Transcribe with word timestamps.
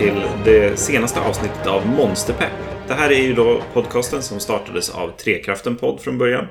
till 0.00 0.22
det 0.44 0.78
senaste 0.78 1.20
avsnittet 1.20 1.66
av 1.66 1.86
Monsterpepp. 1.86 2.52
Det 2.88 2.94
här 2.94 3.10
är 3.10 3.22
ju 3.22 3.34
då 3.34 3.62
podcasten 3.72 4.22
som 4.22 4.40
startades 4.40 4.90
av 4.90 5.10
Trekraften 5.10 5.76
podd 5.76 6.00
från 6.00 6.18
början. 6.18 6.46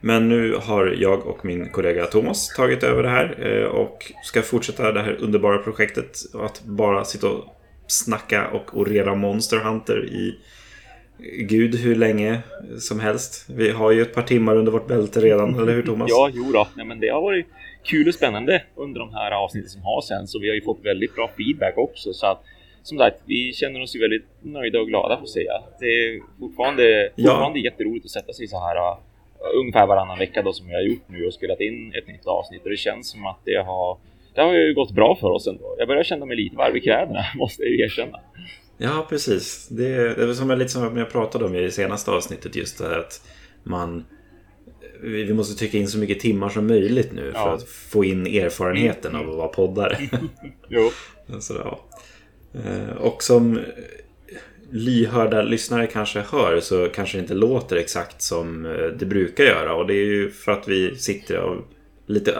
Men 0.00 0.28
nu 0.28 0.54
har 0.54 0.86
jag 0.98 1.26
och 1.26 1.44
min 1.44 1.68
kollega 1.68 2.06
Thomas 2.06 2.48
tagit 2.48 2.82
över 2.82 3.02
det 3.02 3.08
här 3.08 3.46
eh, 3.46 3.64
och 3.64 4.12
ska 4.22 4.42
fortsätta 4.42 4.92
det 4.92 5.02
här 5.02 5.16
underbara 5.20 5.58
projektet 5.58 6.18
att 6.34 6.64
bara 6.64 7.04
sitta 7.04 7.28
och 7.28 7.44
snacka 7.86 8.48
och 8.48 8.78
orera 8.78 9.14
Monster 9.14 9.56
Hunter 9.56 10.04
i 10.06 10.38
gud 11.42 11.74
hur 11.74 11.94
länge 11.94 12.38
som 12.78 13.00
helst. 13.00 13.44
Vi 13.48 13.70
har 13.70 13.90
ju 13.90 14.02
ett 14.02 14.14
par 14.14 14.22
timmar 14.22 14.56
under 14.56 14.72
vårt 14.72 14.86
bälte 14.86 15.20
redan, 15.20 15.54
eller 15.54 15.72
hur 15.72 15.82
Thomas? 15.82 16.08
Ja, 16.10 16.30
jo 16.32 16.52
då. 16.52 16.68
Nej, 16.74 16.86
men 16.86 17.00
det 17.00 17.08
har 17.08 17.20
varit 17.20 17.46
kul 17.84 18.08
och 18.08 18.14
spännande 18.14 18.62
under 18.76 19.00
de 19.00 19.14
här 19.14 19.30
avsnitten 19.30 19.70
som 19.70 19.82
har 19.82 20.00
sen, 20.00 20.26
så 20.26 20.38
vi 20.38 20.48
har 20.48 20.54
ju 20.54 20.62
fått 20.62 20.80
väldigt 20.84 21.14
bra 21.14 21.30
feedback 21.36 21.78
också. 21.78 22.12
Så 22.12 22.26
att 22.26 22.42
som 22.88 22.98
sagt, 22.98 23.20
vi 23.26 23.52
känner 23.52 23.82
oss 23.82 23.96
ju 23.96 24.00
väldigt 24.00 24.26
nöjda 24.40 24.80
och 24.80 24.88
glada 24.88 25.16
får 25.16 25.22
jag 25.22 25.28
säga. 25.28 25.52
Det 25.80 25.86
är 25.86 26.20
fortfarande, 26.40 27.10
fortfarande 27.16 27.58
ja. 27.58 27.64
jätteroligt 27.64 28.04
att 28.04 28.10
sätta 28.10 28.32
sig 28.32 28.46
så 28.46 28.58
här 28.60 28.76
uh, 28.76 28.98
ungefär 29.60 29.86
varannan 29.86 30.18
vecka 30.18 30.42
då 30.42 30.52
som 30.52 30.66
vi 30.66 30.74
har 30.74 30.82
gjort 30.82 31.08
nu 31.08 31.26
och 31.26 31.34
spelat 31.34 31.60
in 31.60 31.92
ett 31.94 32.08
nytt 32.08 32.26
avsnitt 32.26 32.62
och 32.64 32.70
det 32.70 32.76
känns 32.76 33.10
som 33.10 33.26
att 33.26 33.40
det 33.44 33.56
har 33.56 33.98
det 34.34 34.40
har 34.40 34.54
ju 34.54 34.74
gått 34.74 34.90
bra 34.90 35.16
för 35.20 35.30
oss 35.30 35.46
ändå. 35.46 35.74
Jag 35.78 35.88
börjar 35.88 36.02
känna 36.02 36.26
mig 36.26 36.36
lite 36.36 36.56
varv 36.56 36.76
i 36.76 36.80
kläderna, 36.80 37.24
måste 37.36 37.62
jag 37.62 37.70
ju 37.70 37.80
erkänna. 37.84 38.20
Ja, 38.78 39.06
precis. 39.08 39.68
Det 39.68 39.86
är, 39.86 40.16
det 40.16 40.22
är 40.22 40.32
som 40.32 40.58
lite 40.58 40.70
som 40.70 40.96
jag 40.96 41.10
pratade 41.10 41.44
om 41.44 41.54
i 41.54 41.60
det 41.60 41.70
senaste 41.70 42.10
avsnittet. 42.10 42.56
Just 42.56 42.78
det 42.78 42.84
här 42.84 42.98
att 42.98 43.20
man... 43.62 44.04
Vi 45.02 45.34
måste 45.34 45.58
trycka 45.58 45.78
in 45.78 45.88
så 45.88 45.98
mycket 45.98 46.20
timmar 46.20 46.48
som 46.48 46.66
möjligt 46.66 47.12
nu 47.12 47.32
för 47.32 47.38
ja. 47.38 47.54
att 47.54 47.68
få 47.68 48.04
in 48.04 48.26
erfarenheten 48.26 49.16
av 49.16 49.30
att 49.30 49.36
vara 49.36 49.48
poddare. 49.48 49.98
jo. 50.68 50.90
Så, 51.40 51.54
ja. 51.54 51.87
Eh, 52.54 52.96
och 52.96 53.22
som 53.22 53.60
lyhörda 54.70 55.42
lyssnare 55.42 55.86
kanske 55.86 56.20
hör 56.20 56.60
så 56.60 56.88
kanske 56.88 57.18
det 57.18 57.22
inte 57.22 57.34
låter 57.34 57.76
exakt 57.76 58.22
som 58.22 58.66
eh, 58.66 58.86
det 58.98 59.06
brukar 59.06 59.44
göra. 59.44 59.74
Och 59.74 59.86
det 59.86 59.94
är 59.94 60.04
ju 60.04 60.30
för 60.30 60.52
att 60.52 60.68
vi 60.68 60.96
sitter 60.96 61.36
av 61.36 61.64
lite 62.06 62.32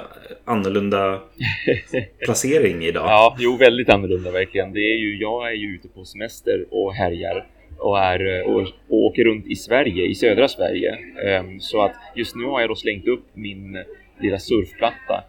annorlunda 0.45 1.21
placering 2.25 2.85
idag. 2.85 3.07
Ja, 3.07 3.37
jo, 3.39 3.57
väldigt 3.57 3.89
annorlunda 3.89 4.31
verkligen. 4.31 4.73
Det 4.73 4.81
är 4.81 4.97
ju, 4.97 5.17
jag 5.21 5.49
är 5.49 5.55
ju 5.55 5.75
ute 5.75 5.89
på 5.89 6.05
semester 6.05 6.65
och 6.71 6.95
härjar 6.95 7.47
och, 7.79 7.99
är, 7.99 8.43
och, 8.43 8.61
och 8.61 8.99
åker 8.99 9.25
runt 9.25 9.47
i 9.47 9.55
Sverige, 9.55 10.07
i 10.07 10.15
södra 10.15 10.49
Sverige. 10.49 10.99
Um, 11.41 11.61
så 11.61 11.83
att 11.83 11.95
just 12.17 12.37
nu 12.37 12.45
har 12.45 12.61
jag 12.61 12.71
då 12.71 12.75
slängt 12.75 13.07
upp 13.07 13.25
min 13.35 13.85
lilla 14.21 14.39
surfplatta 14.39 15.25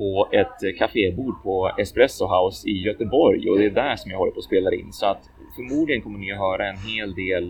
på 0.00 0.28
ett 0.32 0.62
eh, 0.62 0.72
kafébord 0.78 1.42
på 1.42 1.70
Espresso 1.78 2.24
House 2.34 2.68
i 2.68 2.76
Göteborg 2.88 3.50
och 3.50 3.58
det 3.58 3.64
är 3.64 3.70
där 3.70 3.96
som 3.96 4.10
jag 4.10 4.18
håller 4.18 4.32
på 4.32 4.38
att 4.38 4.44
spela 4.44 4.70
in. 4.72 4.92
Så 4.92 5.06
att 5.06 5.22
förmodligen 5.56 6.02
kommer 6.02 6.18
ni 6.18 6.32
att 6.32 6.38
höra 6.38 6.68
en 6.68 6.80
hel 6.90 7.14
del 7.14 7.44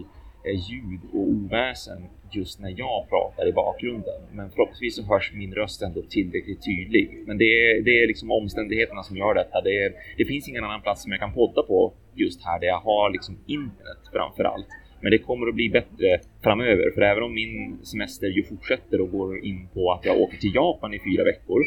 eh, 0.47 0.57
ljud 0.71 1.01
och 1.13 1.27
oväsen 1.37 2.01
just 2.33 2.61
när 2.61 2.75
jag 2.77 3.09
pratar 3.09 3.49
i 3.49 3.53
bakgrunden. 3.53 4.21
Men 4.33 4.51
förhoppningsvis 4.51 4.97
så 4.97 5.03
hörs 5.03 5.33
min 5.35 5.55
röst 5.55 5.83
ändå 5.83 6.03
tillräckligt 6.03 6.65
tydlig. 6.65 7.25
Men 7.27 7.39
det 7.39 7.45
är, 7.45 7.83
det 7.83 8.03
är 8.03 8.07
liksom 8.07 8.31
omständigheterna 8.31 9.03
som 9.03 9.17
gör 9.17 9.35
detta. 9.35 9.61
Det, 9.61 9.85
är, 9.85 9.93
det 10.19 10.25
finns 10.25 10.49
ingen 10.49 10.65
annan 10.65 10.83
plats 10.83 11.03
som 11.03 11.13
jag 11.13 11.21
kan 11.21 11.35
podda 11.35 11.63
på 11.63 11.93
just 12.15 12.45
här 12.47 12.61
där 12.61 12.67
jag 12.67 12.81
har 12.81 13.11
liksom 13.11 13.39
internet 13.47 14.03
framför 14.13 14.45
allt. 14.45 14.67
Men 15.03 15.11
det 15.11 15.19
kommer 15.19 15.47
att 15.49 15.55
bli 15.55 15.69
bättre 15.71 16.21
framöver, 16.43 16.91
för 16.95 17.01
även 17.01 17.23
om 17.23 17.35
min 17.35 17.79
semester 17.83 18.27
ju 18.27 18.43
fortsätter 18.43 19.01
och 19.01 19.11
går 19.11 19.45
in 19.45 19.69
på 19.75 19.93
att 19.93 20.05
jag 20.05 20.21
åker 20.21 20.39
till 20.39 20.55
Japan 20.55 20.95
i 20.95 20.99
fyra 20.99 21.25
veckor, 21.25 21.61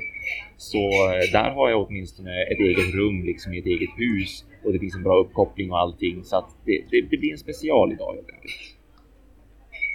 så 0.58 0.78
eh, 0.78 1.32
där 1.32 1.50
har 1.52 1.70
jag 1.70 1.88
åtminstone 1.88 2.44
ett 2.44 2.60
eget 2.60 2.96
rum 2.96 3.24
liksom 3.24 3.54
i 3.54 3.60
ett 3.60 3.66
eget 3.66 3.90
hus. 3.98 4.46
Och 4.64 4.74
det 4.74 4.80
finns 4.80 4.96
en 4.96 5.04
bra 5.04 5.18
uppkoppling 5.18 5.72
och 5.72 5.80
allting. 5.80 6.24
Så 6.24 6.38
att 6.38 6.50
det, 6.66 6.84
det, 6.92 7.02
det 7.02 7.18
blir 7.18 7.32
en 7.32 7.38
special 7.38 7.92
idag 7.92 8.14
helt 8.14 8.30
enkelt. 8.30 8.73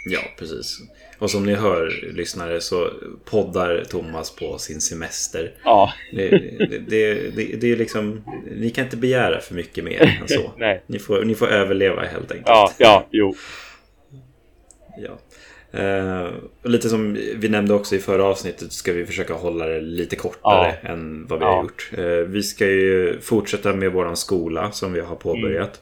Ja, 0.08 0.20
precis. 0.38 0.78
Och 1.18 1.30
som 1.30 1.46
ni 1.46 1.54
hör, 1.54 2.10
lyssnare, 2.12 2.60
så 2.60 2.90
poddar 3.24 3.84
Thomas 3.84 4.36
på 4.36 4.58
sin 4.58 4.80
semester. 4.80 5.54
Ja. 5.64 5.92
Det, 6.12 6.28
det, 6.28 7.30
det, 7.36 7.56
det, 7.56 7.72
är 7.72 7.76
liksom... 7.76 8.24
Ni 8.56 8.70
kan 8.70 8.84
inte 8.84 8.96
begära 8.96 9.40
för 9.40 9.54
mycket 9.54 9.84
mer 9.84 10.02
än 10.02 10.28
så. 10.28 10.52
Nej. 10.58 10.82
Ni 10.86 10.98
får, 10.98 11.24
ni 11.24 11.34
får 11.34 11.48
överleva 11.48 12.02
helt 12.02 12.30
enkelt. 12.30 12.46
Ja, 12.46 12.72
ja, 12.78 13.06
jo. 13.10 13.34
Ja. 14.98 15.18
Uh, 15.74 16.32
lite 16.62 16.88
som 16.88 17.18
vi 17.34 17.48
nämnde 17.48 17.74
också 17.74 17.96
i 17.96 17.98
förra 17.98 18.24
avsnittet 18.24 18.72
ska 18.72 18.92
vi 18.92 19.06
försöka 19.06 19.34
hålla 19.34 19.66
det 19.66 19.80
lite 19.80 20.16
kortare 20.16 20.78
ja. 20.82 20.88
än 20.88 21.26
vad 21.26 21.38
vi 21.38 21.44
ja. 21.44 21.54
har 21.54 21.62
gjort. 21.62 21.90
Uh, 21.98 22.04
vi 22.04 22.42
ska 22.42 22.66
ju 22.66 23.20
fortsätta 23.20 23.72
med 23.72 23.92
våran 23.92 24.16
skola 24.16 24.72
som 24.72 24.92
vi 24.92 25.00
har 25.00 25.16
påbörjat. 25.16 25.80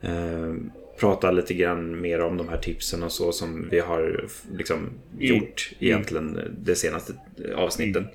Mm. 0.00 0.44
Uh, 0.44 0.56
prata 0.96 1.30
lite 1.30 1.54
grann 1.54 2.00
mer 2.00 2.20
om 2.20 2.36
de 2.36 2.48
här 2.48 2.58
tipsen 2.58 3.02
och 3.02 3.12
så 3.12 3.32
som 3.32 3.68
vi 3.70 3.80
har 3.80 4.28
liksom 4.52 4.78
mm. 4.78 4.90
gjort 5.18 5.70
egentligen 5.78 6.38
mm. 6.38 6.52
de 6.58 6.74
senaste 6.74 7.12
avsnitten. 7.56 8.08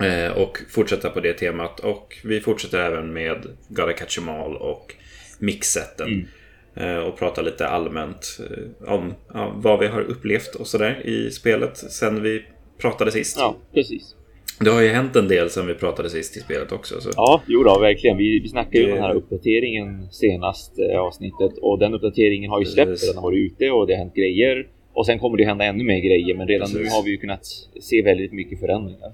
Mm. 0.00 0.32
och 0.32 0.58
fortsätta 0.68 1.10
på 1.10 1.20
det 1.20 1.32
temat. 1.32 1.80
Och 1.80 2.18
vi 2.24 2.40
fortsätter 2.40 2.78
även 2.78 3.12
med 3.12 3.46
Gotta 3.68 3.92
Catch 3.92 4.18
Em 4.18 4.28
All 4.28 4.56
och 4.56 4.94
mixsetten. 5.38 6.08
Mm. 6.08 6.26
Eh, 6.74 6.96
och 6.96 7.18
prata 7.18 7.42
lite 7.42 7.68
allmänt 7.68 8.38
eh, 8.50 8.92
om 8.92 9.14
ja, 9.34 9.52
vad 9.56 9.78
vi 9.80 9.86
har 9.86 10.00
upplevt 10.00 10.54
och 10.54 10.66
sådär 10.66 11.06
i 11.06 11.30
spelet 11.30 11.76
sen 11.76 12.22
vi 12.22 12.44
pratade 12.78 13.10
sist. 13.10 13.36
Ja, 13.38 13.56
precis. 13.74 14.14
Det 14.60 14.70
har 14.70 14.80
ju 14.80 14.88
hänt 14.88 15.16
en 15.16 15.28
del 15.28 15.50
sen 15.50 15.66
vi 15.66 15.74
pratade 15.74 16.10
sist 16.10 16.36
i 16.36 16.40
spelet 16.40 16.72
också. 16.72 17.00
Så. 17.00 17.10
Ja, 17.16 17.42
jo 17.46 17.62
då, 17.62 17.78
verkligen. 17.78 18.16
Vi, 18.16 18.40
vi 18.40 18.48
snackade 18.48 18.78
ju 18.78 18.84
om 18.84 18.94
den 18.94 19.02
här 19.02 19.14
uppdateringen 19.14 20.08
senast 20.10 20.78
eh, 20.78 21.00
avsnittet 21.00 21.58
och 21.58 21.78
den 21.78 21.94
uppdateringen 21.94 22.50
har 22.50 22.60
ju 22.60 22.66
släppt, 22.66 23.00
den 23.06 23.16
har 23.16 23.22
varit 23.22 23.52
ute 23.52 23.70
och 23.70 23.86
det 23.86 23.92
har 23.92 23.98
hänt 23.98 24.14
grejer. 24.14 24.68
Och 24.92 25.06
sen 25.06 25.18
kommer 25.18 25.38
det 25.38 25.44
hända 25.44 25.64
ännu 25.64 25.84
mer 25.84 25.98
grejer, 25.98 26.36
men 26.36 26.48
redan 26.48 26.68
Precis. 26.68 26.84
nu 26.84 26.90
har 26.90 27.02
vi 27.02 27.10
ju 27.10 27.16
kunnat 27.16 27.46
se 27.80 28.02
väldigt 28.02 28.32
mycket 28.32 28.60
förändringar. 28.60 29.12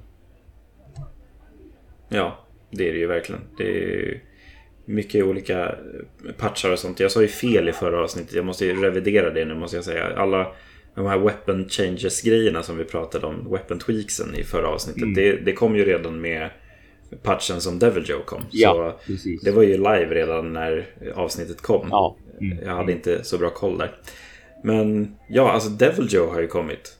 Ja, 2.08 2.38
det 2.70 2.88
är 2.88 2.92
det 2.92 2.98
ju 2.98 3.06
verkligen. 3.06 3.40
Det 3.58 3.64
är 3.64 4.20
mycket 4.84 5.24
olika 5.24 5.74
patchar 6.38 6.72
och 6.72 6.78
sånt. 6.78 7.00
Jag 7.00 7.10
sa 7.10 7.22
ju 7.22 7.28
fel 7.28 7.68
i 7.68 7.72
förra 7.72 8.02
avsnittet. 8.02 8.34
Jag 8.34 8.44
måste 8.44 8.66
ju 8.66 8.82
revidera 8.82 9.30
det 9.30 9.44
nu 9.44 9.54
måste 9.54 9.76
jag 9.76 9.84
säga. 9.84 10.04
Alla 10.16 10.46
de 10.94 11.06
här 11.06 11.18
weapon 11.18 11.68
changes 11.68 12.22
grejerna 12.22 12.62
som 12.62 12.78
vi 12.78 12.84
pratade 12.84 13.26
om, 13.26 13.50
weapon 13.50 13.78
tweaksen 13.78 14.34
i 14.34 14.44
förra 14.44 14.68
avsnittet. 14.68 15.02
Mm. 15.02 15.14
Det, 15.14 15.32
det, 15.32 15.52
kom 15.52 15.76
ju 15.76 15.84
redan 15.84 16.20
med 16.20 16.50
patchen 17.22 17.60
som 17.60 17.78
Devil 17.78 18.04
Joe 18.06 18.22
kom. 18.24 18.42
Ja, 18.50 18.96
så 18.98 19.12
precis. 19.12 19.42
Det 19.42 19.50
var 19.50 19.62
ju 19.62 19.76
live 19.76 20.08
redan 20.14 20.52
när 20.52 20.86
avsnittet 21.14 21.60
kom. 21.60 21.88
Ja. 21.90 22.16
Mm. 22.40 22.58
Jag 22.64 22.74
hade 22.74 22.92
inte 22.92 23.24
så 23.24 23.38
bra 23.38 23.50
koll 23.50 23.78
där. 23.78 23.90
Men 24.62 25.16
ja, 25.28 25.50
alltså 25.50 25.70
Devil 25.70 26.06
Joe 26.10 26.30
har 26.30 26.40
ju 26.40 26.46
kommit. 26.46 26.98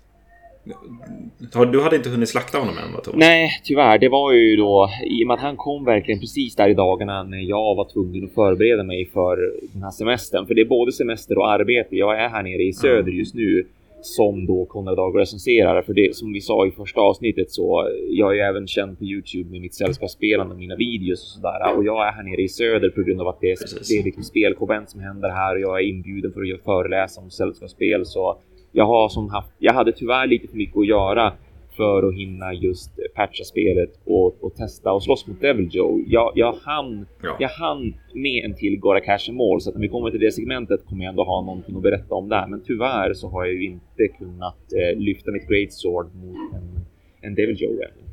Du 1.73 1.83
hade 1.83 1.97
inte 1.97 2.09
hunnit 2.09 2.29
slakta 2.29 2.59
honom 2.59 2.79
än 2.79 2.93
va 2.93 3.01
Thomas? 3.01 3.19
Nej, 3.19 3.51
tyvärr. 3.65 3.99
Det 3.99 4.09
var 4.09 4.33
ju 4.33 4.57
då 4.57 4.91
i 5.07 5.25
och 5.25 5.27
med 5.27 5.35
att 5.35 5.41
han 5.41 5.57
kom 5.57 5.85
verkligen 5.85 6.21
precis 6.21 6.57
där 6.57 6.69
i 6.69 6.75
dagarna 6.75 7.23
när 7.23 7.39
jag 7.39 7.75
var 7.75 7.89
tvungen 7.93 8.25
att 8.25 8.35
förbereda 8.35 8.83
mig 8.83 9.11
för 9.13 9.37
den 9.73 9.83
här 9.83 9.91
semestern. 9.91 10.47
För 10.47 10.55
det 10.55 10.61
är 10.61 10.65
både 10.65 10.93
semester 10.93 11.39
och 11.39 11.51
arbete. 11.51 11.97
Jag 11.97 12.21
är 12.21 12.29
här 12.29 12.43
nere 12.43 12.63
i 12.63 12.73
söder 12.73 13.13
just 13.13 13.35
nu 13.35 13.67
som 14.07 14.47
då 14.47 14.67
Konrad 14.67 14.97
Dag 14.97 15.21
recenserar. 15.21 15.83
För 15.83 15.95
det 15.95 16.17
som 16.17 16.33
vi 16.33 16.41
sa 16.41 16.67
i 16.67 16.71
första 16.71 17.01
avsnittet 17.01 17.51
så 17.51 17.89
jag 18.09 18.39
är 18.39 18.45
även 18.45 18.67
känd 18.67 18.99
på 18.99 19.05
Youtube 19.05 19.51
med 19.51 19.61
mitt 19.61 19.75
sällskapsspelande 19.75 20.55
och 20.55 20.59
mina 20.59 20.77
videos 20.77 21.21
och 21.23 21.43
sådär. 21.43 21.77
Och 21.77 21.85
jag 21.85 22.09
är 22.09 22.13
här 22.13 22.23
nere 22.23 22.43
i 22.43 22.49
söder 22.49 22.91
på 22.91 23.03
grund 23.03 23.21
av 23.21 23.29
att 23.29 23.41
det 23.41 23.51
är, 23.51 23.57
det 23.89 23.95
är 23.99 24.05
liksom 24.05 24.23
spelkonvent 24.23 24.91
som 24.91 25.01
händer 25.01 25.29
här 25.29 25.55
och 25.55 25.61
jag 25.61 25.81
är 25.81 25.85
inbjuden 25.89 26.33
för 26.33 26.55
att 26.55 26.65
föreläsa 26.65 27.21
om 27.21 27.31
sällskapsspel. 27.31 28.07
Så 28.07 28.39
jag 28.73 28.87
har 28.87 29.09
som 29.09 29.29
haft, 29.29 29.51
jag 29.59 29.73
hade 29.73 29.93
tyvärr 29.93 30.27
lite 30.27 30.49
för 30.49 30.57
mycket 30.57 30.77
att 30.77 30.87
göra 30.87 31.33
för 31.77 32.09
att 32.09 32.15
hinna 32.15 32.53
just 32.53 32.91
patcha 33.15 33.45
spelet 33.45 33.91
och, 34.05 34.45
och 34.45 34.55
testa 34.55 34.93
och 34.93 35.03
slåss 35.03 35.27
mot 35.27 35.41
Devil 35.41 35.69
Joe. 35.73 36.05
Jag, 36.07 36.33
jag, 36.35 36.53
hann, 36.53 37.07
ja. 37.23 37.37
jag 37.41 37.49
hann 37.49 37.95
med 38.15 38.45
en 38.45 38.55
till 38.55 38.79
Gora 38.79 39.01
Cash 39.01 39.33
Mål 39.33 39.61
så 39.61 39.71
att 39.71 39.75
när 39.77 39.83
vi 39.83 39.89
kommer 39.89 40.11
till 40.11 40.21
det 40.21 40.33
segmentet 40.33 40.87
kommer 40.87 41.05
jag 41.05 41.11
ändå 41.11 41.25
ha 41.25 41.41
någonting 41.41 41.77
att 41.77 41.83
berätta 41.83 42.15
om 42.15 42.29
där. 42.29 42.47
Men 42.47 42.63
tyvärr 42.65 43.15
så 43.15 43.29
har 43.29 43.45
jag 43.45 43.55
ju 43.55 43.65
inte 43.65 44.09
kunnat 44.19 44.73
eh, 44.73 44.99
lyfta 44.99 45.31
mitt 45.31 45.49
Great 45.49 45.73
Sword 45.73 46.15
mot 46.15 46.55
en, 46.55 46.85
en 47.21 47.35
Devil 47.35 47.63
Joe 47.63 47.83
än. 47.83 48.05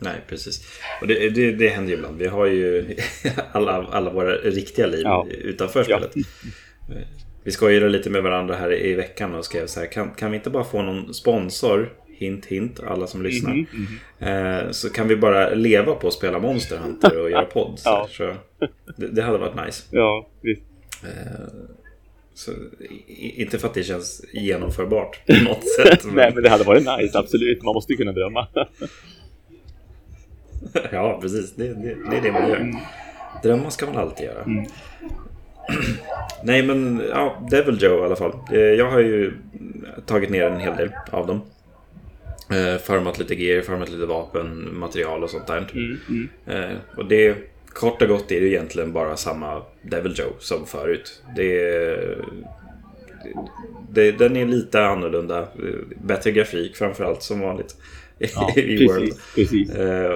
Nej, 0.00 0.20
precis. 0.28 0.80
Och 1.00 1.06
det, 1.06 1.34
det, 1.34 1.52
det 1.52 1.68
händer 1.68 1.90
ju 1.92 1.96
ibland. 1.96 2.18
Vi 2.18 2.26
har 2.26 2.46
ju 2.46 2.96
alla, 3.52 3.72
alla 3.72 4.12
våra 4.12 4.32
riktiga 4.34 4.86
liv 4.86 5.02
ja. 5.04 5.26
utanför 5.30 5.82
spelet. 5.82 6.12
Ja. 6.14 6.94
Vi 7.44 7.50
skojade 7.50 7.88
lite 7.88 8.10
med 8.10 8.22
varandra 8.22 8.54
här 8.54 8.72
i 8.72 8.94
veckan 8.94 9.34
och 9.34 9.44
skrev 9.44 9.66
så 9.66 9.80
här. 9.80 9.86
Kan, 9.86 10.10
kan 10.10 10.30
vi 10.30 10.36
inte 10.36 10.50
bara 10.50 10.64
få 10.64 10.82
någon 10.82 11.14
sponsor? 11.14 11.92
Hint 12.18 12.46
hint, 12.46 12.80
alla 12.86 13.06
som 13.06 13.22
lyssnar. 13.22 13.52
Mm 13.52 13.66
-hmm. 14.18 14.64
eh, 14.64 14.70
så 14.70 14.90
kan 14.90 15.08
vi 15.08 15.16
bara 15.16 15.54
leva 15.54 15.94
på 15.94 16.08
att 16.08 16.14
spela 16.14 16.38
Monster 16.38 16.76
Hunter 16.76 17.20
och 17.20 17.30
göra 17.30 17.44
podd. 17.44 17.78
Så, 17.78 17.88
ja. 17.88 18.08
så 18.10 18.34
det, 18.96 19.06
det, 19.06 19.22
hade 19.22 19.38
varit 19.38 19.66
nice. 19.66 19.82
Ja, 19.90 20.28
visst. 20.40 20.62
Eh, 21.02 21.08
så, 22.34 22.52
inte 23.16 23.58
för 23.58 23.68
att 23.68 23.74
det 23.74 23.82
känns 23.82 24.24
genomförbart 24.32 25.26
på 25.26 25.32
något 25.32 25.68
sätt. 25.76 26.04
Men... 26.04 26.14
Nej, 26.14 26.32
men 26.34 26.42
det 26.42 26.48
hade 26.48 26.64
varit 26.64 26.98
nice, 26.98 27.18
absolut. 27.18 27.62
Man 27.62 27.74
måste 27.74 27.92
ju 27.92 27.96
kunna 27.96 28.12
drömma. 28.12 28.48
ja, 30.92 31.18
precis. 31.22 31.54
Det, 31.54 31.68
det, 31.68 31.96
det, 32.10 32.16
är 32.16 32.22
det 32.22 32.32
man 32.32 32.48
gör. 32.48 32.56
Mm. 32.56 32.76
Drömmar 33.42 33.70
ska 33.70 33.86
man 33.86 33.96
alltid 33.96 34.26
göra. 34.26 34.42
Mm. 34.42 34.66
Nej 36.42 36.62
men, 36.62 37.02
ja, 37.10 37.46
Devil 37.50 37.82
Joe 37.82 38.00
i 38.00 38.04
alla 38.04 38.16
fall. 38.16 38.32
Eh, 38.52 38.58
jag 38.58 38.90
har 38.90 39.00
ju 39.00 39.32
tagit 40.06 40.30
ner 40.30 40.44
en 40.44 40.60
hel 40.60 40.76
del 40.76 40.90
av 41.10 41.26
dem. 41.26 41.40
Eh, 42.50 42.80
farmat 42.80 43.18
lite 43.18 43.34
gear, 43.34 43.62
farmat 43.62 43.90
lite 43.90 44.06
vapen, 44.06 44.78
material 44.78 45.22
och 45.22 45.30
sånt 45.30 45.46
där. 45.46 45.68
Mm, 45.74 45.98
mm. 46.08 46.28
Eh, 46.46 46.76
och 46.96 47.08
det, 47.08 47.36
kort 47.66 48.02
och 48.02 48.08
gott 48.08 48.32
är 48.32 48.40
det 48.40 48.48
egentligen 48.48 48.92
bara 48.92 49.16
samma 49.16 49.62
Devil 49.82 50.14
Joe 50.16 50.32
som 50.38 50.66
förut. 50.66 51.22
Det, 51.36 51.96
det, 53.90 54.12
den 54.12 54.36
är 54.36 54.46
lite 54.46 54.84
annorlunda. 54.84 55.48
Bättre 56.02 56.30
grafik 56.30 56.76
framförallt 56.76 57.22
som 57.22 57.40
vanligt. 57.40 57.76
Ja, 58.18 58.50
i 58.56 58.62
precis, 58.62 58.90
World. 58.90 59.14
Precis. 59.34 59.68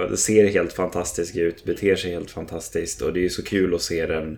det 0.09 0.17
ser 0.17 0.47
helt 0.47 0.73
fantastiskt 0.73 1.37
ut, 1.37 1.65
beter 1.65 1.95
sig 1.95 2.11
helt 2.11 2.31
fantastiskt 2.31 3.01
och 3.01 3.13
det 3.13 3.25
är 3.25 3.29
så 3.29 3.43
kul 3.43 3.75
att 3.75 3.81
se 3.81 4.05
den 4.05 4.37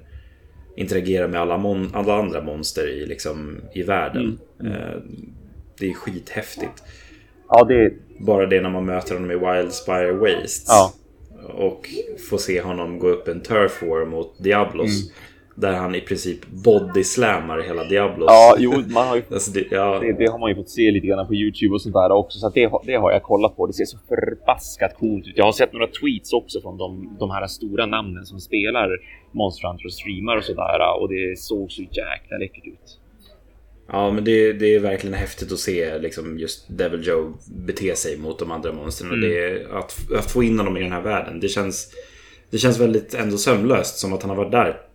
interagera 0.75 1.27
med 1.27 1.41
alla, 1.41 1.57
mon 1.57 1.91
alla 1.93 2.15
andra 2.15 2.41
monster 2.41 2.87
i, 2.87 3.05
liksom, 3.05 3.61
i 3.73 3.83
världen. 3.83 4.39
Mm. 4.59 4.73
Mm. 4.73 5.01
det 5.79 5.89
är 5.89 5.93
skithäftigt. 5.93 6.83
Ja, 7.49 7.63
det... 7.63 7.93
Bara 8.19 8.45
det 8.45 8.61
när 8.61 8.69
man 8.69 8.85
möter 8.85 9.13
honom 9.13 9.31
i 9.31 9.35
Wildspire 9.35 10.11
Wastes. 10.11 10.65
Ja. 10.67 10.93
Och 11.53 11.89
får 12.29 12.37
se 12.37 12.61
honom 12.61 12.99
gå 12.99 13.07
upp 13.07 13.27
en 13.27 13.41
turf 13.41 13.81
war 13.81 14.05
mot 14.05 14.43
Diablos. 14.43 15.01
Mm. 15.01 15.13
Där 15.61 15.73
han 15.73 15.95
i 15.95 16.01
princip 16.01 16.47
bodyslammar 16.47 17.61
hela 17.61 17.83
Diablos. 17.83 18.27
Ja, 18.27 18.55
jo, 18.59 18.71
man 18.87 19.07
har 19.07 19.15
ju, 19.15 19.23
alltså 19.31 19.51
det, 19.51 19.65
ja. 19.71 19.99
det, 19.99 20.13
det, 20.13 20.31
har 20.31 20.39
man 20.39 20.49
ju 20.49 20.55
fått 20.55 20.69
se 20.69 20.91
lite 20.91 21.07
grann 21.07 21.27
på 21.27 21.35
YouTube 21.35 21.73
och 21.73 21.81
sånt 21.81 21.93
där 21.93 22.11
också. 22.11 22.39
Så 22.39 22.49
det, 22.49 22.71
det 22.85 22.95
har 22.95 23.11
jag 23.11 23.23
kollat 23.23 23.55
på. 23.55 23.67
Det 23.67 23.73
ser 23.73 23.85
så 23.85 23.97
förbaskat 24.07 24.95
coolt 24.99 25.27
ut. 25.27 25.33
Jag 25.35 25.45
har 25.45 25.51
sett 25.51 25.73
några 25.73 25.87
tweets 25.87 26.33
också 26.33 26.61
från 26.61 26.77
de, 26.77 27.17
de 27.19 27.31
här 27.31 27.47
stora 27.47 27.85
namnen 27.85 28.25
som 28.25 28.39
spelar 28.39 28.89
Monster 29.31 29.67
Hunter 29.67 29.85
och 29.85 29.93
streamar 29.93 30.37
och 30.37 30.43
sådär. 30.43 31.01
Och 31.01 31.09
det 31.09 31.39
såg 31.39 31.71
så 31.71 31.81
jäkla 31.81 32.37
läckert 32.39 32.67
ut. 32.67 32.99
Ja, 33.91 34.11
men 34.11 34.23
det, 34.23 34.53
det 34.53 34.75
är 34.75 34.79
verkligen 34.79 35.13
häftigt 35.13 35.51
att 35.51 35.59
se 35.59 35.97
liksom, 35.97 36.39
just 36.39 36.77
Devil 36.77 37.07
Joe 37.07 37.33
bete 37.67 37.95
sig 37.95 38.17
mot 38.17 38.39
de 38.39 38.51
andra 38.51 38.73
monstren. 38.73 39.11
Mm. 39.11 39.23
Och 39.23 39.29
det, 39.29 39.65
att, 39.77 40.17
att 40.19 40.31
få 40.31 40.43
in 40.43 40.57
honom 40.59 40.77
i 40.77 40.83
den 40.83 40.91
här 40.91 41.01
världen, 41.01 41.39
det 41.39 41.47
känns, 41.47 41.91
det 42.51 42.57
känns 42.57 42.79
väldigt 42.79 43.13
ändå 43.13 43.37
sömlöst. 43.37 43.97
Som 43.97 44.13
att 44.13 44.21
han 44.21 44.29
har 44.29 44.37
varit 44.37 44.51
där 44.51 44.90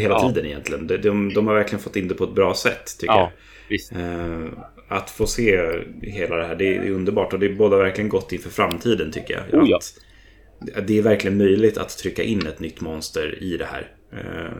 hela 0.00 0.14
ja. 0.14 0.28
tiden 0.28 0.46
egentligen. 0.46 0.86
De, 0.86 0.96
de, 0.96 1.34
de, 1.34 1.46
har 1.46 1.54
verkligen 1.54 1.82
fått 1.82 1.96
in 1.96 2.08
det 2.08 2.14
på 2.14 2.24
ett 2.24 2.34
bra 2.34 2.54
sätt, 2.54 2.98
tycker 2.98 3.14
ja, 3.14 3.32
jag. 3.68 4.02
Uh, 4.02 4.48
att 4.88 5.10
få 5.10 5.26
se 5.26 5.60
hela 6.02 6.36
det 6.36 6.46
här, 6.46 6.54
det 6.54 6.76
är 6.76 6.90
underbart. 6.90 7.32
Och 7.32 7.38
det 7.38 7.46
är 7.46 7.54
båda 7.54 7.76
verkligen 7.76 8.08
gott 8.08 8.32
inför 8.32 8.50
framtiden, 8.50 9.12
tycker 9.12 9.34
jag. 9.34 9.62
Oh, 9.62 9.70
ja. 9.70 9.80
det 10.82 10.98
är 10.98 11.02
verkligen 11.02 11.38
möjligt 11.38 11.78
att 11.78 11.98
trycka 11.98 12.22
in 12.22 12.46
ett 12.46 12.60
nytt 12.60 12.80
monster 12.80 13.42
i 13.42 13.56
det 13.56 13.64
här. 13.64 13.92
Uh, 14.12 14.58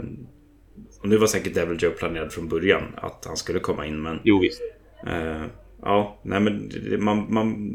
och 1.01 1.09
nu 1.09 1.17
var 1.17 1.27
säkert 1.27 1.55
Devil 1.55 1.79
Joe 1.83 1.91
planerad 1.91 2.33
från 2.33 2.49
början 2.49 2.83
att 2.97 3.25
han 3.27 3.37
skulle 3.37 3.59
komma 3.61 3.87
in, 3.87 4.03
men... 4.03 4.19
Jo, 4.25 4.39
visst. 4.41 4.63
Uh, 5.07 5.47
ja, 5.83 6.21
nej 6.23 6.41
men 6.41 6.71
man, 6.99 7.27
man... 7.35 7.71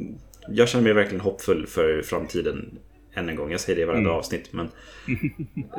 Jag 0.50 0.70
känner 0.70 0.84
mig 0.84 0.94
verkligen 0.94 1.22
hoppfull 1.22 1.68
för 1.68 2.02
framtiden 2.02 2.80
än 3.16 3.30
en 3.30 3.36
gång. 3.36 3.52
Jag 3.52 3.60
säger 3.60 3.76
det 3.76 3.82
i 3.82 3.86
varenda 3.86 4.10
mm. 4.10 4.18
avsnitt. 4.18 4.54
Men 4.54 4.70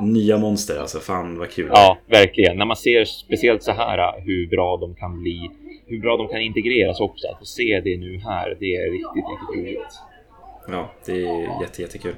nya 0.13 0.39
monster, 0.39 0.79
alltså 0.81 0.99
fan 0.99 1.39
vad 1.39 1.51
kul. 1.51 1.69
Ja, 1.73 1.99
verkligen. 2.07 2.57
När 2.57 2.65
man 2.65 2.77
ser 2.77 3.05
speciellt 3.05 3.63
så 3.63 3.73
här 3.73 4.21
hur 4.21 4.47
bra 4.47 4.77
de 4.77 4.95
kan 4.95 5.23
bli, 5.23 5.51
hur 5.87 6.01
bra 6.01 6.17
de 6.17 6.29
kan 6.29 6.41
integreras 6.41 7.01
också. 7.01 7.29
Att 7.29 7.39
få 7.39 7.45
se 7.45 7.81
det 7.85 7.97
nu 7.97 8.19
här, 8.19 8.57
det 8.61 8.77
är 8.77 8.91
riktigt, 8.91 9.25
riktigt 9.31 9.67
roligt. 9.67 9.95
Ja, 10.69 10.93
det 11.07 11.13
är 11.13 11.63
jätte, 11.63 11.83
jättekul. 11.83 12.15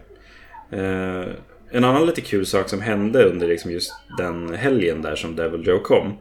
Uh, 0.72 1.26
en 1.70 1.84
annan 1.84 2.06
lite 2.06 2.20
kul 2.20 2.46
sak 2.46 2.68
som 2.68 2.80
hände 2.80 3.24
under 3.24 3.48
liksom 3.48 3.70
just 3.70 3.94
den 4.18 4.54
helgen 4.54 5.02
där 5.02 5.16
som 5.16 5.36
Devil 5.36 5.66
Joe 5.66 5.78
kom 5.78 6.12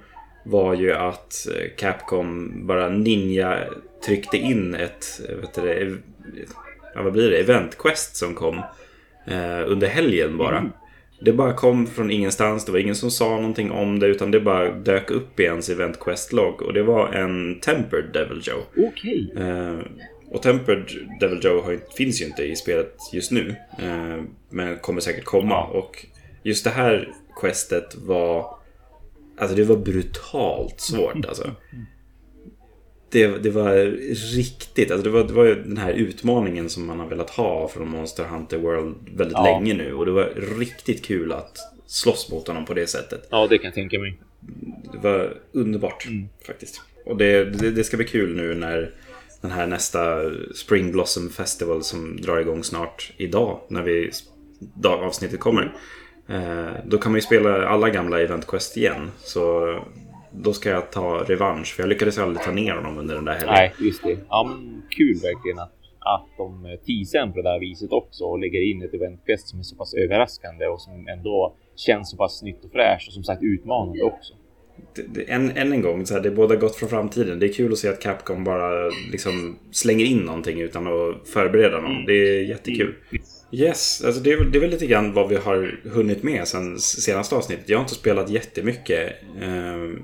var 0.45 0.73
ju 0.73 0.93
att 0.93 1.47
eh, 1.47 1.75
Capcom 1.77 2.51
bara 2.67 2.89
ninja 2.89 3.59
tryckte 4.05 4.37
in 4.37 4.75
ett, 4.75 5.05
vet 5.41 5.53
du, 5.53 6.01
ja, 6.95 7.01
vad 7.01 7.13
blir 7.13 7.29
det, 7.29 7.37
event 7.37 7.77
quest 7.77 8.15
som 8.15 8.35
kom 8.35 8.61
eh, 9.27 9.71
under 9.71 9.87
helgen 9.87 10.37
bara. 10.37 10.57
Mm. 10.57 10.71
Det 11.19 11.33
bara 11.33 11.53
kom 11.53 11.87
från 11.87 12.11
ingenstans, 12.11 12.65
det 12.65 12.71
var 12.71 12.79
ingen 12.79 12.95
som 12.95 13.11
sa 13.11 13.29
någonting 13.29 13.71
om 13.71 13.99
det 13.99 14.07
utan 14.07 14.31
det 14.31 14.39
bara 14.39 14.71
dök 14.71 15.11
upp 15.11 15.39
i 15.39 15.43
ens 15.43 15.69
Event 15.69 15.99
Quest-logg 15.99 16.61
och 16.61 16.73
det 16.73 16.83
var 16.83 17.13
en 17.13 17.59
Tempered 17.59 18.13
Devil 18.13 18.41
Joe. 18.43 18.87
Okej. 18.87 19.31
Okay. 19.33 19.47
Eh, 19.47 19.79
och 20.31 20.41
Tempered 20.41 20.85
Devil 21.19 21.39
Joe 21.43 21.61
har, 21.61 21.79
finns 21.97 22.21
ju 22.21 22.25
inte 22.25 22.43
i 22.43 22.55
spelet 22.55 22.93
just 23.13 23.31
nu. 23.31 23.55
Eh, 23.79 24.23
men 24.49 24.77
kommer 24.77 25.01
säkert 25.01 25.23
komma. 25.23 25.63
Och 25.63 26.05
just 26.43 26.63
det 26.63 26.69
här 26.69 27.09
questet 27.41 27.95
var... 27.95 28.57
Alltså 29.37 29.55
det 29.55 29.63
var 29.63 29.77
brutalt 29.77 30.79
svårt 30.79 31.25
alltså. 31.25 31.51
Det, 33.09 33.27
det 33.27 33.49
var 33.49 33.75
riktigt, 34.35 34.91
alltså 34.91 35.03
det 35.03 35.09
var, 35.09 35.23
det 35.23 35.33
var 35.33 35.45
den 35.45 35.77
här 35.77 35.91
utmaningen 35.91 36.69
som 36.69 36.85
man 36.85 36.99
har 36.99 37.07
velat 37.07 37.29
ha 37.29 37.67
från 37.67 37.89
Monster 37.89 38.23
Hunter 38.23 38.57
World 38.57 38.95
väldigt 39.15 39.37
ja. 39.37 39.43
länge 39.43 39.73
nu. 39.73 39.93
Och 39.93 40.05
det 40.05 40.11
var 40.11 40.33
riktigt 40.59 41.05
kul 41.05 41.31
att 41.31 41.57
slåss 41.85 42.31
mot 42.31 42.47
honom 42.47 42.65
på 42.65 42.73
det 42.73 42.87
sättet. 42.87 43.27
Ja, 43.29 43.47
det 43.47 43.57
kan 43.57 43.65
jag 43.65 43.73
tänka 43.73 43.99
mig. 43.99 44.17
Det 44.91 44.97
var 44.97 45.33
underbart 45.51 46.05
mm. 46.05 46.29
faktiskt. 46.47 46.81
Och 47.05 47.17
det, 47.17 47.45
det, 47.45 47.71
det, 47.71 47.83
ska 47.83 47.97
bli 47.97 48.05
kul 48.05 48.35
nu 48.35 48.55
när 48.55 48.91
den 49.41 49.51
här 49.51 49.67
nästa 49.67 50.21
Spring 50.55 50.91
Blossom 50.91 51.29
Festival 51.29 51.83
som 51.83 52.21
drar 52.21 52.37
igång 52.37 52.63
snart 52.63 53.11
idag 53.17 53.59
när 53.67 53.83
vi 53.83 54.11
avsnittet 54.83 55.39
kommer. 55.39 55.73
Eh, 56.27 56.71
då 56.85 56.97
kan 56.97 57.11
man 57.11 57.17
ju 57.17 57.21
spela 57.21 57.67
alla 57.67 57.89
gamla 57.89 58.21
Event 58.21 58.47
Quest 58.47 58.77
igen. 58.77 59.11
Så 59.19 59.69
då 60.43 60.53
ska 60.53 60.69
jag 60.69 60.91
ta 60.91 61.23
revansch. 61.27 61.75
För 61.75 61.83
jag 61.83 61.89
lyckades 61.89 62.17
aldrig 62.17 62.45
ta 62.45 62.51
ner 62.51 62.73
honom 62.73 62.97
under 62.97 63.15
den 63.15 63.25
där 63.25 63.33
helgen. 63.33 63.53
Nej, 63.53 63.73
just 63.79 64.03
det. 64.03 64.17
Ja, 64.29 64.43
men 64.49 64.81
kul 64.89 65.13
verkligen 65.13 65.59
att, 65.59 65.73
att 65.99 66.27
de 66.37 66.77
teasar 66.85 67.27
på 67.27 67.41
det 67.41 67.49
där 67.49 67.59
viset 67.59 67.91
också 67.91 68.23
och 68.23 68.39
lägger 68.39 68.61
in 68.61 68.81
ett 68.81 68.93
eventfest 68.93 69.47
som 69.47 69.59
är 69.59 69.63
så 69.63 69.75
pass 69.75 69.93
överraskande 69.93 70.67
och 70.67 70.81
som 70.81 71.07
ändå 71.07 71.55
känns 71.75 72.11
så 72.11 72.17
pass 72.17 72.43
nytt 72.43 72.65
och 72.65 72.71
fräscht 72.71 73.07
och 73.07 73.13
som 73.13 73.23
sagt 73.23 73.43
utmanande 73.43 74.03
också. 74.03 74.33
Det, 74.95 75.01
det, 75.01 75.31
än, 75.31 75.51
än 75.57 75.73
en 75.73 75.81
gång, 75.81 76.05
så 76.05 76.13
här, 76.13 76.21
det 76.21 76.29
är 76.29 76.35
båda 76.35 76.55
gott 76.55 76.75
från 76.75 76.89
framtiden. 76.89 77.39
Det 77.39 77.45
är 77.45 77.53
kul 77.53 77.71
att 77.71 77.77
se 77.77 77.89
att 77.89 78.01
Capcom 78.01 78.43
bara 78.43 78.89
liksom 79.11 79.59
slänger 79.71 80.05
in 80.05 80.17
någonting 80.17 80.61
utan 80.61 80.87
att 80.87 81.27
förbereda 81.27 81.81
någon. 81.81 82.05
Det 82.05 82.13
är 82.13 82.41
jättekul. 82.43 82.95
Mm. 83.11 83.23
Yes, 83.51 84.03
alltså 84.05 84.21
det, 84.21 84.31
är, 84.31 84.43
det 84.43 84.57
är 84.57 84.59
väl 84.59 84.69
lite 84.69 84.87
grann 84.87 85.13
vad 85.13 85.29
vi 85.29 85.35
har 85.35 85.79
hunnit 85.89 86.23
med 86.23 86.47
sen 86.47 86.79
senaste 86.79 87.35
avsnittet. 87.35 87.69
Jag 87.69 87.77
har 87.77 87.83
inte 87.83 87.95
spelat 87.95 88.29
jättemycket. 88.29 89.13
Eh, 89.41 90.01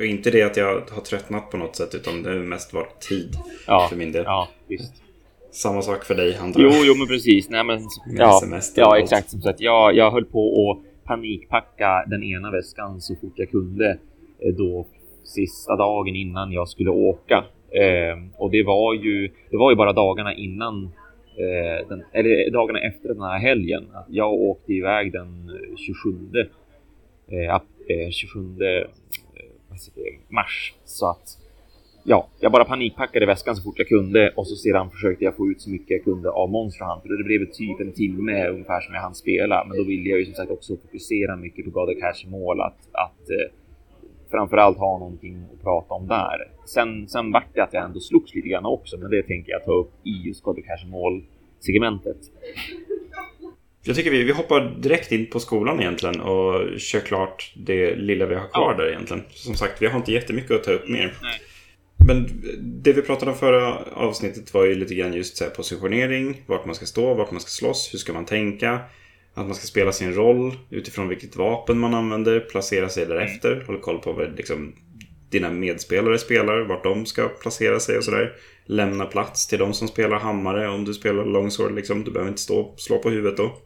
inte 0.00 0.30
det 0.30 0.42
att 0.42 0.56
jag 0.56 0.82
har 0.90 1.00
tröttnat 1.00 1.50
på 1.50 1.56
något 1.56 1.76
sätt 1.76 1.94
utan 1.94 2.22
det 2.22 2.30
har 2.30 2.36
mest 2.36 2.72
varit 2.72 3.00
tid 3.00 3.36
ja, 3.66 3.86
för 3.90 3.96
min 3.96 4.12
del. 4.12 4.24
Ja, 4.24 4.48
visst. 4.68 5.02
Samma 5.50 5.82
sak 5.82 6.04
för 6.04 6.14
dig 6.14 6.36
antar 6.36 6.60
jag. 6.60 6.72
Jo, 6.72 6.78
jo 6.84 6.94
men 6.94 7.06
precis. 7.06 7.50
Nej, 7.50 7.64
men, 7.64 7.80
ja, 8.06 8.40
ja 8.74 8.98
exakt. 8.98 9.30
Som 9.30 9.40
sagt, 9.40 9.60
jag, 9.60 9.94
jag 9.94 10.10
höll 10.10 10.24
på 10.24 10.70
att 10.70 11.06
panikpacka 11.06 12.04
den 12.06 12.22
ena 12.22 12.50
väskan 12.50 13.00
så 13.00 13.14
fort 13.16 13.32
jag 13.36 13.50
kunde 13.50 13.98
eh, 14.38 14.54
då 14.54 14.86
sista 15.24 15.76
dagen 15.76 16.16
innan 16.16 16.52
jag 16.52 16.68
skulle 16.68 16.90
åka. 16.90 17.44
Eh, 17.70 18.18
och 18.36 18.50
det 18.50 18.62
var 18.62 18.94
ju, 18.94 19.30
det 19.50 19.56
var 19.56 19.70
ju 19.70 19.76
bara 19.76 19.92
dagarna 19.92 20.34
innan 20.34 20.84
eh, 21.36 21.88
den, 21.88 22.04
eller 22.12 22.50
dagarna 22.50 22.80
efter 22.80 23.08
den 23.08 23.22
här 23.22 23.38
helgen. 23.38 23.84
Jag 24.08 24.32
åkte 24.32 24.72
iväg 24.72 25.12
den 25.12 25.50
27 25.76 26.10
eh, 27.28 28.10
27 28.10 28.40
eh, 28.60 28.68
eh 28.68 28.86
mars. 30.28 30.74
Så 30.84 31.10
att 31.10 31.38
ja, 32.04 32.28
jag 32.40 32.52
bara 32.52 32.64
panikpackade 32.64 33.26
väskan 33.26 33.56
så 33.56 33.62
fort 33.62 33.78
jag 33.78 33.88
kunde 33.88 34.32
och 34.36 34.46
så 34.46 34.56
sedan 34.56 34.90
försökte 34.90 35.24
jag 35.24 35.36
få 35.36 35.50
ut 35.50 35.60
så 35.60 35.70
mycket 35.70 35.90
jag 35.90 36.04
kunde 36.04 36.30
av 36.30 36.50
Monster 36.50 36.84
Hunter. 36.84 37.08
Det 37.08 37.24
blev 37.24 37.46
typ 37.52 37.80
en 37.80 37.92
timme 37.92 38.48
ungefär 38.48 38.80
som 38.80 38.94
jag 38.94 39.02
hann 39.02 39.14
spela, 39.14 39.64
men 39.68 39.76
då 39.76 39.84
ville 39.84 40.10
jag 40.10 40.18
ju 40.18 40.24
som 40.24 40.34
sagt 40.34 40.50
också 40.50 40.76
fokusera 40.76 41.36
mycket 41.36 41.64
på 41.64 41.70
God 41.70 41.88
of 41.88 42.00
Cash 42.00 42.30
mål 42.30 42.60
att, 42.60 42.78
att 42.92 43.30
eh, 43.30 43.52
framförallt 44.30 44.78
ha 44.78 44.98
någonting 44.98 45.44
att 45.54 45.62
prata 45.62 45.94
om 45.94 46.06
där. 46.06 46.50
Sen, 46.64 47.08
sen 47.08 47.32
vart 47.32 47.54
det 47.54 47.60
att 47.60 47.72
jag 47.72 47.84
ändå 47.84 48.00
slogs 48.00 48.34
lite 48.34 48.48
grann 48.48 48.66
också, 48.66 48.96
men 48.98 49.10
det 49.10 49.22
tänker 49.22 49.52
jag 49.52 49.64
ta 49.64 49.72
upp 49.72 49.92
i 50.04 50.28
just 50.28 50.42
God 50.42 50.58
of 50.58 50.64
Cash 50.64 50.90
mål 50.90 51.22
segmentet. 51.60 52.18
Jag 53.86 53.96
tycker 53.96 54.10
vi, 54.10 54.24
vi 54.24 54.32
hoppar 54.32 54.74
direkt 54.78 55.12
in 55.12 55.26
på 55.26 55.40
skolan 55.40 55.80
egentligen 55.80 56.20
och 56.20 56.80
kör 56.80 57.00
klart 57.00 57.52
det 57.56 57.96
lilla 57.96 58.26
vi 58.26 58.34
har 58.34 58.48
kvar 58.48 58.74
ja. 58.78 58.84
där 58.84 58.88
egentligen. 58.90 59.22
Som 59.30 59.54
sagt, 59.54 59.82
vi 59.82 59.86
har 59.86 59.98
inte 59.98 60.12
jättemycket 60.12 60.50
att 60.50 60.64
ta 60.64 60.70
upp 60.70 60.88
mer. 60.88 61.16
Nej. 61.22 61.40
Men 62.06 62.28
det 62.82 62.92
vi 62.92 63.02
pratade 63.02 63.30
om 63.30 63.36
förra 63.36 63.78
avsnittet 63.78 64.54
var 64.54 64.64
ju 64.64 64.74
lite 64.74 64.94
grann 64.94 65.12
just 65.12 65.36
så 65.36 65.44
här 65.44 65.50
positionering, 65.50 66.42
vart 66.46 66.66
man 66.66 66.74
ska 66.74 66.86
stå, 66.86 67.14
vart 67.14 67.30
man 67.30 67.40
ska 67.40 67.48
slåss, 67.48 67.90
hur 67.92 67.98
ska 67.98 68.12
man 68.12 68.24
tänka. 68.24 68.80
Att 69.34 69.46
man 69.46 69.54
ska 69.54 69.66
spela 69.66 69.92
sin 69.92 70.14
roll 70.14 70.54
utifrån 70.70 71.08
vilket 71.08 71.36
vapen 71.36 71.78
man 71.78 71.94
använder, 71.94 72.40
placera 72.40 72.88
sig 72.88 73.06
därefter, 73.06 73.52
mm. 73.52 73.66
hålla 73.66 73.78
koll 73.78 73.98
på 73.98 74.12
vad 74.12 74.36
liksom, 74.36 74.72
dina 75.30 75.50
medspelare 75.50 76.18
spelar, 76.18 76.60
vart 76.60 76.84
de 76.84 77.06
ska 77.06 77.28
placera 77.28 77.80
sig 77.80 77.98
och 77.98 78.04
sådär. 78.04 78.32
Lämna 78.64 79.06
plats 79.06 79.46
till 79.46 79.58
de 79.58 79.74
som 79.74 79.88
spelar 79.88 80.18
hammare 80.18 80.68
om 80.68 80.84
du 80.84 80.94
spelar 80.94 81.24
longsword 81.24 81.74
liksom. 81.74 82.04
Du 82.04 82.10
behöver 82.10 82.30
inte 82.30 82.42
stå 82.42 82.74
slå 82.76 82.98
på 82.98 83.10
huvudet 83.10 83.36
då. 83.36 83.58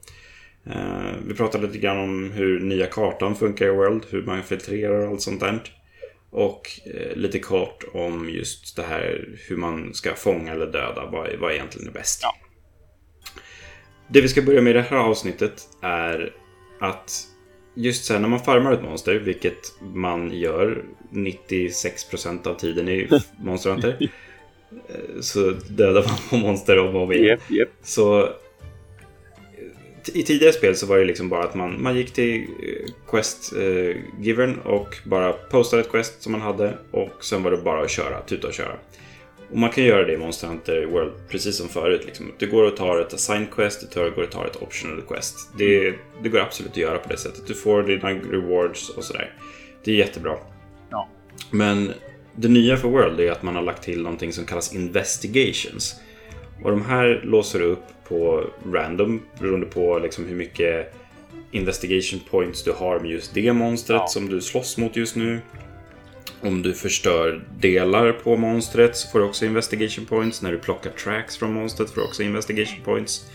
Eh, 0.67 1.15
vi 1.27 1.35
pratade 1.35 1.67
lite 1.67 1.79
grann 1.79 1.99
om 1.99 2.31
hur 2.31 2.61
nya 2.61 2.87
kartan 2.87 3.37
funkar 3.37 3.67
i 3.67 3.71
World, 3.71 4.07
hur 4.11 4.23
man 4.23 4.43
filtrerar 4.43 5.07
och 5.07 5.09
allt 5.09 5.23
sånt 5.23 5.41
där. 5.41 5.63
Och 6.31 6.81
eh, 6.95 7.17
lite 7.17 7.39
kort 7.39 7.85
om 7.93 8.31
just 8.31 8.77
det 8.77 8.83
här 8.83 9.29
hur 9.49 9.57
man 9.57 9.95
ska 9.95 10.15
fånga 10.15 10.53
eller 10.53 10.67
döda, 10.67 11.09
vad, 11.13 11.29
vad 11.39 11.53
egentligen 11.53 11.89
är 11.89 11.93
bäst. 11.93 12.21
Ja. 12.23 12.35
Det 14.09 14.21
vi 14.21 14.29
ska 14.29 14.43
börja 14.43 14.63
med 14.63 14.71
i 14.71 14.75
det 14.75 14.83
här 14.83 14.97
avsnittet 14.97 15.63
är 15.83 16.33
att 16.81 17.27
just 17.75 18.05
så 18.05 18.13
här, 18.13 18.21
när 18.21 18.29
man 18.29 18.41
farmar 18.41 18.73
ett 18.73 18.83
monster, 18.83 19.15
vilket 19.15 19.75
man 19.95 20.33
gör 20.33 20.85
96% 21.11 22.47
av 22.47 22.55
tiden 22.55 22.89
i 22.89 23.09
Monster 23.45 23.71
Hunter, 23.71 23.97
eh, 24.89 25.21
så 25.21 25.51
dödar 25.69 26.03
man 26.03 26.17
på 26.31 26.37
monster 26.37 26.79
om 26.79 26.97
och 26.97 27.03
om 27.03 27.13
igen. 27.13 27.27
Yep, 27.27 27.51
yep. 27.51 27.69
Så 27.83 28.29
i 30.15 30.23
tidigare 30.23 30.53
spel 30.53 30.77
så 30.77 30.87
var 30.87 30.99
det 30.99 31.05
liksom 31.05 31.29
bara 31.29 31.45
att 31.45 31.55
man, 31.55 31.83
man 31.83 31.97
gick 31.97 32.13
till 32.13 32.47
Quest-givern 33.11 34.59
och 34.59 34.97
bara 35.05 35.33
postade 35.33 35.83
ett 35.83 35.91
Quest 35.91 36.23
som 36.23 36.33
man 36.33 36.41
hade 36.41 36.79
och 36.91 37.25
sen 37.25 37.43
var 37.43 37.51
det 37.51 37.57
bara 37.57 37.83
att 37.83 37.91
köra, 37.91 38.21
tuta 38.21 38.47
och 38.49 38.55
köra. 38.55 38.77
Och 39.51 39.59
man 39.59 39.71
kan 39.71 39.85
göra 39.85 40.05
det 40.05 40.13
i 40.13 40.17
Monster 40.17 40.47
Hunter 40.47 40.87
World 40.87 41.13
precis 41.29 41.57
som 41.57 41.69
förut. 41.69 42.03
Liksom. 42.07 42.33
Du 42.39 42.51
går 42.51 42.65
och 42.65 42.77
tar 42.77 43.01
ett 43.01 43.15
assigned 43.15 43.51
quest, 43.51 43.95
du 43.95 44.11
går 44.11 44.23
och 44.23 44.31
tar 44.31 44.47
ett 44.47 44.63
optional 44.63 45.03
quest. 45.09 45.37
Det, 45.59 45.95
det 46.23 46.29
går 46.29 46.39
absolut 46.39 46.73
att 46.73 46.77
göra 46.77 46.99
på 46.99 47.09
det 47.09 47.17
sättet. 47.17 47.47
Du 47.47 47.55
får 47.55 47.83
dina 47.83 48.11
rewards 48.11 48.89
och 48.89 49.05
sådär. 49.05 49.35
Det 49.85 49.91
är 49.91 49.97
jättebra. 49.97 50.37
Men 51.51 51.93
det 52.37 52.49
nya 52.49 52.77
för 52.77 52.89
World 52.89 53.21
är 53.21 53.33
att 53.33 53.43
man 53.43 53.57
har 53.57 53.63
lagt 53.63 53.83
till 53.83 54.03
någonting 54.03 54.33
som 54.33 54.47
kallas 54.47 54.75
investigations. 54.75 55.97
Och 56.65 56.71
de 56.71 56.85
här 56.85 57.21
låser 57.25 57.61
upp 57.61 57.85
på 58.09 58.45
random 58.73 59.23
beroende 59.41 59.67
på 59.67 59.99
liksom 59.99 60.27
hur 60.27 60.37
mycket 60.37 60.95
investigation 61.51 62.21
points 62.31 62.65
du 62.65 62.73
har 62.73 63.01
med 63.01 63.11
just 63.11 63.35
det 63.35 63.53
monstret 63.53 64.01
Ja. 64.01 64.07
som 64.09 64.29
du 64.29 64.41
slåss 64.41 64.79
mot 64.79 64.97
just 64.97 65.17
nu. 65.17 65.41
Om 66.43 66.63
du 66.63 66.75
förstör 66.75 67.45
delar 67.59 68.13
på 68.13 68.37
monstret 68.37 68.97
så 68.97 69.09
får 69.09 69.19
du 69.19 69.25
också 69.25 69.45
investigation 69.47 70.07
points. 70.07 70.43
När 70.43 70.53
du 70.53 70.59
plockar 70.59 70.91
tracks 70.91 71.37
från 71.37 71.53
monstret 71.53 71.91
får 71.91 72.01
du 72.01 72.07
också 72.07 72.23
investigation 72.23 72.85
points. 72.85 73.31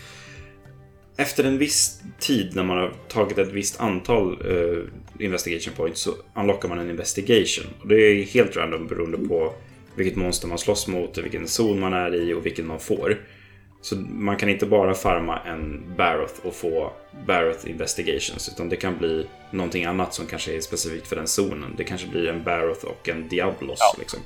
Efter 1.16 1.44
en 1.44 1.58
viss 1.58 2.00
tid 2.18 2.56
när 2.56 2.62
man 2.62 2.76
har 2.76 2.92
tagit 3.08 3.38
ett 3.38 3.52
visst 3.52 3.80
antal 3.80 4.32
eh, 4.32 5.24
investigation 5.24 5.74
points 5.74 6.00
så 6.00 6.10
unlockar 6.34 6.68
man 6.68 6.78
en 6.78 6.90
investigation. 6.90 7.66
Och 7.80 7.88
det 7.88 7.94
är 7.94 8.24
helt 8.24 8.56
random 8.56 8.86
beroende 8.86 9.18
på 9.28 9.54
vilket 9.94 10.16
monster 10.16 10.48
man 10.48 10.58
slåss 10.58 10.86
mot, 10.86 11.18
vilken 11.18 11.48
zon 11.48 11.80
man 11.80 11.92
är 11.92 12.14
i 12.14 12.34
och 12.34 12.46
vilken 12.46 12.66
man 12.66 12.80
får. 12.80 13.18
Så 13.80 13.96
man 13.96 14.36
kan 14.36 14.48
inte 14.48 14.66
bara 14.66 14.94
farma 14.94 15.38
en 15.38 15.94
Baroth 15.96 16.46
och 16.46 16.54
få 16.54 16.92
Baroth 17.26 17.70
Investigations 17.70 18.48
utan 18.48 18.68
det 18.68 18.76
kan 18.76 18.98
bli 18.98 19.26
någonting 19.50 19.84
annat 19.84 20.14
som 20.14 20.26
kanske 20.26 20.56
är 20.56 20.60
specifikt 20.60 21.06
för 21.06 21.16
den 21.16 21.26
zonen. 21.26 21.74
Det 21.76 21.84
kanske 21.84 22.08
blir 22.08 22.28
en 22.28 22.44
Baroth 22.44 22.84
och 22.84 23.08
en 23.08 23.28
Diablos. 23.28 23.78
Ja. 23.80 23.96
Liksom. 23.98 24.20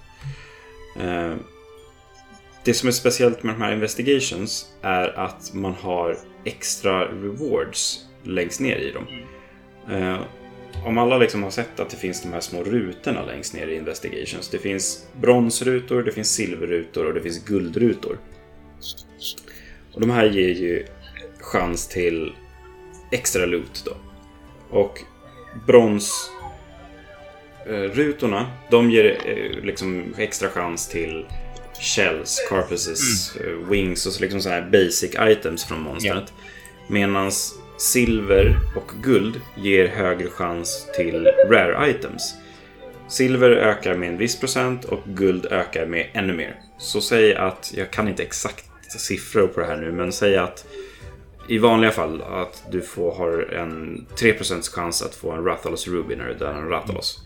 Eh, 0.96 1.34
det 2.64 2.74
som 2.74 2.88
är 2.88 2.92
speciellt 2.92 3.42
med 3.42 3.54
de 3.54 3.62
här 3.62 3.72
Investigations 3.72 4.66
är 4.82 5.18
att 5.18 5.54
man 5.54 5.74
har 5.74 6.16
extra 6.44 7.04
rewards 7.04 8.06
längst 8.22 8.60
ner 8.60 8.76
i 8.76 8.92
dem. 8.92 9.06
Uh, 9.96 10.20
om 10.86 10.98
alla 10.98 11.18
liksom 11.18 11.42
har 11.42 11.50
sett 11.50 11.80
att 11.80 11.90
det 11.90 11.96
finns 11.96 12.22
de 12.22 12.32
här 12.32 12.40
små 12.40 12.64
rutorna 12.64 13.24
längst 13.24 13.54
ner 13.54 13.66
i 13.66 13.76
Investigations. 13.76 14.48
Det 14.48 14.58
finns 14.58 15.06
bronsrutor, 15.20 16.02
det 16.02 16.12
finns 16.12 16.34
silverrutor 16.34 17.06
och 17.06 17.14
det 17.14 17.20
finns 17.20 17.44
guldrutor. 17.44 18.18
Och 19.94 20.00
de 20.00 20.10
här 20.10 20.24
ger 20.24 20.48
ju 20.48 20.86
chans 21.40 21.88
till 21.88 22.32
extra 23.12 23.46
loot 23.46 23.84
då. 23.84 23.96
Och 24.78 24.98
bronsrutorna, 25.66 28.40
eh, 28.40 28.46
de 28.70 28.90
ger 28.90 29.18
eh, 29.26 29.64
liksom 29.64 30.14
extra 30.18 30.48
chans 30.48 30.88
till 30.88 31.26
shells, 31.80 32.46
carpusses, 32.48 33.36
eh, 33.36 33.68
wings 33.70 34.06
och 34.06 34.12
så 34.12 34.20
liksom 34.20 34.40
sådana 34.40 34.60
här 34.60 34.70
basic 34.70 35.14
items 35.20 35.64
från 35.64 35.80
monstret. 35.80 36.32
Medan 36.88 37.30
silver 37.78 38.58
och 38.76 38.92
guld 39.02 39.40
ger 39.56 39.88
högre 39.88 40.28
chans 40.28 40.86
till 40.96 41.26
rare 41.50 41.90
items. 41.90 42.34
Silver 43.08 43.50
ökar 43.50 43.94
med 43.94 44.08
en 44.08 44.18
viss 44.18 44.40
procent 44.40 44.84
och 44.84 45.00
guld 45.04 45.46
ökar 45.46 45.86
med 45.86 46.06
ännu 46.12 46.32
mer. 46.32 46.60
Så 46.78 47.00
säg 47.00 47.34
att, 47.34 47.72
jag 47.76 47.90
kan 47.90 48.08
inte 48.08 48.22
exakt 48.22 48.64
siffror 48.98 49.46
på 49.46 49.60
det 49.60 49.66
här 49.66 49.76
nu, 49.76 49.92
men 49.92 50.12
säg 50.12 50.36
att 50.36 50.66
i 51.48 51.58
vanliga 51.58 51.90
fall 51.90 52.22
att 52.22 52.62
du 52.70 52.80
får, 52.80 53.14
har 53.14 53.52
en 53.54 54.06
3% 54.16 54.70
chans 54.70 55.02
att 55.02 55.14
få 55.14 55.32
en 55.32 55.44
Rathalos 55.44 55.88
Ruby 55.88 56.16
när 56.16 56.26
du 56.26 56.34
dödar 56.34 56.54
en 56.54 56.68
Rathalos. 56.68 57.18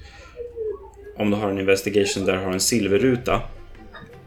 Om 1.17 1.31
du 1.31 1.37
har 1.37 1.51
en 1.51 1.59
Investigation 1.59 2.25
där 2.25 2.33
du 2.33 2.39
har 2.39 2.53
en 2.53 2.61
silverruta, 2.61 3.43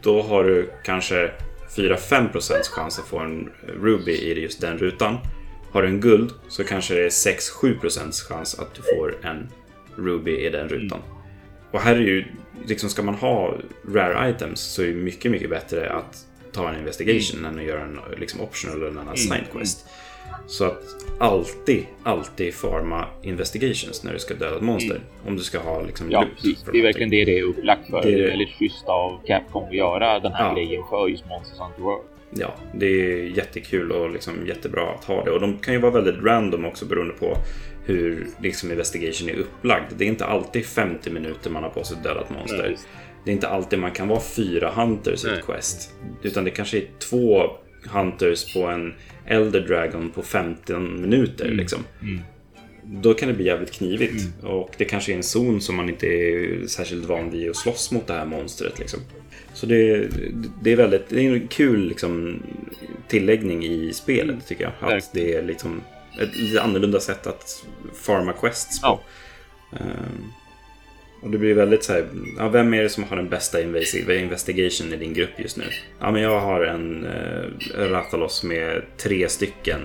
då 0.08 0.22
har 0.22 0.44
du 0.44 0.70
kanske 0.84 1.32
4-5% 1.76 2.64
chans 2.64 3.00
att 3.00 3.06
få 3.08 3.20
en 3.20 3.50
Ruby 3.82 4.12
i 4.12 4.42
just 4.42 4.62
den 4.62 4.78
rutan. 4.78 5.18
Har 5.72 5.82
du 5.82 5.88
en 5.88 6.02
guld 6.02 6.34
så 6.48 6.64
kanske 6.64 6.94
det 6.94 7.06
är 7.06 7.10
6-7% 7.10 8.28
chans 8.28 8.60
att 8.60 8.74
du 8.76 8.82
får 8.82 9.16
en 9.24 9.50
Ruby 9.96 10.38
i 10.38 10.50
den 10.50 10.70
rutan. 10.70 11.00
Och 11.72 11.80
här 11.80 11.96
är 11.96 12.00
ju, 12.00 12.26
liksom 12.66 12.90
ska 12.90 13.02
man 13.02 13.16
ha 13.16 13.58
rare 13.88 14.30
items 14.30 14.60
så 14.60 14.82
är 14.82 14.88
det 14.88 14.94
mycket, 14.94 15.32
mycket 15.32 15.50
bättre 15.50 15.90
att 15.90 16.26
ta 16.52 16.70
en 16.70 16.80
investigation 16.80 17.46
än 17.46 17.60
att 17.60 17.66
göra 17.66 17.82
en 17.82 18.00
liksom 18.18 18.42
optional 18.42 18.84
eller 18.84 19.02
en 19.02 19.10
assigned 19.10 19.52
quest. 19.52 19.88
Så 20.48 20.66
att 20.66 20.84
alltid, 21.20 21.86
alltid 22.04 22.54
farma 22.54 23.06
investigations 23.22 24.04
när 24.04 24.14
du 24.14 24.20
ska 24.20 24.34
döda 24.34 24.56
ett 24.56 24.62
monster. 24.62 25.02
Om 25.28 25.36
du 25.36 25.44
ska 25.44 25.60
ha 25.60 25.82
liksom 25.82 26.12
Ja, 26.12 26.26
precis. 26.36 26.66
Det 26.72 26.80
är 26.80 26.84
verkligen 26.84 27.10
det 27.10 27.26
det 27.26 27.40
är 27.40 27.44
upplagt 27.44 27.90
för. 27.90 28.02
Det 28.02 28.14
är 28.14 28.28
väldigt 28.28 28.50
schysst 28.50 28.86
av 28.88 29.20
Capcom 29.28 29.64
att 29.64 29.74
göra 29.76 30.20
den 30.20 30.32
här 30.32 30.48
Ja. 30.50 30.54
grejen 30.56 30.84
för 30.90 31.08
just 31.08 31.26
Monsters 31.26 31.60
Hunter 31.60 31.82
World. 31.82 32.04
Ja, 32.32 32.54
det 32.74 32.86
är 32.86 33.38
jättekul 33.38 33.92
och 33.92 34.10
liksom 34.12 34.48
jättebra 34.48 34.90
att 34.90 35.04
ha 35.06 35.24
det. 35.24 35.32
Och 35.32 35.40
de 35.40 35.58
kan 35.58 35.74
ju 35.74 35.80
vara 35.80 35.92
väldigt 35.92 36.24
random 36.24 36.66
också 36.66 36.86
beroende 36.86 37.14
på 37.14 37.38
hur 37.86 38.28
liksom 38.42 38.72
investigation 38.72 39.30
är 39.30 39.34
upplagd. 39.34 39.86
Det 39.98 40.04
är 40.04 40.08
inte 40.08 40.26
alltid 40.26 40.66
50 40.66 41.10
minuter 41.10 41.50
man 41.50 41.64
har 41.64 41.70
på 41.70 41.84
sig 41.84 41.98
att 41.98 42.04
döda 42.04 42.22
ett 42.22 42.30
monster. 42.30 42.58
Nej, 42.68 42.78
det 43.26 43.32
är 43.32 43.34
inte 43.34 43.48
alltid 43.48 43.80
man 43.80 43.92
kan 43.92 44.08
vara 44.08 44.20
fyra 44.20 44.70
hunters 44.76 45.26
i 45.26 45.30
ett 45.30 45.46
quest. 45.46 45.94
Utan 46.22 46.44
det 46.44 46.52
kanske 46.52 46.78
är 46.78 46.86
två 47.10 47.44
hunters 47.92 48.54
på 48.54 48.64
en 48.68 48.94
Elder 49.28 49.60
Dragon 49.60 50.10
på 50.10 50.24
15 50.24 51.02
minuter. 51.02 51.52
Liksom. 51.52 51.80
Mm. 52.02 52.20
Då 52.84 53.14
kan 53.14 53.28
det 53.28 53.34
bli 53.34 53.46
jävligt 53.46 53.72
knivigt. 53.72 54.24
Och 54.44 54.72
det 54.78 54.86
kanske 54.86 55.12
är 55.12 55.16
en 55.16 55.24
zon 55.24 55.62
som 55.62 55.76
man 55.76 55.90
inte 55.90 56.08
är 56.08 56.68
särskilt 56.68 57.06
van 57.06 57.32
vid 57.32 57.50
att 57.50 57.56
slåss 57.56 57.92
mot 57.92 58.08
det 58.08 58.14
här 58.14 58.26
monstret. 58.26 58.80
Liksom. 58.80 59.00
Så 59.54 59.66
det, 59.66 60.08
det 60.62 60.72
är 60.72 60.76
väldigt 60.76 61.10
det 61.10 61.26
är 61.26 61.34
en 61.34 61.48
kul 61.48 61.88
liksom, 61.88 62.44
tilläggning 63.08 63.66
i 63.66 63.94
spelet 63.94 64.48
tycker 64.48 64.64
jag. 64.80 64.94
Att 64.94 65.14
det 65.14 65.36
är 65.36 65.44
liksom 65.44 65.82
ett 66.22 66.36
lite 66.36 66.62
annorlunda 66.62 67.00
sätt 67.00 67.28
att 67.28 67.66
farma 67.94 68.34
quests 68.34 68.82
på. 68.82 68.88
Ja. 68.88 69.02
Ehm, 69.78 70.32
och 71.22 71.30
det 71.30 71.38
blir 71.38 71.54
väldigt 71.54 71.84
så 71.84 71.94
här, 71.94 72.08
ja, 72.38 72.50
vem 72.50 72.74
är 72.74 72.84
det 72.84 72.90
som 72.90 73.04
har 73.04 73.18
den 73.18 73.30
bästa 73.30 73.62
investigation 73.62 74.94
i 74.94 74.98
din 74.98 75.14
grupp 75.14 75.30
just 75.38 75.58
nu? 75.58 75.64
Ja, 76.00 76.12
men 76.12 76.22
jag 76.22 76.40
har 76.40 76.64
en 76.64 77.06
uh, 77.06 77.90
Rathalos 77.90 78.44
med 78.44 78.82
tre 78.98 79.30
stycken 79.30 79.82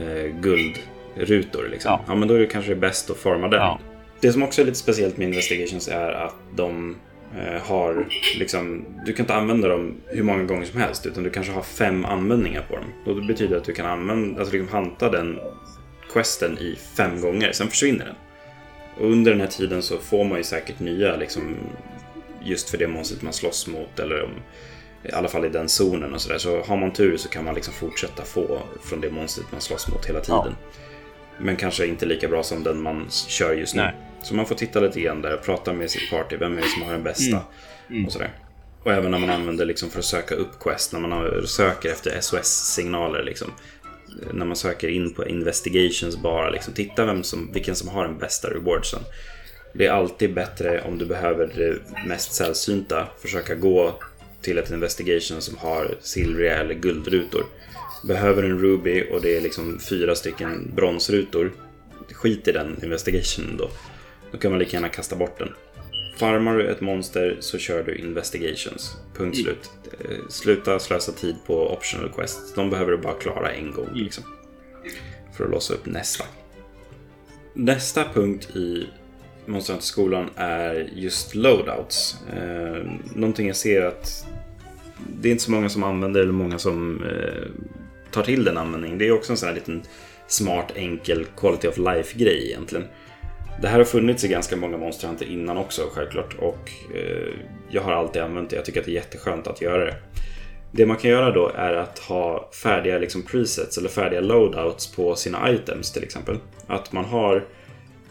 uh, 0.00 0.40
guldrutor 0.40 1.68
liksom. 1.70 1.90
Ja. 1.90 2.04
Ja. 2.06 2.14
men 2.14 2.28
då 2.28 2.34
är 2.34 2.38
det 2.38 2.46
kanske 2.46 2.74
bäst 2.74 3.10
att 3.10 3.16
forma 3.16 3.48
den. 3.48 3.60
Ja. 3.60 3.80
Det 4.20 4.32
som 4.32 4.42
också 4.42 4.62
är 4.62 4.66
lite 4.66 4.78
speciellt 4.78 5.16
med 5.16 5.28
investigations 5.28 5.88
är 5.88 6.12
att 6.12 6.34
de 6.56 6.96
eh, 7.38 7.62
har 7.62 8.06
liksom, 8.38 8.84
du 9.06 9.12
kan 9.12 9.22
inte 9.24 9.34
använda 9.34 9.68
dem 9.68 9.94
hur 10.06 10.22
många 10.22 10.44
gånger 10.44 10.64
som 10.64 10.80
helst 10.80 11.06
utan 11.06 11.22
du 11.22 11.30
kanske 11.30 11.52
har 11.52 11.62
fem 11.62 12.04
användningar 12.04 12.62
på 12.68 12.76
dem. 12.76 12.84
Och 13.06 13.20
det 13.20 13.26
betyder 13.26 13.56
att 13.56 13.64
du 13.64 13.72
kan 13.72 13.86
använda, 13.86 14.40
alltså 14.40 14.54
liksom 14.54 14.68
hanta 14.68 15.10
den 15.10 15.38
questen 16.12 16.58
i 16.58 16.78
fem 16.96 17.20
gånger, 17.20 17.52
sen 17.52 17.68
försvinner 17.68 18.04
den. 18.04 18.14
Under 18.98 19.30
den 19.30 19.40
här 19.40 19.48
tiden 19.48 19.82
så 19.82 19.98
får 19.98 20.24
man 20.24 20.38
ju 20.38 20.44
säkert 20.44 20.80
nya 20.80 21.16
liksom 21.16 21.56
just 22.44 22.70
för 22.70 22.78
det 22.78 22.88
monstret 22.88 23.22
man 23.22 23.32
slåss 23.32 23.66
mot 23.66 23.98
eller 23.98 24.22
om, 24.22 24.30
i 25.04 25.12
alla 25.12 25.28
fall 25.28 25.44
i 25.44 25.48
den 25.48 25.68
zonen 25.68 26.14
och 26.14 26.20
sådär. 26.20 26.38
Så 26.38 26.62
har 26.62 26.76
man 26.76 26.92
tur 26.92 27.16
så 27.16 27.28
kan 27.28 27.44
man 27.44 27.54
liksom 27.54 27.74
fortsätta 27.74 28.24
få 28.24 28.62
från 28.84 29.00
det 29.00 29.10
monstret 29.10 29.52
man 29.52 29.60
slåss 29.60 29.88
mot 29.88 30.06
hela 30.06 30.20
tiden. 30.20 30.56
Men 31.38 31.56
kanske 31.56 31.86
inte 31.86 32.06
lika 32.06 32.28
bra 32.28 32.42
som 32.42 32.62
den 32.62 32.82
man 32.82 33.08
kör 33.10 33.54
just 33.54 33.74
nu. 33.74 33.82
Nej. 33.82 33.94
Så 34.22 34.34
man 34.34 34.46
får 34.46 34.54
titta 34.54 34.80
lite 34.80 35.00
grann 35.00 35.22
där 35.22 35.34
och 35.34 35.44
prata 35.44 35.72
med 35.72 35.90
sitt 35.90 36.10
party. 36.10 36.36
Vem 36.36 36.58
är 36.58 36.62
det 36.62 36.68
som 36.68 36.82
har 36.82 36.92
den 36.92 37.02
bästa? 37.02 37.40
Mm. 37.90 38.06
Och 38.06 38.12
sådär. 38.12 38.30
Och 38.82 38.92
även 38.92 39.10
när 39.10 39.18
man 39.18 39.30
använder 39.30 39.64
liksom 39.66 39.90
för 39.90 39.98
att 39.98 40.04
söka 40.04 40.34
upp 40.34 40.60
quest, 40.60 40.92
när 40.92 41.00
man 41.00 41.46
söker 41.46 41.88
efter 41.88 42.20
SOS-signaler. 42.20 43.22
Liksom. 43.22 43.52
När 44.32 44.46
man 44.46 44.56
söker 44.56 44.88
in 44.88 45.14
på 45.14 45.26
investigations 45.28 46.16
bara, 46.16 46.50
liksom, 46.50 46.74
titta 46.74 47.04
vem 47.04 47.22
som, 47.22 47.52
vilken 47.52 47.76
som 47.76 47.88
har 47.88 48.04
den 48.04 48.18
bästa 48.18 48.50
rewardsen. 48.50 49.00
Det 49.72 49.86
är 49.86 49.90
alltid 49.90 50.34
bättre 50.34 50.82
om 50.82 50.98
du 50.98 51.06
behöver 51.06 51.52
det 51.56 51.78
mest 52.08 52.34
sällsynta, 52.34 53.08
försöka 53.22 53.54
gå 53.54 53.94
till 54.42 54.58
ett 54.58 54.70
investigation 54.70 55.40
som 55.40 55.56
har 55.56 55.94
silvriga 56.00 56.58
eller 56.58 56.74
guldrutor. 56.74 57.46
Behöver 58.04 58.42
en 58.42 58.58
Ruby 58.58 59.06
och 59.12 59.22
det 59.22 59.36
är 59.36 59.40
liksom 59.40 59.80
fyra 59.80 60.14
stycken 60.14 60.72
bronsrutor. 60.74 61.52
Skit 62.12 62.48
i 62.48 62.52
den 62.52 62.80
investigationen 62.82 63.56
då. 63.56 63.70
Då 64.32 64.38
kan 64.38 64.50
man 64.50 64.58
lika 64.58 64.76
gärna 64.76 64.88
kasta 64.88 65.16
bort 65.16 65.38
den. 65.38 65.52
Farmar 66.16 66.56
du 66.58 66.68
ett 66.70 66.80
monster 66.80 67.36
så 67.40 67.58
kör 67.58 67.82
du 67.82 67.94
investigations. 67.96 68.96
Punkt 69.16 69.34
Mm. 69.38 69.44
slut. 69.44 69.70
Eh, 70.00 70.16
Sluta 70.28 70.78
slösa 70.78 71.12
tid 71.12 71.36
på 71.46 71.72
optional 71.72 72.10
quests. 72.16 72.54
De 72.54 72.70
behöver 72.70 72.90
du 72.92 72.98
bara 72.98 73.14
klara 73.14 73.50
en 73.52 73.72
gång. 73.72 73.88
Liksom, 73.94 74.24
för 75.36 75.44
att 75.44 75.50
låsa 75.50 75.74
upp 75.74 75.86
nästa. 75.86 76.24
Nästa 77.54 78.04
punkt 78.14 78.56
i 78.56 78.86
Monster 79.46 79.72
Hunter-skolan 79.72 80.30
är 80.36 80.90
just 80.94 81.34
loadouts. 81.34 82.16
Eh, 82.36 82.86
någonting 83.14 83.46
jag 83.46 83.56
ser 83.56 83.82
att 83.82 84.26
det 85.20 85.28
är 85.28 85.32
inte 85.32 85.44
så 85.44 85.50
många 85.50 85.68
som 85.68 85.82
använder 85.82 86.20
eller 86.20 86.32
många 86.32 86.58
som 86.58 87.04
eh, 87.04 87.48
tar 88.10 88.22
till 88.22 88.44
den 88.44 88.56
användningen. 88.56 88.98
Det 88.98 89.06
är 89.08 89.12
också 89.12 89.32
en 89.32 89.36
sån 89.36 89.48
här 89.48 89.54
liten 89.54 89.82
smart, 90.26 90.72
enkel 90.74 91.26
quality 91.36 91.68
of 91.68 91.78
life-grej 91.78 92.46
egentligen. 92.46 92.84
Det 93.60 93.68
här 93.68 93.78
har 93.78 93.84
funnits 93.84 94.24
i 94.24 94.28
ganska 94.28 94.56
många 94.56 94.76
Monster 94.76 95.08
Hunter 95.08 95.26
innan 95.26 95.56
också 95.56 95.82
självklart 95.92 96.34
och 96.38 96.70
eh, 96.94 97.34
jag 97.70 97.82
har 97.82 97.92
alltid 97.92 98.22
använt 98.22 98.50
det. 98.50 98.56
Jag 98.56 98.64
tycker 98.64 98.80
att 98.80 98.86
det 98.86 98.92
är 98.92 98.94
jätteskönt 98.94 99.46
att 99.46 99.60
göra 99.60 99.84
det. 99.84 99.94
Det 100.70 100.86
man 100.86 100.96
kan 100.96 101.10
göra 101.10 101.30
då 101.30 101.50
är 101.54 101.72
att 101.74 101.98
ha 101.98 102.50
färdiga 102.62 102.98
liksom, 102.98 103.22
presets 103.22 103.78
eller 103.78 103.88
färdiga 103.88 104.20
loadouts 104.20 104.96
på 104.96 105.14
sina 105.14 105.50
items 105.50 105.92
till 105.92 106.02
exempel. 106.02 106.38
Att 106.66 106.92
man 106.92 107.04
har 107.04 107.44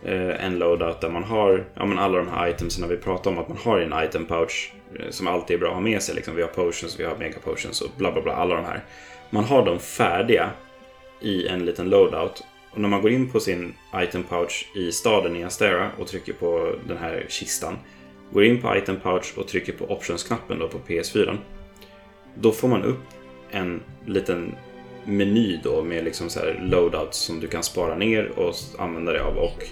eh, 0.06 0.46
en 0.46 0.60
loadout 0.60 1.02
där 1.02 1.10
man 1.10 1.24
har 1.24 1.66
ja, 1.76 1.86
men 1.86 2.00
alla 2.00 2.18
de 2.18 2.28
här 2.28 2.50
itemsen 2.50 2.90
vi 2.90 2.98
pratar 2.98 3.32
om. 3.32 3.38
Att 3.38 3.48
man 3.48 3.58
har 3.58 3.82
i 3.82 3.84
en 3.84 4.04
item 4.04 4.26
pouch 4.26 4.74
eh, 5.00 5.10
som 5.10 5.28
alltid 5.28 5.56
är 5.56 5.60
bra 5.60 5.70
att 5.70 5.74
ha 5.74 5.82
med 5.82 6.02
sig. 6.02 6.16
Liksom. 6.16 6.36
Vi 6.36 6.42
har 6.42 6.50
potions, 6.50 7.00
vi 7.00 7.04
har 7.04 7.18
mega 7.18 7.40
potions 7.44 7.82
och 7.82 7.90
bla 7.98 8.12
bla 8.12 8.22
bla. 8.22 8.34
Alla 8.34 8.56
de 8.56 8.66
här. 8.66 8.84
Man 9.30 9.44
har 9.44 9.66
dem 9.66 9.80
färdiga 9.80 10.50
i 11.22 11.48
en 11.48 11.66
liten 11.66 11.90
loadout. 11.90 12.44
Och 12.72 12.82
när 12.82 12.90
man 12.90 13.02
går 13.02 13.12
in 13.12 13.30
på 13.30 13.40
sin 13.40 13.74
item 13.96 14.24
pouch 14.24 14.72
i 14.76 14.92
staden 14.92 15.36
i 15.36 15.44
Astera 15.44 15.92
och 16.00 16.08
trycker 16.08 16.34
på 16.34 16.76
den 16.88 16.98
här 16.98 17.26
kistan. 17.30 17.78
Går 18.34 18.44
in 18.44 18.62
på 18.62 18.76
item 18.76 19.00
pouch 19.00 19.34
och 19.38 19.48
trycker 19.48 19.74
på 19.74 19.86
options-knappen 19.86 20.60
då 20.60 20.68
på 20.68 20.78
PS4. 20.78 21.38
Då 22.36 22.52
får 22.52 22.68
man 22.68 22.84
upp 22.84 23.04
en 23.52 23.82
liten 24.06 24.56
meny 25.06 25.60
då 25.64 25.84
med 25.84 26.04
liksom 26.04 26.30
så 26.30 26.40
här 26.40 26.60
loadouts 26.72 27.18
som 27.18 27.40
du 27.40 27.48
kan 27.48 27.64
spara 27.64 27.96
ner 27.96 28.40
och 28.40 28.56
använda 28.80 29.12
dig 29.12 29.22
av. 29.22 29.38
Och 29.38 29.64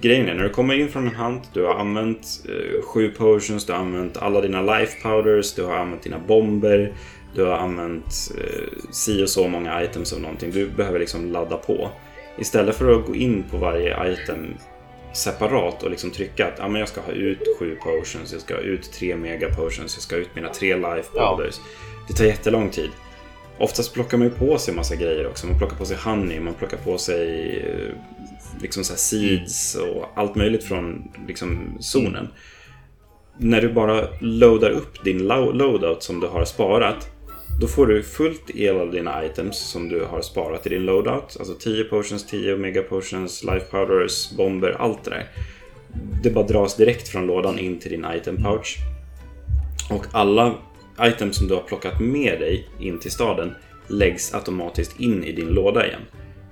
grejen 0.00 0.28
är, 0.28 0.34
när 0.34 0.42
du 0.42 0.50
kommer 0.50 0.74
in 0.74 0.88
från 0.88 1.06
en 1.06 1.14
hunt, 1.14 1.50
du 1.52 1.64
har 1.64 1.74
använt 1.74 2.26
eh, 2.48 2.82
sju 2.82 3.10
potions, 3.10 3.66
du 3.66 3.72
har 3.72 3.80
använt 3.80 4.16
alla 4.16 4.40
dina 4.40 4.62
life 4.62 5.02
powders, 5.02 5.54
du 5.54 5.64
har 5.64 5.76
använt 5.76 6.02
dina 6.02 6.18
bomber, 6.18 6.94
du 7.36 7.44
har 7.44 7.56
använt 7.58 8.32
eh, 8.38 8.90
si 8.90 9.24
och 9.24 9.28
så 9.28 9.48
många 9.48 9.84
items 9.84 10.12
av 10.12 10.20
någonting. 10.20 10.50
Du 10.50 10.68
behöver 10.68 10.98
liksom 10.98 11.32
ladda 11.32 11.56
på. 11.56 11.90
Istället 12.38 12.76
för 12.76 12.92
att 13.00 13.06
gå 13.06 13.14
in 13.14 13.44
på 13.50 13.56
varje 13.56 14.12
item 14.12 14.54
separat 15.12 15.82
och 15.82 15.90
liksom 15.90 16.10
trycka 16.10 16.46
att 16.46 16.54
ja, 16.58 16.68
men 16.68 16.80
jag 16.80 16.88
ska 16.88 17.00
ha 17.00 17.12
ut 17.12 17.38
sju 17.58 17.76
potions, 17.82 18.32
jag 18.32 18.40
ska 18.40 18.54
ha 18.54 18.60
ut 18.60 18.92
tre 18.92 19.16
mega 19.16 19.48
potions, 19.54 19.94
jag 19.96 20.02
ska 20.02 20.16
ha 20.16 20.20
ut 20.20 20.34
mina 20.34 20.48
tre 20.48 20.76
life 20.76 21.08
Ja. 21.14 21.36
powders. 21.36 21.60
Det 22.08 22.14
tar 22.14 22.24
jättelång 22.24 22.70
tid. 22.70 22.90
Oftast 23.58 23.94
plockar 23.94 24.18
man 24.18 24.26
ju 24.28 24.32
på 24.34 24.58
sig 24.58 24.74
massa 24.74 24.94
grejer 24.96 25.26
också. 25.26 25.46
Man 25.46 25.58
plockar 25.58 25.76
på 25.76 25.84
sig 25.84 25.96
honey, 26.04 26.40
man 26.40 26.54
plockar 26.54 26.76
på 26.76 26.98
sig 26.98 27.56
eh, 27.60 27.94
liksom 28.62 28.84
så 28.84 28.92
här 28.92 28.98
seeds 28.98 29.74
och 29.74 30.04
allt 30.14 30.34
möjligt 30.34 30.64
från 30.64 31.12
liksom 31.28 31.76
zonen. 31.80 32.28
När 33.38 33.60
du 33.60 33.72
bara 33.72 34.08
loadar 34.20 34.70
upp 34.70 35.04
din 35.04 35.18
lo- 35.26 35.52
loadout 35.52 36.02
som 36.02 36.20
du 36.20 36.26
har 36.26 36.44
sparat 36.44 37.08
då 37.60 37.66
får 37.66 37.86
du 37.86 38.02
fullt 38.02 38.50
el 38.54 38.76
av 38.76 38.90
dina 38.90 39.24
items 39.24 39.58
som 39.58 39.88
du 39.88 40.04
har 40.04 40.20
sparat 40.20 40.66
i 40.66 40.68
din 40.68 40.84
loadout. 40.84 41.36
Alltså 41.38 41.54
10 41.54 41.84
potions, 41.84 42.26
10 42.26 42.56
mega 42.56 42.82
potions, 42.82 43.44
life 43.44 43.66
powders, 43.70 44.30
bomber, 44.36 44.76
allt 44.78 45.04
det 45.04 45.10
där. 45.10 45.28
Det 46.22 46.30
bara 46.30 46.46
dras 46.46 46.76
direkt 46.76 47.08
från 47.08 47.26
lådan 47.26 47.58
in 47.58 47.78
till 47.78 47.90
din 47.90 48.06
item 48.14 48.42
pouch. 48.42 48.76
Och 49.90 50.06
alla 50.12 50.54
items 51.00 51.36
som 51.36 51.48
du 51.48 51.54
har 51.54 51.62
plockat 51.62 52.00
med 52.00 52.40
dig 52.40 52.68
in 52.78 52.98
till 52.98 53.10
staden 53.10 53.54
läggs 53.88 54.34
automatiskt 54.34 55.00
in 55.00 55.24
i 55.24 55.32
din 55.32 55.48
låda 55.48 55.86
igen. 55.86 56.00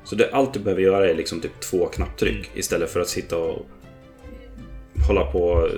Så 0.04 0.16
det, 0.16 0.30
allt 0.32 0.54
du 0.54 0.60
behöver 0.60 0.82
göra 0.82 1.10
är 1.10 1.14
liksom 1.14 1.40
typ 1.40 1.60
två 1.60 1.86
knapptryck 1.86 2.50
istället 2.54 2.90
för 2.90 3.00
att 3.00 3.08
sitta 3.08 3.38
och 3.38 3.66
hålla 5.08 5.24
på 5.24 5.44
och 5.44 5.68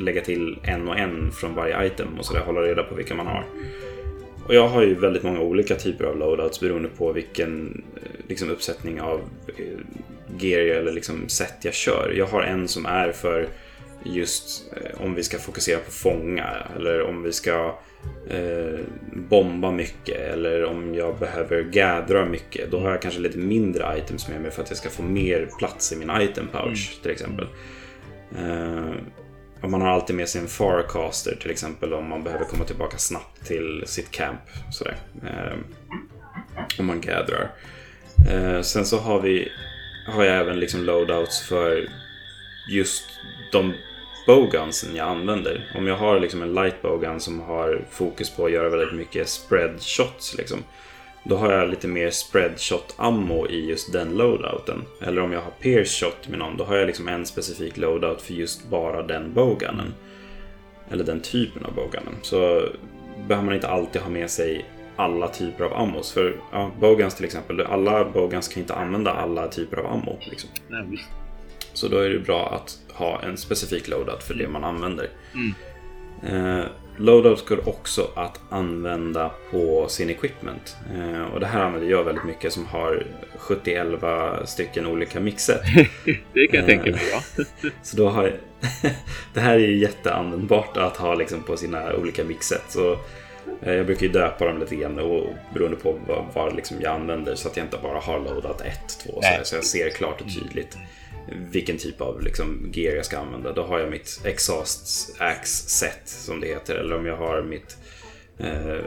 lägga 0.00 0.20
till 0.20 0.58
en 0.62 0.88
och 0.88 0.98
en 0.98 1.32
från 1.32 1.54
varje 1.54 1.86
item 1.86 2.18
och 2.18 2.24
sådär, 2.24 2.40
hålla 2.40 2.60
reda 2.60 2.82
på 2.82 2.94
vilka 2.94 3.14
man 3.14 3.26
har. 3.26 3.44
Och 4.46 4.54
jag 4.54 4.68
har 4.68 4.82
ju 4.82 4.94
väldigt 4.94 5.22
många 5.22 5.40
olika 5.40 5.74
typer 5.74 6.04
av 6.04 6.18
loadouts 6.18 6.60
beroende 6.60 6.88
på 6.88 7.12
vilken 7.12 7.84
eh, 7.96 8.28
liksom, 8.28 8.50
uppsättning 8.50 9.00
av 9.00 9.20
eh, 9.56 9.78
gear 10.38 10.60
eller 10.60 10.92
liksom, 10.92 11.28
set 11.28 11.54
jag 11.62 11.74
kör. 11.74 12.12
Jag 12.16 12.26
har 12.26 12.42
en 12.42 12.68
som 12.68 12.86
är 12.86 13.12
för 13.12 13.48
just 14.04 14.72
eh, 14.72 15.04
om 15.04 15.14
vi 15.14 15.22
ska 15.22 15.38
fokusera 15.38 15.78
på 15.78 15.90
fånga 15.90 16.48
eller 16.76 17.02
om 17.02 17.22
vi 17.22 17.32
ska 17.32 17.78
eh, 18.30 18.80
bomba 19.12 19.70
mycket 19.70 20.20
eller 20.20 20.64
om 20.64 20.94
jag 20.94 21.18
behöver 21.18 21.62
gathra 21.62 22.24
mycket. 22.24 22.70
Då 22.70 22.78
har 22.78 22.90
jag 22.90 23.02
kanske 23.02 23.20
lite 23.20 23.38
mindre 23.38 23.98
items 23.98 24.28
med 24.28 24.40
mig 24.40 24.50
för 24.50 24.62
att 24.62 24.70
jag 24.70 24.78
ska 24.78 24.90
få 24.90 25.02
mer 25.02 25.48
plats 25.58 25.92
i 25.92 25.96
min 25.96 26.10
item 26.20 26.48
pouch 26.48 26.98
till 27.02 27.10
exempel. 27.10 27.46
Eh, 28.38 28.94
och 29.64 29.70
man 29.70 29.80
har 29.80 29.88
alltid 29.88 30.16
med 30.16 30.28
sig 30.28 30.40
en 30.40 30.48
farcaster 30.48 31.36
till 31.40 31.50
exempel 31.50 31.92
om 31.92 32.08
man 32.08 32.24
behöver 32.24 32.44
komma 32.44 32.64
tillbaka 32.64 32.98
snabbt 32.98 33.46
till 33.46 33.82
sitt 33.86 34.10
camp. 34.10 34.40
Sådär. 34.70 34.96
Eh, 35.26 35.58
om 36.78 36.86
man 36.86 37.00
gathrar. 37.00 37.50
Eh, 38.30 38.60
sen 38.60 38.84
så 38.86 38.98
har 38.98 39.20
vi 39.20 39.48
har 40.06 40.24
jag 40.24 40.36
även 40.36 40.60
liksom 40.60 40.84
loadouts 40.84 41.48
för 41.48 41.88
just 42.70 43.04
de 43.52 43.74
bowgunsen 44.26 44.96
jag 44.96 45.08
använder. 45.08 45.72
Om 45.74 45.86
jag 45.86 45.96
har 45.96 46.20
liksom 46.20 46.42
en 46.42 46.54
light 46.54 46.82
bowgun 46.82 47.20
som 47.20 47.40
har 47.40 47.84
fokus 47.90 48.30
på 48.30 48.46
att 48.46 48.52
göra 48.52 48.68
väldigt 48.68 48.94
mycket 48.94 49.28
spread 49.28 49.82
shots 49.82 50.34
liksom. 50.38 50.64
Då 51.24 51.36
har 51.36 51.52
jag 51.52 51.70
lite 51.70 51.88
mer 51.88 52.10
spread 52.10 52.60
shot 52.60 52.94
ammo 52.96 53.46
i 53.46 53.68
just 53.68 53.92
den 53.92 54.16
loadouten. 54.16 54.84
Eller 55.00 55.22
om 55.22 55.32
jag 55.32 55.40
har 55.40 55.50
pierce 55.50 56.00
shot 56.00 56.28
med 56.28 56.38
någon, 56.38 56.56
då 56.56 56.64
har 56.64 56.76
jag 56.76 56.86
liksom 56.86 57.08
en 57.08 57.26
specifik 57.26 57.76
loadout 57.76 58.22
för 58.22 58.34
just 58.34 58.68
bara 58.68 59.02
den 59.02 59.34
bowgunnen. 59.34 59.94
Eller 60.90 61.04
den 61.04 61.20
typen 61.20 61.64
av 61.64 61.74
bowgunnen. 61.74 62.14
Så 62.22 62.68
behöver 63.28 63.46
man 63.46 63.54
inte 63.54 63.68
alltid 63.68 64.02
ha 64.02 64.10
med 64.10 64.30
sig 64.30 64.64
alla 64.96 65.28
typer 65.28 65.64
av 65.64 65.74
ammos. 65.74 66.12
För 66.12 66.36
ja, 66.52 66.70
bowguns 66.80 67.14
till 67.14 67.24
exempel, 67.24 67.60
alla 67.60 68.04
bowguns 68.04 68.48
kan 68.48 68.62
inte 68.62 68.74
använda 68.74 69.12
alla 69.12 69.48
typer 69.48 69.76
av 69.76 69.86
ammo. 69.86 70.18
Liksom. 70.30 70.50
Nej. 70.68 71.04
Så 71.72 71.88
då 71.88 71.98
är 71.98 72.10
det 72.10 72.18
bra 72.18 72.48
att 72.54 72.78
ha 72.92 73.22
en 73.22 73.36
specifik 73.36 73.88
loadout 73.88 74.22
för 74.22 74.34
det 74.34 74.48
man 74.48 74.64
använder. 74.64 75.08
Eh, 76.22 76.64
loadout 76.96 77.46
går 77.48 77.68
också 77.68 78.10
att 78.14 78.40
använda 78.50 79.30
på 79.50 79.88
sin 79.88 80.10
equipment. 80.10 80.76
Eh, 80.94 81.22
och 81.34 81.40
det 81.40 81.46
här 81.46 81.60
använder 81.60 81.88
jag 81.90 82.04
väldigt 82.04 82.24
mycket 82.24 82.52
som 82.52 82.66
har 82.66 83.06
70-11 83.38 84.44
stycken 84.44 84.86
olika 84.86 85.20
mixer. 85.20 85.60
Det 86.32 86.46
kan 86.46 86.56
jag 86.60 86.66
tänka 86.66 86.90
Eh. 86.90 86.92
mig, 86.94 87.04
ja. 87.12 87.44
Så 87.82 87.96
då 87.96 88.08
har 88.08 88.32
det 89.34 89.40
här 89.40 89.54
är 89.54 89.58
ju 89.58 89.76
jätteanvändbart 89.76 90.76
att 90.76 90.96
ha 90.96 91.14
liksom 91.14 91.42
på 91.42 91.56
sina 91.56 91.94
olika 91.94 92.24
mixet. 92.24 92.62
Så 92.68 92.92
eh, 93.62 93.72
jag 93.72 93.86
brukar 93.86 94.06
ju 94.06 94.12
döpa 94.12 94.46
dem 94.46 94.58
lite 94.60 94.76
grann 94.76 94.98
och 94.98 95.26
beroende 95.54 95.76
på 95.76 95.98
vad, 96.06 96.24
vad 96.34 96.56
liksom 96.56 96.76
jag 96.80 96.92
använder 96.94 97.34
så 97.34 97.48
att 97.48 97.56
jag 97.56 97.66
inte 97.66 97.78
bara 97.82 97.98
har 97.98 98.20
loadat 98.20 98.60
1, 98.60 98.98
2 99.04 99.20
så, 99.22 99.26
här, 99.28 99.44
så 99.44 99.56
jag 99.56 99.64
ser 99.64 99.90
klart 99.90 100.20
och 100.20 100.26
tydligt 100.34 100.76
vilken 101.50 101.78
typ 101.78 102.00
av 102.00 102.22
liksom, 102.22 102.70
gear 102.72 102.96
jag 102.96 103.06
ska 103.06 103.18
använda. 103.18 103.52
Då 103.52 103.62
har 103.62 103.78
jag 103.78 103.90
mitt 103.90 104.20
Exhaust 104.24 105.14
Axe 105.18 105.68
set 105.68 106.02
som 106.04 106.40
det 106.40 106.46
heter. 106.46 106.74
Eller 106.74 106.96
om 106.96 107.06
jag 107.06 107.16
har 107.16 107.42
mitt 107.42 107.76
eh, 108.38 108.84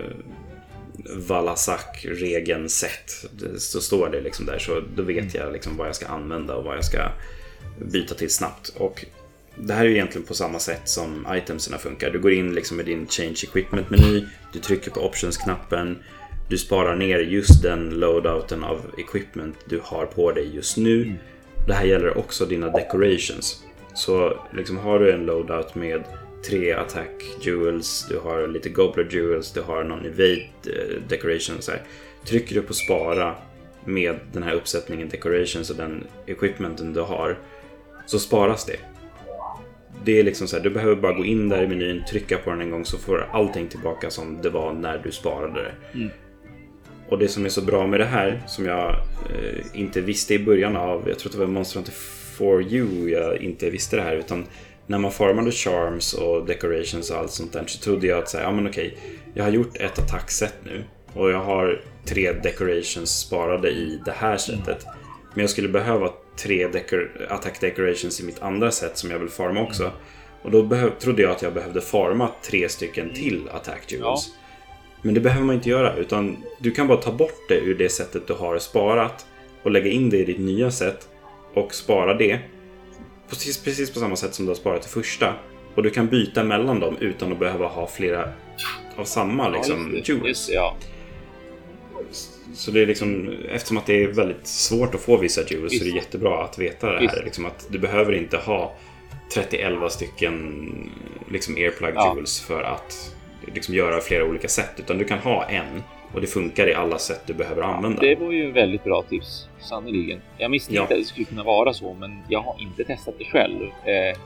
Valasak 1.16 2.06
regen 2.10 2.70
set. 2.70 3.26
Så 3.58 3.82
står 3.82 4.10
det 4.10 4.22
liksom 4.22 4.46
där. 4.46 4.60
Så 4.60 4.82
då 4.96 5.04
vet 5.04 5.34
jag 5.34 5.54
liksom 5.54 5.78
vad 5.78 5.88
jag 5.88 5.96
ska 5.96 6.08
använda 6.08 6.56
och 6.56 6.64
vad 6.64 6.78
jag 6.78 6.86
ska 6.86 7.12
byta 7.80 8.16
till 8.16 8.30
snabbt. 8.30 8.70
Och 8.70 9.06
det 9.56 9.74
här 9.74 9.86
är 9.86 9.90
ju 9.90 9.94
egentligen 9.94 10.28
på 10.28 10.34
samma 10.34 10.60
sätt 10.60 10.82
som 10.84 11.28
itemserna 11.36 11.78
funkar. 11.78 12.10
Du 12.10 12.20
går 12.20 12.34
in 12.34 12.56
liksom 12.56 12.78
med 12.78 12.86
din 12.86 13.08
Change 13.08 13.36
Equipment-meny, 13.44 14.26
du 14.54 14.60
trycker 14.60 14.92
på 14.92 15.00
Options-knappen, 15.00 15.98
du 16.50 16.58
sparar 16.58 16.96
ner 16.96 17.20
just 17.20 17.62
den 17.62 17.90
loadouten 17.90 18.64
av 18.64 18.82
equipment 18.98 19.56
du 19.66 19.82
har 19.84 20.06
på 20.06 20.32
dig 20.32 20.56
just 20.56 20.78
nu. 20.78 21.14
Det 21.68 21.74
här 21.74 21.86
gäller 21.86 22.18
också 22.18 22.46
dina 22.46 22.70
decorations. 22.70 23.64
Så 23.94 24.40
liksom 24.54 24.78
har 24.78 25.00
du 25.00 25.12
en 25.12 25.26
loadout 25.26 25.76
med 25.76 26.04
tre 26.48 26.74
attack 26.74 27.24
jewels, 27.42 28.08
du 28.10 28.20
har 28.20 28.48
lite 28.48 28.70
gobbler 28.70 29.08
jewels, 29.12 29.52
du 29.52 29.62
har 29.62 29.84
någon 29.84 30.06
evade 30.06 30.42
eh, 30.66 31.02
decoration. 31.08 31.56
Så 31.60 31.72
här. 31.72 31.82
Trycker 32.26 32.56
du 32.56 32.62
på 32.62 32.74
spara 32.74 33.36
med 33.86 34.16
den 34.34 34.44
här 34.44 34.54
uppsättningen 34.54 35.10
decorations 35.10 35.70
och 35.70 35.76
den 35.76 36.04
equipmenten 36.26 36.94
du 36.94 37.02
har 37.02 37.38
så 38.06 38.20
sparas 38.20 38.66
det. 38.66 38.78
Det 40.04 40.20
är 40.20 40.24
liksom 40.24 40.48
så 40.48 40.56
här, 40.56 40.64
du 40.64 40.70
behöver 40.70 40.96
bara 40.96 41.14
gå 41.14 41.26
in 41.26 41.50
där 41.50 41.64
i 41.64 41.68
menyn, 41.68 42.04
trycka 42.10 42.38
på 42.38 42.50
den 42.50 42.62
en 42.62 42.72
gång 42.72 42.86
så 42.86 42.98
får 42.98 43.30
allting 43.32 43.68
tillbaka 43.68 44.10
som 44.10 44.42
det 44.42 44.50
var 44.50 44.74
när 44.74 44.98
du 44.98 45.12
sparade 45.12 45.62
det. 45.62 45.98
Mm. 45.98 46.10
Och 47.10 47.20
det 47.20 47.28
som 47.28 47.46
är 47.46 47.50
så 47.50 47.62
bra 47.62 47.88
med 47.88 48.00
det 48.00 48.06
här, 48.06 48.42
som 48.48 48.66
jag 48.66 48.90
eh, 48.90 49.66
inte 49.74 50.02
visste 50.02 50.34
i 50.34 50.40
början 50.40 50.78
av, 50.78 51.10
jag 51.10 51.20
tror 51.20 51.30
att 51.30 51.34
det 51.34 51.40
var 51.40 51.48
Monster 51.48 51.76
Hunter 51.78 51.94
4 52.38 52.62
You 52.62 53.10
jag 53.10 53.42
inte 53.42 53.70
visste 53.70 53.96
det 53.96 54.02
här, 54.02 54.16
utan 54.16 54.46
när 54.88 54.98
man 54.98 55.12
formade 55.12 55.52
charms 55.52 56.14
och 56.14 56.46
decorations 56.46 57.12
och 57.12 57.18
allt 57.18 57.32
sånt 57.32 57.54
där 57.54 57.64
så 57.68 57.80
trodde 57.80 58.08
jag 58.08 58.20
att 58.20 58.30
säga, 58.30 58.44
ja 58.44 58.52
men 58.52 58.68
okej, 58.68 58.98
jag 59.34 59.44
har 59.44 59.52
gjort 59.52 59.78
ett 59.78 60.00
attackset 60.00 60.54
nu 60.64 60.84
och 61.14 61.32
jag 61.32 61.44
har 61.44 61.82
tre 62.06 62.32
decorations 62.32 63.20
sparade 63.20 63.70
i 63.70 64.02
det 64.06 64.12
här 64.12 64.38
sättet. 64.38 64.86
Men 65.34 65.42
jag 65.42 65.50
skulle 65.50 65.70
behöva 65.70 66.14
tre 66.38 66.68
decor 66.68 67.28
attack 67.30 67.62
decorations 67.62 68.20
i 68.20 68.26
mitt 68.26 68.42
andra 68.42 68.72
set 68.72 68.98
som 68.98 69.12
jag 69.12 69.20
vill 69.20 69.30
farma 69.30 69.62
också. 69.62 69.92
Och 70.42 70.52
då 70.52 70.90
trodde 71.00 71.22
jag 71.22 71.32
att 71.32 71.42
jag 71.42 71.54
behövde 71.54 71.82
farma 71.82 72.30
tre 72.44 72.70
stycken 72.70 73.14
till 73.14 73.50
attack 73.50 73.92
jewels. 73.92 74.30
Ja. 74.34 74.37
Men 75.02 75.14
det 75.14 75.20
behöver 75.20 75.46
man 75.46 75.56
inte 75.56 75.70
göra, 75.70 75.96
utan 75.96 76.38
du 76.60 76.72
kan 76.72 76.88
bara 76.88 76.98
ta 76.98 77.12
bort 77.12 77.50
det 77.50 77.60
ur 77.60 77.76
det 77.76 77.90
sättet 77.90 78.28
du 78.28 78.34
har 78.34 78.60
sparat 78.60 79.26
och 79.64 79.72
lägga 79.72 79.92
in 79.92 80.10
det 80.10 80.18
i 80.18 80.26
ditt 80.26 80.40
nya 80.40 80.72
set 80.72 81.08
och 81.54 81.74
spara 81.74 82.14
det. 82.14 82.40
Precis, 83.30 83.64
precis 83.64 83.94
på 83.94 84.00
samma 84.00 84.16
sätt 84.16 84.34
som 84.34 84.46
du 84.46 84.50
har 84.50 84.56
sparat 84.56 84.82
det 84.82 84.90
första. 84.90 85.34
Och 85.76 85.84
du 85.84 85.90
kan 85.90 86.08
byta 86.08 86.44
mellan 86.44 86.80
dem 86.80 86.98
utan 87.00 87.32
att 87.32 87.40
behöva 87.40 87.68
ha 87.68 87.88
flera 87.88 88.34
av 88.96 89.04
samma 89.04 89.50
liksom, 89.50 89.94
ja, 89.96 90.02
jewels. 90.06 90.50
ja. 90.50 90.78
Så 92.54 92.72
det 92.72 92.82
är 92.82 92.86
liksom, 92.86 93.34
eftersom 93.50 93.78
att 93.78 93.86
det 93.86 94.04
är 94.04 94.08
väldigt 94.08 94.48
svårt 94.48 94.96
att 94.96 95.02
få 95.02 95.18
vissa 95.18 95.42
jewels 95.42 95.74
Just. 95.74 95.84
så 95.84 95.90
är 95.90 95.92
det 95.92 95.98
jättebra 95.98 96.44
att 96.44 96.60
veta 96.60 96.92
det 96.92 97.08
här. 97.08 97.24
Liksom 97.24 97.46
att 97.46 97.68
du 97.70 97.80
behöver 97.80 98.14
inte 98.14 98.38
ha 98.38 98.76
30 99.34 99.90
stycken 99.90 100.92
liksom 101.32 101.56
airplug 101.56 101.94
ja. 101.96 102.10
jewels 102.10 102.40
för 102.40 102.62
att 102.62 103.17
liksom 103.54 103.76
göra 103.76 104.02
flera 104.02 104.26
olika 104.26 104.48
sätt. 104.48 104.74
Utan 104.78 104.98
du 104.98 105.06
kan 105.06 105.20
ha 105.20 105.46
en 105.46 105.84
och 106.14 106.22
det 106.22 106.28
funkar 106.28 106.68
i 106.68 106.74
alla 106.74 106.98
sätt 106.98 107.22
du 107.26 107.34
behöver 107.34 107.62
använda. 107.62 108.02
Det 108.02 108.16
var 108.16 108.32
ju 108.32 108.52
väldigt 108.52 108.84
bra 108.84 109.04
tips, 109.10 109.48
sannerligen. 109.60 110.22
Jag 110.38 110.52
misstänkte 110.52 110.76
ja. 110.76 110.84
att 110.84 110.90
det 110.90 111.08
skulle 111.08 111.26
kunna 111.26 111.44
vara 111.44 111.74
så, 111.74 111.94
men 111.94 112.20
jag 112.30 112.42
har 112.42 112.62
inte 112.62 112.84
testat 112.84 113.16
det 113.18 113.26
själv. 113.26 113.62
Eh, 113.64 114.18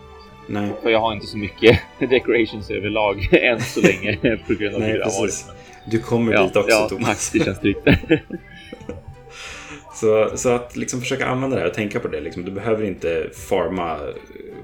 Nej. 0.47 0.69
För 0.83 0.89
jag 0.89 0.99
har 0.99 1.13
inte 1.13 1.27
så 1.27 1.37
mycket 1.37 1.79
decorations 1.99 2.69
överlag 2.69 3.29
än 3.33 3.61
så 3.61 3.81
länge 3.81 4.17
på 4.47 4.53
grund 4.53 4.75
av 4.75 4.81
Nej, 4.81 4.91
hur 4.91 4.97
det 4.97 5.05
har 5.05 5.21
varit. 5.21 5.45
Du 5.85 5.99
kommer 5.99 6.33
ja, 6.33 6.43
dit 6.43 6.55
också 6.55 6.71
ja, 6.71 6.89
Thomas. 6.89 7.31
Tack, 7.31 7.39
det 7.39 7.45
känns 7.45 7.59
tryggt. 7.59 7.87
Så, 10.01 10.37
så 10.37 10.49
att 10.49 10.77
liksom 10.77 11.01
försöka 11.01 11.25
använda 11.25 11.55
det 11.55 11.61
här 11.61 11.69
och 11.69 11.75
tänka 11.75 11.99
på 11.99 12.07
det. 12.07 12.21
Liksom, 12.21 12.45
du 12.45 12.51
behöver 12.51 12.83
inte 12.83 13.29
farma, 13.33 13.97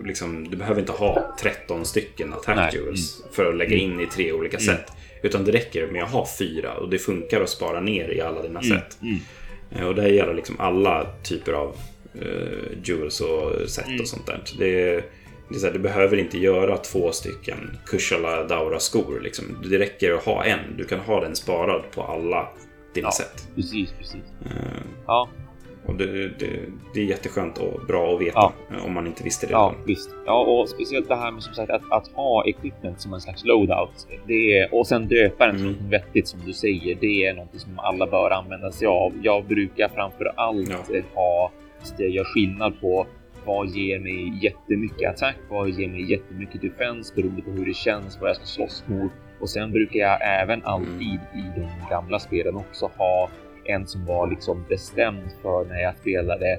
liksom, 0.04 0.50
du 0.50 0.58
behöver 0.58 0.80
inte 0.80 0.92
ha 0.92 1.36
13 1.40 1.86
stycken 1.86 2.34
attack 2.34 2.74
jewels 2.74 3.20
mm. 3.20 3.34
för 3.34 3.50
att 3.50 3.56
lägga 3.56 3.76
in 3.76 4.00
i 4.00 4.08
tre 4.08 4.32
olika 4.32 4.58
mm. 4.58 4.66
sätt. 4.66 4.92
Utan 5.24 5.46
det 5.46 5.52
räcker 5.52 5.88
med 5.88 6.04
att 6.04 6.12
ha 6.12 6.28
fyra 6.40 6.74
och 6.74 6.90
det 6.90 7.00
funkar 7.00 7.42
att 7.42 7.50
spara 7.50 7.80
ner 7.80 8.10
i 8.10 8.22
alla 8.22 8.42
dina 8.42 8.60
mm. 8.60 8.78
sätt. 8.78 8.98
Mm. 9.02 9.18
Eh, 9.72 9.88
och 9.88 9.96
det 9.96 10.10
gäller 10.10 10.34
liksom 10.34 10.60
alla 10.60 11.08
typer 11.24 11.54
av 11.54 11.76
uh, 12.22 12.78
jewels 12.84 13.22
och 13.22 13.52
mm. 13.86 14.02
och 14.02 14.08
sånt 14.08 14.26
där. 14.26 14.42
Det, 14.60 14.92
det, 15.50 15.56
är 15.56 15.60
så 15.60 15.66
här, 15.66 15.74
du 15.74 15.80
behöver 15.80 16.18
inte 16.18 16.38
göra 16.38 16.78
två 16.78 17.12
stycken 17.12 17.78
Kushala 17.86 18.44
Daura 18.44 18.80
skor. 18.80 19.20
Liksom. 19.24 19.46
Det 19.70 19.80
räcker 19.80 20.12
att 20.12 20.24
ha 20.24 20.46
en. 20.46 20.78
Du 20.78 20.84
kan 20.84 21.00
ha 21.00 21.22
den 21.22 21.36
sparad 21.36 21.84
på 21.92 22.04
alla 22.04 22.48
dina 22.98 23.08
ja, 23.08 23.12
sätt. 23.12 23.48
Precis, 23.56 23.92
precis. 23.92 24.24
Uh, 24.46 24.52
ja. 25.08 25.30
Och 25.86 25.96
det, 25.96 26.28
det, 26.40 26.50
det, 26.94 27.00
är 27.00 27.06
jätteskönt 27.06 27.58
och 27.58 27.86
bra 27.88 28.16
att 28.16 28.22
veta 28.22 28.40
ja. 28.70 28.82
om 28.86 28.94
man 28.94 29.08
inte 29.08 29.24
visste 29.24 29.48
det. 29.48 29.52
Ja, 29.52 29.76
visst. 29.86 30.10
Ja, 30.26 30.40
och 30.40 30.70
speciellt 30.70 31.08
det 31.08 31.16
här 31.16 31.32
med 31.32 31.44
som 31.44 31.54
sagt 31.54 31.72
att, 31.72 31.82
att 31.92 32.08
ha 32.08 32.46
equipment 32.46 33.02
som 33.02 33.14
en 33.14 33.22
slags 33.22 33.46
loadout. 33.46 34.08
Det 34.28 34.58
är, 34.58 34.74
och 34.74 34.88
sen 34.88 35.08
döpa 35.08 35.48
den 35.48 35.56
mm. 35.56 35.76
som 35.76 35.90
vettigt 35.90 36.28
som 36.28 36.40
du 36.46 36.54
säger. 36.54 36.98
Det 37.02 37.26
är 37.26 37.34
något 37.34 37.62
som 37.62 37.80
alla 37.80 38.08
bör 38.08 38.30
använda 38.32 38.72
sig 38.72 38.88
av. 38.88 39.14
Jag 39.24 39.46
brukar 39.46 39.90
framför 39.90 40.32
allt 40.36 40.70
ja. 40.70 41.02
ha, 41.16 41.52
göra 41.98 42.26
skillnad 42.26 42.82
på 42.82 43.08
vad 43.46 43.68
ger 43.70 44.00
mig 44.00 44.44
jättemycket 44.44 45.10
attack? 45.10 45.36
Vad 45.50 45.70
ger 45.70 45.88
mig 45.88 46.12
jättemycket 46.12 46.62
defense 46.62 47.14
beroende 47.16 47.42
på 47.42 47.52
hur 47.52 47.66
det 47.66 47.76
känns, 47.76 48.18
vad 48.22 48.30
jag 48.30 48.36
ska 48.36 48.46
slåss 48.46 48.84
mot. 48.88 49.12
Och 49.40 49.50
sen 49.50 49.72
brukar 49.72 50.00
jag 50.00 50.42
även 50.42 50.66
alltid 50.66 51.20
i 51.34 51.44
de 51.56 51.68
gamla 51.90 52.20
spelen 52.20 52.56
också 52.56 52.92
ha 52.98 53.30
en 53.66 53.88
som 53.88 54.06
var 54.06 54.28
liksom 54.28 54.66
bestämd 54.70 55.32
för 55.42 55.66
när 55.66 55.80
jag 55.80 55.98
spelade 55.98 56.52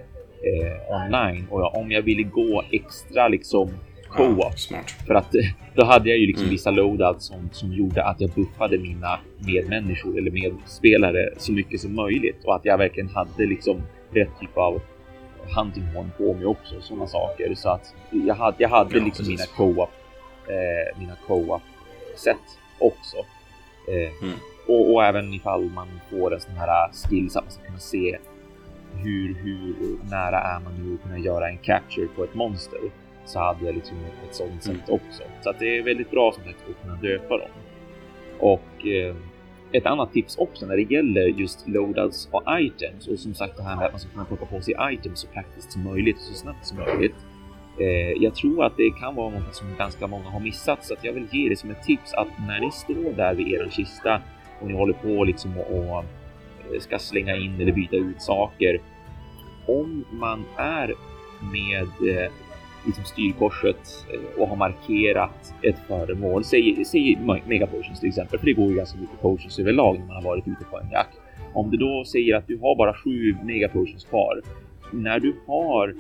eh, 0.43 0.95
online 0.95 1.47
och 1.51 1.77
om 1.77 1.91
jag 1.91 2.03
ville 2.03 2.23
gå 2.23 2.65
extra 2.71 3.29
liksom 3.29 3.71
co-op. 4.09 4.53
Ja, 4.71 4.79
för 5.07 5.15
att 5.15 5.33
då 5.75 5.85
hade 5.85 6.09
jag 6.09 6.19
ju 6.19 6.27
liksom 6.27 6.45
mm. 6.45 6.53
vissa 6.53 6.71
loadouts 6.71 7.27
som, 7.27 7.49
som 7.53 7.73
gjorde 7.73 8.05
att 8.05 8.21
jag 8.21 8.31
buffade 8.31 8.79
mina 8.79 9.21
medmänniskor 9.47 10.19
eller 10.19 10.31
medspelare 10.31 11.31
så 11.37 11.53
mycket 11.53 11.81
som 11.81 11.95
möjligt 11.95 12.45
och 12.45 12.57
att 12.57 12.65
jag 12.65 12.79
verkligen 12.79 13.09
hade 13.09 13.47
liksom 13.47 13.83
rätt 14.13 14.41
typ 14.41 14.59
av 14.59 14.81
hunting 15.57 15.85
horn 15.95 16.11
på 16.19 16.35
mig 16.35 16.47
också, 16.47 16.81
sådana 16.81 17.07
saker. 17.07 17.55
Så 17.55 17.69
att 17.69 17.95
jag 18.11 18.35
hade, 18.35 18.57
jag 18.59 18.69
hade 18.69 18.99
ja, 18.99 19.05
liksom 19.05 19.29
mina 19.29 19.45
co-op, 19.57 19.91
eh, 20.49 20.99
mina 21.01 21.17
co-op 21.27 21.63
set 22.17 22.58
också. 22.79 23.17
Eh, 23.89 24.23
mm. 24.23 24.39
och, 24.67 24.95
och, 24.95 25.05
även 25.05 25.35
ifall 25.35 25.71
man 25.71 25.89
får 26.11 26.35
en 26.35 26.41
sån 26.41 26.57
här 26.57 26.93
skill 26.93 27.31
så 27.31 27.39
att 27.39 27.45
man 27.45 27.53
ska 27.53 27.65
kunna 27.65 27.79
se 27.79 28.19
hur, 28.95 29.35
hur 29.35 29.75
nära 30.11 30.41
är 30.41 30.61
man 30.61 30.73
nu 30.79 30.95
att 30.95 31.03
kunna 31.03 31.19
göra 31.19 31.49
en 31.49 31.59
capture 31.59 32.09
på 32.17 32.25
ett 32.25 32.35
monster 32.35 32.81
så 33.25 33.39
hade 33.39 33.67
jag 33.67 33.75
liksom 33.75 33.97
ett 34.29 34.35
sånt 34.35 34.67
mm. 34.67 34.79
sätt 34.79 34.89
också. 34.89 35.23
Så 35.41 35.51
att 35.51 35.59
det 35.59 35.79
är 35.79 35.83
väldigt 35.83 36.11
bra 36.11 36.33
som 36.33 36.45
sagt 36.45 36.59
att 36.71 36.83
kunna 36.83 36.97
döpa 36.97 37.39
dem. 37.39 37.51
Och 38.39 38.87
eh, 38.87 39.17
ett 39.73 39.87
annat 39.87 40.13
tips 40.13 40.39
också 40.39 40.67
när 40.67 40.77
det 40.77 40.83
gäller 40.95 41.27
just 41.27 41.69
loadouts 41.69 42.29
och 42.31 42.43
items 42.61 43.09
och 43.09 43.19
som 43.19 43.35
sagt 43.35 43.57
det 43.57 43.63
här 43.63 43.77
med 43.77 43.87
att 43.87 43.93
man 43.93 44.01
ska 44.01 44.11
kunna 44.11 44.25
plocka 44.25 44.47
på 44.47 44.61
sig 44.61 44.75
items 44.93 45.21
så 45.21 45.27
praktiskt 45.27 45.73
som 45.73 45.85
möjligt 45.85 46.17
och 46.17 46.23
så 46.23 46.35
snabbt 46.35 46.67
som 46.67 46.79
möjligt. 46.79 47.15
Eh, 47.81 48.23
jag 48.23 48.35
tror 48.35 48.65
att 48.65 48.77
det 48.77 48.91
kan 49.01 49.15
vara 49.15 49.31
något 49.31 49.55
som 49.55 49.67
ganska 49.79 50.07
många 50.07 50.31
har 50.31 50.41
missat 50.41 50.85
så 50.85 50.95
att 50.95 51.05
jag 51.05 51.13
vill 51.13 51.27
ge 51.31 51.49
det 51.49 51.57
som 51.57 51.71
ett 51.71 51.83
tips 51.83 52.15
att 52.15 52.29
när 52.47 52.61
ni 52.61 52.71
står 52.71 53.13
där 53.17 53.35
vid 53.35 53.49
er 53.49 53.69
kista 53.71 54.21
och 54.61 54.69
ni 54.69 54.75
håller 54.75 54.93
på 54.93 55.25
liksom 55.25 55.59
och, 55.59 56.05
eh, 56.75 56.81
ska 56.81 56.99
slänga 56.99 57.37
in 57.37 57.61
eller 57.61 57.73
byta 57.73 57.97
ut 57.97 58.23
saker. 58.23 58.81
Om 59.67 60.05
man 60.11 60.45
är 60.57 60.95
med 61.53 62.17
eh, 62.17 62.33
liksom 62.87 63.05
styrkorset 63.05 64.07
eh, 64.13 64.41
och 64.41 64.49
har 64.49 64.57
markerat 64.57 65.55
ett 65.63 65.79
föremål. 65.89 66.45
Säg, 66.45 66.85
säg 66.85 67.19
Mega 67.47 67.67
Potions 67.67 68.01
till 68.01 68.09
exempel, 68.09 68.39
för 68.39 68.47
det 68.47 68.53
går 68.53 68.69
ju 68.69 68.75
ganska 68.75 68.99
mycket 68.99 69.21
potions 69.21 69.59
överlag 69.59 69.99
när 69.99 70.07
man 70.07 70.17
har 70.17 70.23
varit 70.23 70.49
ute 70.49 70.65
på 70.65 70.79
en 70.79 70.91
jakt. 70.91 71.19
Om 71.53 71.71
du 71.71 71.77
då 71.77 72.05
säger 72.05 72.37
att 72.37 72.47
du 72.47 72.59
har 72.59 72.77
bara 72.77 72.95
sju 72.95 73.37
Mega 73.43 73.69
Potions 73.69 74.05
kvar. 74.05 74.43
När 74.93 75.21
du 75.21 75.35
har 75.47 75.95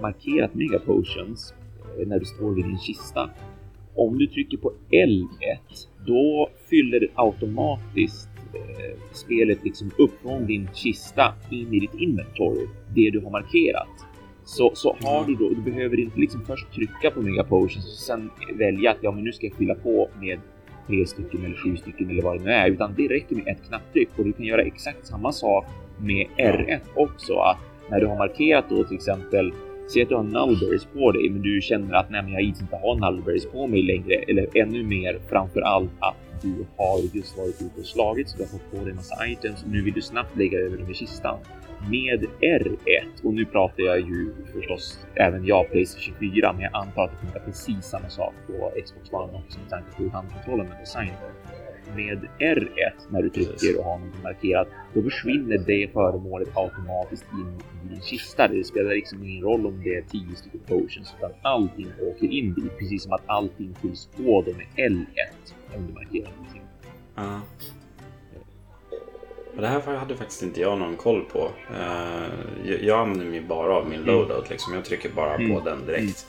markerat 0.00 0.54
Mega 0.54 0.78
Potions 0.78 1.54
eh, 1.98 2.08
när 2.08 2.18
du 2.18 2.24
står 2.24 2.54
vid 2.54 2.64
din 2.64 2.78
kista. 2.78 3.30
Om 3.94 4.18
du 4.18 4.26
trycker 4.26 4.56
på 4.56 4.72
L1, 4.90 5.86
då 6.06 6.48
fyller 6.70 7.08
automatiskt 7.14 8.28
eh, 8.54 8.98
spelet 9.12 9.64
liksom 9.64 9.90
upp 9.98 10.20
från 10.22 10.46
din 10.46 10.68
kista 10.74 11.34
in 11.50 11.74
i 11.74 11.80
ditt 11.80 11.94
inventory, 11.94 12.66
det 12.94 13.10
du 13.10 13.20
har 13.20 13.30
markerat. 13.30 13.88
Så, 14.44 14.70
så 14.74 14.96
har 15.00 15.24
du 15.26 15.34
då, 15.34 15.48
du 15.48 15.70
behöver 15.70 16.00
inte 16.00 16.20
liksom 16.20 16.44
först 16.44 16.72
trycka 16.72 17.10
på 17.10 17.22
Mega 17.22 17.44
Potions 17.44 17.92
och 17.92 17.98
sen 17.98 18.30
välja 18.58 18.90
att 18.90 18.98
ja, 19.00 19.12
men 19.12 19.24
nu 19.24 19.32
ska 19.32 19.46
jag 19.46 19.56
fylla 19.56 19.74
på 19.74 20.08
med 20.20 20.40
tre 20.86 21.06
stycken 21.06 21.44
eller 21.44 21.56
sju 21.56 21.76
stycken 21.76 22.10
eller 22.10 22.22
vad 22.22 22.38
det 22.38 22.44
nu 22.44 22.50
är, 22.50 22.70
utan 22.70 22.94
det 22.96 23.08
räcker 23.08 23.36
med 23.36 23.48
ett 23.48 23.68
knapptryck 23.68 24.08
och 24.16 24.24
du 24.24 24.32
kan 24.32 24.44
göra 24.44 24.62
exakt 24.62 25.06
samma 25.06 25.32
sak 25.32 25.66
med 25.98 26.26
R1 26.36 26.80
också. 26.94 27.34
Att 27.34 27.58
när 27.90 28.00
du 28.00 28.06
har 28.06 28.16
markerat 28.16 28.64
då 28.68 28.84
till 28.84 28.96
exempel 28.96 29.52
Säg 29.92 30.02
att 30.02 30.08
du 30.08 30.14
har 30.14 30.22
nullberries 30.22 30.84
på 30.84 31.12
dig, 31.12 31.30
men 31.30 31.42
du 31.42 31.60
känner 31.60 31.94
att 31.94 32.10
nej, 32.10 32.22
men 32.22 32.32
jag 32.32 32.42
inte 32.42 32.64
har 32.82 33.10
nullberries 33.10 33.46
på 33.46 33.66
mig 33.66 33.82
längre. 33.82 34.14
Eller 34.14 34.46
ännu 34.54 34.82
mer 34.82 35.18
framför 35.28 35.60
allt 35.60 35.90
att 35.98 36.16
du 36.42 36.66
har 36.76 37.16
just 37.16 37.38
varit 37.38 37.62
ute 37.62 37.80
och 37.80 37.86
slagit 37.86 38.28
så 38.28 38.36
du 38.36 38.42
har 38.42 38.48
fått 38.48 38.70
på 38.70 38.76
dig 38.76 38.90
en 38.90 38.96
massa 38.96 39.26
items 39.26 39.62
och 39.62 39.70
nu 39.70 39.82
vill 39.82 39.94
du 39.94 40.02
snabbt 40.02 40.36
lägga 40.36 40.58
över 40.58 40.76
dem 40.76 40.90
i 40.90 40.94
kistan 40.94 41.38
med 41.90 42.26
R1 42.40 43.24
och 43.24 43.34
nu 43.34 43.44
pratar 43.44 43.82
jag 43.82 43.98
ju 43.98 44.32
förstås 44.52 44.98
även 45.14 45.46
jag 45.46 45.70
Playstation 45.70 46.14
4, 46.20 46.52
men 46.52 46.62
jag 46.62 46.74
antar 46.74 47.04
att 47.04 47.10
det 47.10 47.16
kommer 47.16 47.32
vara 47.32 47.44
precis 47.44 47.84
samma 47.84 48.08
sak 48.08 48.34
på 48.46 48.72
Xbox 48.84 49.12
One 49.12 49.32
också 49.32 49.58
med 49.58 49.70
tanke 49.70 49.96
på 49.96 50.02
hur 50.02 50.10
handkontrollen 50.10 50.66
är 50.66 50.80
designad. 50.80 51.32
Med 51.96 52.28
R1 52.38 52.92
när 53.10 53.22
du 53.22 53.30
trycker 53.30 53.78
och 53.78 53.84
har 53.84 53.98
något 53.98 54.22
markerat, 54.22 54.68
då 54.94 55.02
försvinner 55.02 55.58
det 55.58 55.92
föremålet 55.92 56.48
automatiskt 56.54 57.24
in 57.32 57.62
i 57.84 57.94
din 57.94 58.02
kista. 58.02 58.48
Det 58.48 58.64
spelar 58.64 58.90
liksom 58.90 59.24
ingen 59.24 59.42
roll 59.42 59.66
om 59.66 59.82
det 59.84 59.96
är 59.96 60.02
10 60.02 60.36
stycken 60.36 60.60
potions, 60.66 61.14
utan 61.18 61.30
allting 61.42 61.88
åker 62.00 62.26
in 62.26 62.54
dit, 62.54 62.78
precis 62.78 63.02
som 63.02 63.12
att 63.12 63.22
allting 63.26 63.74
fylls 63.82 64.08
på 64.16 64.44
då 64.46 64.52
med 64.52 64.90
L1 64.90 65.06
om 65.76 65.86
du 65.86 65.92
markerar 65.92 66.30
någonting. 66.30 66.62
Uh. 67.18 67.38
Det 69.56 69.66
här 69.66 69.96
hade 69.96 70.16
faktiskt 70.16 70.42
inte 70.42 70.60
jag 70.60 70.78
någon 70.78 70.96
koll 70.96 71.24
på. 71.24 71.50
Eh, 71.70 72.86
jag 72.86 73.00
använder 73.00 73.26
mig 73.26 73.40
bara 73.40 73.76
av 73.76 73.88
min 73.88 74.02
mm. 74.02 74.06
loadout. 74.06 74.50
Liksom. 74.50 74.74
Jag 74.74 74.84
trycker 74.84 75.08
bara 75.08 75.36
på 75.36 75.42
mm. 75.42 75.64
den 75.64 75.86
direkt. 75.86 76.26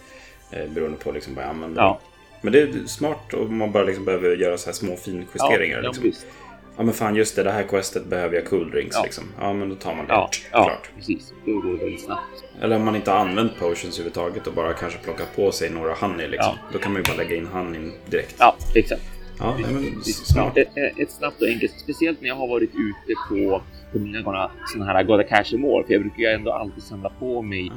Mm. 0.52 0.66
Eh, 0.66 0.74
beroende 0.74 0.98
på 0.98 1.12
liksom 1.12 1.36
vad 1.36 1.44
jag 1.44 1.50
använder. 1.50 1.82
Ja. 1.82 2.00
Men 2.44 2.54
det 2.54 2.62
är 2.62 2.72
smart 2.88 3.34
om 3.34 3.58
man 3.58 3.72
bara 3.72 3.84
liksom 3.84 4.06
behöver 4.06 4.36
göra 4.36 4.58
så 4.58 4.66
här 4.66 4.74
små 4.74 4.96
finjusteringar. 4.96 5.82
Ja, 5.84 5.92
liksom. 6.02 6.30
Ja 6.78 6.84
men 6.84 6.94
fan 6.94 7.16
just 7.16 7.36
det, 7.36 7.44
det 7.44 7.52
här 7.52 7.64
questet 7.64 8.06
behöver 8.06 8.36
jag 8.36 8.46
cool 8.46 8.72
drinks 8.72 8.96
Ja. 8.96 9.04
liksom. 9.04 9.24
Ja 9.40 9.54
men 9.54 9.70
då 9.70 9.76
tar 9.76 9.96
man 9.96 10.08
det. 10.08 10.14
Ja, 10.14 10.30
ja 10.52 10.64
Klart. 10.64 10.90
precis. 10.96 11.34
Då 11.46 11.52
går 11.52 11.90
det 11.92 11.98
snabbt. 11.98 12.44
Eller 12.62 12.76
om 12.76 12.86
man 12.86 12.96
inte 12.96 13.12
har 13.12 13.18
använt 13.18 13.60
potions 13.60 13.84
överhuvudtaget 14.00 14.48
och 14.48 14.54
bara 14.54 14.74
kanske 14.74 15.00
plockat 15.00 15.36
på 15.36 15.52
sig 15.52 15.70
några 15.70 15.94
honey 15.94 16.28
liksom. 16.28 16.54
Då 16.74 16.80
kan 16.80 16.94
man 16.94 17.02
ju 17.02 17.06
bara 17.14 17.18
lägga 17.18 17.36
in 17.36 17.46
honeyn 17.48 17.92
direkt. 18.06 18.36
Ja, 18.40 18.56
exakt. 18.76 19.02
Ja, 19.40 19.58
men 19.72 20.02
smart. 20.04 20.58
Ett, 20.58 20.68
ett- 20.98 21.12
snabbt 21.12 21.42
och 21.42 21.48
enkelt, 21.48 21.72
speciellt 21.80 22.22
när 22.22 22.28
jag 22.28 22.36
har 22.36 22.48
varit 22.48 22.70
ute 22.70 23.14
på, 23.30 23.62
på 23.92 24.00
mina 24.00 24.52
sådana 24.74 24.92
här 24.94 25.04
Goda 25.04 25.24
Cash 25.24 25.58
mål, 25.58 25.84
för 25.86 25.94
jag 25.94 26.02
brukar 26.02 26.18
ju 26.20 26.28
ändå 26.28 26.52
alltid 26.52 26.84
samla 26.84 27.10
på 27.20 27.42
mig 27.42 27.72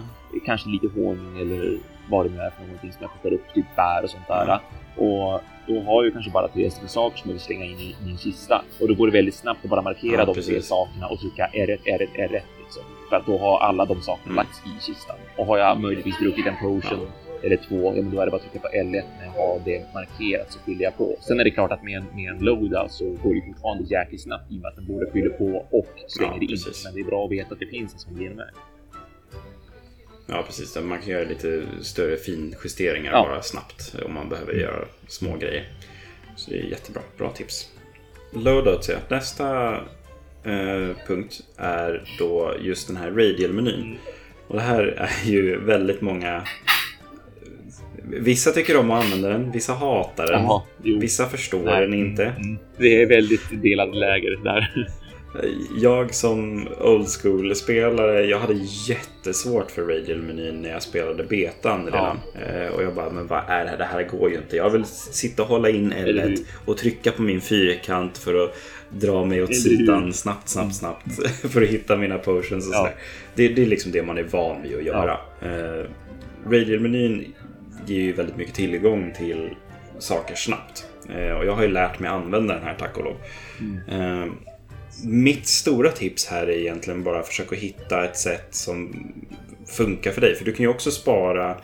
kanske 0.46 0.68
lite 0.68 0.87
honung 1.00 1.40
eller 1.40 1.79
vad 2.11 2.27
det 2.27 2.31
nu 2.31 2.40
är 2.40 2.51
för 2.51 2.62
någonting 2.62 2.92
som 2.92 3.03
jag 3.03 3.11
plockar 3.12 3.37
upp, 3.37 3.55
typ 3.55 3.66
bär 3.77 4.03
och 4.05 4.11
sånt 4.11 4.29
där. 4.29 4.42
Mm. 4.45 4.59
Och 4.97 5.40
då 5.66 5.81
har 5.83 6.05
jag 6.05 6.12
kanske 6.12 6.31
bara 6.31 6.49
tre 6.49 6.71
stycken 6.71 6.88
saker 6.88 7.19
som 7.19 7.29
jag 7.31 7.33
vill 7.33 7.42
slänga 7.42 7.64
in 7.64 7.79
i 7.79 7.97
min 8.07 8.19
kista 8.19 8.64
och 8.81 8.88
då 8.88 8.95
går 8.95 9.07
det 9.07 9.12
väldigt 9.12 9.35
snabbt 9.35 9.64
att 9.64 9.71
bara 9.71 9.83
markera 9.83 10.12
Ja, 10.21 10.25
de 10.25 10.35
tre 10.35 10.62
sakerna 10.62 11.07
och 11.07 11.19
trycka 11.21 11.51
R1, 11.55 11.79
R1, 11.85 12.09
R1 12.16 12.40
liksom. 12.64 12.83
För 13.09 13.16
att 13.16 13.27
då 13.27 13.38
har 13.38 13.59
alla 13.61 13.85
de 13.85 14.01
sakerna 14.03 14.25
Mm. 14.33 14.37
lagts 14.37 14.62
i 14.66 14.87
kistan. 14.87 15.16
Och 15.38 15.47
har 15.47 15.59
jag 15.59 15.81
möjligtvis 15.81 16.19
druckit 16.19 16.47
en 16.47 16.57
potion 16.62 17.07
eller 17.42 17.57
två, 17.57 17.95
ja, 17.97 18.03
men 18.03 18.11
då 18.11 18.21
är 18.21 18.25
det 18.25 18.31
bara 18.31 18.37
att 18.37 18.51
trycka 18.51 18.69
på 18.69 18.75
L1 18.75 18.90
när 19.19 19.25
jag 19.25 19.33
har 19.33 19.61
det 19.64 19.95
markerat 19.95 20.53
så 20.53 20.59
fyller 20.61 20.85
jag 20.85 20.97
på. 20.97 21.16
Sen 21.21 21.40
är 21.40 21.45
det 21.45 21.51
klart 21.51 21.73
att 21.73 21.83
med 21.83 21.97
en, 21.99 22.05
med 22.14 22.31
en 22.33 22.38
loadout 22.38 22.92
så 22.92 23.05
går 23.05 23.35
det 23.35 23.42
fortfarande 23.47 23.85
jäkligt 23.85 24.23
snabbt 24.23 24.53
i 24.53 24.57
och 24.57 24.61
med 24.62 24.69
att 24.69 24.77
den 24.77 24.87
både 24.87 25.11
fyller 25.12 25.31
på 25.31 25.66
och 25.71 25.87
slänger 26.09 26.33
Ja, 26.33 26.38
det 26.40 26.45
in. 26.47 26.59
Men 26.85 26.95
det 26.95 27.01
är 27.01 27.05
bra 27.05 27.25
att 27.25 27.31
veta 27.31 27.53
att 27.55 27.61
det 27.61 27.66
finns 27.66 27.92
en 27.92 27.99
sån 27.99 28.14
genväg. 28.19 28.55
Ja, 30.27 30.43
precis. 30.47 30.77
Man 30.83 30.99
kan 30.99 31.09
göra 31.09 31.25
lite 31.29 31.62
större 31.83 32.17
finjusteringar 32.17 33.12
Ja. 33.12 33.23
bara 33.23 33.43
snabbt 33.43 33.95
om 34.05 34.15
man 34.15 34.29
behöver 34.29 34.53
göra 34.53 34.85
små 35.09 35.37
grejer. 35.37 35.65
Så 36.37 36.51
det 36.51 36.59
är 36.59 36.62
jättebra. 36.62 37.03
Bra 37.19 37.31
tips. 37.31 37.69
Loadouts, 38.33 38.89
ja. 38.89 38.97
Nästa 39.09 39.75
eh, 40.45 40.97
punkt 41.07 41.41
är 41.57 42.05
då 42.19 42.55
just 42.61 42.87
den 42.87 42.97
här 42.97 43.11
radial-menyn. 43.11 43.83
Mm. 43.83 43.97
Och 44.49 44.57
det 44.57 44.62
här 44.62 45.09
är 45.25 45.31
ju 45.31 45.61
väldigt 45.61 46.01
många... 46.01 46.43
Vissa 48.09 48.51
tycker 48.53 48.77
om 48.77 48.91
att 48.91 49.05
använda 49.05 49.29
den, 49.29 49.53
vissa 49.53 49.73
hatar 49.73 50.27
den. 50.27 50.43
Jaha, 50.43 50.62
jo. 50.83 51.01
Vissa 51.01 51.27
förstår 51.27 51.65
Nej. 51.65 51.81
den 51.81 51.95
inte. 51.95 52.25
Mm. 52.25 52.59
Det 52.79 53.03
är 53.03 53.07
väldigt 53.07 53.62
delade 53.62 53.93
läger 53.95 54.37
där. 54.45 54.89
Jag 55.79 56.14
som 56.14 56.68
old 56.81 57.07
school-spelare, 57.22 58.25
jag 58.25 58.38
hade 58.38 58.55
jättesvårt 58.88 59.70
för 59.70 59.83
Radial-menyn 59.83 60.62
när 60.62 60.70
jag 60.70 60.83
spelade 60.83 61.25
betan 61.25 61.85
redan. 61.85 62.18
Eh, 62.35 62.66
Och 62.75 62.83
jag 62.83 62.94
bara, 62.94 63.11
men 63.11 63.27
vad 63.27 63.42
är 63.49 63.64
det 63.64 63.70
här? 63.70 63.79
Det 63.79 63.85
här 63.85 64.03
går 64.03 64.31
ju 64.31 64.37
inte. 64.37 64.57
Jag 64.57 64.70
vill 64.70 64.85
sitta 64.85 65.42
och 65.42 65.49
hålla 65.49 65.68
in 65.70 65.92
Eller 65.92 66.22
L1 66.25 66.29
hur? 66.29 66.38
och 66.64 66.77
trycka 66.77 67.12
på 67.12 67.22
min 67.22 67.40
fyrkant 67.40 68.18
för 68.18 68.44
att 68.44 68.55
dra 68.90 69.25
mig 69.25 69.42
åt 69.42 69.57
sidan 69.57 70.12
snabbt, 70.12 70.49
snabbt, 70.49 70.75
snabbt. 70.75 71.05
För 71.53 71.62
att 71.62 71.68
hitta 71.68 71.96
mina 71.96 72.18
potions 72.18 72.68
och 72.68 72.75
Ja. 72.75 72.79
sådär. 72.79 72.94
Det, 73.35 73.49
det 73.49 73.62
är 73.62 73.66
liksom 73.66 73.92
det 73.92 74.03
man 74.03 74.18
är 74.18 74.22
van 74.22 74.62
vid 74.62 74.77
att 74.77 74.85
göra. 74.85 75.18
Eh, 75.42 75.85
Radial-menyn 76.51 77.35
ger 77.87 78.01
ju 78.03 78.12
väldigt 78.12 78.37
mycket 78.37 78.55
tillgång 78.55 79.12
till 79.16 79.51
saker 79.99 80.35
snabbt. 80.35 80.87
Eh, 81.09 81.31
Och 81.38 81.46
jag 81.46 81.53
har 81.53 81.62
ju 81.62 81.68
lärt 81.68 81.99
mig 81.99 82.11
använda 82.11 82.55
den 82.55 82.62
här, 82.62 82.75
tack 82.79 82.96
och 82.99 83.05
lov. 83.05 83.16
Eh, 83.88 84.27
mitt 85.05 85.47
stora 85.47 85.91
tips 85.91 86.27
här 86.27 86.47
är 86.47 86.59
egentligen 86.59 87.03
bara 87.05 87.19
att 87.21 87.29
försöka 87.29 87.57
hitta 87.57 88.05
ett 88.05 88.17
sätt 88.17 88.49
som 88.51 89.13
funkar 89.67 90.13
för 90.13 90.21
dig. 90.21 90.35
För 90.35 90.45
du 90.45 90.53
kan 90.53 90.63
ju 90.65 90.69
också 90.69 90.91
spara 90.91 91.57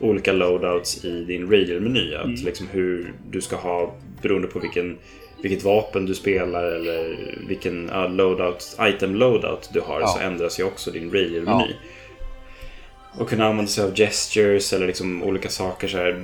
olika 0.00 0.32
loadouts 0.32 1.04
i 1.04 1.24
din 1.24 1.50
radial-meny. 1.50 2.14
Att 2.14 2.42
liksom 2.42 2.66
hur 2.72 3.12
du 3.30 3.40
ska 3.40 3.56
ha 3.56 3.94
beroende 4.22 4.48
på 4.48 4.58
vilken, 4.58 4.98
vilket 5.42 5.64
vapen 5.64 6.06
du 6.06 6.14
spelar 6.14 6.62
eller 6.64 7.16
vilken 7.48 7.88
ja, 7.92 8.08
loadout, 8.08 8.76
item 8.80 9.14
loadout 9.14 9.70
du 9.72 9.80
har 9.80 10.00
Ja. 10.00 10.06
så 10.06 10.18
ändras 10.18 10.60
ju 10.60 10.64
också 10.64 10.90
din 10.90 11.10
radial-meny. 11.12 11.74
Och 13.18 13.28
kunna 13.28 13.46
använda 13.46 13.70
sig 13.70 13.84
av 13.84 13.94
gestures 13.94 14.72
eller 14.72 14.86
liksom 14.86 15.22
olika 15.22 15.48
saker 15.48 15.88
så 15.88 15.96
här. 15.96 16.22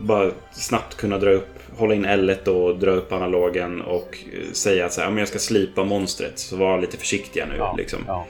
Bara 0.00 0.30
snabbt 0.52 0.96
kunna 0.96 1.18
dra 1.18 1.30
upp, 1.30 1.48
hålla 1.76 1.94
in 1.94 2.06
L1 2.06 2.48
och 2.48 2.78
dra 2.78 2.90
upp 2.90 3.12
analogen 3.12 3.80
och 3.80 4.18
eh, 4.32 4.52
säga 4.52 4.86
att 4.86 4.92
så 4.92 5.00
här, 5.00 5.06
"Ja, 5.06 5.10
men 5.10 5.18
jag 5.18 5.28
ska 5.28 5.38
slipa 5.38 5.84
monstret. 5.84 6.38
Så 6.38 6.56
var 6.56 6.80
lite 6.80 6.96
försiktiga 6.96 7.46
nu. 7.46 7.54
Ja, 7.58 7.74
Liksom. 7.78 7.98
ja. 8.06 8.26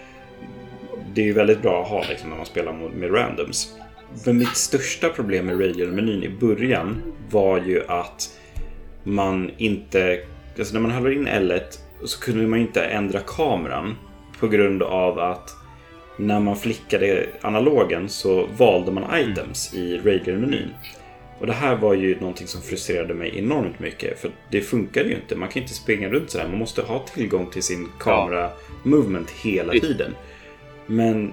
Det 1.14 1.20
är 1.20 1.24
ju 1.24 1.33
väldigt 1.33 1.62
bra 1.62 1.83
att 1.83 1.88
ha 1.88 2.04
liksom, 2.09 2.30
när 2.30 2.37
man 2.37 2.46
spelar 2.46 2.72
med, 2.72 2.90
med 2.90 3.14
randoms. 3.14 3.74
Men 4.26 4.38
mitt 4.38 4.56
största 4.56 5.09
problem 5.09 5.46
med 5.46 5.61
radial-menyn 5.61 6.22
i 6.24 6.28
början 6.28 7.02
var 7.30 7.59
ju 7.61 7.83
att 7.88 8.38
man 9.04 9.50
inte... 9.56 10.20
Alltså 10.59 10.74
när 10.74 10.80
man 10.80 10.90
håller 10.90 11.11
in 11.12 11.28
L1 11.28 11.61
så 12.04 12.20
kunde 12.20 12.46
man 12.46 12.59
inte 12.59 12.85
ändra 12.85 13.20
kameran 13.20 13.96
på 14.40 14.48
grund 14.48 14.83
av 14.83 15.18
att 15.18 15.50
när 16.16 16.40
man 16.40 16.56
flickade 16.56 17.26
analogen 17.40 18.09
så 18.09 18.46
valde 18.56 18.92
man 18.92 19.04
items 19.18 19.74
i 19.74 19.98
radial-menyn. 19.98 20.68
Och 21.40 21.46
det 21.46 21.53
här 21.53 21.76
var 21.76 21.94
ju 21.94 22.20
någonting 22.20 22.46
som 22.46 22.62
frustrerade 22.62 23.14
mig 23.14 23.38
enormt 23.38 23.79
mycket. 23.79 24.20
För 24.20 24.31
det 24.50 24.61
funkar 24.61 25.05
ju 25.05 25.14
inte. 25.14 25.37
Man 25.37 25.48
kan 25.48 25.62
inte 25.62 25.74
springa 25.74 26.09
runt 26.09 26.31
sådär. 26.31 26.48
Man 26.48 26.59
måste 26.59 26.83
ha 26.83 27.07
tillgång 27.14 27.50
till 27.50 27.62
sin 27.62 27.88
kamera-movement 27.98 29.31
hela 29.31 29.72
tiden. 29.72 30.14
Men 30.87 31.33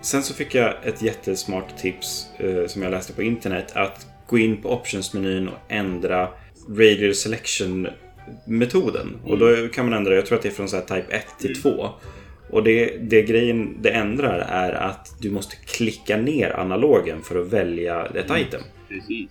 sen 0.00 0.22
så 0.22 0.34
fick 0.34 0.54
jag 0.54 0.74
ett 0.84 1.02
jättesmart 1.02 1.78
tips 1.78 2.26
eh, 2.38 2.66
som 2.66 2.82
jag 2.82 2.90
läste 2.90 3.12
på 3.12 3.22
internet. 3.22 3.72
Att 3.74 4.06
gå 4.26 4.38
in 4.38 4.62
på 4.62 4.70
options-menyn 4.70 5.48
och 5.48 5.58
ändra 5.68 6.28
radial 6.68 7.14
selection-metoden. 7.14 9.16
Och 9.24 9.38
då 9.38 9.68
kan 9.68 9.84
man 9.84 9.94
ändra, 9.94 10.14
jag 10.14 10.26
tror 10.26 10.36
att 10.36 10.42
det 10.42 10.48
är 10.48 10.52
från 10.52 10.68
så 10.68 10.76
här 10.76 10.84
type 10.84 11.16
1 11.16 11.24
till 11.38 11.62
2. 11.62 11.88
Och 12.50 12.62
det, 12.64 12.96
det 13.00 13.22
grejen 13.22 13.76
det 13.80 13.90
ändrar 13.90 14.38
är 14.48 14.72
att 14.72 15.14
du 15.20 15.30
måste 15.30 15.56
klicka 15.56 16.16
ner 16.16 16.50
analogen 16.50 17.22
för 17.22 17.40
att 17.40 17.46
välja 17.52 18.06
ett 18.06 18.30
item. 18.30 18.60
Precis. 18.88 19.30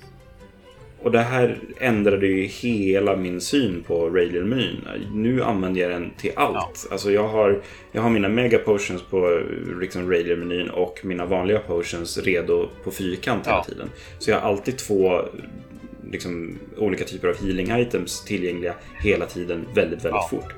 Och 1.02 1.12
det 1.12 1.20
här 1.22 1.58
ändrade 1.80 2.28
ju 2.28 2.44
hela 2.44 3.16
min 3.16 3.42
syn 3.42 3.84
på 3.88 4.10
radial-menyn. 4.10 4.82
Nu 5.14 5.44
använder 5.44 5.82
jag 5.82 5.92
den 5.92 6.12
till 6.18 6.32
allt. 6.36 6.88
Alltså 6.92 7.12
jag 7.12 7.28
har, 7.28 7.62
jag 7.92 8.02
har 8.02 8.10
mina 8.10 8.30
mega 8.30 8.58
potions 8.58 9.02
på 9.10 9.42
liksom 9.82 10.12
radial-menyn 10.12 10.70
och 10.70 11.00
mina 11.04 11.26
vanliga 11.26 11.60
potions 11.60 12.18
redo 12.18 12.70
på 12.84 12.92
fyrkant 12.92 13.48
hela 13.48 13.58
Ja. 13.58 13.64
tiden. 13.64 13.90
Så 14.20 14.32
jag 14.32 14.40
har 14.40 14.50
alltid 14.50 14.78
två 14.78 15.22
liksom, 16.12 16.60
olika 16.78 17.04
typer 17.06 17.28
av 17.28 17.36
healing 17.44 17.72
items 17.80 18.24
tillgängliga 18.26 18.74
hela 19.04 19.26
tiden 19.26 19.66
väldigt, 19.76 20.00
väldigt 20.06 20.12
Ja. 20.12 20.28
fort. 20.32 20.54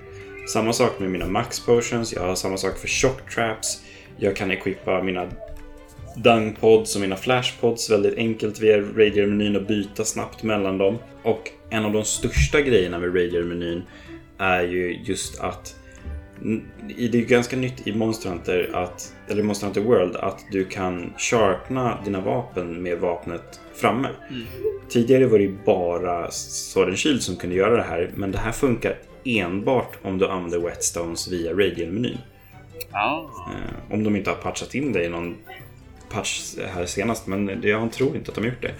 Samma 0.47 0.73
sak 0.73 0.99
med 0.99 1.11
mina 1.11 1.27
max 1.27 1.59
potions, 1.59 2.13
jag 2.13 2.21
har 2.21 2.35
samma 2.35 2.57
sak 2.57 2.77
för 2.77 2.87
shock 2.87 3.33
traps. 3.35 3.81
Jag 4.17 4.35
kan 4.35 4.51
equippa 4.51 5.03
mina 5.03 5.29
dung 6.15 6.55
pods 6.55 6.95
och 6.95 7.01
mina 7.01 7.15
flash 7.15 7.59
pods 7.61 7.89
väldigt 7.89 8.17
enkelt 8.17 8.59
via 8.59 8.77
radial-menyn 8.77 9.55
och 9.55 9.65
byta 9.65 10.03
snabbt 10.03 10.43
mellan 10.43 10.77
dem. 10.77 10.97
Och 11.23 11.51
en 11.69 11.85
av 11.85 11.91
de 11.93 12.03
största 12.03 12.61
grejerna 12.61 12.99
med 12.99 13.15
radial-menyn 13.15 13.83
är 14.37 14.63
ju 14.63 14.99
just 15.03 15.39
att 15.39 15.75
det 16.87 17.03
är 17.03 17.15
ju 17.15 17.25
ganska 17.25 17.57
nytt 17.57 17.87
i 17.87 17.93
Monster 17.93 18.29
Hunter, 18.29 18.69
att, 18.73 19.13
eller 19.29 19.43
Monster 19.43 19.67
Hunter 19.67 19.81
World 19.81 20.15
att 20.15 20.45
du 20.51 20.65
kan 20.65 21.13
sharpna 21.17 21.97
dina 22.05 22.21
vapen 22.21 22.83
med 22.83 22.99
vapnet 22.99 23.59
framme. 23.75 24.09
Tidigare 24.89 25.25
var 25.25 25.39
det 25.39 25.65
bara 25.65 26.31
Sword 26.31 26.87
and 26.87 26.97
Shield 26.97 27.21
som 27.21 27.35
kunde 27.35 27.55
göra 27.55 27.77
det 27.77 27.83
här, 27.83 28.11
men 28.15 28.31
det 28.31 28.37
här 28.37 28.51
funkar 28.51 28.97
enbart 29.27 29.97
om 30.01 30.17
du 30.17 30.27
använder 30.27 30.59
Whetstones 30.59 31.27
via 31.27 31.51
radial-menyn. 31.51 32.17
Ja. 32.91 33.29
Eh, 33.51 33.93
Om 33.93 34.03
de 34.03 34.15
inte 34.15 34.29
har 34.29 34.37
patchat 34.37 34.75
in 34.75 34.93
det 34.93 35.03
i 35.03 35.09
någon 35.09 35.37
patch 36.09 36.55
här 36.73 36.85
senast, 36.85 37.27
men 37.27 37.59
jag 37.63 37.91
tror 37.91 38.15
inte 38.15 38.31
att 38.31 38.35
de 38.35 38.41
har 38.41 38.49
gjort 38.49 38.61
det. 38.61 38.73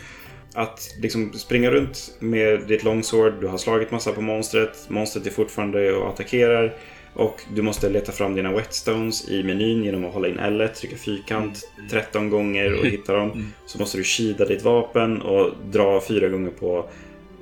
Att 0.54 0.90
liksom 1.02 1.34
springa 1.34 1.72
runt 1.72 2.16
med 2.20 2.60
ditt 2.68 2.84
longsword, 2.84 3.34
du 3.42 3.48
har 3.48 3.58
slagit 3.58 3.92
massa 3.92 4.12
på 4.12 4.22
monstret, 4.22 4.86
monstret 4.90 5.28
är 5.28 5.32
fortfarande 5.32 5.94
och 5.94 6.10
attackerar 6.10 6.74
och 7.14 7.42
du 7.56 7.62
måste 7.62 7.90
leta 7.90 8.12
fram 8.12 8.36
dina 8.36 8.52
whetstones 8.52 9.30
i 9.30 9.44
menyn 9.44 9.84
genom 9.84 10.06
att 10.06 10.14
hålla 10.14 10.28
in 10.28 10.40
L1, 10.40 10.68
trycka 10.68 10.96
fyrkant 10.96 11.70
13 11.92 12.30
gånger 12.30 12.80
och 12.80 12.86
hitta 12.86 13.14
dem. 13.14 13.54
Så 13.66 13.80
måste 13.80 13.98
du 13.98 14.04
shida 14.04 14.46
ditt 14.46 14.62
vapen 14.64 15.22
och 15.22 15.52
dra 15.72 16.02
fyra 16.02 16.30
gånger 16.30 16.52
på 16.52 16.90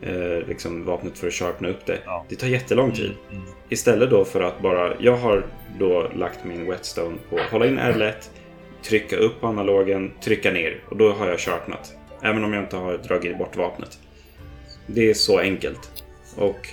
eh, 0.02 0.48
liksom 0.48 0.86
vapnet 0.86 1.18
för 1.18 1.28
att 1.28 1.34
sharpna 1.34 1.68
upp 1.68 1.86
det. 1.86 2.00
Ja. 2.06 2.26
Det 2.30 2.36
tar 2.36 2.48
jättelång 2.48 2.92
tid. 2.92 3.12
Mm. 3.32 3.44
Istället 3.70 4.10
då 4.10 4.26
för 4.26 4.42
att 4.42 4.62
bara, 4.62 4.94
jag 5.00 5.18
har 5.18 5.46
då 5.80 6.10
lagt 6.16 6.46
min 6.46 6.70
whetstone 6.70 7.18
på 7.30 7.40
hålla 7.52 7.66
in 7.66 7.80
R1, 7.80 8.14
trycka 8.84 9.16
upp 9.16 9.44
analogen, 9.44 10.12
trycka 10.22 10.52
ner 10.52 10.84
och 10.90 10.98
då 10.98 11.12
har 11.12 11.28
jag 11.28 11.40
sharpnat. 11.40 11.94
Även 12.22 12.44
om 12.44 12.54
jag 12.54 12.64
inte 12.64 12.78
har 12.78 12.98
dragit 12.98 13.38
bort 13.38 13.56
vapnet. 13.56 14.00
Det 14.88 15.10
är 15.10 15.14
så 15.14 15.40
enkelt. 15.40 16.04
Och 16.38 16.70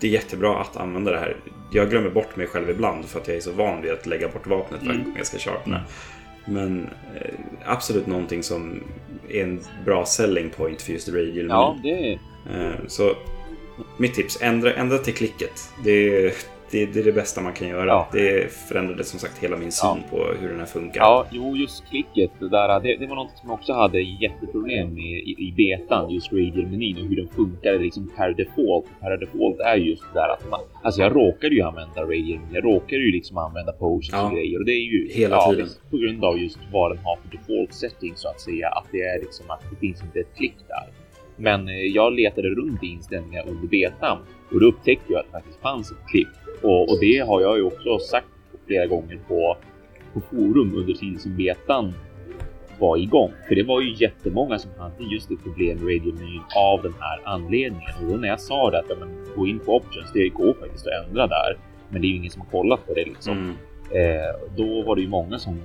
det 0.00 0.06
är 0.06 0.10
jättebra 0.10 0.60
att 0.60 0.76
använda 0.76 1.10
det 1.10 1.18
här. 1.18 1.36
Jag 1.72 1.90
glömmer 1.90 2.10
bort 2.10 2.36
mig 2.36 2.46
själv 2.46 2.70
ibland 2.70 3.04
för 3.04 3.20
att 3.20 3.28
jag 3.28 3.36
är 3.36 3.40
så 3.40 3.52
van 3.52 3.82
vid 3.82 3.92
att 3.92 4.06
lägga 4.06 4.28
bort 4.28 4.46
vapnet 4.46 4.80
varje 4.82 4.98
gång 4.98 5.14
jag 5.16 5.26
ska 5.26 5.38
sharpna. 5.38 5.80
Men 6.44 6.88
eh, 7.14 7.34
absolut 7.64 8.06
någonting 8.06 8.42
som 8.42 8.82
är 9.28 9.42
en 9.42 9.60
bra 9.84 10.06
selling 10.06 10.50
point 10.50 10.82
för 10.82 10.92
just 10.92 11.08
radial 11.08 11.46
Ja, 11.48 11.78
det 11.82 12.12
är... 12.12 12.18
Eh, 12.50 12.74
Så 12.86 13.16
mitt 13.96 14.14
tips, 14.14 14.38
ändra, 14.42 14.74
ändra 14.74 14.98
till 14.98 15.14
klicket. 15.14 15.70
Det, 15.84 16.32
det, 16.72 16.86
det 16.86 17.00
är 17.00 17.04
det 17.04 17.12
bästa 17.12 17.40
man 17.40 17.52
kan 17.52 17.68
göra. 17.68 17.86
Ja. 17.86 18.08
Det 18.12 18.52
förändrade 18.52 19.04
som 19.04 19.18
sagt 19.18 19.38
hela 19.38 19.56
min 19.56 19.72
syn 19.72 19.88
Ja. 19.90 19.98
på 20.10 20.16
hur 20.40 20.48
den 20.48 20.58
här 20.58 20.66
funkar. 20.66 21.00
Ja, 21.00 21.26
jo, 21.30 21.56
just 21.56 21.84
klicket. 21.90 22.30
Det, 22.40 22.48
där, 22.48 22.80
det, 22.80 22.96
det 22.96 23.06
var 23.06 23.16
något 23.16 23.30
som 23.38 23.48
jag 23.48 23.54
också 23.54 23.72
hade 23.72 24.00
jätteproblem 24.00 24.94
med 24.94 25.04
i, 25.04 25.34
i 25.38 25.52
betan, 25.56 26.10
just 26.10 26.32
radial-menyn 26.32 26.96
och 26.96 27.06
hur 27.08 27.16
den 27.16 27.28
funkar 27.28 27.78
liksom 27.78 28.12
per 28.16 28.32
default. 28.34 28.86
Per 29.00 29.16
default 29.16 29.60
är 29.60 29.76
just 29.76 30.02
det 30.12 30.20
där 30.20 30.28
att 30.28 30.50
man, 30.50 30.60
alltså 30.82 31.00
jag 31.00 31.16
råkade 31.16 31.54
ju 31.54 31.62
använda 31.62 32.02
radial 32.02 32.40
jag 32.52 32.64
råkade 32.64 33.02
ju 33.02 33.12
liksom 33.12 33.38
använda 33.38 33.72
potions 33.72 34.08
Ja. 34.12 34.26
och 34.26 34.32
grejer 34.36 34.58
och 34.58 34.64
det 34.64 34.72
är 34.72 34.84
ju 34.92 35.08
Hela 35.12 35.36
ja, 35.36 35.50
tiden. 35.50 35.68
på 35.90 35.96
grund 35.96 36.24
av 36.24 36.38
just 36.38 36.58
vad 36.72 36.90
den 36.90 36.98
har 37.04 37.16
för 37.16 37.36
default 37.38 37.74
setting 37.74 38.12
så 38.16 38.28
att 38.28 38.40
säga, 38.40 38.68
att 38.68 38.86
det 38.92 39.00
är 39.02 39.18
liksom 39.20 39.50
att 39.50 39.62
det 39.70 39.76
finns 39.76 40.02
inte 40.02 40.20
ett 40.20 40.36
klick 40.36 40.54
där. 40.68 40.86
Men 41.36 41.68
eh, 41.68 41.74
jag 41.74 42.12
letade 42.12 42.48
runt 42.48 42.82
i 42.82 42.86
inställningar 42.86 43.44
under 43.48 43.68
betan 43.68 44.18
och 44.52 44.60
då 44.60 44.66
upptäckte 44.66 45.12
jag 45.12 45.20
att 45.20 45.26
det 45.26 45.32
faktiskt 45.32 45.60
fanns 45.60 45.90
ett 45.90 46.08
klick 46.10 46.28
och, 46.62 46.82
och 46.90 47.00
det 47.00 47.18
har 47.18 47.40
jag 47.40 47.56
ju 47.56 47.62
också 47.62 47.98
sagt 47.98 48.26
flera 48.66 48.86
gånger 48.86 49.18
på 49.28 49.56
på 50.12 50.20
forum 50.20 50.74
under 50.76 50.94
tiden 50.94 51.18
som 51.18 51.36
betan 51.36 51.94
var 52.78 52.96
igång. 52.96 53.32
För 53.48 53.54
det 53.54 53.62
var 53.62 53.80
ju 53.80 53.94
jättemånga 53.94 54.58
som 54.58 54.70
hade 54.78 55.04
just 55.04 55.30
ett 55.30 55.42
problem 55.42 55.78
med 55.78 55.94
radiomenyn 55.94 56.42
av 56.56 56.82
den 56.82 56.94
här 57.00 57.20
anledningen. 57.24 57.90
Och 58.00 58.10
då 58.10 58.16
när 58.16 58.28
jag 58.28 58.40
sa 58.40 58.70
det 58.70 58.78
att 58.78 58.86
ja, 58.88 58.96
men, 59.00 59.26
gå 59.36 59.46
in 59.46 59.58
på 59.58 59.76
options, 59.76 60.12
det 60.12 60.28
går 60.28 60.54
faktiskt 60.60 60.86
att 60.86 61.06
ändra 61.06 61.26
där. 61.26 61.58
Men 61.88 62.00
det 62.02 62.06
är 62.06 62.08
ju 62.08 62.16
ingen 62.16 62.30
som 62.30 62.42
har 62.42 62.48
kollat 62.48 62.86
på 62.86 62.94
det 62.94 63.04
liksom. 63.04 63.56
Mm. 63.92 64.20
Eh, 64.20 64.34
då 64.56 64.82
var 64.82 64.96
det 64.96 65.02
ju 65.02 65.08
många 65.08 65.38
som 65.38 65.60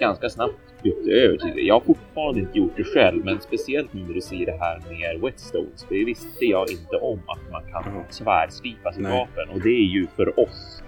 ganska 0.00 0.28
snabbt 0.28 0.67
bytte 0.82 1.10
över 1.10 1.36
till 1.36 1.52
det. 1.54 1.60
Jag 1.60 1.74
har 1.74 1.80
fortfarande 1.80 2.40
inte 2.40 2.58
gjort 2.58 2.76
det 2.76 2.84
själv, 2.84 3.24
men 3.24 3.40
speciellt 3.40 3.92
nu 3.92 4.02
när 4.02 4.14
du 4.14 4.20
ser 4.20 4.46
det 4.46 4.58
här 4.60 4.82
med 4.90 5.20
wetstones. 5.20 5.86
Det 5.88 6.04
visste 6.04 6.44
jag 6.44 6.70
inte 6.70 6.96
om 6.96 7.20
att 7.26 7.50
man 7.52 7.62
kan 7.72 8.04
tvärslipa 8.10 8.92
sitt 8.92 9.04
vapen 9.04 9.48
och 9.48 9.60
det 9.60 9.68
är 9.68 9.88
ju 9.88 10.06
för 10.16 10.40
oss 10.40 10.82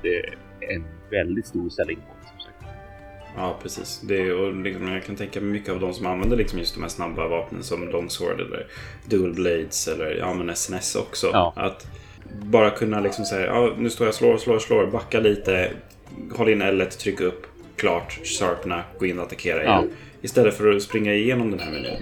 en 0.61 0.85
väldigt 1.11 1.47
stor 1.47 1.69
selling 1.69 1.97
point. 1.97 2.21
Ja, 3.37 3.59
precis. 3.63 4.01
Det 4.01 4.21
är, 4.21 4.41
och 4.41 4.55
liksom, 4.55 4.93
jag 4.93 5.05
kan 5.05 5.17
tänka 5.17 5.41
mig 5.41 5.51
mycket 5.51 5.71
av 5.71 5.81
de 5.81 5.95
som 5.95 6.07
använder 6.07 6.37
liksom 6.37 6.59
just 6.59 6.75
de 6.75 6.81
här 6.81 6.89
snabba 6.89 7.29
vapnen 7.29 7.63
som 7.63 7.89
Longsword 7.89 8.41
eller 8.41 8.67
Dual 9.09 9.35
Blades 9.35 9.89
eller 9.89 10.17
ja, 10.17 10.35
men 10.35 10.57
SNS 10.57 10.97
också. 10.97 11.31
Ja. 11.33 11.53
Att 11.57 11.87
bara 12.43 12.71
kunna 12.71 13.01
liksom 13.01 13.25
säga 13.25 13.47
ja, 13.47 13.75
nu 13.79 13.91
står 13.91 14.07
jag 14.07 14.15
slår, 14.15 14.37
slår, 14.37 14.59
slår, 14.59 14.87
backa 14.87 15.21
lite, 15.21 15.71
håll 16.37 16.49
in 16.49 16.63
L1, 16.63 16.99
tryck 16.99 17.21
upp, 17.21 17.47
klart, 17.81 18.19
sharpna, 18.27 18.83
gå 18.99 19.07
in 19.07 19.19
och 19.19 19.25
attackera 19.27 19.63
igen. 19.63 19.89
Ja. 19.91 19.97
Istället 20.23 20.55
för 20.57 20.77
att 20.77 20.83
springa 20.83 21.15
igenom 21.15 21.51
den 21.51 21.61
här 21.61 21.71
menyn. 21.73 21.97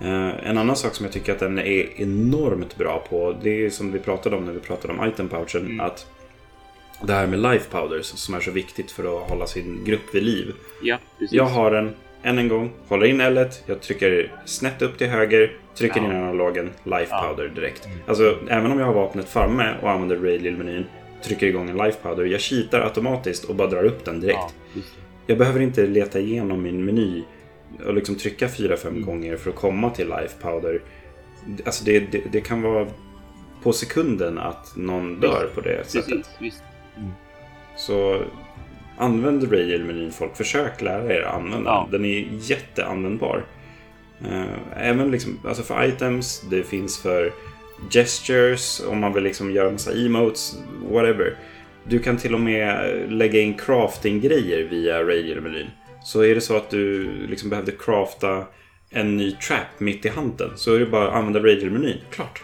Mm. 0.00 0.28
Eh, 0.28 0.48
en 0.50 0.58
annan 0.58 0.76
sak 0.76 0.94
som 0.94 1.04
jag 1.06 1.12
tycker 1.12 1.32
att 1.32 1.38
den 1.38 1.58
är 1.58 2.00
enormt 2.02 2.76
bra 2.76 3.06
på, 3.10 3.36
det 3.42 3.64
är 3.66 3.70
som 3.70 3.92
vi 3.92 3.98
pratade 3.98 4.36
om 4.36 4.44
när 4.44 4.52
vi 4.52 4.60
pratade 4.60 4.92
om 4.94 5.08
item 5.08 5.28
pouchen, 5.28 5.66
Mm. 5.66 5.80
att 5.80 6.06
det 7.02 7.12
här 7.12 7.26
med 7.26 7.38
life 7.38 7.70
powders 7.70 8.04
som 8.06 8.34
är 8.34 8.40
så 8.40 8.50
viktigt 8.50 8.90
för 8.90 9.04
att 9.22 9.30
hålla 9.30 9.46
sin 9.46 9.84
grupp 9.84 10.14
vid 10.14 10.22
liv. 10.22 10.52
Ja, 10.82 10.98
precis. 11.18 11.32
Jag 11.36 11.44
har 11.44 11.70
den 11.70 11.94
än 12.22 12.38
en 12.38 12.48
gång, 12.48 12.70
håller 12.88 13.06
in 13.06 13.20
L1, 13.20 13.48
jag 13.66 13.80
trycker 13.80 14.32
snett 14.44 14.82
upp 14.82 14.98
till 14.98 15.06
höger, 15.06 15.52
trycker 15.74 16.00
Ja. 16.00 16.06
in 16.06 16.12
analogen, 16.12 16.70
life 16.84 17.06
Ja. 17.10 17.26
powder 17.28 17.48
direkt. 17.48 17.86
Mm. 17.86 17.98
Alltså, 18.06 18.36
även 18.48 18.72
om 18.72 18.78
jag 18.78 18.86
har 18.86 18.92
vapnet 18.94 19.28
framme 19.28 19.74
och 19.82 19.90
använder 19.90 20.16
radial-menyn, 20.16 20.84
trycker 21.22 21.46
igång 21.46 21.70
en 21.70 21.76
life 21.76 21.98
powder, 22.02 22.24
jag 22.24 22.40
cheatar 22.40 22.80
automatiskt 22.80 23.44
och 23.44 23.54
bara 23.54 23.68
drar 23.68 23.84
upp 23.84 24.04
den 24.04 24.20
direkt. 24.20 24.38
Ja. 24.74 24.80
Jag 25.28 25.38
behöver 25.38 25.60
inte 25.60 25.86
leta 25.86 26.18
igenom 26.20 26.62
min 26.62 26.84
meny 26.84 27.22
och 27.86 27.94
liksom 27.94 28.14
trycka 28.14 28.46
4-5 28.48 28.88
Mm. 28.88 29.02
gånger 29.04 29.36
för 29.36 29.50
att 29.50 29.56
komma 29.56 29.90
till 29.90 30.06
life 30.08 30.34
powder. 30.42 30.82
Alltså 31.64 31.84
det, 31.84 31.98
det, 32.00 32.22
det 32.32 32.40
kan 32.40 32.62
vara 32.62 32.86
på 33.62 33.72
sekunden 33.72 34.38
att 34.38 34.76
någon 34.76 35.20
dör 35.20 35.50
på 35.54 35.60
det 35.60 35.84
sättet. 35.90 36.30
Visst. 36.40 36.62
Mm. 36.96 37.10
Så 37.76 38.22
använd 38.98 39.52
radial-menyn 39.52 40.10
folk. 40.12 40.36
Försök 40.36 40.82
lära 40.82 41.14
er 41.14 41.20
att 41.22 41.34
använda 41.34 41.70
Ja. 41.70 41.88
den. 41.90 42.02
Den 42.02 42.10
är 42.10 42.28
jätteanvändbar. 42.40 43.44
Eh, 44.24 44.44
Även 44.76 45.10
liksom, 45.10 45.38
alltså 45.48 45.62
för 45.62 45.84
items, 45.84 46.40
det 46.50 46.62
finns 46.62 46.98
för 46.98 47.32
gestures, 47.90 48.82
om 48.88 48.98
man 49.00 49.12
vill 49.12 49.24
liksom 49.24 49.50
göra 49.52 49.70
massa 49.70 49.92
emotes, 49.92 50.58
whatever. 50.90 51.36
Du 51.88 51.98
kan 51.98 52.16
till 52.16 52.34
och 52.34 52.40
med 52.40 52.92
lägga 53.12 53.40
in 53.40 53.54
crafting-grejer 53.54 54.68
via 54.70 55.02
radial-menyn. 55.02 55.66
Så 56.04 56.24
är 56.24 56.34
det 56.34 56.40
så 56.40 56.56
att 56.56 56.70
du 56.70 57.10
liksom 57.26 57.50
behövde 57.50 57.72
crafta 57.72 58.46
en 58.90 59.16
ny 59.16 59.32
trap 59.32 59.80
mitt 59.80 60.06
i 60.06 60.08
handen 60.08 60.50
så 60.56 60.74
är 60.74 60.78
det 60.78 60.86
bara 60.86 61.08
att 61.08 61.14
använda 61.14 61.40
radial-menyn. 61.40 61.98
Klart. 62.10 62.42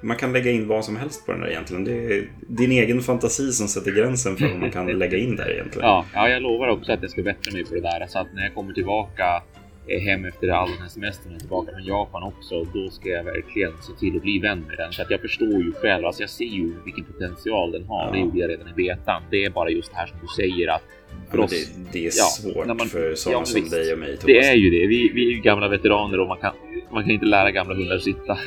Man 0.00 0.16
kan 0.16 0.32
lägga 0.32 0.50
in 0.50 0.68
vad 0.68 0.84
som 0.84 0.96
helst 0.96 1.26
på 1.26 1.32
den 1.32 1.40
där 1.40 1.48
egentligen. 1.48 1.84
Det 1.84 1.92
är 1.92 2.28
din 2.48 2.72
egen 2.72 3.00
fantasi 3.00 3.52
som 3.52 3.68
sätter 3.68 3.90
gränsen 3.90 4.36
för 4.36 4.48
vad 4.48 4.58
man 4.58 4.70
kan 4.70 4.86
lägga 4.86 5.18
in 5.18 5.36
där 5.36 5.50
egentligen. 5.52 5.88
Ja, 5.88 6.04
ja, 6.14 6.28
jag 6.28 6.42
lovar 6.42 6.68
också 6.68 6.92
att 6.92 7.02
jag 7.02 7.10
ska 7.10 7.22
bättra 7.22 7.52
mig 7.52 7.64
på 7.64 7.74
det 7.74 7.80
där. 7.80 8.06
Så 8.08 8.18
att 8.18 8.34
när 8.34 8.42
jag 8.42 8.54
kommer 8.54 8.72
tillbaka 8.72 9.42
eh, 9.88 10.00
hem 10.00 10.24
efter 10.24 10.48
all 10.48 10.68
den 10.70 10.78
här 10.78 10.88
semestern 10.88 11.34
och 11.34 11.40
tillbaka 11.40 11.72
från 11.72 11.84
Japan 11.84 12.22
också, 12.22 12.64
då 12.64 12.90
ska 12.90 13.08
jag 13.08 13.24
verkligen 13.24 13.72
se 13.82 13.92
till 13.98 14.16
att 14.16 14.22
bli 14.22 14.38
vän 14.38 14.60
med 14.68 14.76
den. 14.76 14.92
Så 14.92 15.02
att 15.02 15.10
jag 15.10 15.20
förstår 15.20 15.62
ju 15.62 15.72
själv, 15.72 16.06
alltså 16.06 16.22
jag 16.22 16.30
ser 16.30 16.44
ju 16.44 16.72
vilken 16.84 17.04
potential 17.04 17.72
den 17.72 17.84
har. 17.84 18.06
Ja. 18.06 18.12
Det 18.12 18.18
gjorde 18.18 18.38
jag 18.38 18.50
redan 18.50 18.68
i 18.68 18.72
betan. 18.72 19.22
Det 19.30 19.44
är 19.44 19.50
bara 19.50 19.70
just 19.70 19.90
det 19.90 19.96
här 19.96 20.06
som 20.06 20.16
du 20.22 20.26
säger 20.42 20.68
att 20.74 20.82
Ja, 21.10 21.14
för 21.30 21.36
men 21.36 21.44
oss, 21.44 21.50
det, 21.50 21.92
det 21.92 21.98
är 21.98 22.04
ja, 22.16 22.24
svårt 22.24 22.66
när 22.66 22.74
man- 22.74 22.86
för 22.86 23.14
sådana 23.14 23.40
ja, 23.40 23.44
som 23.44 23.60
visst. 23.60 23.72
dig 23.74 23.92
och 23.92 23.98
mig 23.98 24.08
Thomas. 24.08 24.24
det 24.26 24.38
är 24.38 24.54
ju 24.54 24.70
det. 24.70 24.86
Vi, 24.86 25.10
vi 25.14 25.26
är 25.26 25.30
ju 25.36 25.40
gamla 25.40 25.68
veteraner 25.68 26.20
och 26.20 26.28
man 26.28 26.38
kan, 26.38 26.52
man 26.92 27.02
kan 27.02 27.10
inte 27.12 27.26
lära 27.26 27.50
gamla 27.50 27.74
hundar 27.74 27.98
sitta. 27.98 28.38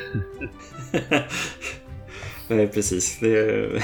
Nej, 2.55 2.67
precis. 2.67 3.17
Det 3.19 3.27
är, 3.39 3.81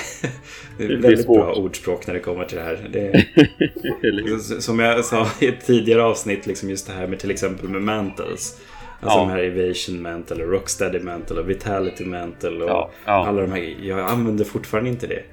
det 0.77 0.83
är 0.83 0.87
Det 0.87 0.93
är 0.93 0.97
väldigt 0.97 1.25
svårt. 1.25 1.37
bra 1.37 1.53
ordspråk 1.53 2.07
när 2.07 2.13
det 2.13 2.19
kommer 2.19 2.45
till 2.45 2.57
det 2.57 2.63
här. 2.63 2.89
Det 2.93 2.99
är, 3.07 4.59
som 4.59 4.79
jag 4.79 5.05
sa 5.05 5.27
i 5.39 5.47
ett 5.47 5.65
tidigare 5.65 6.03
avsnitt, 6.03 6.47
liksom 6.47 6.69
just 6.69 6.87
det 6.87 6.93
här 6.93 7.07
med 7.07 7.19
till 7.19 7.31
exempel 7.31 7.69
med 7.69 7.81
mantles. 7.81 8.57
Alltså 9.01 9.17
Ja. 9.19 9.23
de 9.25 9.29
här 9.29 9.39
Evasion 9.43 10.01
Mantle, 10.01 10.43
och 10.43 10.51
Rocksteady 10.51 10.99
Mantle 10.99 11.39
och 11.39 11.49
Vitality 11.49 12.05
Mantle 12.05 12.49
och 12.63 12.69
Ja, 12.69 12.91
ja. 13.05 13.27
alla 13.27 13.41
de 13.41 13.51
här 13.51 13.75
Jag 13.81 13.99
använder 13.99 14.45
fortfarande 14.45 14.89
inte 14.89 15.07
det. 15.07 15.23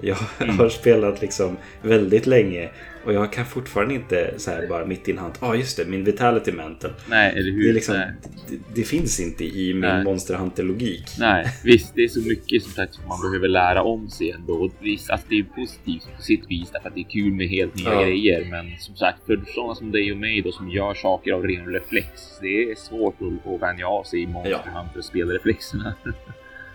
Jag 0.00 0.16
Mm. 0.40 0.58
har 0.58 0.68
spelat 0.68 1.20
liksom 1.20 1.56
väldigt 1.82 2.26
länge 2.26 2.68
och 3.04 3.12
jag 3.12 3.32
kan 3.32 3.46
fortfarande 3.46 3.94
inte 3.94 4.34
så 4.36 4.50
här 4.50 4.66
bara 4.68 4.86
mitt 4.86 5.08
i 5.08 5.12
en 5.12 5.18
hand. 5.18 5.34
Ja, 5.40 5.46
ah, 5.46 5.54
just 5.54 5.76
det, 5.76 5.84
min 5.84 6.04
Vitality 6.04 6.52
Mantle. 6.52 6.90
Nej, 7.08 7.32
eller 7.32 7.52
hur? 7.52 7.66
Det, 7.66 7.72
liksom, 7.72 7.94
det, 7.94 8.56
det 8.74 8.82
finns 8.82 9.20
inte 9.20 9.44
i 9.44 9.72
min 9.74 9.80
Nej. 9.80 10.04
Monster 10.04 10.34
Hunter-logik. 10.34 11.04
Nej, 11.18 11.46
visst, 11.64 11.94
det 11.94 12.04
är 12.04 12.08
så 12.08 12.20
mycket 12.20 12.62
som 12.62 12.72
sagt 12.72 12.94
som 12.94 13.08
man 13.08 13.18
behöver 13.30 13.48
lära 13.48 13.82
om 13.82 14.10
sig 14.10 14.30
ändå. 14.30 14.54
Och 14.54 14.72
Visst, 14.80 15.10
alltså, 15.10 15.26
det 15.30 15.38
är 15.38 15.42
positivt 15.42 16.16
på 16.16 16.22
sitt 16.22 16.50
vis 16.50 16.70
därför 16.72 16.88
att 16.88 16.94
det 16.94 17.00
är 17.00 17.10
kul 17.10 17.32
med 17.32 17.48
helt 17.48 17.74
nya 17.74 17.92
Ja. 17.94 18.02
grejer. 18.02 18.44
Men 18.50 18.78
som 18.78 18.96
sagt, 18.96 19.26
för 19.26 19.40
sådana 19.54 19.74
som 19.74 19.92
dig 19.92 20.12
och 20.12 20.18
mig 20.18 20.42
då 20.42 20.52
som 20.52 20.70
gör 20.70 20.94
saker 20.94 21.32
av 21.32 21.42
ren 21.42 21.72
reflex. 21.72 22.08
Det 22.40 22.70
är 22.70 22.74
svårt 22.74 23.16
att, 23.22 23.52
att 23.54 23.62
vänja 23.62 23.88
av 23.88 24.02
sig 24.04 24.22
i 24.22 24.26
Monster 24.26 24.50
Ja. 24.74 24.80
Hunter 24.80 25.00
spelreflexerna. 25.02 25.94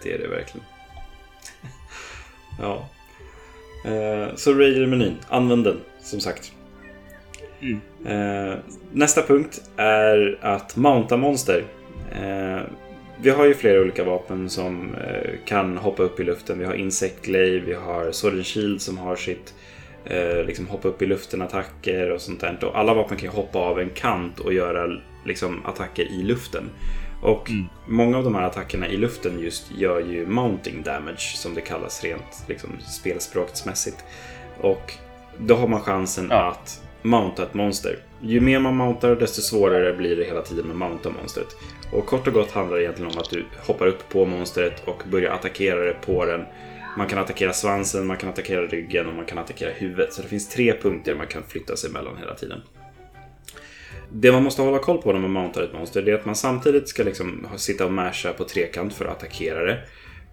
Det 0.04 0.14
är 0.14 0.18
det 0.20 0.28
verkligen. 0.28 0.66
ja. 2.60 2.89
Eh, 3.86 4.36
så 4.36 4.54
Raider-menyn, 4.54 5.16
använd 5.30 5.64
den 5.64 5.78
som 6.10 6.20
sagt. 6.20 6.51
Mm. 7.62 7.82
Eh, 8.05 8.57
nästa 8.91 9.22
punkt 9.22 9.62
är 9.78 10.38
att 10.41 10.76
mounta 10.76 11.18
monster. 11.18 11.64
Eh, 12.12 12.62
vi 13.22 13.30
har 13.30 13.45
ju 13.45 13.53
flera 13.53 13.82
olika 13.82 14.03
vapen 14.03 14.49
som 14.49 14.95
eh, 14.95 15.32
kan 15.45 15.78
hoppa 15.78 16.03
upp 16.03 16.20
i 16.20 16.24
luften. 16.24 16.60
Vi 16.60 16.66
har 16.66 16.74
Insect 16.74 17.26
Glaive, 17.26 17.66
vi 17.66 17.74
har 17.74 18.12
Sword 18.12 18.34
and 18.34 18.45
Shield 18.45 18.82
som 18.82 18.97
har 18.97 19.16
sitt 19.16 19.53
liksom 20.45 20.68
hoppa 20.68 20.88
upp 20.88 21.01
i 21.01 21.05
luften-attacker 21.05 22.12
och 22.12 22.22
sånt 22.22 22.39
där. 22.39 22.64
Och 22.64 22.78
alla 22.78 22.93
vapen 22.93 23.18
kan 23.18 23.30
ju 23.30 23.36
hoppa 23.36 23.60
av 23.60 23.80
en 23.80 23.89
kant 23.89 24.39
och 24.39 24.53
göra 24.53 25.01
liksom, 25.26 25.66
attacker 25.66 26.03
i 26.03 26.24
luften. 26.24 26.64
Och 27.22 27.49
Mm. 27.49 27.66
många 27.88 28.18
av 28.18 28.24
de 28.24 28.36
här 28.36 28.43
attackerna 28.43 28.88
i 28.88 28.97
luften 28.97 29.39
just 29.39 29.72
gör 29.78 29.99
ju 29.99 30.26
mounting 30.26 30.84
damage 30.84 31.36
som 31.36 31.53
det 31.53 31.62
kallas 31.62 32.03
rent 32.03 32.43
liksom, 32.47 32.70
spelspråksmässigt. 32.80 34.03
Och 34.62 34.93
då 35.40 35.56
har 35.56 35.68
man 35.68 35.82
chansen 35.82 36.28
Ja. 36.30 36.52
att 36.52 36.82
mounta 37.02 37.44
ett 37.44 37.54
monster. 37.54 38.00
Ju 38.22 38.42
mer 38.42 38.60
man 38.60 38.76
mountar 38.76 39.16
desto 39.16 39.42
svårare 39.42 39.94
blir 39.94 40.16
det 40.16 40.24
hela 40.24 40.42
tiden 40.42 40.66
med 40.68 40.76
mounta 40.76 41.10
monstret. 41.10 41.48
Och 41.92 42.06
kort 42.06 42.28
och 42.28 42.34
gott 42.34 42.52
handlar 42.52 42.78
det 42.78 42.84
egentligen 42.84 43.12
om 43.12 43.18
att 43.18 43.30
du 43.30 43.46
hoppar 43.68 43.88
upp 43.88 44.10
på 44.10 44.26
monstret 44.26 44.88
och 44.88 45.04
börjar 45.12 45.32
attackera 45.32 45.80
det 45.86 45.96
på 46.06 46.26
den. 46.26 46.46
Man 46.98 47.08
kan 47.08 47.20
attackera 47.20 47.54
svansen, 47.54 48.08
man 48.08 48.18
kan 48.18 48.30
attackera 48.30 48.62
ryggen 48.62 49.08
och 49.08 49.14
man 49.14 49.26
kan 49.26 49.38
attackera 49.38 49.72
huvudet. 49.72 50.14
Så 50.14 50.22
det 50.22 50.28
finns 50.28 50.50
tre 50.50 50.74
punkter 50.82 51.16
man 51.16 51.28
kan 51.28 51.44
flytta 51.44 51.76
sig 51.76 51.92
mellan 51.92 52.18
hela 52.18 52.36
tiden. 52.36 52.62
Det 54.12 54.32
man 54.32 54.44
måste 54.44 54.62
hålla 54.62 54.80
koll 54.80 55.02
på 55.02 55.14
när 55.14 55.20
man 55.20 55.32
mountar 55.32 55.62
ett 55.64 55.74
monster 55.74 56.02
det 56.02 56.12
är 56.12 56.16
att 56.16 56.26
man 56.26 56.36
samtidigt 56.36 56.90
ska 56.90 57.04
liksom 57.04 57.48
sitta 57.58 57.86
och 57.86 57.92
masha 57.92 58.34
på 58.34 58.44
trekant 58.44 58.94
för 58.94 59.06
att 59.06 59.12
attackera 59.12 59.66
det. 59.66 59.78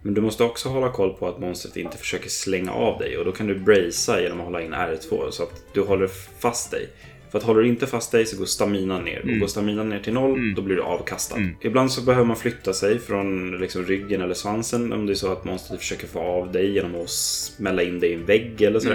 Men 0.07 0.15
du 0.15 0.21
måste 0.21 0.45
också 0.45 0.69
hålla 0.69 0.93
koll 0.93 1.13
på 1.13 1.29
att 1.29 1.39
monstret 1.39 1.77
inte 1.77 1.99
försöker 1.99 2.29
slänga 2.29 2.73
av 2.73 2.99
dig 2.99 3.19
och 3.19 3.25
då 3.25 3.33
kan 3.33 3.47
du 3.47 3.59
bracea 3.59 4.21
genom 4.21 4.41
att 4.41 4.45
hålla 4.47 4.63
in 4.63 4.75
R2 4.75 5.31
så 5.31 5.43
att 5.43 5.63
du 5.73 5.81
håller 5.81 6.11
fast 6.39 6.71
dig. 6.71 6.89
För 7.31 7.39
att 7.39 7.45
håller 7.45 7.63
du 7.63 7.69
inte 7.69 7.87
fast 7.87 8.13
dig 8.13 8.27
så 8.27 8.39
går 8.39 8.45
staminan 8.45 9.05
ner. 9.05 9.21
Mm. 9.21 9.35
Och 9.35 9.41
går 9.41 9.47
staminan 9.47 9.89
ner 9.89 9.99
till 9.99 10.13
noll, 10.13 10.33
Mm. 10.33 10.55
då 10.55 10.63
blir 10.63 10.77
du 10.77 10.83
avkastad. 10.83 11.37
Mm. 11.37 11.57
Ibland 11.61 11.93
så 11.93 12.03
behöver 12.03 12.27
man 12.27 12.37
flytta 12.37 12.73
sig 12.73 12.99
från 12.99 13.59
liksom, 13.61 13.85
ryggen 13.85 14.23
eller 14.23 14.35
svansen 14.35 14.93
om 14.93 15.07
det 15.07 15.13
är 15.13 15.15
så 15.15 15.33
att 15.33 15.45
monstret 15.45 15.81
försöker 15.81 16.07
få 16.07 16.21
av 16.21 16.53
dig 16.53 16.71
genom 16.73 17.01
att 17.01 17.11
smälla 17.11 17.83
in 17.83 18.01
dig 18.01 18.11
i 18.11 18.15
en 18.15 18.25
vägg 18.27 18.63
eller 18.63 18.81
sådär. 18.81 18.95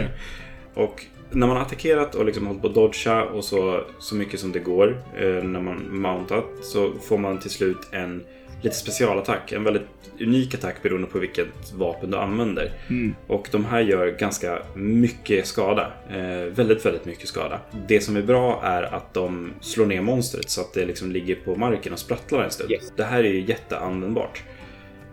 Mm. 0.75 0.87
Och 0.87 1.05
när 1.31 1.47
man 1.47 1.55
har 1.55 1.63
attackerat 1.63 2.15
och 2.15 2.25
liksom 2.25 2.47
hållit 2.47 2.61
på 2.61 2.67
att 2.67 2.73
dodga 2.75 3.23
och 3.23 3.43
så, 3.43 3.83
så 3.99 4.15
mycket 4.15 4.39
som 4.39 4.51
det 4.51 4.59
går 4.59 5.03
eh, 5.17 5.43
när 5.43 5.61
man 5.61 6.01
mountat 6.01 6.45
så 6.61 6.91
får 7.01 7.17
man 7.17 7.39
till 7.39 7.51
slut 7.51 7.77
en 7.91 8.23
lite 8.61 8.75
specialattack. 8.75 9.51
En 9.51 9.63
väldigt 9.63 9.87
unik 10.19 10.53
attack 10.53 10.83
beroende 10.83 11.07
på 11.07 11.19
vilket 11.19 11.73
vapen 11.73 12.11
du 12.11 12.17
använder. 12.17 12.71
Mm. 12.89 13.15
Och 13.27 13.47
de 13.51 13.65
här 13.65 13.79
gör 13.79 14.07
ganska 14.07 14.61
mycket 14.75 15.47
skada. 15.47 15.91
Eh, 16.09 16.53
väldigt, 16.53 16.85
väldigt 16.85 17.05
mycket 17.05 17.27
skada. 17.27 17.59
Det 17.87 18.01
som 18.01 18.15
är 18.15 18.21
bra 18.21 18.61
är 18.63 18.83
att 18.83 19.13
de 19.13 19.53
slår 19.61 19.85
ner 19.85 20.01
monstret 20.01 20.49
så 20.49 20.61
att 20.61 20.73
det 20.73 20.85
liksom 20.85 21.11
ligger 21.11 21.35
på 21.35 21.55
marken 21.55 21.93
och 21.93 21.99
sprattlar 21.99 22.43
en 22.43 22.51
stund. 22.51 22.71
Yes. 22.71 22.93
Det 22.95 23.03
här 23.03 23.23
är 23.23 23.33
ju 23.33 23.41
jätteanvändbart. 23.41 24.43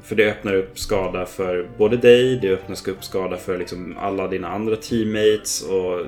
För 0.03 0.17
det 0.17 0.31
öppnar 0.31 0.55
upp 0.55 0.79
skada 0.79 1.27
för 1.27 1.69
både 1.79 1.97
dig, 1.97 2.39
det 2.43 2.51
öppnar 2.51 2.89
upp 2.89 3.05
skada 3.05 3.37
för 3.37 3.59
liksom 3.59 3.97
alla 4.01 4.29
dina 4.29 4.49
andra 4.49 4.77
teammates 4.77 5.63
och 5.63 6.07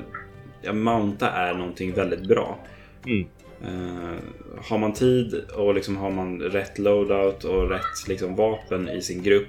ja, 0.62 0.72
Mounta 0.72 1.30
är 1.30 1.55
någonting 1.55 1.93
väldigt 1.93 2.28
bra. 2.28 2.59
Mm. 3.07 3.28
Eh, 3.64 4.18
har 4.68 4.78
man 4.78 4.92
tid 4.92 5.44
och 5.56 5.74
liksom 5.74 5.96
har 5.96 6.11
man 6.11 6.40
rätt 6.40 6.78
loadout 6.78 7.44
och 7.44 7.70
rätt 7.70 8.08
liksom 8.08 8.36
vapen 8.36 8.88
i 8.88 9.02
sin 9.02 9.22
grupp 9.22 9.48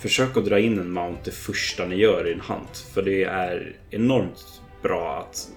Försök 0.00 0.36
att 0.36 0.44
dra 0.44 0.58
in 0.58 0.78
en 0.78 0.90
mount 0.90 1.20
det 1.24 1.30
första 1.30 1.86
ni 1.86 1.96
gör 1.96 2.28
i 2.28 2.32
en 2.32 2.40
hunt. 2.40 2.76
För 2.94 3.02
det 3.02 3.24
är 3.24 3.76
enormt 3.90 4.62
bra 4.82 5.18
att 5.18 5.48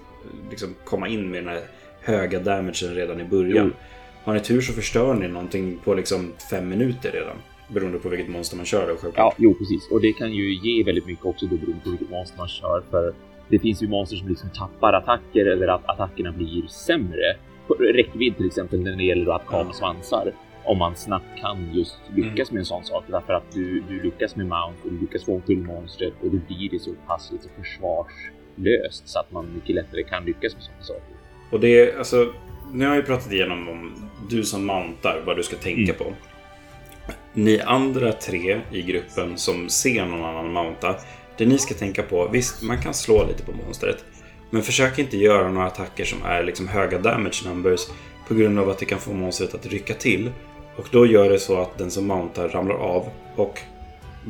liksom, 0.50 0.74
komma 0.84 1.08
in 1.08 1.30
med 1.30 1.44
den 1.44 1.48
här 1.48 1.60
höga 2.00 2.40
damagen 2.40 2.94
redan 2.94 3.20
i 3.20 3.24
början. 3.24 3.66
Jo. 3.66 3.76
Har 4.24 4.34
ni 4.34 4.40
tur 4.40 4.60
så 4.60 4.72
förstör 4.72 5.14
ni 5.14 5.28
någonting 5.28 5.78
på 5.84 5.94
liksom 5.94 6.32
fem 6.50 6.68
minuter 6.68 7.10
redan. 7.12 7.36
Beroende 7.68 7.98
på 7.98 8.08
vilket 8.08 8.30
monster 8.30 8.56
man 8.56 8.66
kör 8.66 8.80
då 8.80 8.86
självklart. 8.86 9.14
Ja, 9.16 9.34
jo 9.38 9.54
precis. 9.54 9.90
Och 9.90 10.00
det 10.00 10.12
kan 10.12 10.32
ju 10.32 10.54
ge 10.54 10.84
väldigt 10.84 11.06
mycket 11.06 11.24
också 11.24 11.46
då 11.46 11.56
beroende 11.56 11.84
på 11.84 11.90
vilket 11.90 12.10
monster 12.10 12.38
man 12.38 12.48
kör. 12.48 12.82
För 12.90 13.14
det 13.48 13.58
finns 13.58 13.82
ju 13.82 13.88
monster 13.88 14.16
som 14.16 14.28
liksom 14.28 14.50
tappar 14.50 14.92
attacker 14.92 15.46
eller 15.46 15.68
att 15.68 15.88
attackerna 15.88 16.32
blir 16.32 16.66
sämre. 16.66 17.36
Räckvidd 17.78 18.36
till 18.36 18.46
exempel 18.46 18.80
när 18.80 18.96
det 18.96 19.02
gäller 19.04 19.32
att 19.36 19.46
kapa 19.46 19.66
Ja. 19.68 19.72
svansar. 19.72 20.32
Om 20.64 20.78
man 20.78 20.96
snabbt 20.96 21.38
kan 21.40 21.74
just 21.74 21.98
lyckas 22.16 22.50
med 22.50 22.58
en 22.60 22.64
sån 22.64 22.84
sak. 22.84 23.04
Därför 23.06 23.32
att 23.32 23.52
du, 23.52 23.80
du 23.88 24.02
lyckas 24.02 24.36
med 24.36 24.46
mount 24.46 24.78
och 24.84 24.90
du 24.92 25.00
lyckas 25.00 25.24
få 25.24 25.40
till 25.46 25.58
monstret 25.58 26.12
och 26.22 26.30
då 26.30 26.38
blir 26.48 26.70
det 26.70 26.78
så 26.78 26.90
pass 27.06 27.32
lite 27.32 27.48
försvarslöst 27.62 29.08
så 29.08 29.18
att 29.18 29.32
man 29.32 29.54
mycket 29.54 29.74
lättare 29.74 30.02
kan 30.02 30.24
lyckas 30.24 30.54
med 30.54 30.62
sådana 30.62 30.82
saker. 30.82 31.14
Och 31.50 31.60
det 31.60 31.68
är 31.80 31.98
alltså, 31.98 32.32
nu 32.72 32.84
har 32.84 32.94
jag 32.94 33.00
ju 33.02 33.06
pratat 33.06 33.32
igenom 33.32 33.68
om 33.68 34.08
du 34.30 34.44
som 34.44 34.66
mountar, 34.66 35.22
vad 35.26 35.36
du 35.36 35.42
ska 35.42 35.56
tänka 35.56 35.92
Mm. 35.92 35.96
på. 36.04 36.12
Ni 37.32 37.60
andra 37.60 38.12
tre 38.12 38.60
i 38.72 38.82
gruppen 38.82 39.36
som 39.38 39.68
ser 39.68 40.06
någon 40.06 40.24
annan 40.24 40.52
mounta, 40.52 40.96
det 41.38 41.46
ni 41.46 41.58
ska 41.58 41.74
tänka 41.74 42.02
på, 42.02 42.28
visst 42.32 42.62
man 42.62 42.78
kan 42.82 42.94
slå 42.94 43.26
lite 43.26 43.42
på 43.44 43.52
monstret. 43.52 44.04
Men 44.54 44.62
försök 44.62 44.98
inte 44.98 45.16
göra 45.16 45.50
några 45.50 45.66
attacker 45.66 46.04
som 46.04 46.22
är 46.24 46.42
liksom 46.44 46.68
höga 46.68 46.98
damage 46.98 47.42
numbers 47.46 47.80
på 48.28 48.34
grund 48.34 48.58
av 48.58 48.68
att 48.70 48.78
det 48.78 48.84
kan 48.84 48.98
få 49.00 49.12
monstret 49.12 49.54
att 49.54 49.66
rycka 49.66 49.94
till. 49.94 50.30
Och 50.76 50.86
då 50.90 51.06
gör 51.06 51.30
det 51.30 51.38
så 51.38 51.60
att 51.60 51.78
den 51.78 51.90
som 51.90 52.06
mountar 52.06 52.48
ramlar 52.48 52.74
av 52.74 53.08
och 53.36 53.58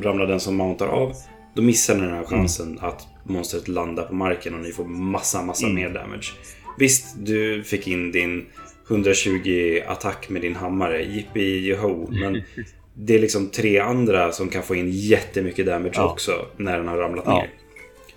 ramlar 0.03 0.27
den 0.27 0.41
som 0.41 0.57
mountar 0.57 0.87
av, 0.87 1.13
då 1.55 1.63
missar 1.63 1.95
ni 1.95 2.01
den 2.01 2.11
här 2.15 2.25
chansen 2.25 2.79
att 2.83 3.07
monstret 3.25 3.69
landar 3.69 4.03
på 4.05 4.15
marken 4.15 4.55
och 4.55 4.61
ni 4.61 4.73
får 4.73 4.85
massa, 4.85 5.43
massa 5.43 5.67
Mm. 5.67 5.83
mer 5.83 5.89
damage. 6.01 6.33
Visst, 6.79 7.15
du 7.19 7.63
fick 7.65 7.87
in 7.89 8.13
din 8.13 8.47
120 8.89 9.81
attack 9.87 10.29
med 10.29 10.43
din 10.43 10.57
hammare, 10.57 11.03
jippi 11.03 11.67
joho, 11.69 12.09
men 12.11 12.43
det 12.95 13.15
är 13.15 13.19
liksom 13.19 13.51
tre 13.51 13.79
andra 13.79 14.33
som 14.33 14.49
kan 14.49 14.63
få 14.63 14.75
in 14.75 14.91
jättemycket 14.91 15.67
damage 15.67 15.93
Ja. 15.95 16.11
också 16.13 16.47
när 16.57 16.79
den 16.79 16.89
har 16.89 16.97
ramlat 16.97 17.25
Ja. 17.27 17.39
ner. 17.39 17.51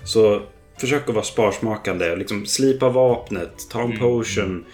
Så 0.03 0.41
försök 0.79 1.09
att 1.09 1.15
vara 1.15 1.25
sparsmakande, 1.25 2.15
liksom 2.15 2.45
slipa 2.45 2.89
vapnet, 2.89 3.69
ta 3.71 3.79
en 3.81 3.85
Mm. 3.85 3.99
potion, 3.99 4.65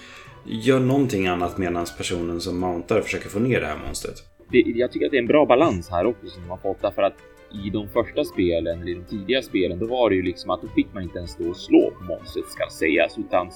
gör 0.45 0.80
någonting 0.80 1.28
annat 1.28 1.58
medan 1.58 1.86
personen 1.97 2.41
som 2.41 2.60
mountar 2.60 3.01
försöker 3.01 3.30
få 3.30 3.39
ner 3.39 3.62
det 3.62 3.68
här 3.68 3.78
monstret. 3.86 4.16
det, 4.51 4.60
jag 4.60 4.91
tycker 4.91 5.06
att 5.06 5.12
det 5.12 5.18
är 5.18 5.22
en 5.22 5.28
bra 5.28 5.45
balans 5.45 5.89
här 5.89 6.06
också 6.06 6.28
som 6.28 6.41
de 6.43 6.49
har 6.49 6.58
fått 6.58 6.82
därför 6.82 7.01
att 7.01 7.14
i 7.66 7.70
de 7.70 7.88
första 7.89 8.24
spelen, 8.24 8.82
eller 8.82 8.91
i 8.91 8.93
de 8.93 9.04
tidiga 9.04 9.41
spelen, 9.41 9.80
då 9.80 9.86
var 9.86 10.10
det 10.10 10.16
ju 10.16 10.22
liksom 10.22 10.49
att 10.49 10.62
då 10.62 10.68
fick 10.68 10.88
man 10.93 11.04
inte 11.04 11.18
ens 11.18 11.32
stå 11.32 11.49
och 11.49 11.58
slå 11.58 11.91
på 11.97 12.04
monstret 12.04 12.45
ska 12.45 12.70
sägas, 12.70 13.18
utan 13.18 13.49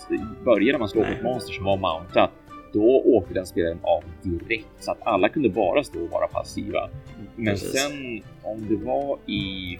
började 0.45 0.79
man 0.79 0.89
slå 0.89 1.01
på 1.01 1.07
ett 1.07 1.23
monster 1.23 1.53
som 1.53 1.65
var 1.65 1.77
mountat, 1.77 2.31
då 2.73 3.01
åkte 3.05 3.33
den 3.33 3.45
spelaren 3.45 3.79
av 3.81 4.03
direkt 4.23 4.67
så 4.79 4.91
att 4.91 4.97
alla 5.01 5.29
kunde 5.29 5.49
bara 5.49 5.83
stå 5.83 5.99
och 5.99 6.09
vara 6.09 6.27
passiva. 6.27 6.89
Men 7.35 7.45
Precis. 7.53 7.81
sen 7.81 8.21
om 8.43 8.65
det 8.69 8.85
var 8.85 9.17
i 9.25 9.79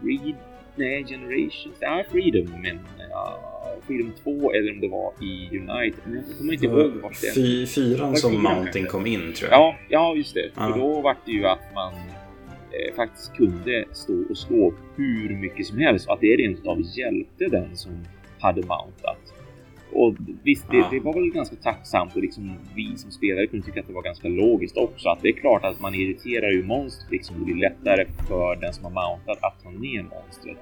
Freed, 0.00 0.34
nej, 0.78 1.04
Generations, 1.08 1.76
ja, 1.80 2.04
Freedom, 2.10 2.62
men 2.62 2.78
ja, 3.10 3.40
Freedom 3.86 4.12
2 4.24 4.52
eller 4.52 4.72
om 4.72 4.80
det 4.80 4.88
var 4.88 5.12
i 5.22 5.48
Unite, 5.58 5.98
men 6.04 6.14
jag 6.14 6.38
kommer 6.38 6.52
inte 6.52 6.66
ihåg 6.66 6.90
vart 7.02 7.20
det 7.20 7.34
Fy, 7.34 7.66
fyran 7.66 8.16
som 8.16 8.44
kanske? 8.44 8.84
kom 8.84 9.06
in 9.06 9.32
tror 9.32 9.50
jag. 9.50 9.60
Ja, 9.60 9.76
ja 9.88 10.14
just 10.16 10.34
det. 10.34 10.50
Ja. 10.54 10.72
För 10.72 10.78
då 10.78 11.00
var 11.00 11.16
det 11.24 11.32
ju 11.32 11.46
att 11.46 11.74
man 11.74 11.92
eh, 12.72 12.94
faktiskt 12.96 13.36
kunde 13.36 13.84
stå 13.92 14.22
och 14.30 14.38
slå 14.38 14.74
hur 14.96 15.36
mycket 15.36 15.66
som 15.66 15.78
helst. 15.78 16.08
Att 16.08 16.20
det 16.20 16.36
rent 16.36 16.58
utav 16.58 16.80
hjälpte 16.80 17.44
den 17.44 17.76
som 17.76 17.92
hade 18.40 18.60
mountat. 18.60 19.18
Och 19.92 20.14
visst, 20.42 20.70
det, 20.70 20.86
det 20.90 21.00
var 21.00 21.12
väl 21.12 21.30
ganska 21.30 21.56
tacksamt 21.56 22.16
och 22.16 22.22
liksom 22.22 22.52
vi 22.74 22.96
som 22.96 23.10
spelare 23.10 23.46
kunde 23.46 23.66
tycka 23.66 23.80
att 23.80 23.86
det 23.86 23.92
var 23.92 24.02
ganska 24.02 24.28
logiskt 24.28 24.76
också. 24.76 25.08
Att 25.08 25.22
det 25.22 25.28
är 25.28 25.32
klart 25.32 25.64
att 25.64 25.80
man 25.80 25.94
irriterar 25.94 26.50
ju 26.50 26.64
monstret 26.64 27.10
liksom. 27.10 27.38
Det 27.38 27.44
blir 27.44 27.54
lättare 27.54 28.06
för 28.28 28.56
den 28.56 28.72
som 28.72 28.84
har 28.84 28.90
mountat 28.90 29.38
att 29.44 29.62
ta 29.62 29.70
ner 29.70 30.02
monstret. 30.02 30.58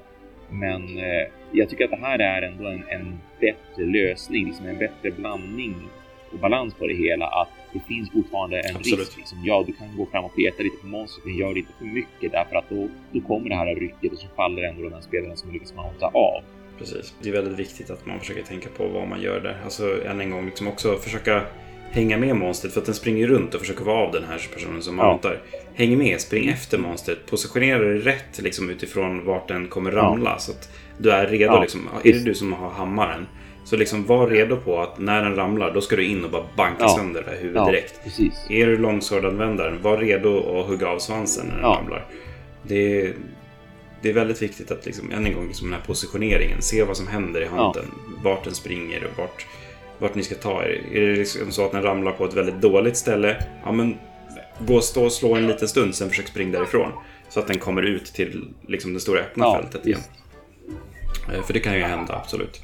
Men 0.51 0.99
eh, 0.99 1.27
jag 1.53 1.69
tycker 1.69 1.85
att 1.85 1.91
det 1.91 2.07
här 2.07 2.19
är 2.19 2.43
ändå 2.43 2.67
en, 2.67 2.85
en 2.89 3.19
bättre 3.41 3.85
lösning, 3.85 4.47
liksom 4.47 4.67
en 4.67 4.79
bättre 4.79 5.11
blandning 5.11 5.75
och 6.33 6.39
balans 6.39 6.75
på 6.75 6.87
det 6.87 6.95
hela. 6.95 7.27
Att 7.27 7.49
det 7.73 7.81
finns 7.81 8.11
fortfarande 8.11 8.61
en 8.61 8.77
Absolut. 8.77 8.99
risk. 8.99 9.17
Liksom, 9.17 9.39
ja, 9.45 9.65
du 9.67 9.73
kan 9.73 9.97
gå 9.97 10.07
fram 10.07 10.25
och 10.25 10.37
peta 10.37 10.63
lite 10.63 10.77
på 10.77 10.87
monstret, 10.87 11.25
men 11.25 11.37
gör 11.37 11.55
det 11.55 11.61
inte 11.61 11.73
för 11.79 11.85
mycket 11.85 12.33
därför 12.33 12.57
att 12.57 12.69
då, 12.69 12.89
då 13.13 13.21
kommer 13.21 13.49
det 13.49 13.57
här 13.57 13.75
rycket 13.75 14.13
och 14.13 14.19
så 14.19 14.29
faller 14.37 14.63
ändå 14.63 14.83
den 14.83 14.93
här 14.93 15.01
spelaren 15.01 15.37
som 15.37 15.53
lyckas 15.53 15.75
mounta 15.75 16.07
av. 16.07 16.43
Precis. 16.79 17.15
Det 17.23 17.29
är 17.29 17.33
väldigt 17.33 17.59
viktigt 17.59 17.91
att 17.91 18.07
man 18.07 18.19
försöker 18.21 18.43
tänka 18.43 18.69
på 18.77 18.87
vad 18.89 19.09
man 19.09 19.21
gör 19.23 19.41
där. 19.41 19.61
Alltså 19.65 20.05
än 20.07 20.21
en 20.21 20.31
gång 20.31 20.47
liksom 20.47 20.69
också 20.69 20.97
försöka 20.97 21.43
hänga 21.91 22.17
med 22.19 22.37
monstret 22.37 22.73
för 22.73 22.81
att 22.81 22.87
den 22.87 22.95
springer 22.95 23.27
runt 23.27 23.55
och 23.55 23.61
försöker 23.61 23.85
vara 23.85 23.97
av 24.07 24.13
den 24.13 24.25
här 24.25 24.41
personen 24.55 24.83
som 24.83 24.99
Ja. 24.99 25.21
Häng 25.75 25.99
med, 25.99 26.21
spring 26.21 26.49
efter 26.49 26.79
monstret, 26.79 27.27
positionera 27.27 27.79
dig 27.79 27.99
rätt 27.99 28.39
liksom, 28.43 28.71
utifrån 28.71 29.25
vart 29.25 29.49
den 29.49 29.69
kommer 29.69 29.91
ramla. 29.91 30.39
Så 30.39 30.53
att 30.53 30.71
du 30.99 31.11
är 31.11 31.27
redo. 31.27 31.45
Ja, 31.55 31.61
Liksom. 31.61 31.89
Är 32.05 32.13
det 32.13 32.25
du 32.25 32.35
som 32.35 32.53
har 32.53 32.71
hammaren, 32.71 33.27
så 33.65 33.77
liksom 33.77 34.05
var 34.07 34.29
redo 34.29 34.57
på 34.57 34.81
att 34.81 34.99
när 34.99 35.25
den 35.25 35.37
ramlar, 35.37 35.71
då 35.75 35.81
ska 35.81 35.97
du 35.97 36.05
in 36.05 36.25
och 36.25 36.31
bara 36.31 36.45
banka 36.57 36.77
Ja. 36.79 36.89
sönder 36.89 37.23
det 37.23 37.31
här 37.31 37.37
huvudet 37.37 37.63
Ja, 37.63 37.67
direkt. 37.71 38.01
precis. 38.05 38.47
Är 38.51 38.67
du 38.67 38.77
longsword-användaren, 38.79 39.83
var 39.83 39.97
redo 39.99 40.61
att 40.61 40.67
hugga 40.67 40.89
av 40.89 40.99
svansen 40.99 41.47
när 41.47 41.55
den 41.55 41.63
Ja. 41.63 41.77
ramlar. 41.81 42.05
Det 42.63 43.01
är, 43.01 43.13
det 44.07 44.11
är 44.11 44.15
väldigt 44.15 44.43
viktigt 44.43 44.71
att 44.71 44.87
liksom, 44.87 45.13
än 45.13 45.27
en 45.27 45.35
gång 45.35 45.47
liksom 45.47 45.71
den 45.71 45.81
här 45.81 45.87
positioneringen, 45.87 46.63
se 46.63 46.83
vad 46.83 46.97
som 46.97 47.07
händer 47.07 47.41
i 47.41 47.47
handen. 47.47 47.85
Vart 48.23 48.45
den 48.45 48.55
springer 48.55 49.05
och 49.05 49.19
vart, 49.19 49.47
vart 49.99 50.15
ni 50.15 50.23
ska 50.23 50.35
ta 50.35 50.63
er. 50.63 50.81
Är 50.93 51.01
det 51.01 51.17
liksom 51.17 51.51
så 51.53 51.65
att 51.65 51.73
den 51.73 51.83
ramlar 51.83 52.13
på 52.13 52.25
ett 52.25 52.35
väldigt 52.35 52.61
dåligt 52.61 52.97
ställe, 52.97 53.45
ja 53.65 53.73
men 53.73 53.97
gå 54.59 54.75
och 54.75 54.85
stå 54.85 55.05
och 55.05 55.13
slå 55.13 55.35
en 55.35 55.47
liten 55.47 55.69
stund, 55.69 55.95
sen 55.95 56.09
försök 56.09 56.29
springa 56.29 56.59
därifrån. 56.59 56.93
Så 57.29 57.41
att 57.41 57.47
den 57.47 57.59
kommer 57.59 57.83
ut 57.83 58.05
till 58.05 58.49
liksom, 58.69 58.95
det 58.95 59.01
stora 59.01 59.21
öppna 59.21 59.45
Ja, 59.45 59.61
fältet 59.63 59.87
igen. 59.87 60.01
Eh, 61.35 61.43
För 61.43 61.53
det 61.53 61.61
kan 61.61 61.75
ju 61.75 61.81
hända, 61.81 62.15
absolut. 62.15 62.63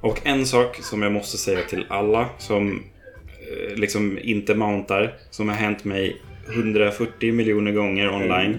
Och 0.00 0.20
en 0.24 0.46
sak 0.46 0.76
som 0.82 1.02
jag 1.02 1.12
måste 1.12 1.38
säga 1.38 1.60
till 1.62 1.86
alla 1.88 2.28
som 2.38 2.82
eh, 3.50 3.76
liksom 3.76 4.18
inte 4.22 4.54
mountar, 4.54 5.14
som 5.30 5.48
har 5.48 5.56
hänt 5.56 5.84
mig 5.84 6.22
140 6.48 7.32
miljoner 7.32 7.72
gånger 7.72 8.08
online. 8.08 8.58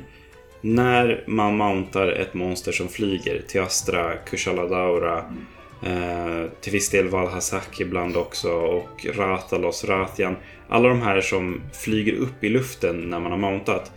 När 0.75 1.23
man 1.27 1.57
mountar 1.57 2.07
ett 2.07 2.33
monster 2.33 2.71
som 2.71 2.87
flyger, 2.87 3.41
till 3.47 3.61
Astra, 3.61 4.13
Kushaladaura, 4.15 5.17
eh, 5.85 6.51
till 6.61 6.71
viss 6.71 6.89
del 6.89 7.07
Valhazak 7.07 7.81
ibland 7.81 8.17
också 8.17 8.49
och 8.49 9.05
Ratalos, 9.15 9.85
Rathian. 9.85 10.35
Alla 10.67 10.89
de 10.89 11.01
här 11.01 11.21
som 11.21 11.61
flyger 11.73 12.13
upp 12.13 12.43
i 12.43 12.49
luften 12.49 13.09
när 13.09 13.19
man 13.19 13.31
har 13.31 13.39
mountat. 13.39 13.91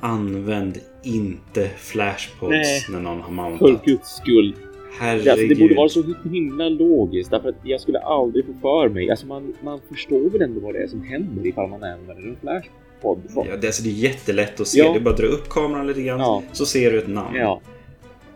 Använd 0.00 0.78
inte 1.04 1.70
flashpods 1.76 2.88
när 2.88 3.00
någon 3.00 3.20
har 3.20 3.26
För 3.26 3.32
mountat. 3.32 3.84
guds 3.84 4.16
skull. 4.16 4.54
Herregud. 4.98 5.28
Alltså, 5.28 5.46
det 5.46 5.54
borde 5.54 5.74
vara 5.74 5.88
så 5.88 6.14
himla 6.32 6.68
logiskt 6.68 7.30
därför 7.30 7.48
att 7.48 7.60
jag 7.62 7.80
skulle 7.80 7.98
aldrig 7.98 8.46
få 8.46 8.52
för 8.60 8.88
mig. 8.88 9.10
Alltså 9.10 9.26
man, 9.26 9.54
man 9.64 9.80
förstår 9.88 10.30
väl 10.30 10.42
ändå 10.42 10.60
vad 10.60 10.74
det 10.74 10.82
är 10.82 10.86
som 10.86 11.02
händer 11.02 11.46
ifall 11.46 11.68
man 11.68 11.82
använder 11.82 12.28
en 12.28 12.36
flashpod. 12.40 12.85
Ja, 13.34 13.46
det, 13.60 13.66
alltså, 13.66 13.82
det 13.82 13.88
är 13.88 13.92
jättelätt 13.92 14.60
att 14.60 14.68
se. 14.68 14.78
Ja. 14.78 14.92
Det 14.92 14.98
är 14.98 15.00
bara 15.00 15.10
att 15.10 15.16
dra 15.20 15.26
upp 15.26 15.48
kameran 15.48 15.86
lite 15.86 16.02
grann 16.02 16.20
Ja. 16.20 16.42
så 16.52 16.66
ser 16.66 16.92
du 16.92 16.98
ett 16.98 17.08
namn. 17.08 17.36
Ja. 17.36 17.60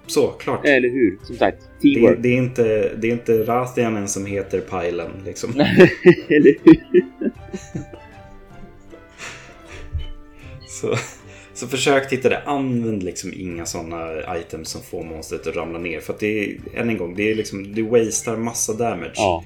så, 0.07 0.27
klart. 0.27 0.65
Eller 0.67 0.89
hur? 0.89 1.19
Som 1.23 1.37
sagt, 1.37 1.59
Det, 1.81 1.89
teamwork. 1.95 2.19
det, 2.21 2.29
är 2.29 2.37
inte, 2.37 2.93
det 2.97 3.09
är 3.09 3.13
inte 3.13 3.43
Rathianen 3.43 4.09
som 4.09 4.27
heter 4.27 4.61
Pajlen 4.61 5.11
liksom. 5.25 5.51
Eller 6.29 6.55
hur? 6.65 6.81
Så, 10.69 10.95
så 11.55 11.67
försök 11.67 12.13
hitta 12.13 12.29
det. 12.29 12.43
Använd 12.47 13.03
liksom 13.03 13.33
inga 13.37 13.67
sådana 13.67 14.09
items 14.39 14.69
som 14.69 14.83
får 14.83 15.05
monstret 15.05 15.47
att 15.47 15.57
ramla 15.57 15.79
ner. 15.79 16.01
För 16.01 16.13
att 16.13 16.21
det 16.21 16.45
är, 16.45 16.57
än 16.75 16.89
en 16.89 16.97
gång, 16.99 17.15
det 17.15 17.31
är 17.31 17.35
liksom, 17.35 17.73
du 17.75 17.83
wastar 17.83 18.37
massa 18.37 18.73
damage. 18.73 19.13
Ja, 19.15 19.45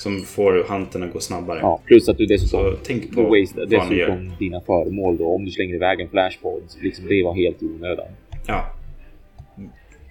Som 0.00 0.22
får 0.22 0.52
hunten 0.68 1.02
att 1.02 1.12
gå 1.12 1.20
snabbare. 1.20 1.58
ja. 1.62 1.80
Plus 1.86 2.08
att 2.08 2.18
du 2.18 2.26
dessutom 2.26 2.48
Så 2.60 2.76
tänk 2.84 3.14
på 3.14 3.36
gör. 3.36 3.66
dessutom 3.66 4.32
dina 4.38 4.60
föremål 4.60 5.16
då. 5.16 5.26
Om 5.34 5.44
du 5.44 5.50
slänger 5.50 5.74
iväg 5.74 6.00
en 6.00 6.08
flashpoint. 6.08 6.78
Liksom 6.82 7.06
det 7.08 7.22
var 7.24 7.34
helt 7.34 7.62
i 7.62 7.66
onödan. 7.66 8.06
Ja. 8.46 8.64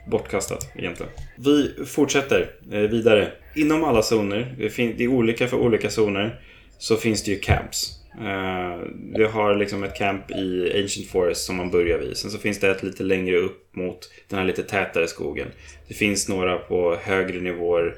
Bortkastat 0.08 0.72
egentligen. 0.76 1.12
Vi 1.38 1.86
fortsätter 1.86 2.50
eh, 2.72 2.80
vidare. 2.80 3.32
Inom 3.56 3.84
alla 3.84 4.02
zoner, 4.02 4.56
det, 4.58 5.04
är 5.04 5.08
olika 5.08 5.48
för 5.48 5.58
olika 5.58 5.90
zoner, 5.90 6.40
så 6.78 6.96
finns 6.96 7.24
det 7.24 7.32
ju 7.32 7.40
camps. 7.40 7.92
Eh, 8.22 8.88
Du 9.18 9.26
har 9.28 9.56
liksom 9.56 9.84
ett 9.84 9.96
camp 9.96 10.32
i 10.32 10.72
Ancient 10.82 11.08
Forest 11.08 11.46
som 11.46 11.56
man 11.56 11.70
börjar 11.72 11.98
vid. 12.00 12.18
Sen 12.18 12.32
så 12.32 12.38
finns 12.38 12.60
det 12.60 12.72
ett 12.72 12.84
lite 12.84 13.04
längre 13.04 13.38
upp 13.38 13.76
mot 13.76 14.00
den 14.30 14.40
här 14.40 14.46
lite 14.46 14.64
tätare 14.64 15.08
skogen. 15.08 15.48
Det 15.88 15.94
finns 15.94 16.30
några 16.30 16.58
på 16.58 16.96
högre 17.04 17.40
nivåer 17.42 17.96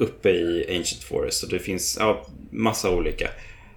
uppe 0.00 0.30
i 0.30 0.66
Ancient 0.68 1.04
Forest. 1.04 1.44
Och 1.44 1.50
det 1.50 1.58
finns 1.58 1.96
ja, 2.00 2.26
massa 2.50 2.90
olika. 2.90 3.28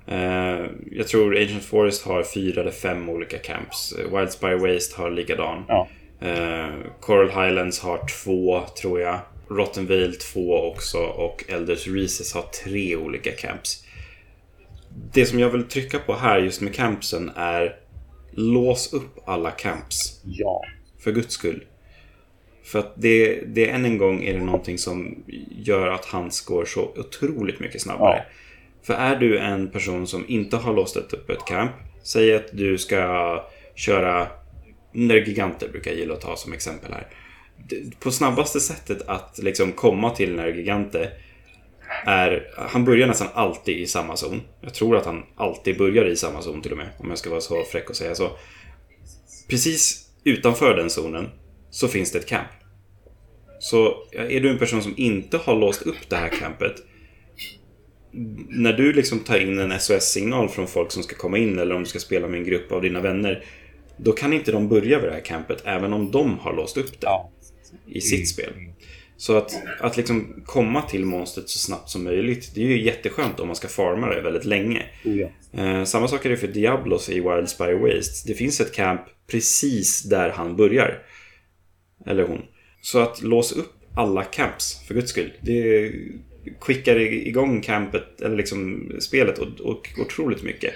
Eh, 0.07 0.65
jag 0.91 1.07
tror 1.07 1.37
Ancient 1.37 1.63
Forest 1.63 2.05
har 2.05 2.23
fyra 2.23 2.61
eller 2.61 2.71
fem 2.71 3.09
olika 3.09 3.37
camps. 3.37 3.93
Wildspire 4.11 4.55
Waste 4.55 5.01
har 5.01 5.11
likadan. 5.11 5.63
Ja. 5.67 5.87
Eh, 6.21 6.69
Coral 6.99 7.29
Highlands 7.29 7.79
har 7.79 8.07
två, 8.23 8.63
tror 8.81 8.99
jag. 8.99 9.19
Rotten 9.49 9.87
Vale 9.87 10.11
två 10.11 10.71
också 10.71 10.97
och 10.97 11.43
Elders 11.47 11.87
Recess 11.87 12.33
har 12.33 12.41
tre 12.63 12.95
olika 12.95 13.31
camps. 13.31 13.83
Det 15.13 15.25
som 15.25 15.39
jag 15.39 15.49
vill 15.49 15.63
trycka 15.63 15.99
på 15.99 16.13
här 16.13 16.39
just 16.39 16.61
med 16.61 16.75
campsen 16.75 17.31
är 17.35 17.75
lås 18.31 18.93
upp 18.93 19.19
alla 19.25 19.51
camps. 19.51 20.21
Ja. 20.25 20.61
För 20.99 21.11
guds 21.11 21.33
skull. 21.33 21.63
För 22.63 22.79
att 22.79 22.93
det, 22.95 23.41
det 23.47 23.69
än 23.69 23.85
en 23.85 23.97
gång 23.97 24.23
är 24.23 24.33
det 24.33 24.43
någonting 24.43 24.77
som 24.77 25.23
gör 25.51 25.87
att 25.87 26.05
hans 26.05 26.41
går 26.41 26.65
så 26.65 26.81
otroligt 26.81 27.59
mycket 27.59 27.81
snabbare. 27.81 28.17
Ja. 28.17 28.33
För 28.83 28.93
är 28.93 29.15
du 29.15 29.39
en 29.39 29.71
person 29.71 30.07
som 30.07 30.25
inte 30.27 30.57
har 30.57 30.73
låst 30.73 30.95
upp 30.95 31.29
ett 31.29 31.45
camp. 31.45 31.71
Säg 32.03 32.35
att 32.35 32.47
du 32.51 32.77
ska 32.77 33.43
köra 33.75 34.27
Nergiganter 34.91 35.69
brukar 35.69 35.91
jag 35.91 35.99
gilla 35.99 36.13
att 36.13 36.21
ta 36.21 36.35
som 36.35 36.53
exempel 36.53 36.93
här. 36.93 37.07
På 37.99 38.11
snabbaste 38.11 38.59
sättet 38.59 39.01
att 39.07 39.39
liksom 39.43 39.71
komma 39.71 40.09
till 40.09 40.35
Nergigante 40.35 41.11
är, 42.05 42.53
han 42.57 42.85
börjar 42.85 43.07
nästan 43.07 43.27
alltid 43.33 43.77
i 43.77 43.87
samma 43.87 44.15
zon. 44.15 44.41
Jag 44.61 44.73
tror 44.73 44.97
att 44.97 45.05
han 45.05 45.23
alltid 45.35 45.77
börjar 45.77 46.05
i 46.05 46.15
samma 46.15 46.41
zon 46.41 46.61
till 46.61 46.71
och 46.71 46.77
med, 46.77 46.89
om 46.97 47.09
jag 47.09 47.17
ska 47.17 47.29
vara 47.29 47.41
så 47.41 47.63
fräck 47.63 47.89
och 47.89 47.95
säga 47.95 48.15
så. 48.15 48.31
Precis 49.49 50.09
utanför 50.23 50.77
den 50.77 50.89
zonen 50.89 51.29
så 51.73 51.87
finns 51.87 52.11
det 52.11 52.19
ett 52.19 52.27
camp. 52.27 52.47
Så 53.59 53.95
är 54.11 54.39
du 54.39 54.49
en 54.49 54.57
person 54.59 54.83
som 54.83 54.93
inte 54.97 55.37
har 55.37 55.55
låst 55.55 55.81
upp 55.81 56.09
det 56.09 56.15
här 56.15 56.29
campet 56.29 56.73
när 58.49 58.73
du 58.73 58.93
liksom 58.93 59.19
tar 59.19 59.39
in 59.39 59.59
en 59.59 59.79
SOS-signal 59.79 60.49
från 60.49 60.67
folk 60.67 60.91
som 60.91 61.03
ska 61.03 61.15
komma 61.15 61.37
in 61.37 61.59
eller 61.59 61.75
om 61.75 61.83
du 61.83 61.89
ska 61.89 61.99
spela 61.99 62.27
med 62.27 62.37
en 62.39 62.45
grupp 62.45 62.71
av 62.71 62.81
dina 62.81 63.01
vänner 63.01 63.43
då 63.97 64.11
kan 64.11 64.33
inte 64.33 64.51
de 64.51 64.67
börja 64.69 64.99
vid 64.99 65.09
det 65.09 65.13
här 65.13 65.25
campet 65.25 65.61
även 65.65 65.93
om 65.93 66.11
de 66.11 66.39
har 66.39 66.53
låst 66.55 66.77
upp 66.77 66.91
det 67.01 67.07
Ja. 67.07 67.31
i 67.87 68.01
sitt 68.01 68.29
spel. 68.29 68.53
Så 69.17 69.37
att, 69.37 69.51
att 69.79 69.97
liksom 69.97 70.43
komma 70.45 70.81
till 70.81 71.05
monstret 71.05 71.49
så 71.49 71.59
snabbt 71.59 71.89
som 71.89 72.03
möjligt 72.03 72.51
det 72.55 72.61
är 72.63 72.67
ju 72.67 72.81
jätteskönt 72.83 73.39
om 73.39 73.47
man 73.47 73.55
ska 73.55 73.67
farma 73.67 74.07
det 74.09 74.21
väldigt 74.21 74.45
länge. 74.45 74.83
Eh, 75.53 75.83
samma 75.83 76.07
sak 76.07 76.25
är 76.25 76.29
det 76.29 76.37
för 76.37 76.47
Diablos 76.47 77.09
i 77.09 77.13
Wildspire 77.19 77.75
Waste. 77.75 78.27
Det 78.27 78.33
finns 78.33 78.61
ett 78.61 78.73
camp 78.73 79.01
precis 79.27 80.03
där 80.03 80.29
han 80.29 80.55
börjar. 80.55 80.99
Eller 82.05 82.23
hon. 82.23 82.41
Så 82.81 82.99
att 82.99 83.21
låsa 83.21 83.59
upp 83.59 83.73
alla 83.95 84.23
camps, 84.23 84.87
för 84.87 84.93
guds 84.93 85.09
skull. 85.09 85.33
Det 85.41 85.91
skickar 86.59 86.99
igång 86.99 87.61
campet, 87.61 88.21
eller 88.21 88.35
liksom 88.35 88.91
spelet, 88.99 89.37
och, 89.37 89.61
och 89.61 89.89
otroligt 89.99 90.43
mycket. 90.43 90.73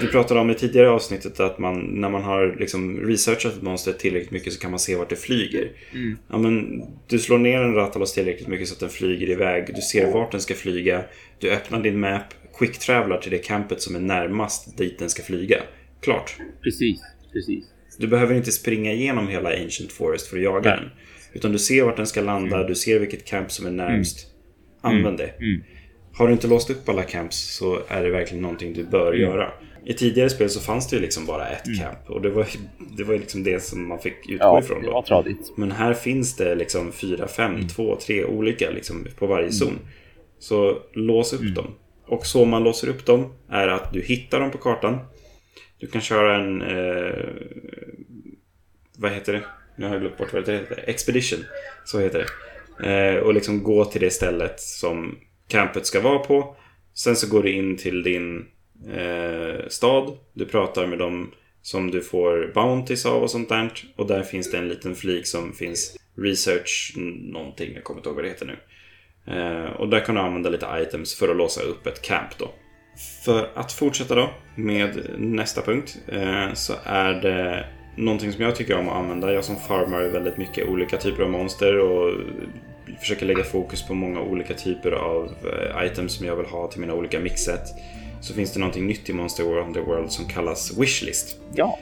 Vi 0.00 0.06
pratade 0.06 0.40
om 0.40 0.50
i 0.50 0.54
tidigare 0.54 0.90
avsnittet 0.90 1.40
att 1.40 1.58
man, 1.58 1.80
när 1.80 2.08
man 2.08 2.22
har 2.22 2.56
liksom 2.58 3.00
researchat 3.00 3.56
ett 3.56 3.62
monster 3.62 3.92
tillräckligt 3.92 4.30
mycket 4.30 4.52
så 4.52 4.60
kan 4.60 4.70
man 4.70 4.80
se 4.80 4.96
vart 4.96 5.08
det 5.08 5.16
flyger. 5.16 5.72
Mm. 5.92 6.18
Ja, 6.28 6.38
men 6.38 6.82
du 7.06 7.18
slår 7.18 7.38
ner 7.38 7.60
en 7.60 7.74
Ratalos 7.74 8.14
tillräckligt 8.14 8.48
mycket 8.48 8.68
så 8.68 8.74
att 8.74 8.80
den 8.80 8.88
flyger 8.88 9.30
iväg. 9.30 9.74
Du 9.74 9.80
ser 9.80 10.12
vart 10.12 10.32
den 10.32 10.40
ska 10.40 10.54
flyga. 10.54 11.04
Du 11.38 11.50
öppnar 11.50 11.82
din 11.82 12.00
map, 12.00 12.22
quick-travlar 12.58 13.18
till 13.18 13.30
det 13.30 13.38
campet 13.38 13.82
som 13.82 13.96
är 13.96 14.00
närmast 14.00 14.78
dit 14.78 14.98
den 14.98 15.10
ska 15.10 15.22
flyga. 15.22 15.62
Klart. 16.00 16.36
Precis. 16.62 17.00
Precis. 17.32 17.64
Du 18.00 18.06
behöver 18.08 18.34
inte 18.34 18.52
springa 18.52 18.92
igenom 18.92 19.28
hela 19.28 19.48
Ancient 19.48 19.92
Forest 19.92 20.26
för 20.26 20.36
att 20.36 20.42
jaga 20.42 20.70
Nej. 20.70 20.78
den. 20.80 20.90
Utan 21.32 21.52
du 21.52 21.58
ser 21.58 21.82
vart 21.84 21.96
den 21.96 22.06
ska 22.06 22.20
landa, 22.20 22.62
du 22.62 22.74
ser 22.74 22.98
vilket 22.98 23.24
camp 23.24 23.52
som 23.52 23.66
är 23.66 23.70
närmst. 23.70 24.26
Använd 24.80 25.18
det. 25.18 25.28
Mm. 25.38 25.62
Har 26.14 26.26
du 26.26 26.32
inte 26.32 26.46
låst 26.46 26.70
upp 26.70 26.88
alla 26.88 27.02
camps 27.02 27.56
så 27.56 27.78
är 27.88 28.02
det 28.04 28.10
verkligen 28.10 28.42
någonting 28.42 28.72
du 28.72 28.84
bör 28.84 29.12
göra. 29.12 29.52
I 29.84 29.94
tidigare 29.94 30.30
spel 30.30 30.50
så 30.50 30.60
fanns 30.60 30.88
det 30.88 30.96
ju 30.96 31.02
liksom 31.02 31.26
bara 31.26 31.48
ett 31.48 31.64
camp 31.80 31.98
och 32.10 32.22
det 32.22 32.30
var, 32.30 32.46
det 32.96 33.04
var 33.04 33.12
ju 33.12 33.18
liksom 33.18 33.42
det 33.42 33.62
som 33.64 33.88
man 33.88 33.98
fick 33.98 34.14
utgå 34.28 34.36
Ja, 34.44 34.60
ifrån. 34.60 34.80
det 34.80 34.86
Då. 34.86 34.92
var 34.92 35.02
tradigt. 35.02 35.52
Men 35.56 35.72
här 35.72 35.94
finns 35.94 36.36
det 36.36 36.54
liksom 36.54 36.92
fyra, 36.92 37.28
fem, 37.28 37.68
två, 37.68 37.96
tre 38.06 38.24
olika 38.24 38.70
liksom 38.70 39.06
på 39.18 39.26
varje 39.26 39.52
zon. 39.52 39.78
Så 40.38 40.78
lås 40.92 41.32
upp 41.32 41.54
dem. 41.54 41.66
Och 42.06 42.26
så 42.26 42.44
man 42.44 42.64
låser 42.64 42.88
upp 42.88 43.06
dem 43.06 43.32
är 43.50 43.68
att 43.68 43.92
du 43.92 44.02
hittar 44.02 44.40
dem 44.40 44.50
på 44.50 44.58
kartan. 44.58 44.98
Du 45.80 45.86
kan 45.86 46.00
köra 46.00 46.36
en... 46.36 46.62
Eh, 46.62 47.24
vad 48.96 49.12
heter 49.12 49.32
det? 49.32 49.42
Nu 49.76 49.86
har 49.86 49.92
jag 49.92 50.00
glömt 50.00 50.18
bort 50.18 50.32
vad 50.32 50.44
det 50.44 50.52
heter. 50.52 50.84
Expedition. 50.86 51.44
Så 51.84 52.00
heter 52.00 52.18
det. 52.18 52.26
Eh, 52.88 53.16
och 53.16 53.34
liksom 53.34 53.62
gå 53.62 53.84
till 53.84 54.00
det 54.00 54.10
stället 54.10 54.60
som 54.60 55.18
campet 55.48 55.86
ska 55.86 56.00
vara 56.00 56.18
på. 56.18 56.56
Sen 56.94 57.16
så 57.16 57.28
går 57.28 57.42
du 57.42 57.52
in 57.52 57.76
till 57.76 58.02
din 58.02 58.46
eh, 58.94 59.68
stad. 59.68 60.18
Du 60.32 60.46
pratar 60.46 60.86
med 60.86 60.98
dem 60.98 61.32
som 61.62 61.90
du 61.90 62.00
får 62.00 62.52
bounties 62.54 63.06
av 63.06 63.22
och 63.22 63.30
sånt 63.30 63.48
där. 63.48 63.70
Och 63.96 64.06
där 64.06 64.22
finns 64.22 64.50
det 64.50 64.58
en 64.58 64.68
liten 64.68 64.94
flik 64.94 65.26
som 65.26 65.52
finns 65.52 65.96
research 66.16 66.92
någonting. 66.96 67.74
Jag 67.74 67.84
kommer 67.84 67.98
inte 67.98 68.08
ihåg 68.08 68.16
vad 68.16 68.24
det 68.24 68.28
heter 68.28 68.46
nu. 68.46 68.56
Eh, 69.34 69.70
och 69.70 69.88
där 69.88 70.00
kan 70.00 70.14
du 70.14 70.20
använda 70.20 70.50
lite 70.50 70.66
items 70.88 71.14
för 71.14 71.28
att 71.28 71.36
låsa 71.36 71.62
upp 71.62 71.86
ett 71.86 72.02
camp 72.02 72.38
då. 72.38 72.50
För 73.24 73.48
att 73.54 73.72
fortsätta 73.72 74.14
då 74.14 74.30
med 74.54 75.00
nästa 75.18 75.62
punkt 75.62 75.98
eh, 76.08 76.52
så 76.54 76.72
är 76.84 77.12
det 77.12 77.66
någonting 77.96 78.32
som 78.32 78.44
jag 78.44 78.56
tycker 78.56 78.78
om 78.78 78.88
att 78.88 78.96
använda. 78.96 79.32
Jag 79.32 79.44
som 79.44 79.56
farmar 79.56 80.02
väldigt 80.02 80.36
mycket 80.36 80.68
olika 80.68 80.96
typer 80.96 81.22
av 81.22 81.30
monster 81.30 81.78
och 81.78 82.14
försöker 83.00 83.26
lägga 83.26 83.44
fokus 83.44 83.82
på 83.82 83.94
många 83.94 84.20
olika 84.20 84.54
typer 84.54 84.92
av 84.92 85.34
eh, 85.44 85.86
items 85.86 86.12
som 86.12 86.26
jag 86.26 86.36
vill 86.36 86.46
ha 86.46 86.68
till 86.68 86.80
mina 86.80 86.94
olika 86.94 87.20
mixet. 87.20 87.62
Så 88.20 88.34
finns 88.34 88.52
det 88.52 88.60
någonting 88.60 88.86
nytt 88.86 89.08
i 89.08 89.12
Monster 89.12 89.58
Underworld 89.58 90.10
som 90.10 90.28
kallas 90.28 90.78
Wishlist. 90.78 91.36
Ja. 91.54 91.78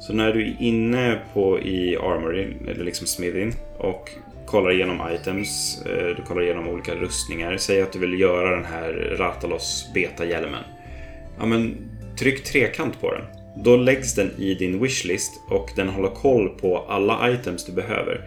Så 0.00 0.12
när 0.12 0.32
du 0.32 0.46
är 0.46 0.56
inne 0.60 1.20
på 1.34 1.60
i 1.60 1.96
Armory, 1.96 2.56
eller 2.68 2.84
liksom 2.84 3.06
Smithin, 3.06 3.52
och 3.78 4.10
kollar 4.46 4.72
igenom 4.72 5.00
items, 5.14 5.82
eh, 5.86 6.16
du 6.16 6.22
kollar 6.22 6.42
igenom 6.42 6.68
olika 6.68 6.94
rustningar. 6.94 7.56
Säg 7.56 7.82
att 7.82 7.92
du 7.92 7.98
vill 7.98 8.20
göra 8.20 8.56
den 8.56 8.64
här 8.64 9.16
Ratalos 9.18 9.90
beta-hjälmen. 9.94 10.64
Ja 11.38 11.46
men, 11.46 11.76
tryck 12.18 12.44
trekant 12.44 13.00
på 13.00 13.12
den. 13.12 13.24
Då 13.56 13.76
läggs 13.76 14.14
den 14.14 14.30
i 14.38 14.54
din 14.54 14.82
wishlist 14.82 15.32
och 15.50 15.70
den 15.76 15.88
håller 15.88 16.08
koll 16.08 16.48
på 16.48 16.84
alla 16.88 17.30
items 17.30 17.64
du 17.64 17.72
behöver. 17.72 18.20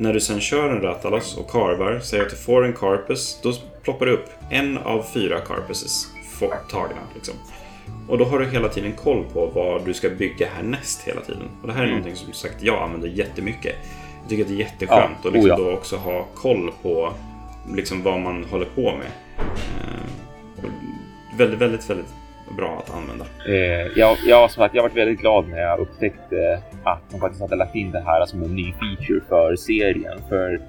När 0.00 0.12
du 0.12 0.20
sen 0.20 0.40
kör 0.40 0.70
en 0.70 0.82
Ratalos 0.82 1.36
och 1.36 1.50
karvar, 1.50 2.00
säg 2.02 2.20
att 2.20 2.30
du 2.30 2.36
får 2.36 2.64
en 2.64 2.72
Carpus, 2.72 3.40
då 3.42 3.52
ploppar 3.82 4.06
det 4.06 4.12
upp 4.12 4.30
en 4.50 4.78
av 4.78 5.04
fyra 5.14 5.40
Carpuses 5.40 6.06
tagna. 6.70 7.00
Liksom. 7.14 7.34
Och 8.08 8.18
då 8.18 8.24
har 8.24 8.38
du 8.38 8.46
hela 8.46 8.68
tiden 8.68 8.92
koll 8.92 9.24
på 9.32 9.46
vad 9.46 9.84
du 9.84 9.94
ska 9.94 10.08
bygga 10.10 10.48
härnäst 10.48 11.02
hela 11.02 11.20
tiden. 11.20 11.48
Och 11.62 11.66
det 11.66 11.72
här 11.72 11.84
är 11.84 11.88
någonting 11.88 12.16
som 12.16 12.32
sagt 12.32 12.62
jag 12.62 12.82
använder 12.82 13.08
jättemycket. 13.08 13.74
Tycker 14.28 14.42
att 14.42 14.48
det 14.48 14.54
är 14.54 14.58
jätteskönt 14.58 15.16
Ja, 15.22 15.28
att 15.28 15.34
liksom 15.34 15.50
oh 15.50 15.58
ja. 15.58 15.64
då 15.64 15.72
också 15.72 15.96
ha 15.96 16.26
koll 16.34 16.72
på 16.82 17.12
liksom 17.74 18.02
vad 18.02 18.20
man 18.20 18.44
håller 18.44 18.66
på 18.66 18.82
med. 18.82 19.06
Eh, 19.38 20.70
väldigt, 21.38 21.60
väldigt, 21.60 21.90
väldigt 21.90 22.14
bra 22.56 22.82
att 22.86 22.96
använda. 22.96 23.24
Eh, 23.48 23.92
jag, 23.96 24.16
jag, 24.26 24.50
som 24.50 24.62
sagt, 24.62 24.74
jag 24.74 24.82
varit 24.82 24.96
väldigt 24.96 25.20
glad 25.20 25.48
när 25.48 25.58
jag 25.58 25.78
upptäckte 25.78 26.62
att 26.84 27.02
de 27.10 27.20
faktiskt 27.20 27.40
hade 27.40 27.56
lagt 27.56 27.74
in 27.74 27.90
det 27.90 28.00
här 28.00 28.26
som 28.26 28.42
en 28.42 28.54
ny 28.54 28.72
feature 28.72 29.20
för 29.28 29.56
serien. 29.56 30.18
För 30.28 30.60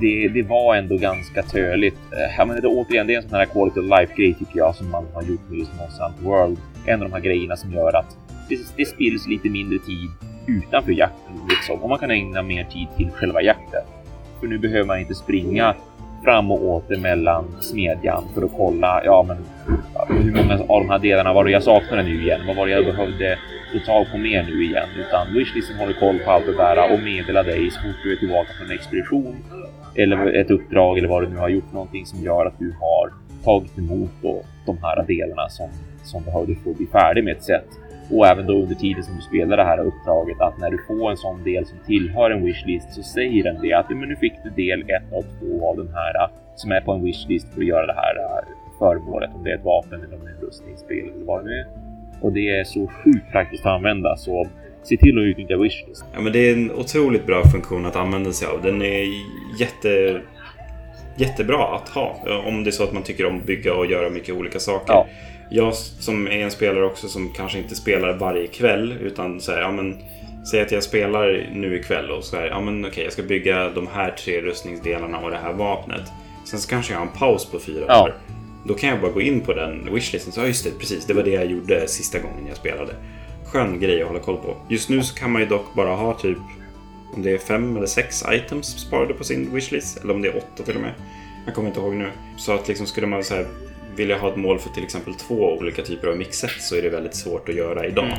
det, 0.00 0.28
det 0.28 0.42
var 0.42 0.76
ändå 0.76 0.96
ganska 0.96 1.42
töligt. 1.42 1.98
Eh, 2.38 2.46
menar, 2.46 2.60
det, 2.60 2.68
återigen, 2.68 3.06
det 3.06 3.14
är 3.14 3.16
en 3.16 3.28
sån 3.28 3.38
här 3.38 3.46
quality 3.46 3.80
of 3.80 3.86
life-grej 3.86 4.34
tycker 4.34 4.58
jag 4.58 4.74
som 4.74 4.90
man 4.90 5.06
har 5.14 5.22
gjort 5.22 5.48
med 5.48 5.58
just 5.58 5.70
Hunter 5.70 6.24
World. 6.24 6.58
En 6.86 7.02
av 7.02 7.08
de 7.08 7.12
här 7.14 7.20
grejerna 7.20 7.56
som 7.56 7.72
gör 7.72 7.96
att 7.96 8.16
det, 8.48 8.58
det 8.76 8.84
spills 8.84 9.26
lite 9.26 9.48
mindre 9.48 9.78
tid 9.78 10.10
utanför 10.46 10.92
jakten. 10.92 11.34
Liksom. 11.48 11.82
Och 11.82 11.88
man 11.88 11.98
kan 11.98 12.10
ägna 12.10 12.42
mer 12.42 12.64
tid 12.64 12.88
till 12.96 13.10
själva 13.10 13.42
jakten. 13.42 13.82
För 14.40 14.46
nu 14.46 14.58
behöver 14.58 14.84
man 14.84 14.98
inte 14.98 15.14
springa 15.14 15.74
fram 16.24 16.50
och 16.50 16.64
åter 16.64 16.96
mellan 16.96 17.44
smedjan 17.60 18.24
för 18.34 18.42
att 18.42 18.50
kolla. 18.56 19.02
Ja, 19.04 19.26
men 19.28 19.36
hur 20.22 20.32
många 20.32 20.54
av 20.54 20.80
de 20.80 20.90
här 20.90 20.98
delarna 20.98 21.32
var 21.32 21.44
det 21.44 21.50
jag 21.50 21.62
saknade 21.62 22.02
nu 22.02 22.22
igen? 22.22 22.40
Vad 22.46 22.56
var 22.56 22.66
det 22.66 22.72
jag 22.72 22.84
behövde 22.84 23.38
få 23.72 23.78
tag 23.78 24.06
på 24.12 24.18
mer 24.18 24.42
nu 24.42 24.64
igen? 24.64 24.88
Utan 24.98 25.26
wishlisten 25.26 25.54
liksom, 25.54 25.78
håller 25.78 25.92
koll 25.92 26.18
på 26.18 26.30
allt 26.30 26.46
det 26.46 26.56
där 26.56 26.92
och 26.92 27.00
meddelar 27.00 27.44
dig 27.44 27.70
så 27.70 27.80
fort 27.80 27.96
du 28.02 28.12
är 28.12 28.16
tillbaka 28.16 28.48
från 28.58 28.66
en 28.66 28.72
expedition 28.72 29.36
eller 29.94 30.34
ett 30.34 30.50
uppdrag 30.50 30.98
eller 30.98 31.08
vad 31.08 31.22
du 31.22 31.28
nu 31.28 31.36
har 31.36 31.48
gjort 31.48 31.72
någonting 31.72 32.06
som 32.06 32.22
gör 32.22 32.46
att 32.46 32.58
du 32.58 32.74
har 32.80 33.12
tagit 33.44 33.78
emot 33.78 34.10
då, 34.22 34.42
de 34.66 34.78
här 34.82 35.04
delarna 35.06 35.48
som, 35.48 35.68
som 36.04 36.22
behövde 36.22 36.54
få 36.54 36.74
bli 36.74 36.86
färdig 36.86 37.24
med 37.24 37.36
ett 37.36 37.44
sätt. 37.44 37.68
Och 38.10 38.26
även 38.26 38.46
då 38.46 38.62
under 38.62 38.74
tiden 38.74 39.02
som 39.02 39.16
du 39.16 39.22
spelar 39.22 39.56
det 39.56 39.64
här 39.64 39.78
uppdraget 39.78 40.40
att 40.40 40.58
när 40.58 40.70
du 40.70 40.78
får 40.86 41.10
en 41.10 41.16
sån 41.16 41.44
del 41.44 41.66
som 41.66 41.78
tillhör 41.86 42.30
en 42.30 42.44
wishlist 42.44 42.92
så 42.92 43.02
säger 43.02 43.44
den 43.44 43.62
det 43.62 43.72
att 43.72 43.90
men 43.90 44.08
nu 44.08 44.16
fick 44.16 44.32
du 44.44 44.50
del 44.50 44.82
1 44.82 45.12
av 45.12 45.22
2 45.58 45.70
av 45.70 45.76
den 45.76 45.88
här 45.94 46.30
som 46.54 46.72
är 46.72 46.80
på 46.80 46.92
en 46.92 47.04
wishlist 47.04 47.54
för 47.54 47.60
att 47.60 47.66
göra 47.66 47.86
det 47.86 47.94
här 47.94 48.44
föremålet. 48.78 49.30
Om 49.34 49.44
det 49.44 49.50
är 49.50 49.54
ett 49.54 49.64
vapen 49.64 50.04
eller 50.04 50.14
om 50.14 50.24
det 50.24 50.30
är 50.30 50.34
en 50.34 50.40
rustningsspel 50.40 51.10
eller 51.14 51.24
vad 51.24 51.44
det 51.44 51.48
nu 51.50 51.58
är. 51.58 51.66
Och 52.20 52.32
det 52.32 52.48
är 52.60 52.64
så 52.64 52.86
sjukt 52.86 53.32
praktiskt 53.32 53.66
att 53.66 53.72
använda 53.72 54.16
så 54.16 54.46
se 54.82 54.96
till 54.96 55.18
att 55.18 55.22
utnyttja 55.22 55.56
wishlist. 55.56 56.04
Ja, 56.14 56.20
men 56.20 56.32
det 56.32 56.38
är 56.38 56.52
en 56.52 56.70
otroligt 56.70 57.26
bra 57.26 57.42
funktion 57.44 57.86
att 57.86 57.96
använda 57.96 58.32
sig 58.32 58.48
av. 58.48 58.62
Den 58.62 58.82
är 58.82 59.04
jätte, 59.60 60.20
jättebra 61.16 61.76
att 61.76 61.88
ha. 61.88 62.16
Om 62.46 62.64
det 62.64 62.70
är 62.70 62.72
så 62.72 62.84
att 62.84 62.92
man 62.92 63.02
tycker 63.02 63.26
om 63.26 63.36
att 63.36 63.46
bygga 63.46 63.74
och 63.74 63.86
göra 63.86 64.10
mycket 64.10 64.34
olika 64.34 64.58
saker. 64.58 64.92
Ja. 64.92 65.06
Jag 65.50 65.74
som 65.74 66.26
är 66.26 66.30
en 66.30 66.50
spelare 66.50 66.84
också 66.84 67.08
som 67.08 67.32
kanske 67.32 67.58
inte 67.58 67.74
spelar 67.74 68.12
varje 68.12 68.46
kväll 68.46 68.92
utan 68.92 69.40
säger 69.40 69.60
ja 69.60 69.70
men 69.70 70.02
Säg 70.50 70.60
att 70.60 70.72
jag 70.72 70.82
spelar 70.82 71.50
nu 71.52 71.76
ikväll 71.76 72.10
och 72.10 72.24
så 72.24 72.36
här, 72.36 72.46
ja 72.46 72.60
men 72.60 72.86
okej 72.86 73.04
jag 73.04 73.12
ska 73.12 73.22
bygga 73.22 73.70
de 73.70 73.86
här 73.86 74.10
tre 74.10 74.40
rustningsdelarna 74.40 75.18
och 75.18 75.30
det 75.30 75.36
här 75.36 75.52
vapnet. 75.52 76.02
Sen 76.44 76.60
så 76.60 76.68
kanske 76.68 76.92
jag 76.92 76.98
har 76.98 77.06
en 77.06 77.12
paus 77.12 77.50
på 77.50 77.58
fyra 77.58 77.84
ja. 77.88 78.02
år. 78.02 78.14
Då 78.64 78.74
kan 78.74 78.88
jag 78.88 79.00
bara 79.00 79.10
gå 79.10 79.20
in 79.20 79.40
på 79.40 79.52
den 79.52 79.94
wishlisten. 79.94 80.32
Så 80.32 80.40
ja, 80.40 80.46
just 80.46 80.64
det, 80.64 80.78
precis. 80.78 81.06
Det 81.06 81.14
var 81.14 81.22
det 81.22 81.30
jag 81.30 81.46
gjorde 81.46 81.88
sista 81.88 82.18
gången 82.18 82.46
jag 82.48 82.56
spelade. 82.56 82.94
Skön 83.44 83.80
grej 83.80 84.02
att 84.02 84.08
hålla 84.08 84.20
koll 84.20 84.36
på. 84.36 84.56
Just 84.68 84.88
nu 84.88 85.02
så 85.02 85.14
kan 85.14 85.32
man 85.32 85.42
ju 85.42 85.48
dock 85.48 85.74
bara 85.74 85.94
ha 85.94 86.14
typ 86.14 86.38
om 87.14 87.22
det 87.22 87.30
är 87.30 87.38
fem 87.38 87.76
eller 87.76 87.86
sex 87.86 88.24
items 88.32 88.66
sparade 88.66 89.14
på 89.14 89.24
sin 89.24 89.54
wishlist. 89.54 90.04
Eller 90.04 90.14
om 90.14 90.22
det 90.22 90.28
är 90.28 90.36
åtta 90.36 90.62
till 90.62 90.76
och 90.76 90.82
med. 90.82 90.92
Jag 91.46 91.54
kommer 91.54 91.68
inte 91.68 91.80
ihåg 91.80 91.94
nu. 91.94 92.10
Så 92.38 92.52
att 92.52 92.68
liksom 92.68 92.86
skulle 92.86 93.06
man 93.06 93.24
så 93.24 93.34
här, 93.34 93.46
vilja 93.96 94.18
ha 94.18 94.28
ett 94.28 94.36
mål 94.36 94.58
för 94.58 94.70
till 94.70 94.84
exempel 94.84 95.14
två 95.14 95.56
olika 95.58 95.82
typer 95.82 96.08
av 96.08 96.16
mixet 96.16 96.50
så 96.60 96.76
är 96.76 96.82
det 96.82 96.88
väldigt 96.88 97.14
svårt 97.14 97.48
att 97.48 97.54
göra 97.54 97.86
idag. 97.86 98.04
Mm. 98.04 98.18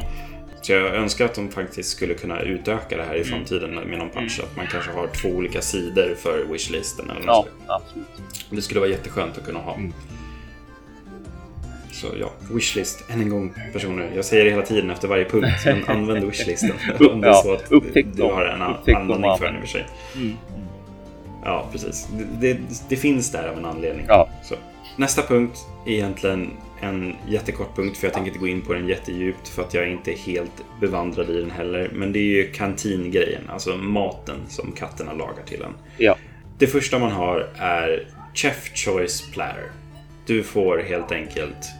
Så 0.62 0.74
jag 0.74 0.96
önskar 0.96 1.26
att 1.26 1.36
de 1.36 1.50
faktiskt 1.50 1.90
skulle 1.90 2.14
kunna 2.14 2.42
utöka 2.42 2.98
det 2.98 3.04
här 3.04 3.16
i 3.16 3.22
mm. 3.22 3.30
framtiden 3.30 3.76
med 3.76 4.00
någon 4.00 4.10
patch. 4.10 4.40
Mm. 4.40 4.50
Att 4.50 4.58
man 4.58 4.68
kanske 4.68 4.92
har 4.92 5.08
två 5.08 5.30
olika 5.30 5.62
sidor 5.62 6.16
för 6.16 6.46
wishlisten. 6.52 7.10
Eller 7.10 7.26
ja, 7.26 7.46
absolut. 7.68 8.08
Det 8.50 8.62
skulle 8.62 8.80
vara 8.80 8.90
jätteskönt 8.90 9.38
att 9.38 9.46
kunna 9.46 9.60
ha. 9.60 9.76
Mm. 9.76 9.94
Så 11.92 12.08
ja, 12.20 12.32
wishlist. 12.52 13.04
Än 13.10 13.22
en 13.22 13.30
gång 13.30 13.54
personer. 13.74 14.12
Jag 14.16 14.26
säger 14.26 14.46
det 14.46 14.52
hela 14.52 14.62
tiden 14.62 14.90
efter 14.90 15.08
varje 15.08 15.26
punkt. 15.26 15.48
Men 15.66 15.84
använd 15.88 16.26
wishlisten. 16.26 16.72
om 17.12 17.22
det 17.22 17.28
är 17.28 17.34
så 17.34 17.54
att 17.54 17.70
du 18.16 18.24
har 18.24 18.46
en 18.46 18.62
användning 18.62 19.38
för 19.38 19.46
den 19.46 19.56
i 19.56 19.58
och 19.58 19.62
för 19.62 19.68
sig. 19.68 19.86
Mm. 20.16 20.38
Ja, 21.44 21.70
precis. 21.72 22.08
Det, 22.12 22.54
det, 22.54 22.60
det, 22.90 22.96
finns 22.96 23.32
där 23.32 23.48
av 23.48 23.58
en 23.58 23.66
anledning. 23.66 24.06
Ja. 24.08 24.30
Så. 24.44 24.56
Nästa 25.00 25.22
punkt 25.22 25.68
är 25.86 25.92
egentligen 25.92 26.52
en 26.82 27.16
jättekort 27.28 27.76
punkt 27.76 27.98
för 27.98 28.08
jag 28.08 28.14
tänker 28.14 28.28
inte 28.28 28.40
gå 28.40 28.48
in 28.48 28.62
på 28.62 28.74
den 28.74 28.88
jättedjupt 28.88 29.48
för 29.48 29.62
att 29.62 29.74
jag 29.74 29.90
inte 29.90 30.12
är 30.12 30.18
helt 30.18 30.64
bevandrad 30.82 31.30
i 31.30 31.42
den 31.42 31.52
heller. 31.52 31.92
Men 31.94 32.14
det 32.14 32.20
är 32.20 32.24
ju 32.24 32.52
kantingrejen, 32.52 33.42
alltså 33.50 33.78
maten 33.78 34.38
som 34.48 34.72
katterna 34.72 35.14
lagar 35.14 35.44
till 35.46 35.62
en. 35.62 35.74
Ja. 35.98 36.18
Det 36.58 36.68
första 36.68 37.00
man 37.00 37.12
har 37.12 37.50
är 37.58 38.08
Chef 38.34 38.72
Choice 38.76 39.32
Platter. 39.32 39.72
Du 40.26 40.44
får 40.44 40.78
helt 40.78 41.12
enkelt 41.12 41.72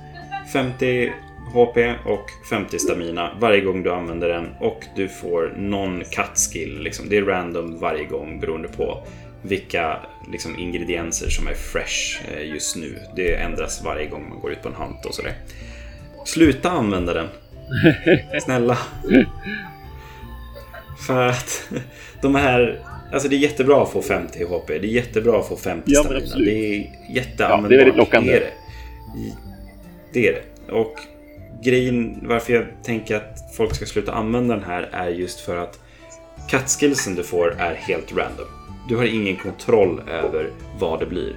50 0.54 1.12
HP 1.54 1.78
och 2.06 2.30
50 2.50 2.80
stamina 2.80 3.38
varje 3.40 3.62
gång 3.62 3.84
du 3.84 3.92
använder 3.92 4.30
den 4.30 4.50
och 4.60 4.84
du 4.96 5.08
får 5.08 5.54
någon 5.58 6.04
cut-skill. 6.04 6.80
Liksom. 6.80 7.10
Det 7.10 7.18
är 7.18 7.22
random 7.22 7.80
varje 7.80 8.06
gång 8.06 8.40
beroende 8.40 8.68
på 8.68 9.04
vilka 9.42 10.00
liksom, 10.32 10.60
ingredienser 10.60 11.30
som 11.30 11.48
är 11.48 11.54
fresh 11.54 12.22
eh, 12.32 12.48
just 12.48 12.76
nu. 12.76 13.00
Det 13.16 13.36
ändras 13.36 13.82
varje 13.84 14.08
gång 14.08 14.30
man 14.30 14.40
går 14.40 14.52
ut 14.52 14.62
på 14.62 14.70
en 14.70 14.76
hunt 14.76 15.06
och 15.06 15.16
sådär. 15.16 15.34
Sluta 16.26 16.70
använda 16.70 17.14
den. 17.14 17.28
Snälla. 18.42 18.78
För 21.08 21.28
att 21.28 21.70
de 22.22 22.36
här... 22.36 22.84
Alltså 23.14 23.30
det 23.30 23.36
är 23.36 23.38
jättebra 23.38 23.84
att 23.84 23.92
få 23.92 24.02
50 24.02 24.46
HP. 24.46 24.68
Det 24.68 24.76
är 24.76 24.84
jättebra 24.84 25.40
att 25.40 25.48
få 25.48 25.58
50 25.58 25.84
ja, 25.86 26.04
stamina. 26.04 26.36
Det 26.36 26.52
är 26.52 26.92
jätteanvändbart. 27.10 27.62
Ja, 27.62 27.68
det 27.70 27.76
är 27.76 27.78
väldigt 27.78 27.98
lockande. 27.98 28.32
Det 28.32 28.38
är 28.38 28.40
det. 28.40 28.52
det 30.14 30.28
är 30.28 30.34
det. 30.34 30.72
Och 30.72 30.96
grejen 31.64 32.20
varför 32.28 32.54
jag 32.54 32.66
tänker 32.84 33.16
att 33.16 33.56
folk 33.56 33.76
ska 33.76 33.86
sluta 33.86 34.14
använda 34.14 34.56
den 34.56 34.64
här 34.64 34.90
är 34.92 35.10
just 35.10 35.40
för 35.40 35.58
att 35.58 35.80
cut-skillsen 36.50 37.16
du 37.16 37.24
får 37.24 37.56
är 37.60 37.74
helt 37.74 38.12
random. 38.12 38.57
Du 38.88 38.96
har 38.96 39.06
ingen 39.06 39.36
kontroll 39.36 40.02
över 40.08 40.52
vad 40.80 41.00
det 41.00 41.06
blir. 41.06 41.36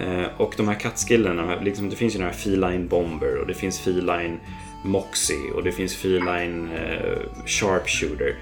Eh, 0.00 0.26
och 0.36 0.54
de 0.56 0.68
här 0.68 0.74
kattskillarna, 0.74 1.60
liksom, 1.60 1.90
det 1.90 1.96
finns 1.96 2.14
ju 2.14 2.18
den 2.18 2.26
här 2.26 2.34
Feline 2.34 2.88
Bomber 2.88 3.36
och 3.36 3.46
det 3.46 3.54
finns 3.54 3.80
Feline 3.80 4.40
Moxie 4.84 5.50
och 5.54 5.64
det 5.64 5.72
finns 5.72 5.96
Feline 5.96 6.70
eh, 6.72 7.18
Sharpshooter. 7.46 8.36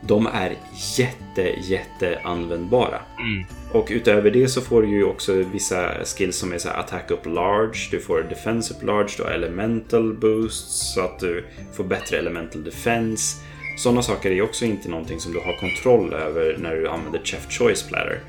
De 0.00 0.26
är 0.26 0.56
jätte, 0.98 1.42
jätte 1.42 2.20
användbara. 2.24 3.00
Mm. 3.18 3.44
Och 3.72 3.86
utöver 3.90 4.30
det 4.30 4.48
så 4.48 4.60
får 4.60 4.82
du 4.82 4.88
ju 4.88 5.04
också 5.04 5.32
vissa 5.32 6.04
skills 6.04 6.36
som 6.36 6.52
är 6.52 6.58
så 6.58 6.68
attack 6.68 7.10
up 7.10 7.26
large, 7.26 7.88
du 7.90 8.00
får 8.00 8.22
defense 8.22 8.74
up 8.74 8.82
large, 8.82 9.14
du 9.16 9.22
har 9.22 9.30
elemental 9.30 10.14
boosts 10.14 10.94
så 10.94 11.00
att 11.00 11.18
du 11.18 11.44
får 11.72 11.84
bättre 11.84 12.18
elemental 12.18 12.64
defense. 12.64 13.36
Sådana 13.76 14.02
saker 14.02 14.30
är 14.30 14.42
också 14.42 14.64
inte 14.64 14.88
någonting 14.88 15.20
som 15.20 15.32
du 15.32 15.38
har 15.38 15.56
kontroll 15.56 16.12
över 16.12 16.56
när 16.58 16.74
du 16.74 16.88
använder 16.88 17.20
Chef 17.24 17.46
Choice 17.50 17.82
Platter. 17.82 18.20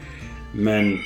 Men 0.54 1.00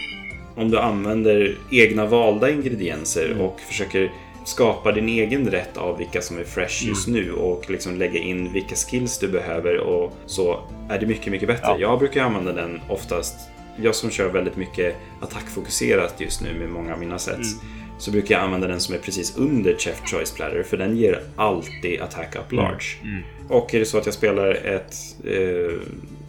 om 0.55 0.71
du 0.71 0.79
använder 0.79 1.57
egna 1.71 2.05
valda 2.05 2.49
ingredienser 2.49 3.25
mm. 3.25 3.41
och 3.41 3.59
försöker 3.59 4.11
skapa 4.45 4.91
din 4.91 5.09
egen 5.09 5.47
rätt 5.47 5.77
av 5.77 5.97
vilka 5.97 6.21
som 6.21 6.37
är 6.37 6.43
fresh 6.43 6.87
just 6.87 7.07
mm. 7.07 7.21
nu 7.21 7.31
och 7.31 7.69
liksom 7.69 7.95
lägga 7.95 8.19
in 8.19 8.53
vilka 8.53 8.75
skills 8.75 9.19
du 9.19 9.27
behöver 9.27 9.77
och 9.77 10.13
så 10.25 10.59
är 10.89 10.99
det 10.99 11.05
mycket, 11.05 11.31
mycket 11.31 11.47
bättre. 11.47 11.67
Ja. 11.67 11.77
Jag 11.79 11.99
brukar 11.99 12.23
använda 12.23 12.53
den 12.53 12.81
oftast, 12.89 13.35
jag 13.75 13.95
som 13.95 14.09
kör 14.09 14.29
väldigt 14.29 14.55
mycket 14.55 14.95
attackfokuserat 15.21 16.15
just 16.17 16.41
nu 16.41 16.53
med 16.59 16.69
många 16.69 16.93
av 16.93 16.99
mina 16.99 17.19
sets. 17.19 17.53
Mm 17.53 17.78
så 17.99 18.11
brukar 18.11 18.35
jag 18.35 18.43
använda 18.43 18.67
den 18.67 18.79
som 18.79 18.95
är 18.95 18.99
precis 18.99 19.37
under 19.37 19.75
Chef 19.77 20.01
Choice 20.05 20.31
Platter 20.31 20.63
för 20.63 20.77
den 20.77 20.97
ger 20.97 21.21
alltid 21.35 22.01
attack 22.01 22.35
up 22.35 22.51
mm. 22.51 22.63
large. 22.63 22.85
Mm. 23.03 23.23
Och 23.49 23.75
är 23.75 23.79
det 23.79 23.85
så 23.85 23.97
att 23.97 24.05
jag 24.05 24.15
spelar 24.15 24.51
ett 24.51 24.95
eh, 25.25 25.79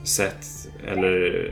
set 0.04 0.46
eller 0.88 1.50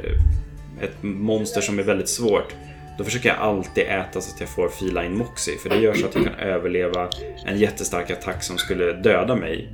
ett 0.80 1.02
monster 1.02 1.60
som 1.60 1.78
är 1.78 1.82
väldigt 1.82 2.08
svårt 2.08 2.54
då 2.98 3.04
försöker 3.04 3.28
jag 3.28 3.38
alltid 3.38 3.84
äta 3.84 4.20
så 4.20 4.34
att 4.34 4.40
jag 4.40 4.48
får 4.48 4.68
Feline 4.68 5.18
Moxie 5.18 5.58
för 5.58 5.68
det 5.68 5.76
gör 5.76 5.94
så 5.94 6.06
att 6.06 6.14
jag 6.14 6.24
kan 6.24 6.34
överleva 6.34 7.08
en 7.46 7.58
jättestark 7.58 8.10
attack 8.10 8.42
som 8.42 8.58
skulle 8.58 8.92
döda 8.92 9.36
mig 9.36 9.68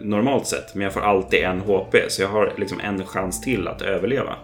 normalt 0.00 0.46
sett. 0.46 0.74
Men 0.74 0.84
jag 0.84 0.92
får 0.92 1.00
alltid 1.00 1.40
en 1.40 1.60
HP 1.60 1.96
så 2.08 2.22
jag 2.22 2.28
har 2.28 2.52
liksom 2.56 2.80
en 2.80 3.06
chans 3.06 3.40
till 3.40 3.68
att 3.68 3.82
överleva. 3.82 4.36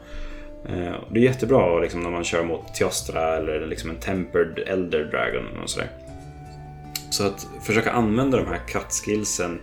Eh, 0.69 0.95
det 1.11 1.21
är 1.21 1.25
jättebra 1.25 1.79
liksom, 1.79 2.01
när 2.01 2.11
man 2.11 2.25
kör 2.25 2.45
mot 2.45 2.75
Teostra 2.75 3.37
eller 3.37 3.67
liksom 3.67 3.91
en 3.91 3.97
Tempered 3.97 4.59
Elder 4.67 5.05
Dragon 5.05 5.63
och 5.63 5.71
sådär. 5.71 5.89
Så 7.11 7.27
att 7.27 7.47
försöka 7.63 7.91
använda 7.93 8.37
de 8.37 8.47
här 8.47 8.61
cut-skillsen 8.67 9.59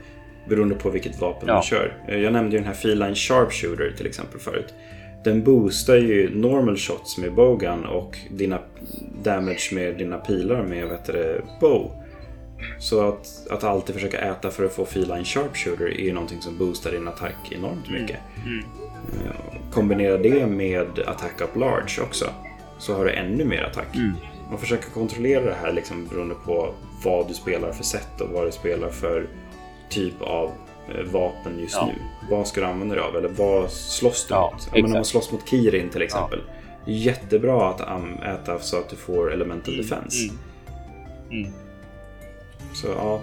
beroende 0.49 0.75
på 0.75 0.89
vilket 0.89 1.21
vapen 1.21 1.47
ja. 1.47 1.53
man 1.53 1.63
kör. 1.63 1.97
Eh, 2.07 2.17
jag 2.17 2.33
nämnde 2.33 2.51
ju 2.51 2.57
den 2.57 2.67
här 2.67 2.73
Feline 2.73 3.15
Sharpshooter 3.15 3.93
till 3.97 4.07
exempel 4.07 4.39
förut. 4.39 4.73
Den 5.23 5.43
boostar 5.43 5.95
ju 5.95 6.35
normal 6.35 6.77
shots 6.77 7.17
med 7.17 7.33
bowgun 7.33 7.85
och 7.85 8.17
dina 8.31 8.59
damage 9.23 9.69
med 9.73 9.97
dina 9.97 10.17
pilar 10.17 10.63
med 10.63 10.87
vet 10.87 11.05
du, 11.05 11.41
bow. 11.61 11.91
Så 12.79 13.07
att, 13.07 13.47
att 13.49 13.63
alltid 13.63 13.95
försöka 13.95 14.17
äta 14.17 14.51
för 14.51 14.65
att 14.65 14.73
få 14.73 14.85
Feline 14.85 15.25
Sharpshooter 15.25 15.85
är 15.85 16.05
ju 16.05 16.13
någonting 16.13 16.41
som 16.41 16.57
boostar 16.57 16.91
din 16.91 17.07
attack 17.07 17.51
enormt 17.51 17.89
mycket. 17.89 18.19
Mm. 18.45 18.53
Mm. 18.53 18.65
Kombinera 19.71 20.17
det 20.17 20.47
med 20.47 20.99
attack 21.05 21.41
up 21.41 21.55
large 21.55 22.01
också. 22.01 22.29
Så 22.77 22.93
har 22.93 23.05
du 23.05 23.11
ännu 23.11 23.45
mer 23.45 23.63
attack. 23.63 23.95
Mm. 23.95 24.13
Man 24.49 24.59
försöker 24.59 24.89
kontrollera 24.89 25.45
det 25.45 25.55
här 25.61 25.73
liksom 25.73 26.07
beroende 26.07 26.35
på 26.45 26.73
vad 27.03 27.27
du 27.27 27.33
spelar 27.33 27.71
för 27.71 27.83
sätt 27.83 28.21
och 28.21 28.29
vad 28.29 28.47
du 28.47 28.51
spelar 28.51 28.89
för 28.89 29.27
typ 29.89 30.21
av 30.21 30.51
eh, 30.89 31.11
vapen 31.11 31.59
just 31.59 31.75
ja. 31.75 31.85
nu. 31.85 32.01
Vad 32.29 32.47
ska 32.47 32.61
du 32.61 32.67
använda 32.67 32.95
dig 32.95 33.03
av? 33.03 33.15
Eller 33.15 33.29
vad 33.29 33.71
slåss 33.71 34.25
du 34.27 34.33
ja, 34.33 34.51
mot? 34.53 34.63
Ja, 34.65 34.71
men 34.73 34.85
om 34.85 34.91
man 34.91 35.05
slåss 35.05 35.31
mot 35.31 35.49
Kirin 35.49 35.89
till 35.89 36.01
exempel. 36.01 36.41
Ja. 36.45 36.53
Jättebra 36.91 37.69
att 37.69 37.81
äta 38.23 38.59
så 38.59 38.77
att 38.77 38.89
du 38.89 38.95
får 38.95 39.33
elemental 39.33 39.73
mm. 39.73 39.85
defense. 39.85 40.17
Mm. 40.23 40.37
Mm. 41.31 41.53
Så 42.73 42.87
ja, 42.87 43.21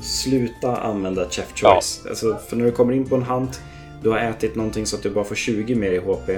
sluta 0.00 0.76
använda 0.76 1.28
Chef 1.28 1.52
Choice. 1.54 2.00
Ja. 2.04 2.10
Alltså, 2.10 2.38
för 2.48 2.56
när 2.56 2.64
du 2.64 2.72
kommer 2.72 2.92
in 2.92 3.08
på 3.08 3.16
en 3.16 3.22
hunt, 3.22 3.60
du 4.02 4.10
har 4.10 4.18
ätit 4.18 4.56
någonting 4.56 4.86
så 4.86 4.96
att 4.96 5.02
du 5.02 5.10
bara 5.10 5.24
får 5.24 5.34
20 5.34 5.74
mer 5.74 5.92
i 5.92 5.98
HP. 5.98 6.30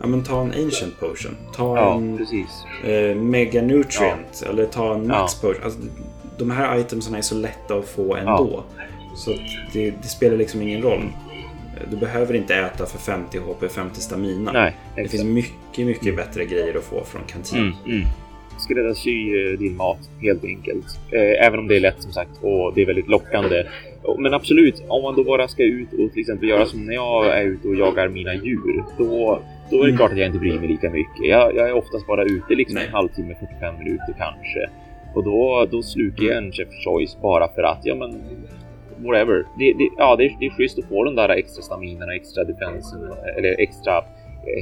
Ja 0.00 0.06
men 0.06 0.24
ta 0.24 0.40
en 0.40 0.52
Ancient 0.64 1.00
Potion. 1.00 1.36
Ta 1.54 1.76
ja, 1.76 1.94
en 1.94 2.26
eh, 2.84 3.16
Mega 3.16 3.62
Nutrient. 3.62 4.42
Ja. 4.42 4.48
Eller 4.48 4.66
ta 4.66 4.94
en 4.94 5.06
Max 5.06 5.34
Potion. 5.34 5.64
Alltså, 5.64 5.80
de 6.38 6.50
här 6.50 6.78
itemsen 6.78 7.14
är 7.14 7.22
så 7.22 7.34
lätta 7.34 7.74
att 7.74 7.88
få 7.88 8.16
ändå. 8.16 8.64
Så 9.16 9.30
det, 9.72 9.90
det, 9.90 10.08
spelar 10.08 10.36
liksom 10.36 10.62
ingen 10.62 10.82
roll. 10.82 11.12
Du 11.90 11.96
behöver 11.96 12.34
inte 12.34 12.54
äta 12.54 12.86
för 12.86 12.98
50 12.98 13.38
HP, 13.38 13.72
50 13.72 14.00
stamina. 14.00 14.52
Nej, 14.52 14.76
det 14.96 15.08
finns 15.08 15.24
mycket, 15.24 15.86
mycket 15.86 16.02
mm. 16.02 16.16
bättre 16.16 16.44
grejer 16.44 16.78
att 16.78 16.84
få 16.84 17.04
från 17.04 17.22
kantin. 17.26 17.58
Mm, 17.58 17.74
mm. 17.86 18.08
Skräddarsy 18.58 19.10
eh, 19.10 19.58
din 19.58 19.76
mat, 19.76 20.10
helt 20.20 20.44
enkelt. 20.44 20.86
Eh, 21.10 21.46
även 21.46 21.58
om 21.58 21.68
det 21.68 21.76
är 21.76 21.80
lätt 21.80 22.02
som 22.02 22.12
sagt 22.12 22.30
och 22.42 22.74
det 22.74 22.82
är 22.82 22.86
väldigt 22.86 23.08
lockande. 23.08 23.64
Men 24.18 24.34
absolut, 24.34 24.82
om 24.88 25.02
man 25.02 25.16
då 25.16 25.24
bara 25.24 25.48
ska 25.48 25.62
ut 25.62 25.92
och 25.92 26.12
till 26.12 26.20
exempel 26.20 26.48
göra 26.48 26.66
som 26.66 26.86
när 26.86 26.94
jag 26.94 27.26
är 27.26 27.44
ute 27.44 27.68
och 27.68 27.74
jagar 27.74 28.08
mina 28.08 28.34
djur. 28.34 28.84
Då, 28.98 29.42
då 29.70 29.76
är 29.76 29.82
det 29.82 29.88
mm. 29.88 29.96
klart 29.96 30.12
att 30.12 30.18
jag 30.18 30.26
inte 30.26 30.38
bryr 30.38 30.58
mig 30.58 30.68
lika 30.68 30.90
mycket. 30.90 31.26
Jag, 31.26 31.56
jag 31.56 31.68
är 31.68 31.72
oftast 31.72 32.06
bara 32.06 32.24
ute 32.24 32.54
liksom 32.54 32.76
en 32.76 32.92
halvtimme, 32.92 33.34
45 33.40 33.78
minuter 33.78 34.14
kanske. 34.18 34.70
Och 35.14 35.24
då, 35.24 35.68
då 35.70 35.82
slukar 35.82 36.24
jag 36.24 36.36
en 36.36 36.52
Chef 36.52 36.68
Choice 36.84 37.18
bara 37.22 37.48
för 37.48 37.62
att, 37.62 37.80
ja 37.82 37.94
men 37.94 38.22
whatever. 38.98 39.44
Det, 39.58 39.72
det, 39.72 39.88
ja, 39.96 40.16
det, 40.16 40.24
är, 40.24 40.36
det 40.40 40.46
är 40.46 40.50
schysst 40.50 40.78
att 40.78 40.84
få 40.84 41.04
den 41.04 41.14
där 41.14 41.28
extra 41.28 41.62
staminerna, 41.62 42.14
extra 42.14 42.44
defensen 42.44 43.00
eller 43.38 43.60
extra 43.60 44.04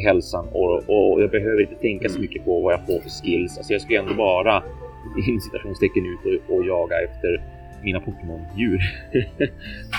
hälsan 0.04 0.48
och, 0.52 0.74
och 0.76 1.22
jag 1.22 1.30
behöver 1.30 1.60
inte 1.60 1.74
tänka 1.74 2.08
så 2.08 2.20
mycket 2.20 2.44
på 2.44 2.60
vad 2.60 2.72
jag 2.72 2.86
får 2.86 3.00
för 3.00 3.10
skills. 3.10 3.58
Alltså 3.58 3.72
jag 3.72 3.82
ska 3.82 3.92
ju 3.92 3.98
ändå 3.98 4.14
bara 4.14 4.62
i 5.18 5.40
citationstecken 5.40 6.04
ut 6.06 6.40
och, 6.48 6.56
och 6.56 6.66
jaga 6.66 7.00
efter 7.00 7.42
mina 7.82 8.00
Pokémon-djur. 8.00 8.80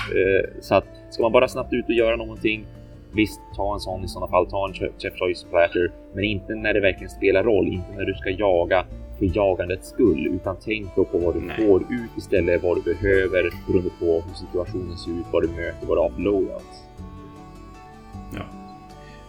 Eh, 0.04 0.60
så 0.60 0.74
att 0.74 0.84
ska 1.10 1.22
man 1.22 1.32
bara 1.32 1.48
snabbt 1.48 1.72
ut 1.72 1.84
och 1.84 1.94
göra 1.94 2.16
någonting 2.16 2.66
Visst, 3.14 3.40
ta 3.56 3.74
en 3.74 3.80
sån 3.80 4.04
i 4.04 4.08
sådana 4.08 4.30
fall, 4.30 4.46
ta 4.50 4.68
en 4.68 4.74
Chef 4.74 5.18
Choice 5.18 5.38
Splatter, 5.38 5.92
men 6.14 6.24
inte 6.24 6.54
när 6.54 6.74
det 6.74 6.80
verkligen 6.80 7.10
spelar 7.10 7.44
roll, 7.44 7.66
inte 7.66 7.92
när 7.96 8.04
du 8.04 8.14
ska 8.14 8.30
jaga 8.30 8.84
för 9.18 9.36
jagandets 9.36 9.88
skull, 9.88 10.26
utan 10.26 10.56
tänk 10.64 10.96
då 10.96 11.04
på 11.04 11.18
vad 11.18 11.34
du 11.34 11.40
Nej. 11.40 11.56
får 11.56 11.82
ut 11.82 12.10
istället, 12.18 12.62
vad 12.62 12.76
du 12.76 12.82
behöver 12.94 13.50
beroende 13.66 13.90
på 14.00 14.04
hur 14.04 14.34
situationen 14.34 14.96
ser 14.96 15.10
ut, 15.10 15.26
vad 15.32 15.42
du 15.42 15.48
möter, 15.48 15.86
vad 15.86 15.96
du 15.96 16.00
har 16.00 16.10
för 16.10 16.20
loadouts. 16.20 16.83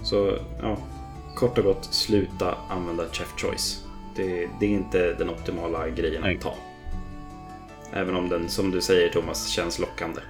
Så 0.05 0.37
ja, 0.61 0.77
kort 1.35 1.57
och 1.57 1.63
gott 1.63 1.85
sluta 1.85 2.57
använda 2.69 3.03
Chef 3.11 3.33
Choice. 3.37 3.83
Det, 4.15 4.47
det 4.59 4.65
är 4.65 4.69
inte 4.69 5.13
den 5.13 5.29
optimala 5.29 5.89
grejen 5.89 6.21
Nej. 6.21 6.35
att 6.35 6.41
ta. 6.41 6.53
Även 7.93 8.15
om 8.15 8.29
den, 8.29 8.49
som 8.49 8.71
du 8.71 8.81
säger 8.81 9.09
Thomas, 9.09 9.49
känns 9.49 9.79
lockande. 9.79 10.21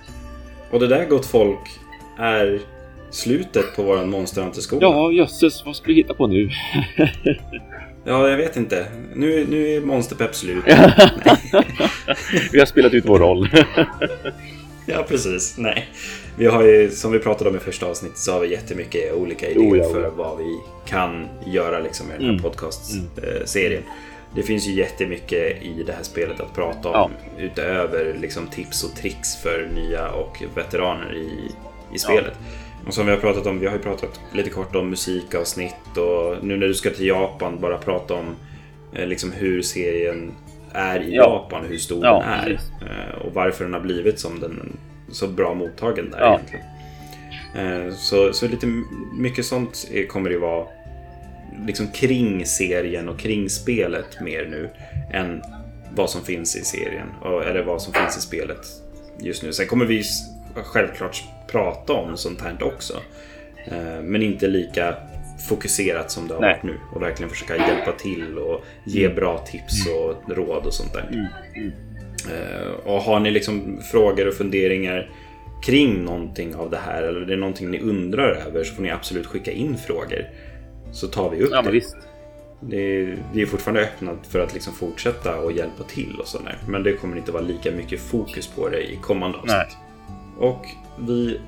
Och 0.71 0.79
det 0.79 0.87
där 0.87 1.05
gott 1.05 1.25
folk 1.25 1.79
är 2.17 2.61
slutet 3.09 3.75
på 3.75 3.83
våran 3.83 4.09
monsterhanterskola. 4.09 4.81
Ja, 4.81 5.11
jösses, 5.11 5.65
vad 5.65 5.75
ska 5.75 5.87
vi 5.87 5.93
hitta 5.93 6.13
på 6.13 6.27
nu? 6.27 6.49
ja, 8.05 8.29
jag 8.29 8.37
vet 8.37 8.57
inte. 8.57 8.85
Nu, 9.15 9.45
nu 9.49 9.67
är 9.67 9.81
monsterpepp 9.81 10.35
slut. 10.35 10.63
vi 12.51 12.59
har 12.59 12.65
spelat 12.65 12.93
ut 12.93 13.05
vår 13.05 13.19
roll. 13.19 13.49
ja, 14.95 15.05
precis. 15.07 15.57
Nej. 15.57 15.89
Vi 16.37 16.45
har 16.45 16.63
ju, 16.63 16.91
som 16.91 17.11
vi 17.11 17.19
pratade 17.19 17.49
om 17.49 17.55
i 17.55 17.59
första 17.59 17.85
avsnittet, 17.85 18.17
så 18.17 18.31
har 18.31 18.39
vi 18.39 18.51
jättemycket 18.51 19.13
olika 19.13 19.49
idéer 19.49 19.71
oh, 19.71 19.77
ja, 19.77 19.89
för 19.89 20.09
vad 20.09 20.37
vi 20.37 20.59
kan 20.85 21.27
göra 21.45 21.79
liksom, 21.79 22.07
i 22.07 22.13
den 22.13 22.21
här 22.21 22.29
mm. 22.29 22.41
podcastserien. 22.41 23.83
Mm. 23.83 23.93
Det 24.35 24.43
finns 24.43 24.67
ju 24.67 24.73
jättemycket 24.73 25.63
i 25.63 25.83
det 25.85 25.93
här 25.93 26.03
spelet 26.03 26.39
att 26.39 26.55
prata 26.55 26.89
om 26.89 27.11
ja. 27.37 27.43
utöver 27.43 28.17
liksom, 28.21 28.47
tips 28.47 28.83
och 28.83 28.95
tricks 28.95 29.35
för 29.35 29.69
nya 29.75 30.09
och 30.09 30.43
veteraner 30.55 31.15
i, 31.15 31.51
i 31.95 31.99
spelet. 31.99 32.33
Och 32.87 32.93
som 32.93 33.05
vi 33.05 33.11
har 33.11 33.19
pratat 33.19 33.47
om, 33.47 33.59
vi 33.59 33.65
har 33.65 33.73
ju 33.73 33.81
pratat 33.81 34.19
lite 34.33 34.49
kort 34.49 34.75
om 34.75 34.89
musikavsnitt 34.89 35.97
och 35.97 36.43
nu 36.43 36.57
när 36.57 36.67
du 36.67 36.73
ska 36.73 36.89
till 36.89 37.07
Japan 37.07 37.59
bara 37.61 37.77
prata 37.77 38.13
om 38.13 38.35
eh, 38.93 39.07
liksom 39.07 39.31
hur 39.31 39.61
serien 39.61 40.31
är 40.75 40.99
i 40.99 41.15
ja. 41.15 41.23
Japan, 41.23 41.65
hur 41.65 41.77
stor 41.77 42.05
ja, 42.05 42.19
den 42.19 42.29
är 42.29 42.59
eh, 42.81 43.25
och 43.25 43.33
varför 43.33 43.63
den 43.63 43.73
har 43.73 43.79
blivit 43.79 44.19
som 44.19 44.39
den 44.39 44.77
så 45.11 45.27
bra 45.27 45.53
mottagen 45.53 46.11
där 46.11 46.19
ja. 46.19 46.33
egentligen. 46.33 46.65
Eh, 47.87 47.93
så, 47.95 48.33
så 48.33 48.47
lite 48.47 48.67
mycket 49.17 49.45
sånt 49.45 49.87
kommer 50.09 50.29
det 50.29 50.37
vara 50.37 50.67
liksom 51.65 51.87
kring 51.87 52.45
serien 52.45 53.09
och 53.09 53.19
kring 53.19 53.49
spelet 53.49 54.21
mer 54.21 54.45
nu 54.45 54.69
än 55.13 55.41
vad 55.95 56.09
som 56.09 56.21
finns 56.21 56.55
i 56.55 56.63
serien 56.63 57.07
eller 57.45 57.63
vad 57.63 57.81
som 57.81 57.93
finns 57.93 58.17
i 58.17 58.21
spelet 58.21 58.67
just 59.19 59.43
nu. 59.43 59.53
Sen 59.53 59.67
kommer 59.67 59.85
vi 59.85 60.03
självklart 60.55 61.23
prata 61.47 61.93
om 61.93 62.17
sånt 62.17 62.41
här 62.41 62.63
också. 62.63 62.93
Eh, 63.65 64.01
men 64.03 64.21
inte 64.21 64.47
lika 64.47 64.95
fokuserat 65.49 66.11
som 66.11 66.27
det 66.27 66.33
har 66.33 66.41
Nej. 66.41 66.53
varit 66.53 66.63
nu. 66.63 66.79
Och 66.93 67.01
verkligen 67.01 67.29
försöka 67.29 67.57
hjälpa 67.57 67.91
till 67.91 68.37
och 68.37 68.65
ge 68.83 69.05
mm. 69.05 69.15
bra 69.15 69.37
tips 69.37 69.87
mm. 69.87 69.99
och 69.99 70.37
råd 70.37 70.65
och 70.65 70.73
sånt 70.73 70.93
där. 70.93 71.09
Mm. 71.11 71.25
Mm. 71.55 71.71
Eh, 72.31 72.67
och 72.67 73.01
har 73.01 73.19
ni 73.19 73.31
liksom 73.31 73.79
frågor 73.91 74.27
och 74.27 74.33
funderingar 74.33 75.09
kring 75.63 76.03
någonting 76.03 76.55
av 76.55 76.69
det 76.69 76.77
här 76.77 77.03
eller 77.03 77.19
det 77.19 77.33
är 77.33 77.37
någonting 77.37 77.71
ni 77.71 77.79
undrar 77.79 78.31
över 78.47 78.63
så 78.63 78.75
får 78.75 78.83
ni 78.83 78.91
absolut 78.91 79.25
skicka 79.25 79.51
in 79.51 79.77
frågor. 79.77 80.25
Så 80.91 81.07
tar 81.07 81.29
vi 81.29 81.43
upp 81.43 81.49
ja, 81.51 81.61
det. 81.61 81.71
Visst. 81.71 81.97
Det 82.59 82.77
är, 82.77 83.17
vi 83.33 83.41
är 83.41 83.45
fortfarande 83.45 83.81
öppna 83.81 84.17
för 84.29 84.39
att 84.39 84.53
liksom 84.53 84.73
fortsätta 84.73 85.39
och 85.39 85.51
hjälpa 85.51 85.83
till 85.83 86.19
och 86.19 86.27
sådär. 86.27 86.57
Men 86.67 86.83
det 86.83 86.93
kommer 86.93 87.17
inte 87.17 87.31
vara 87.31 87.43
lika 87.43 87.71
mycket 87.71 87.99
fokus 87.99 88.47
på 88.47 88.69
det 88.69 88.91
i 88.91 88.99
kommande 89.01 89.37
avsnitt. 89.37 89.77
Och 90.39 90.65
vi 90.99 91.39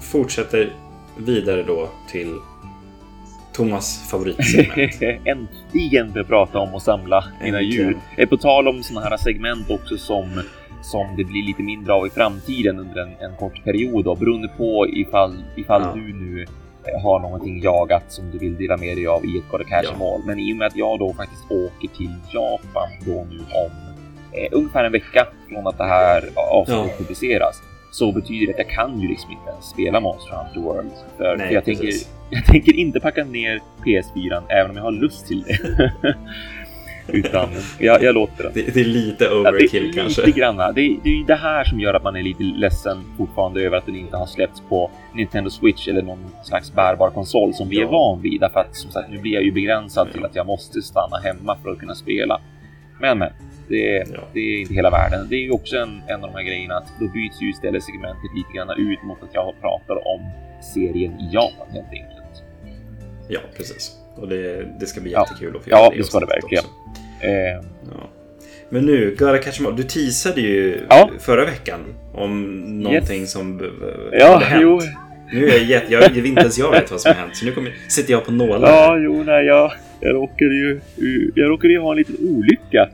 fortsätter 0.00 0.72
vidare 1.18 1.62
då 1.62 1.88
till 2.10 2.34
Thomas 3.58 4.10
favoritsegment. 4.10 5.02
Äntligen 5.24 6.08
får 6.08 6.18
jag 6.18 6.26
prata 6.26 6.58
om 6.58 6.74
att 6.74 6.82
samla 6.82 7.24
mina 7.42 7.62
djur. 7.62 7.96
På 8.30 8.36
tal 8.36 8.68
om 8.68 8.82
sådana 8.82 9.06
här 9.06 9.16
segment 9.16 9.70
också 9.70 9.96
som 9.96 10.42
som 10.82 11.16
det 11.16 11.24
blir 11.24 11.42
lite 11.42 11.62
mindre 11.62 11.92
av 11.92 12.06
i 12.06 12.10
framtiden 12.10 12.78
under 12.78 13.02
en, 13.02 13.08
en 13.20 13.36
kort 13.36 13.64
period 13.64 14.04
då, 14.04 14.14
beroende 14.14 14.48
på 14.48 14.86
ifall, 14.88 15.44
ifall 15.56 15.82
ja. 15.82 15.92
du 15.94 16.12
nu 16.12 16.42
eh, 16.84 17.02
har 17.02 17.20
någonting 17.20 17.62
jagat 17.62 18.04
som 18.08 18.30
du 18.30 18.38
vill 18.38 18.56
dela 18.56 18.76
med 18.76 18.96
dig 18.96 19.06
av 19.06 19.24
i 19.24 19.38
ett 19.38 19.68
Cash 19.68 19.94
ja. 19.98 20.20
Men 20.26 20.38
i 20.38 20.52
och 20.52 20.56
med 20.56 20.66
att 20.66 20.76
jag 20.76 20.98
då 20.98 21.14
faktiskt 21.14 21.50
åker 21.50 21.88
till 21.96 22.14
Japan 22.32 22.88
då 23.06 23.26
nu 23.30 23.38
om 23.38 23.70
eh, 24.32 24.48
ungefär 24.52 24.84
en 24.84 24.92
vecka 24.92 25.26
från 25.48 25.66
att 25.66 25.78
det 25.78 25.84
här 25.84 26.28
avsnittet 26.36 26.90
ja. 26.90 26.98
publiceras 26.98 27.62
så 27.90 28.12
betyder 28.12 28.46
det 28.46 28.52
att 28.52 28.58
jag 28.58 28.70
kan 28.70 29.00
ju 29.00 29.08
liksom 29.08 29.30
inte 29.30 29.50
ens 29.50 29.64
spela 29.64 30.00
Monster 30.00 30.32
Hunter 30.32 30.60
World. 30.60 30.90
För, 31.16 31.36
Nej, 31.36 31.46
för 31.46 31.54
jag, 31.54 31.64
tänker, 31.64 31.88
jag 32.30 32.44
tänker 32.46 32.76
inte 32.76 33.00
packa 33.00 33.24
ner 33.24 33.60
PS4 33.84 34.42
även 34.48 34.70
om 34.70 34.76
jag 34.76 34.84
har 34.84 34.92
lust 34.92 35.26
till 35.26 35.42
det. 35.42 35.92
Utan 37.12 37.48
jag, 37.78 38.02
jag 38.02 38.14
låter 38.14 38.42
den. 38.42 38.52
Det, 38.54 38.74
det, 38.74 38.80
är 38.80 38.84
lite 38.84 39.30
overkill 39.30 39.68
ja, 39.72 39.92
det 39.92 39.98
är 39.98 40.02
kanske. 40.02 40.26
Lite 40.26 40.38
granna. 40.38 40.72
Det, 40.72 40.96
det 41.04 41.10
är 41.10 41.26
det 41.26 41.34
här 41.34 41.64
som 41.64 41.80
gör 41.80 41.94
att 41.94 42.02
man 42.02 42.16
är 42.16 42.22
lite 42.22 42.42
ledsen 42.42 43.04
fortfarande 43.16 43.62
över 43.62 43.76
att 43.76 43.86
den 43.86 43.96
inte 43.96 44.16
har 44.16 44.26
släppts 44.26 44.62
på 44.68 44.90
Nintendo 45.14 45.50
Switch 45.50 45.88
eller 45.88 46.02
någon 46.02 46.30
slags 46.42 46.72
bärbar 46.74 47.10
konsol 47.10 47.54
som 47.54 47.68
vi 47.68 47.76
ja. 47.76 47.86
är 47.86 47.90
van 47.90 48.22
vid. 48.22 48.40
Därför 48.40 48.60
att 48.60 48.76
som 48.76 48.90
sagt, 48.90 49.10
nu 49.10 49.18
blir 49.18 49.32
jag 49.32 49.42
ju 49.42 49.52
begränsad 49.52 50.08
ja. 50.08 50.12
till 50.12 50.24
att 50.24 50.36
jag 50.36 50.46
måste 50.46 50.82
stanna 50.82 51.16
hemma 51.16 51.56
för 51.62 51.70
att 51.70 51.78
kunna 51.78 51.94
spela. 51.94 52.40
Men 53.00 53.18
men, 53.18 53.32
det, 53.68 54.04
ja. 54.14 54.20
det, 54.32 54.40
är 54.40 54.60
inte 54.60 54.74
hela 54.74 54.90
världen. 54.90 55.26
Det 55.30 55.36
är 55.36 55.40
ju 55.40 55.50
också 55.50 55.76
en, 55.76 56.02
en 56.06 56.24
av 56.24 56.30
de 56.30 56.36
här 56.36 56.42
grejerna 56.42 56.74
att 56.74 56.88
då 57.00 57.08
byts 57.08 57.42
ju 57.42 57.50
istället 57.50 57.82
segmentet 57.82 58.30
lite 58.36 58.52
grann 58.56 58.70
ut 58.70 59.02
mot 59.02 59.22
att 59.22 59.34
jag 59.34 59.54
pratar 59.60 60.08
om 60.14 60.20
serien 60.74 61.12
i 61.12 61.30
Japan 61.32 61.66
helt 61.70 61.92
enkelt. 61.92 62.42
Ja, 63.28 63.40
precis. 63.56 63.96
Och 64.16 64.28
det, 64.28 64.68
det 64.80 64.86
ska 64.86 65.00
bli 65.00 65.10
jättekul 65.10 65.56
att 65.56 65.64
få 65.64 65.70
göra 65.70 65.80
Ja, 65.80 65.92
det 65.96 66.04
ska 66.04 66.20
det 66.20 66.26
verkligen. 66.26 66.64
Eh. 67.20 67.64
Ja. 67.92 68.10
Men 68.68 68.86
nu, 68.86 69.16
Gotta 69.18 69.38
Catch 69.38 69.60
Du 69.76 69.82
teasade 69.82 70.40
ju 70.40 70.80
ja. 70.88 71.10
förra 71.18 71.44
veckan 71.44 71.80
om 72.14 72.60
någonting 72.82 73.20
yes. 73.20 73.32
som 73.32 73.72
ja, 74.12 74.32
hade 74.32 74.44
hänt. 74.44 74.62
Jo. 74.62 74.80
Nu 75.32 75.48
är 75.48 75.52
jag, 75.52 75.64
jätt, 75.64 75.84
jag, 75.88 76.02
jag 76.02 76.26
inte 76.26 76.40
ens 76.40 76.58
jag 76.58 76.70
vet 76.70 76.90
vad 76.90 77.00
som 77.00 77.12
har 77.12 77.20
hänt, 77.20 77.36
så 77.36 77.46
nu 77.46 77.52
kommer, 77.52 77.74
sitter 77.88 78.12
jag 78.12 78.24
på 78.24 78.32
nålar. 78.32 78.70
Ja, 78.70 78.98
jo, 78.98 79.22
nej, 79.22 79.46
jag, 79.46 79.72
jag 80.00 80.14
råkade 80.14 80.54
ju, 80.54 80.80
jag 81.34 81.50
råkade 81.50 81.72
ju 81.72 81.80
ha 81.80 81.90
en 81.90 81.96
liten 81.98 82.16
olycka 82.20 82.88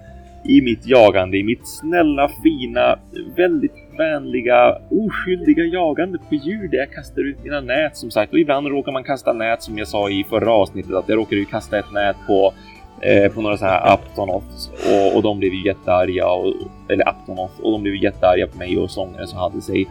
i 0.44 0.60
mitt 0.60 0.86
jagande, 0.86 1.36
i 1.36 1.44
mitt 1.44 1.68
snälla, 1.68 2.30
fina, 2.42 2.98
väldigt 3.36 3.72
vänliga, 3.98 4.78
oskyldiga 4.90 5.64
jagande 5.64 6.18
på 6.18 6.34
djur 6.34 6.68
där 6.68 6.78
jag 6.78 6.92
kastar 6.92 7.22
ut 7.22 7.44
mina 7.44 7.60
nät 7.60 7.96
som 7.96 8.10
sagt. 8.10 8.32
Och 8.32 8.38
ibland 8.38 8.66
råkar 8.66 8.92
man 8.92 9.04
kasta 9.04 9.32
nät 9.32 9.62
som 9.62 9.78
jag 9.78 9.88
sa 9.88 10.10
i 10.10 10.24
förra 10.24 10.52
avsnittet 10.52 10.94
att 10.94 11.08
jag 11.08 11.16
råkade 11.16 11.36
ju 11.36 11.44
kasta 11.44 11.78
ett 11.78 11.92
nät 11.92 12.16
på 12.26 12.52
eh, 13.00 13.32
på 13.32 13.42
några 13.42 13.56
så 13.56 13.64
här 13.64 13.92
Aptonoths 13.92 14.70
och, 14.90 15.16
och 15.16 15.22
de 15.22 15.38
blev 15.38 15.52
ju 15.52 15.66
jättearga 15.66 16.26
och, 16.26 16.54
eller 16.88 17.08
Aptonoth 17.08 17.60
och 17.60 17.72
de 17.72 17.82
blev 17.82 17.94
jättearga 17.94 18.46
på 18.46 18.58
mig 18.58 18.78
och 18.78 18.90
sångaren 18.90 19.26
som 19.26 19.38
hade 19.38 19.60
sig. 19.60 19.88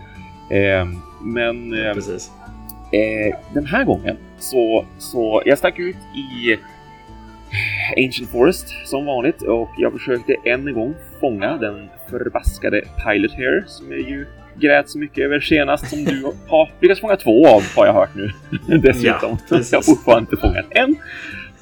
Eh, 0.50 0.88
men 1.22 1.74
eh, 1.74 1.90
eh, 1.90 3.36
den 3.54 3.66
här 3.66 3.84
gången 3.84 4.18
så, 4.40 4.86
så 4.98 5.42
jag 5.46 5.58
stack 5.58 5.80
ut 5.80 5.96
i 5.96 6.58
Ancient 7.98 8.32
Forest 8.32 8.68
som 8.86 9.06
vanligt 9.06 9.42
och 9.42 9.70
jag 9.78 9.92
försökte 9.94 10.36
än 10.46 10.68
en 10.68 10.74
gång 10.74 10.96
fånga 11.20 11.58
den 11.58 11.90
förbaskade 12.10 12.82
Pilot 13.06 13.32
Hair 13.32 13.64
som 13.68 13.92
jag 13.92 14.00
ju 14.00 14.26
grät 14.56 14.90
så 14.90 15.00
mycket 15.00 15.24
över 15.24 15.40
senast 15.40 15.90
som 15.90 16.06
du 16.06 16.32
har 16.48 16.72
lyckats 16.82 17.02
fånga 17.02 17.16
två 17.16 17.48
av 17.48 17.64
har 17.76 17.86
jag 17.86 17.94
hört 17.94 18.16
nu. 18.16 18.32
Dessutom. 18.78 19.38
Ja, 19.50 19.60
jag 19.72 19.78
har 19.78 19.82
fortfarande 19.84 20.30
inte 20.32 20.48
fångat 20.48 20.66
en. 20.70 20.96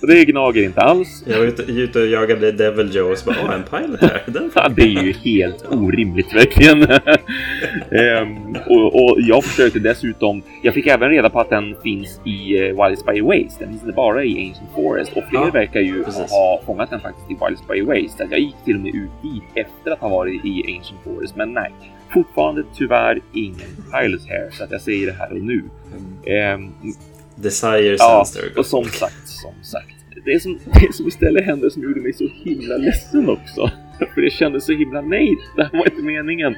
Så 0.02 0.08
det 0.08 0.26
gnager 0.26 0.64
inte 0.64 0.82
alls. 0.82 1.24
Jag 1.28 1.38
var 1.38 1.46
ute, 1.46 1.62
ute 1.64 2.00
och 2.00 2.08
jagade 2.08 2.52
Devil 2.52 2.96
Joe 2.96 3.12
och 3.12 3.18
så 3.18 3.26
bara 3.26 3.38
åh, 3.44 3.54
en 3.54 3.64
pilot 3.64 4.02
här. 4.02 4.24
Ja, 4.56 4.70
det 4.70 4.82
är 4.82 5.04
ju 5.04 5.14
helt 5.14 5.66
orimligt 5.72 6.36
verkligen. 6.36 6.82
um, 6.82 8.58
och, 8.70 8.96
och, 8.96 9.18
jag 9.22 9.44
försökte 9.44 9.80
dessutom. 9.80 10.42
Jag 10.62 10.74
fick 10.74 10.88
även 10.88 11.10
reda 11.10 11.30
på 11.30 11.40
att 11.40 11.50
den 11.50 11.76
finns 11.84 12.20
i 12.26 12.60
uh, 12.60 12.86
Wild 12.86 13.06
by 13.06 13.22
Waste. 13.22 13.60
Den 13.60 13.70
finns 13.70 13.82
inte 13.82 13.96
bara 13.96 14.24
i 14.24 14.50
Ancient 14.50 14.72
Forest 14.76 15.12
och 15.18 15.24
fler 15.30 15.40
ja, 15.40 15.52
verkar 15.54 15.80
ju 15.80 16.04
precis. 16.04 16.32
ha 16.32 16.62
fångat 16.66 16.90
den 16.90 17.00
faktiskt 17.00 17.32
i 17.32 17.38
Wild 17.46 17.60
by 17.70 17.82
Waste. 17.82 18.28
Jag 18.32 18.40
gick 18.40 18.56
till 18.66 18.76
och 18.76 18.82
med 18.82 18.96
ut 18.96 19.12
dit 19.22 19.44
efter 19.68 19.92
att 19.92 20.00
ha 20.00 20.10
varit 20.10 20.46
i 20.46 20.78
Ancient 20.78 21.04
Forest, 21.04 21.36
men 21.36 21.54
nej. 21.54 21.72
Fortfarande 22.14 22.64
tyvärr 22.78 23.20
ingen 23.34 23.70
pilot 23.92 24.22
här 24.28 24.50
så 24.52 24.64
att 24.64 24.72
jag 24.72 24.82
säger 24.82 25.08
det 25.08 25.14
här 25.14 25.32
och 25.32 25.42
nu. 25.42 25.64
Mm. 26.26 26.72
Desire 27.42 27.96
ja, 28.00 28.26
och 28.58 28.66
som 28.66 28.84
sagt, 29.02 29.28
som 29.28 29.64
sagt. 29.64 29.96
Det 30.26 30.40
som, 30.40 30.60
det 30.82 30.94
som 30.94 31.08
istället 31.08 31.46
hände 31.46 31.72
som 31.72 31.84
gjorde 31.84 32.02
mig 32.02 32.14
så 32.14 32.28
himla 32.44 32.78
ledsen 32.78 33.30
också. 33.30 33.72
För 34.14 34.22
det 34.22 34.30
kändes 34.30 34.66
så 34.66 34.72
himla 34.72 35.02
nej, 35.02 35.36
det 35.56 35.64
här 35.64 35.72
var 35.72 35.86
inte 35.86 36.02
meningen. 36.02 36.56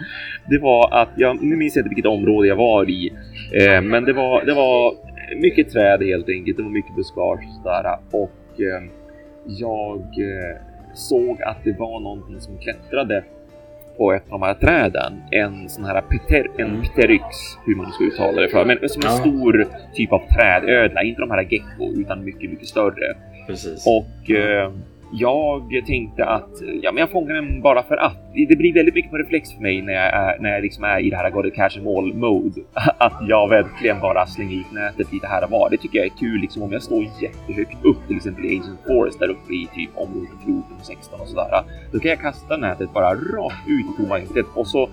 Det 0.49 0.59
var 0.59 1.01
att 1.01 1.09
jag, 1.15 1.43
nu 1.43 1.55
minns 1.55 1.75
jag 1.75 1.81
inte 1.81 1.89
vilket 1.89 2.05
område 2.11 2.47
jag 2.47 2.55
var 2.55 2.89
i, 2.89 3.13
eh, 3.53 3.81
men 3.81 4.03
det 4.03 4.13
var, 4.13 4.45
det 4.45 4.53
var 4.53 4.93
mycket 5.41 5.71
träd 5.71 6.03
helt 6.03 6.29
enkelt. 6.29 6.57
Det 6.57 6.63
var 6.63 6.69
mycket 6.69 6.95
buskage 6.95 7.47
där 7.63 7.99
och 8.11 8.61
eh, 8.61 8.83
jag 9.45 9.99
eh, 9.99 10.61
såg 10.93 11.41
att 11.41 11.63
det 11.63 11.79
var 11.79 11.99
någonting 11.99 12.41
som 12.41 12.57
klättrade 12.57 13.23
på 13.97 14.13
ett 14.13 14.23
av 14.29 14.39
de 14.39 14.45
här 14.45 14.53
träden 14.53 15.21
en 15.31 15.69
sån 15.69 15.85
här 15.85 16.01
peter, 16.01 16.47
en 16.57 16.67
mm. 16.67 16.81
pteryx, 16.81 17.25
hur 17.65 17.75
man 17.75 17.91
ska 17.91 18.03
uttala 18.03 18.41
det 18.41 18.49
för, 18.49 18.65
men 18.65 18.89
som 18.89 19.01
en 19.05 19.11
ja. 19.11 19.17
stor 19.17 19.67
typ 19.93 20.11
av 20.11 20.21
trädödla, 20.35 21.03
inte 21.03 21.21
de 21.21 21.31
här 21.31 21.47
gecko 21.49 21.93
utan 21.95 22.25
mycket, 22.25 22.49
mycket 22.49 22.67
större. 22.67 23.15
Precis. 23.47 23.85
Och 23.87 24.31
eh, 24.31 24.71
jag 25.19 25.85
tänkte 25.85 26.25
att 26.25 26.49
ja, 26.81 26.91
men 26.91 26.99
jag 26.99 27.11
fångar 27.11 27.35
den 27.35 27.61
bara 27.61 27.83
för 27.83 27.97
att. 27.97 28.17
Det 28.49 28.55
blir 28.55 28.73
väldigt 28.73 28.95
mycket 28.95 29.11
på 29.11 29.17
reflex 29.17 29.53
för 29.53 29.61
mig 29.61 29.81
när 29.81 29.93
jag 29.93 30.13
är, 30.13 30.39
när 30.39 30.49
jag 30.49 30.61
liksom 30.61 30.83
är 30.83 30.99
i 30.99 31.09
det 31.09 31.17
här 31.17 31.29
God 31.29 31.45
of 31.45 31.53
Cash 31.53 31.79
All 31.79 32.13
mode. 32.13 32.61
Att 32.97 33.13
jag 33.27 33.49
verkligen 33.49 33.99
bara 33.99 34.25
slänger 34.25 34.59
ut 34.59 34.71
nätet 34.71 35.13
lite 35.13 35.27
här 35.27 35.43
och 35.43 35.49
var. 35.49 35.69
Det 35.69 35.77
tycker 35.77 35.97
jag 35.97 36.05
är 36.05 36.17
kul 36.19 36.41
liksom 36.41 36.63
om 36.63 36.71
jag 36.71 36.83
står 36.83 37.03
jättehögt 37.21 37.85
upp, 37.85 38.07
till 38.07 38.15
exempel 38.15 38.45
i 38.45 38.57
Ancient 38.57 38.79
Forest 38.87 39.19
där 39.19 39.29
uppe 39.29 39.53
i 39.53 39.67
typ 39.75 39.89
område 39.95 40.27
14 40.45 40.63
och 40.79 40.85
16 40.85 41.21
och 41.21 41.27
sådär. 41.27 41.63
Då 41.91 41.99
kan 41.99 42.09
jag 42.09 42.19
kasta 42.19 42.57
nätet 42.57 42.93
bara 42.93 43.15
rakt 43.15 43.67
ut 43.67 43.85
i 43.85 44.01
tomma 44.01 44.19
intet 44.19 44.45
och 44.55 44.67
så 44.67 44.89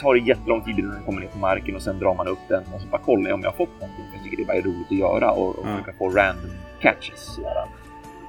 tar 0.00 0.14
det 0.14 0.20
jättelång 0.20 0.60
tid 0.60 0.78
innan 0.78 0.94
den 0.94 1.04
kommer 1.04 1.20
ner 1.20 1.28
på 1.28 1.38
marken 1.38 1.74
och 1.74 1.82
sen 1.82 1.98
drar 1.98 2.14
man 2.14 2.28
upp 2.28 2.44
den 2.48 2.62
och 2.74 2.80
så 2.80 2.88
bara 2.88 3.00
kollar 3.00 3.28
jag 3.30 3.34
om 3.34 3.40
jag 3.42 3.50
har 3.50 3.56
fått 3.56 3.80
någonting. 3.80 4.04
Jag 4.14 4.24
tycker 4.24 4.36
det 4.36 4.42
är 4.42 4.46
bara 4.46 4.72
roligt 4.72 4.86
att 4.90 4.98
göra 4.98 5.30
och, 5.30 5.58
och 5.58 5.64
mm. 5.64 5.78
försöka 5.78 5.98
få 5.98 6.08
random 6.08 6.50
catches. 6.80 7.34
Sådär. 7.34 7.77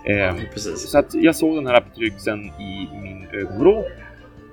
Eh, 0.04 0.36
så 0.76 0.98
att 0.98 1.14
jag 1.14 1.36
såg 1.36 1.56
den 1.56 1.68
här 1.68 1.74
apotryxen 1.74 2.46
i 2.46 2.88
min 3.02 3.28
ögonvrå 3.34 3.84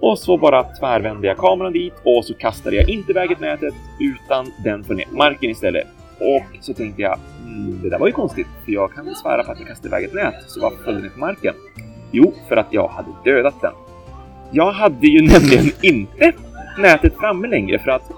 och 0.00 0.18
så 0.18 0.36
bara 0.36 0.62
tvärvände 0.62 1.26
jag 1.26 1.36
kameran 1.36 1.72
dit 1.72 1.94
och 2.04 2.24
så 2.24 2.34
kastade 2.34 2.76
jag 2.76 2.88
inte 2.88 3.12
väget 3.12 3.38
utan 4.00 4.52
den 4.64 4.80
ner 4.80 5.06
marken 5.10 5.50
istället. 5.50 5.86
Och 6.18 6.44
så 6.60 6.74
tänkte 6.74 7.02
jag, 7.02 7.18
mm, 7.44 7.80
det 7.82 7.90
där 7.90 7.98
var 7.98 8.06
ju 8.06 8.12
konstigt, 8.12 8.46
för 8.64 8.72
jag 8.72 8.92
kan 8.92 9.14
svära 9.14 9.44
på 9.44 9.52
att 9.52 9.58
jag 9.58 9.68
kastade 9.68 9.88
iväg 9.88 10.04
ett 10.04 10.14
nät, 10.14 10.34
så 10.46 10.60
varför 10.60 10.84
föll 10.84 10.94
den 10.94 11.02
ner 11.02 11.10
på 11.10 11.18
marken? 11.18 11.54
Jo, 12.10 12.34
för 12.48 12.56
att 12.56 12.66
jag 12.70 12.88
hade 12.88 13.08
dödat 13.24 13.60
den. 13.60 13.72
Jag 14.50 14.72
hade 14.72 15.06
ju 15.06 15.22
nämligen 15.32 15.70
inte 15.82 16.32
nätet 16.78 17.14
framme 17.20 17.48
längre 17.48 17.78
för 17.78 17.90
att 17.90 18.10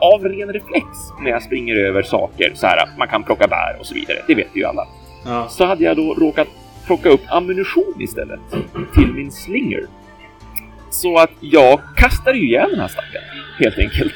av 0.00 0.24
ren 0.24 0.52
reflex 0.52 0.86
när 1.22 1.30
jag 1.30 1.42
springer 1.42 1.76
över 1.76 2.02
saker 2.02 2.52
så 2.54 2.66
här, 2.66 2.88
man 2.98 3.08
kan 3.08 3.22
plocka 3.22 3.46
bär 3.48 3.76
och 3.80 3.86
så 3.86 3.94
vidare, 3.94 4.18
det 4.26 4.34
vet 4.34 4.56
ju 4.56 4.64
alla. 4.64 4.86
Ja. 5.24 5.48
Så 5.48 5.64
hade 5.64 5.84
jag 5.84 5.96
då 5.96 6.14
råkat 6.14 6.48
plocka 6.90 7.08
upp 7.08 7.20
ammunition 7.28 7.94
istället 8.00 8.40
till 8.94 9.12
min 9.12 9.32
slinger. 9.32 9.80
Så 10.90 11.18
att 11.18 11.30
jag 11.40 11.80
kastade 11.96 12.38
ju 12.38 12.48
ihjäl 12.48 12.70
den 12.70 12.80
här 12.80 12.88
stackaren, 12.88 13.24
helt 13.58 13.78
enkelt. 13.78 14.14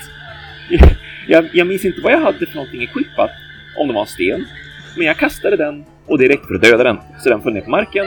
Jag, 1.29 1.49
jag 1.53 1.67
minns 1.67 1.85
inte 1.85 2.01
vad 2.01 2.13
jag 2.13 2.21
hade 2.21 2.47
för 2.47 2.55
någonting 2.55 2.83
equippat, 2.83 3.31
om 3.79 3.89
det 3.89 3.95
var 3.95 4.01
en 4.01 4.07
sten. 4.07 4.45
Men 4.97 5.07
jag 5.07 5.17
kastade 5.17 5.57
den 5.57 5.85
och 6.07 6.19
det 6.19 6.29
räckte 6.29 6.47
för 6.47 6.55
att 6.55 6.63
döda 6.63 6.85
den. 6.85 6.97
Så 7.19 7.29
den 7.29 7.43
föll 7.43 7.53
ner 7.53 7.61
på 7.61 7.71
marken 7.71 8.07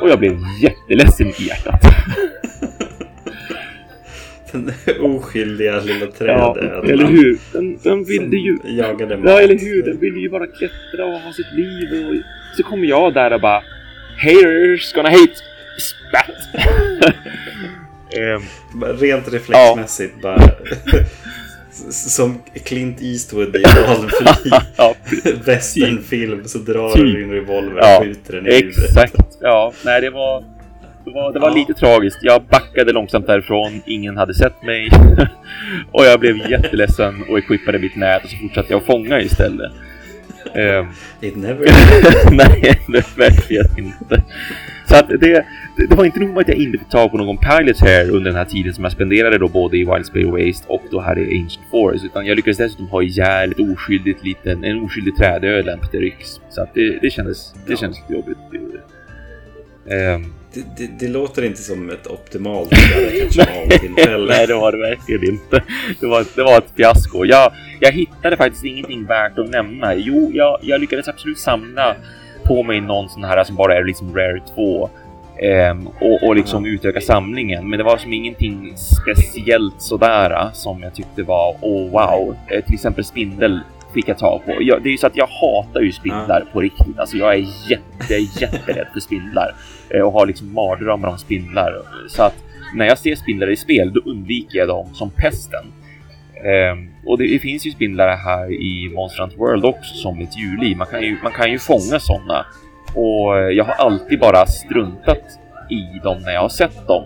och 0.00 0.08
jag 0.08 0.18
blev 0.18 0.38
jätteledsen 0.60 1.26
i 1.26 1.48
hjärtat. 1.48 1.80
Den 4.52 4.72
oskyldiga 5.00 5.80
lilla 5.80 6.06
trädet. 6.06 6.70
Ja, 6.72 6.82
eller 6.84 7.06
hur? 7.06 7.38
Den, 7.52 7.78
den 7.82 8.04
ville 8.04 8.36
ju... 8.36 8.58
Jagade 8.64 9.16
mat. 9.16 9.30
Ja, 9.30 9.40
eller 9.40 9.58
hur? 9.58 9.82
Den 9.82 10.00
ville 10.00 10.18
ju 10.18 10.28
bara 10.28 10.46
klättra 10.46 11.06
och 11.06 11.20
ha 11.20 11.32
sitt 11.32 11.52
liv. 11.52 12.06
Och 12.08 12.14
så 12.56 12.62
kommer 12.62 12.86
jag 12.86 13.14
där 13.14 13.32
och 13.32 13.40
bara 13.40 13.62
haters 14.18 14.92
gonna 14.92 15.10
hate 15.10 15.34
spat. 15.78 16.30
um, 18.16 18.44
Rent 19.00 19.28
reflexmässigt 19.32 20.14
ja. 20.22 20.22
bara. 20.22 20.50
Som 21.90 22.42
Clint 22.64 23.02
Eastwood 23.02 23.56
i 23.56 23.62
valfri 23.86 24.50
ja, 24.76 24.94
westernfilm 25.46 26.44
så 26.44 26.58
drar 26.58 26.96
du 26.96 27.20
din 27.20 27.30
revolver 27.30 27.80
och 27.80 27.86
ja, 27.86 28.00
skjuter 28.02 28.32
den 28.32 28.46
i 28.46 28.54
huvudet. 28.54 28.84
Exakt. 28.84 29.38
Ja, 29.40 29.72
nej 29.84 30.00
det 30.00 30.10
var, 30.10 30.44
det 31.04 31.10
var, 31.10 31.32
det 31.32 31.38
var 31.38 31.48
ja. 31.48 31.54
lite 31.54 31.74
tragiskt. 31.74 32.18
Jag 32.22 32.42
backade 32.42 32.92
långsamt 32.92 33.26
därifrån. 33.26 33.82
Ingen 33.86 34.16
hade 34.16 34.34
sett 34.34 34.62
mig. 34.62 34.90
och 35.92 36.04
jag 36.04 36.20
blev 36.20 36.50
jätteledsen 36.50 37.24
och 37.28 37.38
equippade 37.38 37.78
mitt 37.78 37.96
nät 37.96 38.24
och 38.24 38.30
så 38.30 38.36
fortsatte 38.36 38.72
jag 38.72 38.80
att 38.80 38.86
fånga 38.86 39.20
istället. 39.20 39.72
Um, 40.54 40.88
It 41.20 41.36
never 41.36 41.64
Nej, 42.30 42.80
det 42.88 43.18
verkligen 43.18 43.78
inte. 43.78 44.22
Så 44.88 44.96
att 44.96 45.08
det, 45.08 45.44
det 45.88 45.94
var 45.96 46.04
inte 46.04 46.20
nog 46.20 46.28
med 46.28 46.40
att 46.40 46.48
jag 46.48 46.56
inte 46.56 46.78
fick 46.78 46.88
tag 46.88 47.10
på 47.10 47.16
någon 47.16 47.38
pilot 47.38 47.80
här 47.80 48.10
under 48.10 48.30
den 48.30 48.38
här 48.38 48.44
tiden 48.44 48.74
som 48.74 48.84
jag 48.84 48.92
spenderade 48.92 49.38
då 49.38 49.48
både 49.48 49.76
i 49.76 49.84
Wild 49.84 50.06
Spray 50.06 50.24
Waste 50.24 50.68
och 50.68 50.82
då 50.90 51.00
här 51.00 51.18
i 51.18 51.40
Ancient 51.40 51.70
Forest. 51.70 52.04
Utan 52.04 52.26
jag 52.26 52.36
lyckades 52.36 52.58
dessutom 52.58 52.88
ha 52.88 53.02
ihjäl 53.02 53.52
ett 53.52 53.60
oskyldigt 53.60 54.24
liten, 54.24 54.64
en 54.64 54.84
oskyldig 54.84 55.16
trädödla, 55.16 55.72
en 55.72 55.78
pteryx. 55.78 56.40
Så 56.50 56.62
att 56.62 56.74
det, 56.74 56.98
det 57.02 57.10
kändes, 57.10 57.54
det 57.66 57.76
kändes 57.76 57.98
lite 58.00 58.12
jobbigt. 58.12 58.38
Um, 59.86 60.32
det, 60.54 60.64
det, 60.76 60.98
det, 60.98 61.08
låter 61.08 61.44
inte 61.44 61.62
som 61.62 61.90
ett 61.90 62.06
optimalt 62.06 62.70
tillfälle. 63.80 64.26
Nej, 64.28 64.46
det 64.46 64.54
var 64.54 64.72
det 64.72 64.78
verkligen 64.78 65.24
inte. 65.24 65.62
Det 66.00 66.06
var, 66.06 66.24
det 66.36 66.42
var 66.42 66.58
ett 66.58 66.72
fiasko. 66.76 67.24
Jag, 67.24 67.52
jag 67.80 67.92
hittade 67.92 68.36
faktiskt 68.36 68.64
ingenting 68.64 69.06
värt 69.06 69.38
att 69.38 69.50
nämna. 69.50 69.94
Jo, 69.94 70.30
jag, 70.34 70.58
jag 70.62 70.80
lyckades 70.80 71.08
absolut 71.08 71.38
samla 71.38 71.96
på 72.44 72.62
mig 72.62 72.80
någon 72.80 73.08
sån 73.08 73.24
här 73.24 73.44
som 73.44 73.56
bara 73.56 73.76
är 73.76 73.84
liksom 73.84 74.16
Rare 74.16 74.40
2 74.54 74.90
Um, 75.42 75.86
och, 75.86 76.22
och 76.22 76.36
liksom 76.36 76.58
mm. 76.58 76.74
utöka 76.74 77.00
samlingen. 77.00 77.70
Men 77.70 77.78
det 77.78 77.84
var 77.84 77.96
som 77.96 78.12
ingenting 78.12 78.76
speciellt 78.76 79.82
sådär 79.82 80.50
som 80.52 80.82
jag 80.82 80.94
tyckte 80.94 81.22
var 81.22 81.56
oh 81.60 81.90
wow. 81.90 82.36
Eh, 82.50 82.64
till 82.64 82.74
exempel 82.74 83.04
spindel 83.04 83.60
fick 83.94 84.08
jag 84.08 84.18
tag 84.18 84.44
på. 84.46 84.56
Jag, 84.60 84.82
det 84.82 84.88
är 84.88 84.90
ju 84.90 84.96
så 84.96 85.06
att 85.06 85.16
jag 85.16 85.26
hatar 85.26 85.80
ju 85.80 85.92
spindlar 85.92 86.40
mm. 86.40 86.52
på 86.52 86.60
riktigt. 86.60 86.98
Alltså 86.98 87.16
jag 87.16 87.34
är 87.34 87.46
jätte, 87.70 88.14
jätterädd 88.40 88.86
för 88.92 89.00
spindlar 89.00 89.54
eh, 89.90 90.00
och 90.00 90.12
har 90.12 90.26
liksom 90.26 90.52
mardrömmar 90.52 91.08
om 91.08 91.18
spindlar. 91.18 91.72
Så 92.08 92.22
att 92.22 92.34
när 92.74 92.86
jag 92.86 92.98
ser 92.98 93.14
spindlar 93.14 93.50
i 93.50 93.56
spel, 93.56 93.92
då 93.92 94.00
undviker 94.10 94.58
jag 94.58 94.68
dem 94.68 94.94
som 94.94 95.10
pesten. 95.10 95.64
Um, 96.72 96.90
och 97.06 97.18
det, 97.18 97.26
det, 97.26 97.38
finns 97.38 97.66
ju 97.66 97.70
spindlar 97.70 98.16
här 98.16 98.52
i 98.52 98.90
Monster 98.94 99.22
Hunter 99.22 99.38
World 99.38 99.64
också 99.64 99.94
som 99.94 100.20
ett 100.20 100.38
djurliv. 100.38 100.76
Man 100.76 100.86
kan 100.86 101.02
ju, 101.02 101.16
man 101.22 101.32
kan 101.32 101.52
ju 101.52 101.58
fånga 101.58 101.98
sådana. 102.00 102.46
Och 102.94 103.52
jag 103.52 103.64
har 103.64 103.74
alltid 103.74 104.20
bara 104.20 104.46
struntat 104.46 105.24
i 105.70 106.00
dem 106.04 106.22
när 106.22 106.32
jag 106.32 106.40
har 106.40 106.48
sett 106.48 106.86
dem. 106.86 107.04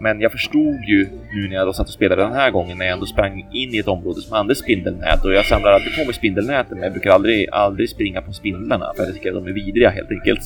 Men 0.00 0.20
jag 0.20 0.32
förstod 0.32 0.84
ju 0.84 1.08
nu 1.32 1.48
när 1.48 1.56
jag 1.56 1.66
då 1.66 1.72
satt 1.72 1.86
och 1.86 1.92
spelade 1.92 2.22
den 2.22 2.32
här 2.32 2.50
gången 2.50 2.78
när 2.78 2.84
jag 2.84 2.92
ändå 2.92 3.06
sprang 3.06 3.46
in 3.52 3.74
i 3.74 3.78
ett 3.78 3.88
område 3.88 4.20
som 4.20 4.36
hade 4.36 4.54
spindelnät 4.54 5.24
och 5.24 5.32
jag 5.32 5.46
samlar 5.46 5.72
alltid 5.72 5.96
på 5.98 6.04
mig 6.04 6.14
spindelnäten 6.14 6.74
men 6.74 6.82
jag 6.82 6.92
brukar 6.92 7.10
aldrig, 7.10 7.48
aldrig 7.52 7.90
springa 7.90 8.22
på 8.22 8.32
spindlarna 8.32 8.92
för 8.96 9.04
jag 9.04 9.14
tycker 9.14 9.28
att 9.28 9.44
de 9.44 9.46
är 9.46 9.52
vidriga 9.52 9.90
helt 9.90 10.10
enkelt. 10.10 10.42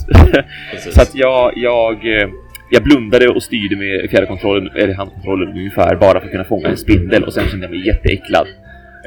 så 0.94 1.03
att 1.03 1.14
jag, 1.14 1.53
jag, 1.57 1.92
eh, 1.92 2.28
jag 2.70 2.82
blundade 2.82 3.28
och 3.28 3.42
styrde 3.42 3.76
med 3.76 4.11
fjärrkontrollen, 4.11 4.70
eller 4.76 4.94
handkontrollen 4.94 5.48
ungefär 5.48 5.96
bara 5.96 6.20
för 6.20 6.26
att 6.26 6.32
kunna 6.32 6.44
fånga 6.44 6.68
en 6.68 6.76
spindel 6.76 7.24
och 7.24 7.34
sen 7.34 7.48
kände 7.48 7.64
jag 7.66 7.70
mig 7.70 7.86
jätteäcklad. 7.86 8.46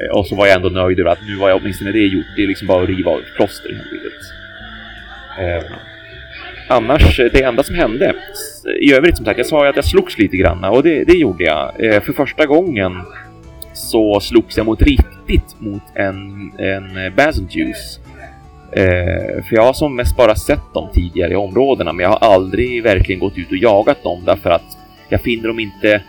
Eh, 0.00 0.18
och 0.18 0.26
så 0.26 0.36
var 0.36 0.46
jag 0.46 0.56
ändå 0.56 0.68
nöjd 0.68 1.00
över 1.00 1.10
att 1.10 1.22
nu 1.28 1.36
var 1.36 1.48
jag 1.48 1.60
åtminstone 1.60 1.92
det 1.92 1.98
gjort. 1.98 2.26
Det 2.36 2.42
är 2.42 2.46
liksom 2.46 2.66
bara 2.68 2.82
att 2.82 2.88
riva 2.88 3.10
av 3.10 3.20
plåster 3.36 3.68
helt 3.68 3.92
enkelt. 3.92 4.22
Annars, 6.68 7.20
eh, 7.20 7.32
det 7.32 7.42
enda 7.42 7.62
som 7.62 7.74
hände 7.74 8.14
i 8.80 8.94
övrigt 8.94 9.16
som 9.16 9.26
sagt, 9.26 9.38
jag 9.38 9.46
sa 9.46 9.64
ju 9.64 9.70
att 9.70 9.76
jag 9.76 9.84
slogs 9.84 10.18
lite 10.18 10.36
grann 10.36 10.64
och 10.64 10.82
det, 10.82 11.04
det 11.04 11.12
gjorde 11.12 11.44
jag. 11.44 11.84
Eh, 11.84 12.02
för 12.02 12.12
första 12.12 12.46
gången 12.46 12.92
så 13.74 14.20
slogs 14.20 14.56
jag 14.56 14.66
mot 14.66 14.82
riktigt 14.82 15.60
mot 15.60 15.82
en, 15.94 16.52
en 16.58 17.14
Basil 17.16 17.46
Juice. 17.50 18.00
Eh, 18.72 19.44
för 19.44 19.56
jag 19.56 19.62
har 19.62 19.72
som 19.72 19.96
mest 19.96 20.16
bara 20.16 20.34
sett 20.34 20.74
dem 20.74 20.88
tidigare 20.94 21.32
i 21.32 21.36
områdena, 21.36 21.92
men 21.92 22.02
jag 22.02 22.10
har 22.10 22.34
aldrig 22.34 22.82
verkligen 22.82 23.20
gått 23.20 23.38
ut 23.38 23.50
och 23.50 23.56
jagat 23.56 24.02
dem 24.02 24.22
därför 24.24 24.50
att 24.50 24.78
jag 25.08 25.20
finner 25.20 25.48
dem 25.48 25.60
inte 25.60 26.02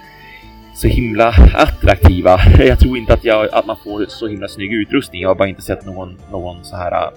så 0.75 0.87
himla 0.87 1.33
attraktiva. 1.53 2.39
Jag 2.59 2.79
tror 2.79 2.97
inte 2.97 3.13
att, 3.13 3.23
jag, 3.23 3.49
att 3.53 3.65
man 3.65 3.77
får 3.83 4.05
så 4.07 4.27
himla 4.27 4.47
snygg 4.47 4.73
utrustning. 4.73 5.21
Jag 5.21 5.29
har 5.29 5.35
bara 5.35 5.47
inte 5.47 5.61
sett 5.61 5.85
någon, 5.85 6.17
någon 6.31 6.65
så 6.65 6.75
här. 6.75 7.09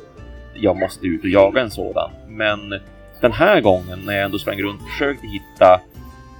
Jag 0.54 0.76
måste 0.76 1.06
ut 1.06 1.22
och 1.22 1.28
jaga 1.28 1.60
en 1.60 1.70
sådan. 1.70 2.10
Men 2.28 2.80
den 3.20 3.32
här 3.32 3.60
gången 3.60 3.98
när 4.04 4.14
jag 4.14 4.24
ändå 4.24 4.38
sprang 4.38 4.62
runt 4.62 4.82
och 4.82 4.88
försökte 4.88 5.26
hitta, 5.26 5.80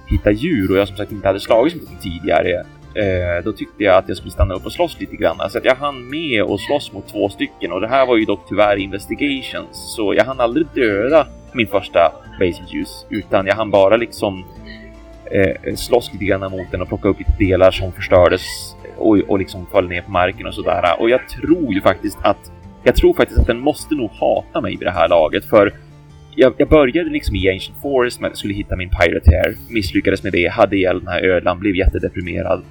hitta 0.07 0.31
djur 0.31 0.71
och 0.71 0.77
jag 0.77 0.87
som 0.87 0.97
sagt 0.97 1.11
inte 1.11 1.27
hade 1.27 1.39
slagits 1.39 1.75
mot 1.75 1.85
dem 1.85 1.97
tidigare. 2.01 2.65
Eh, 2.95 3.43
då 3.43 3.51
tyckte 3.51 3.83
jag 3.83 3.97
att 3.97 4.07
jag 4.07 4.17
skulle 4.17 4.31
stanna 4.31 4.53
upp 4.53 4.65
och 4.65 4.71
slåss 4.71 4.99
lite 4.99 5.15
grann. 5.15 5.49
Så 5.49 5.57
att 5.57 5.65
jag 5.65 5.75
hann 5.75 6.09
med 6.09 6.43
och 6.43 6.59
slåss 6.59 6.91
mot 6.91 7.07
två 7.07 7.29
stycken 7.29 7.71
och 7.71 7.81
det 7.81 7.87
här 7.87 8.05
var 8.05 8.17
ju 8.17 8.25
dock 8.25 8.49
tyvärr 8.49 8.75
investigations. 8.77 9.93
Så 9.95 10.13
jag 10.13 10.25
hann 10.25 10.39
aldrig 10.39 10.67
döda 10.73 11.27
min 11.53 11.67
första 11.67 12.11
basic 12.39 12.73
juice 12.73 13.05
utan 13.09 13.45
jag 13.45 13.55
hann 13.55 13.71
bara 13.71 13.97
liksom 13.97 14.45
eh, 15.25 15.75
slåss 15.75 16.13
lite 16.13 16.25
grann 16.25 16.51
mot 16.51 16.71
den 16.71 16.81
och 16.81 16.87
plocka 16.87 17.09
upp 17.09 17.19
lite 17.19 17.35
delar 17.39 17.71
som 17.71 17.91
förstördes 17.91 18.41
och, 18.97 19.17
och 19.17 19.39
liksom 19.39 19.65
föll 19.71 19.87
ner 19.87 20.01
på 20.01 20.11
marken 20.11 20.47
och 20.47 20.53
sådär. 20.53 20.95
Och 20.99 21.09
jag 21.09 21.29
tror 21.29 21.73
ju 21.73 21.81
faktiskt 21.81 22.17
att 22.21 22.51
jag 22.83 22.95
tror 22.95 23.13
faktiskt 23.13 23.39
att 23.39 23.47
den 23.47 23.59
måste 23.59 23.95
nog 23.95 24.11
hata 24.11 24.61
mig 24.61 24.71
vid 24.71 24.87
det 24.87 24.91
här 24.91 25.09
laget 25.09 25.45
för 25.45 25.73
jag, 26.35 26.53
jag 26.57 26.69
började 26.69 27.09
liksom 27.09 27.35
i 27.35 27.49
Ancient 27.49 27.81
Forest 27.81 28.19
med 28.19 28.27
att 28.27 28.31
jag 28.31 28.37
skulle 28.37 28.53
hitta 28.53 28.75
min 28.75 28.89
Pirate 28.89 29.31
Hair, 29.31 29.55
misslyckades 29.69 30.23
med 30.23 30.31
det, 30.31 30.47
hade 30.47 30.75
ihjäl 30.75 30.99
den 30.99 31.07
här 31.07 31.23
ödlan, 31.23 31.59
blev 31.59 31.75
jättedeprimerad, 31.75 32.63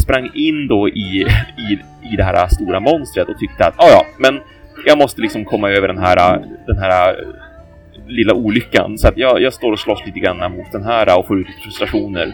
sprang 0.00 0.30
in 0.34 0.68
då 0.68 0.88
i, 0.88 1.26
i, 1.58 1.78
i 2.12 2.16
det 2.16 2.24
här 2.24 2.48
stora 2.48 2.80
monstret 2.80 3.28
och 3.28 3.38
tyckte 3.38 3.66
att 3.66 3.74
ja, 3.78 3.88
ja, 3.90 4.06
men 4.18 4.40
jag 4.86 4.98
måste 4.98 5.20
liksom 5.20 5.44
komma 5.44 5.70
över 5.70 5.88
den 5.88 5.98
här, 5.98 6.44
den 6.66 6.78
här 6.78 7.24
lilla 8.06 8.34
olyckan. 8.34 8.98
Så 8.98 9.08
att 9.08 9.16
jag, 9.16 9.42
jag 9.42 9.52
står 9.52 9.72
och 9.72 9.78
slåss 9.78 10.06
lite 10.06 10.18
grann 10.18 10.52
mot 10.52 10.72
den 10.72 10.84
här 10.84 11.18
och 11.18 11.26
får 11.26 11.40
ut 11.40 11.46
lite 11.46 11.60
frustrationer. 11.60 12.32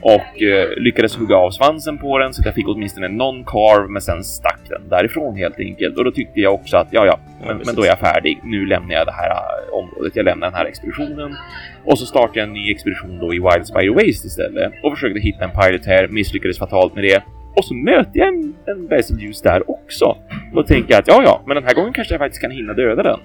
Och 0.00 0.42
eh, 0.42 0.68
lyckades 0.76 1.16
hugga 1.16 1.36
av 1.36 1.50
svansen 1.50 1.98
på 1.98 2.18
den 2.18 2.34
så 2.34 2.40
att 2.40 2.46
jag 2.46 2.54
fick 2.54 2.68
åtminstone 2.68 3.08
någon 3.08 3.44
carv 3.44 3.90
men 3.90 4.02
sen 4.02 4.24
stack 4.24 4.60
den 4.68 4.88
därifrån 4.88 5.36
helt 5.36 5.58
enkelt. 5.58 5.96
Och 5.96 6.04
då 6.04 6.10
tyckte 6.10 6.40
jag 6.40 6.54
också 6.54 6.76
att 6.76 6.88
ja, 6.90 7.06
ja, 7.06 7.18
men, 7.46 7.60
men 7.66 7.74
då 7.74 7.82
är 7.82 7.86
jag 7.86 7.98
färdig. 7.98 8.40
Nu 8.44 8.66
lämnar 8.66 8.94
jag 8.94 9.06
det 9.06 9.12
här 9.12 9.30
uh, 9.30 9.74
området. 9.74 10.16
Jag 10.16 10.24
lämnar 10.24 10.46
den 10.46 10.54
här 10.54 10.64
expeditionen. 10.64 11.36
Och 11.84 11.98
så 11.98 12.06
startade 12.06 12.38
jag 12.38 12.48
en 12.48 12.54
ny 12.54 12.70
expedition 12.70 13.18
då 13.18 13.34
i 13.34 13.38
Wild 13.38 13.66
Spider 13.66 13.94
Waste 13.94 14.26
istället 14.26 14.72
och 14.82 14.92
försökte 14.94 15.20
hitta 15.20 15.44
en 15.44 15.50
Pirate 15.50 15.90
här. 15.90 16.08
Misslyckades 16.08 16.58
fatalt 16.58 16.94
med 16.94 17.04
det. 17.04 17.22
Och 17.56 17.64
så 17.64 17.74
möter 17.74 18.18
jag 18.18 18.28
en, 18.28 18.54
en 18.66 18.86
Basil 18.86 19.20
Juice 19.20 19.42
där 19.42 19.70
också. 19.70 20.16
Då 20.52 20.62
tänker 20.62 20.92
jag 20.92 21.00
att 21.00 21.08
ja, 21.08 21.22
ja, 21.24 21.42
men 21.46 21.54
den 21.54 21.64
här 21.64 21.74
gången 21.74 21.92
kanske 21.92 22.14
jag 22.14 22.20
faktiskt 22.20 22.42
kan 22.42 22.50
hinna 22.50 22.72
döda 22.72 23.02
den. 23.02 23.20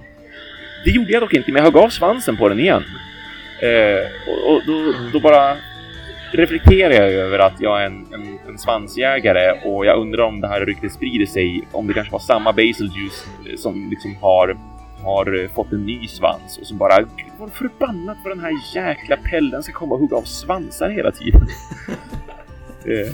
Det 0.86 0.92
gjorde 0.92 1.12
jag 1.12 1.22
dock 1.22 1.34
inte, 1.34 1.52
men 1.52 1.64
jag 1.64 1.72
högg 1.72 1.84
av 1.84 1.90
svansen 1.90 2.38
på 2.38 2.50
den 2.50 2.60
igen. 2.60 2.84
Eh, 3.62 4.04
och, 4.28 4.52
och 4.52 4.62
då, 4.68 4.94
då, 5.14 5.20
bara 5.20 5.56
reflekterar 6.36 6.92
jag 6.92 7.12
över 7.12 7.40
att 7.40 7.62
jag 7.62 7.82
är 7.82 7.86
en, 7.86 8.06
en, 8.14 8.40
en, 8.48 8.58
svansjägare 8.58 9.70
och 9.70 9.86
jag 9.86 10.00
undrar 10.00 10.24
om 10.24 10.42
det 10.42 10.48
här 10.48 10.66
ryktet 10.66 10.92
sprider 10.92 11.26
sig, 11.26 11.68
om 11.72 11.88
det 11.88 11.94
kanske 11.94 12.12
var 12.12 12.20
samma 12.20 12.54
Basil 12.54 12.92
Juice 12.96 13.26
som 13.62 13.90
liksom 13.90 14.16
har, 14.22 14.58
har 15.04 15.48
fått 15.56 15.72
en 15.72 15.86
ny 15.86 16.08
svans 16.08 16.58
och 16.62 16.68
som 16.68 16.78
bara 16.78 17.06
var 17.40 17.48
förbannat 17.48 18.18
för 18.24 18.30
den 18.30 18.40
här 18.40 18.54
jäkla 18.76 19.18
pellen 19.18 19.64
ska 19.64 19.74
komma 19.74 19.94
och 19.96 20.02
hugga 20.02 20.16
av 20.16 20.24
svansar 20.24 20.90
hela 20.90 21.12
tiden. 21.12 21.42
eh 22.86 23.14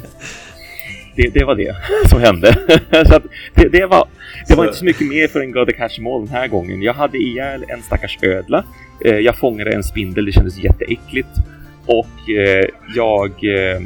det, 1.16 1.30
det 1.34 1.46
var 1.46 1.56
det 1.56 1.76
som 2.10 2.20
hände. 2.20 2.54
så 3.08 3.16
att 3.16 3.24
det, 3.56 3.70
det, 3.70 3.86
var, 3.86 4.08
det 4.48 4.56
var 4.56 4.66
inte 4.66 4.78
så 4.78 4.86
mycket 4.86 5.08
mer 5.08 5.28
för 5.28 5.40
en 5.40 5.52
God 5.52 5.76
Catch 5.76 6.00
All 6.00 6.26
den 6.26 6.36
här 6.36 6.48
gången. 6.48 6.82
Jag 6.82 6.94
hade 6.94 7.18
ihjäl 7.18 7.66
en 7.68 7.82
stackars 7.82 8.18
ödla. 8.22 8.64
Eh, 9.06 9.16
jag 9.16 9.36
fångade 9.36 9.72
en 9.72 9.84
spindel, 9.84 10.26
det 10.26 10.32
kändes 10.32 10.64
jätteäckligt. 10.64 11.30
Och 11.90 12.30
eh, 12.30 12.66
jag 12.96 13.32
eh, 13.44 13.82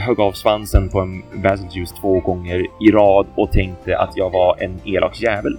högg 0.00 0.20
av 0.20 0.32
svansen 0.32 0.88
på 0.88 1.00
en 1.00 1.22
Basil 1.42 1.66
Juice 1.72 1.94
två 2.00 2.20
gånger 2.20 2.66
i 2.80 2.90
rad 2.90 3.26
och 3.34 3.52
tänkte 3.52 3.98
att 3.98 4.16
jag 4.16 4.30
var 4.30 4.62
en 4.62 4.80
elak 4.84 5.22
jävel. 5.22 5.58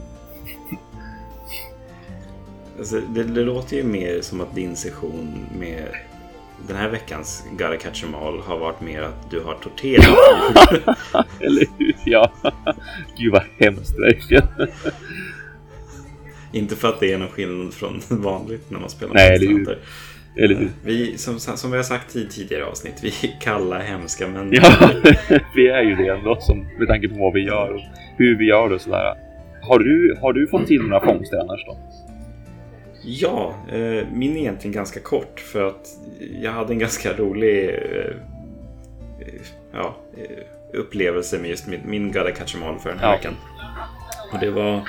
Alltså, 2.78 3.02
det, 3.10 3.24
det, 3.24 3.42
låter 3.42 3.78
ju 3.78 3.84
mer 3.84 4.22
som 4.22 4.42
att 4.42 4.56
din 4.56 4.76
session 4.76 5.46
med 5.60 5.84
den 6.68 6.78
här 6.78 6.90
veckans 6.90 7.44
Gotta 7.52 7.78
Catch 7.78 8.04
Em 8.04 8.16
All 8.16 8.40
har 8.40 8.58
varit 8.58 8.82
mer 8.82 9.02
att 9.02 9.32
du 9.32 9.40
har 9.40 9.54
torterat 9.54 10.06
Eller 11.40 11.66
hur? 11.78 11.96
Ja. 12.06 12.32
Gud 13.18 13.32
vad 13.32 13.44
hemskt 13.58 14.00
verkligen. 14.00 14.48
Inte 16.52 16.76
för 16.76 16.90
att 16.90 17.00
det 17.00 17.14
är 17.14 17.18
någon 17.18 17.30
skillnad 17.30 17.74
från 17.74 18.02
vanligt 18.10 18.72
när 18.72 18.80
man 18.80 18.90
spelar 18.90 19.14
Nej, 19.14 19.48
hur? 19.48 19.78
Vi, 20.84 21.18
som, 21.18 21.40
som 21.40 21.72
vi 21.72 21.78
har 21.78 21.84
sagt 21.84 22.16
i 22.16 22.28
tidigare 22.28 22.66
avsnitt, 22.66 23.04
vi 23.04 23.08
är 23.08 23.42
kalla, 23.42 23.80
hemska 23.80 24.28
men... 24.28 24.54
Ja, 24.54 24.92
vi 25.56 25.68
är 25.68 25.82
ju 25.82 25.96
det 25.96 26.08
ändå 26.08 26.38
som, 26.40 26.68
med 26.80 26.88
tanke 26.88 27.08
på 27.08 27.16
vad 27.16 27.34
vi 27.34 27.42
gör 27.42 27.74
och 27.74 27.82
hur 28.18 28.38
vi 28.38 28.46
gör 28.46 28.70
det 28.70 28.76
och 28.76 28.82
sådär. 28.82 29.16
Har 29.62 29.80
du, 29.80 30.18
har 30.22 30.34
du 30.34 30.48
fått 30.48 30.68
till 30.68 30.82
några 30.82 31.06
fångster 31.06 31.38
annars 31.38 31.66
då? 31.66 31.78
Ja, 33.04 33.56
eh, 33.72 34.08
min 34.14 34.36
är 34.36 34.40
egentligen 34.40 34.74
ganska 34.74 35.00
kort 35.00 35.40
för 35.40 35.68
att 35.68 35.88
jag 36.42 36.52
hade 36.52 36.74
en 36.74 36.80
ganska 36.80 37.14
rolig 37.14 37.70
eh, 37.70 38.16
ja, 39.74 39.96
eh, 40.18 40.80
upplevelse 40.80 41.40
med 41.40 41.50
just 41.50 41.68
min, 41.68 41.82
min 41.86 42.12
Gotta 42.12 42.32
Catch 42.32 42.56
'em 42.56 42.64
All 42.64 42.80
för 42.80 42.90
den 42.90 43.00
här 43.00 43.08
ja. 43.08 43.16
veckan. 43.16 43.34
Och 44.34 44.40
det 44.40 44.52
var... 44.52 44.82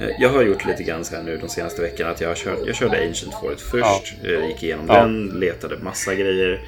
Eh, 0.00 0.08
jag 0.18 0.28
har 0.28 0.42
gjort 0.42 0.66
lite 0.66 0.82
grann 0.82 1.04
så 1.04 1.16
här 1.16 1.22
nu 1.22 1.36
de 1.36 1.48
senaste 1.48 1.82
veckorna 1.82 2.10
att 2.10 2.20
jag, 2.20 2.36
kör, 2.36 2.56
jag 2.66 2.76
körde 2.76 3.06
Ancient 3.06 3.34
Forest 3.34 3.62
först, 3.62 4.14
ja. 4.22 4.30
Eh, 4.30 4.48
gick 4.48 4.62
igenom 4.62 4.84
ja. 4.88 4.94
den, 4.94 5.26
letade 5.26 5.78
massa 5.78 6.14
grejer. 6.14 6.60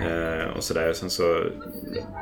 Eh, 0.00 0.56
och 0.56 0.64
sådär. 0.64 0.92
Sen 0.92 1.10
så 1.10 1.44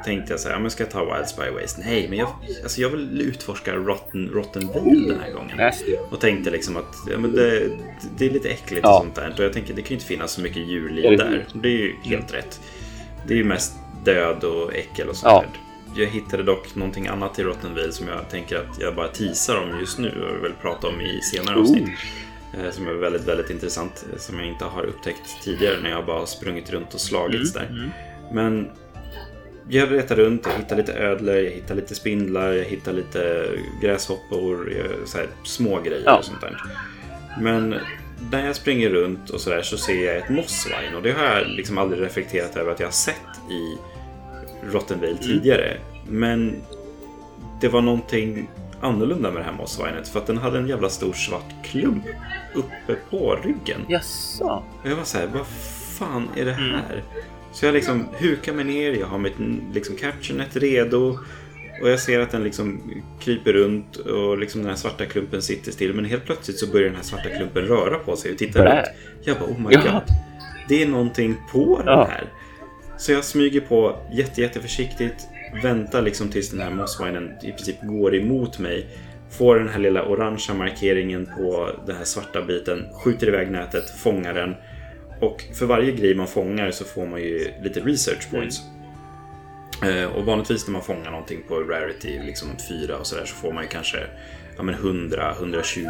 tänkte 0.04 0.32
jag 0.32 0.40
så 0.40 0.48
här, 0.48 0.56
ja, 0.56 0.60
men 0.60 0.70
ska 0.70 0.82
jag 0.82 0.90
ta 0.90 1.14
Wild 1.14 1.28
Spy 1.28 1.50
Waste? 1.50 1.82
Nej, 1.86 2.08
men 2.08 2.18
jag, 2.18 2.28
alltså 2.62 2.80
jag 2.80 2.88
vill 2.88 3.20
utforska 3.20 3.74
Rotten, 3.74 4.30
Rotten 4.34 4.68
Wheel 4.68 5.08
den 5.08 5.20
här 5.20 5.32
gången. 5.32 5.72
Och 6.10 6.20
tänkte 6.20 6.50
liksom 6.50 6.76
att 6.76 6.94
ja, 7.10 7.18
men 7.18 7.32
det, 7.32 7.68
det 8.18 8.26
är 8.26 8.30
lite 8.30 8.48
äckligt 8.48 8.80
ja. 8.82 8.96
och 8.96 9.02
sånt 9.02 9.14
där. 9.14 9.34
Och 9.38 9.44
jag 9.44 9.52
tänker, 9.52 9.74
det 9.74 9.82
kan 9.82 9.88
ju 9.88 9.94
inte 9.94 10.06
finnas 10.06 10.32
så 10.32 10.40
mycket 10.40 10.68
djurliv 10.68 11.18
där. 11.18 11.46
Det 11.54 11.68
är 11.68 11.72
ju 11.72 11.94
helt 12.02 12.34
rätt. 12.34 12.60
Det 13.26 13.34
är 13.34 13.38
ju 13.38 13.44
mest 13.44 13.72
död 14.04 14.44
och 14.44 14.74
äckel 14.74 15.08
och 15.08 15.16
sånt 15.16 15.46
ja. 15.52 15.60
Jag 15.94 16.06
hittade 16.06 16.42
dock 16.42 16.74
någonting 16.74 17.06
annat 17.06 17.38
i 17.38 17.42
Rotten 17.42 17.74
Wheel 17.74 17.92
som 17.92 18.08
jag 18.08 18.28
tänker 18.30 18.56
att 18.56 18.80
jag 18.80 18.94
bara 18.94 19.08
teasar 19.08 19.56
om 19.56 19.80
just 19.80 19.98
nu 19.98 20.22
och 20.22 20.44
vill 20.44 20.52
prata 20.52 20.88
om 20.88 21.00
i 21.00 21.20
senare 21.22 21.56
avsnitt. 21.56 21.88
Eh, 22.58 22.70
som 22.70 22.88
är 22.88 22.92
väldigt, 22.92 23.24
väldigt 23.24 23.50
intressant. 23.50 24.06
Eh, 24.12 24.18
som 24.18 24.38
jag 24.38 24.48
inte 24.48 24.64
har 24.64 24.84
upptäckt 24.84 25.42
tidigare 25.42 25.80
när 25.82 25.90
jag 25.90 26.06
bara 26.06 26.26
sprungit 26.26 26.70
runt 26.70 26.94
och 26.94 27.00
slagits 27.00 27.56
mm, 27.56 27.68
där. 27.68 27.76
Mm. 27.76 27.90
Men 28.32 28.70
jag 29.68 29.92
letade 29.92 30.22
runt, 30.22 30.46
jag 30.46 30.58
hittade 30.58 30.80
lite 30.80 30.92
ödlor, 30.92 31.36
jag 31.36 31.50
hittade 31.50 31.80
lite 31.80 31.94
spindlar, 31.94 32.52
jag 32.52 32.64
hittade 32.64 32.96
lite 32.96 33.50
gräshoppor, 33.82 34.72
så 35.04 35.18
här, 35.18 35.26
små 35.44 35.80
grejer 35.80 36.02
ja. 36.04 36.18
och 36.18 36.24
sånt 36.24 36.40
där. 36.40 36.56
Men 37.40 37.74
när 38.30 38.46
jag 38.46 38.56
springer 38.56 38.90
runt 38.90 39.30
och 39.30 39.40
sådär 39.40 39.62
så 39.62 39.78
ser 39.78 40.06
jag 40.06 40.16
ett 40.16 40.28
mossvine 40.28 40.96
och 40.96 41.02
det 41.02 41.12
har 41.12 41.24
jag 41.24 41.48
liksom 41.48 41.78
aldrig 41.78 42.02
reflekterat 42.02 42.56
över 42.56 42.72
att 42.72 42.80
jag 42.80 42.86
har 42.86 42.92
sett 42.92 43.50
i 43.50 43.78
Rottenville 44.62 45.12
mm. 45.12 45.22
tidigare. 45.22 45.76
Men 46.08 46.62
det 47.60 47.68
var 47.68 47.80
någonting 47.80 48.48
annorlunda 48.80 49.30
med 49.30 49.40
det 49.40 49.44
här 49.44 49.52
mossvinet 49.52 50.08
för 50.08 50.20
att 50.20 50.26
den 50.26 50.38
hade 50.38 50.58
en 50.58 50.68
jävla 50.68 50.88
stor 50.88 51.12
svart 51.12 51.64
klump 51.64 52.04
uppe 52.54 52.94
på 53.10 53.36
ryggen. 53.44 53.80
Jaså? 53.88 54.64
Och 54.82 54.90
jag 54.90 54.96
var 54.96 55.04
såhär, 55.04 55.26
vad 55.26 55.46
fan 55.98 56.28
är 56.36 56.44
det 56.44 56.52
mm. 56.52 56.70
här? 56.70 56.92
Mm. 56.92 57.04
Så 57.52 57.66
jag 57.66 57.74
liksom 57.74 58.08
hukar 58.18 58.52
mig 58.52 58.64
ner, 58.64 58.92
jag 58.92 59.06
har 59.06 59.18
mitt 59.18 59.34
liksom 59.72 59.96
captionet 59.96 60.56
redo. 60.56 61.18
Och 61.82 61.90
jag 61.90 62.00
ser 62.00 62.20
att 62.20 62.30
den 62.30 62.44
liksom 62.44 62.80
kryper 63.20 63.52
runt 63.52 63.96
och 63.96 64.38
liksom 64.38 64.60
den 64.60 64.70
här 64.70 64.76
svarta 64.76 65.06
klumpen 65.06 65.42
sitter 65.42 65.72
still. 65.72 65.94
Men 65.94 66.04
helt 66.04 66.24
plötsligt 66.24 66.58
så 66.58 66.66
börjar 66.66 66.86
den 66.86 66.96
här 66.96 67.02
svarta 67.02 67.28
klumpen 67.28 67.62
röra 67.62 67.98
på 67.98 68.16
sig 68.16 68.32
och 68.32 68.38
titta 68.38 68.64
runt. 68.64 68.86
Jag 69.24 69.38
bara, 69.38 69.50
oh 69.50 69.60
my 69.60 69.68
ja. 69.70 69.80
god. 69.80 70.02
Det 70.68 70.82
är 70.82 70.86
någonting 70.86 71.36
på 71.52 71.82
den 71.84 71.98
här. 71.98 72.24
Så 73.00 73.12
jag 73.12 73.24
smyger 73.24 73.60
på 73.60 73.98
jätte, 74.12 74.40
jätte 74.40 74.60
försiktigt 74.60 75.28
väntar 75.62 76.02
liksom 76.02 76.28
tills 76.28 76.50
den 76.50 76.60
här 76.60 76.70
mossvinen 76.70 77.32
i 77.42 77.52
princip 77.52 77.76
går 77.82 78.14
emot 78.14 78.58
mig. 78.58 78.86
Får 79.30 79.58
den 79.58 79.68
här 79.68 79.78
lilla 79.78 80.04
orangea 80.04 80.54
markeringen 80.54 81.30
på 81.36 81.70
den 81.86 81.96
här 81.96 82.04
svarta 82.04 82.42
biten, 82.42 82.86
skjuter 83.04 83.28
iväg 83.28 83.50
nätet, 83.50 83.90
fångar 83.90 84.34
den. 84.34 84.54
Och 85.20 85.44
för 85.54 85.66
varje 85.66 85.92
grej 85.92 86.14
man 86.14 86.26
fångar 86.26 86.70
så 86.70 86.84
får 86.84 87.06
man 87.06 87.20
ju 87.20 87.50
lite 87.62 87.80
research 87.80 88.30
points. 88.30 88.60
Mm. 89.82 90.12
Och 90.12 90.24
vanligtvis 90.24 90.66
när 90.66 90.72
man 90.72 90.82
fångar 90.82 91.10
någonting 91.10 91.42
på 91.48 91.60
rarity, 91.60 92.18
liksom 92.26 92.48
4 92.68 92.96
och 92.96 93.06
sådär, 93.06 93.24
så 93.24 93.34
får 93.34 93.52
man 93.52 93.62
ju 93.62 93.68
kanske 93.68 93.98
ja, 94.56 94.62
men 94.62 94.74
100, 94.74 95.34
120. 95.38 95.82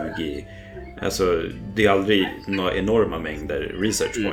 Alltså, 1.03 1.43
det 1.75 1.85
är 1.85 1.91
aldrig 1.91 2.29
några 2.49 2.75
enorma 2.75 3.19
mängder 3.19 3.75
research 3.81 4.19
mm. 4.19 4.33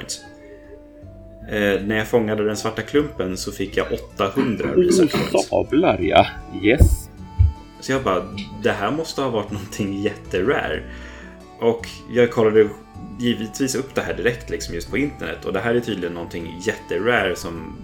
Eh, 1.50 1.82
när 1.82 1.98
jag 1.98 2.08
fångade 2.08 2.46
den 2.46 2.58
svarta 2.58 2.82
klumpen 2.82 3.38
så 3.38 3.52
fick 3.52 3.78
jag 3.78 3.88
800 4.16 4.74
research 4.76 5.12
points. 5.12 5.50
Sablar 5.50 6.00
ja. 6.02 6.26
Yes. 6.64 7.10
Så 7.80 7.92
jag 7.92 8.04
bara, 8.04 8.24
det 8.64 8.72
här 8.72 8.92
måste 8.92 9.22
ha 9.22 9.30
varit 9.30 9.52
någonting 9.52 10.02
jätterare. 10.02 10.84
Och 11.60 11.88
jag 12.12 12.32
kollade 12.32 12.70
givetvis 13.20 13.76
upp 13.76 13.96
det 13.96 14.02
här 14.02 14.14
direkt 14.14 14.50
liksom 14.50 14.76
just 14.76 14.90
på 14.90 14.98
internet. 14.98 15.46
Och 15.46 15.54
det 15.54 15.60
här 15.60 15.76
är 15.76 15.80
tydligen 15.80 16.14
någonting 16.14 16.56
jätterare 16.62 17.36
som 17.36 17.78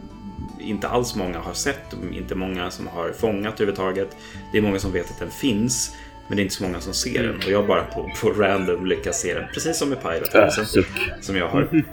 inte 0.59 0.88
alls 0.88 1.16
många 1.16 1.39
har 1.39 1.53
sett. 1.53 1.95
Inte 2.14 2.36
många 2.36 2.72
som 2.72 2.88
har 2.88 3.11
fångat 3.11 3.53
överhuvudtaget. 3.53 4.18
Det 4.51 4.57
är 4.57 4.61
många 4.61 4.80
som 4.80 4.91
vet 4.91 5.11
att 5.11 5.20
den 5.20 5.32
finns. 5.32 5.95
Men 6.28 6.38
det 6.38 6.41
är 6.41 6.43
inte 6.43 6.55
så 6.55 6.63
många 6.63 6.82
som 6.82 6.93
ser 6.93 7.24
den. 7.24 7.36
Och 7.36 7.51
jag 7.51 7.67
bara 7.67 7.84
på, 7.84 8.11
på 8.21 8.30
random 8.30 8.86
lyckas 8.86 9.21
se 9.21 9.34
den. 9.34 9.43
Precis 9.53 9.78
som 9.78 9.89
med 9.89 10.01
Pilot 10.01 10.34
House. 10.34 10.84
Som 11.21 11.36
jag 11.36 11.47
har. 11.47 11.84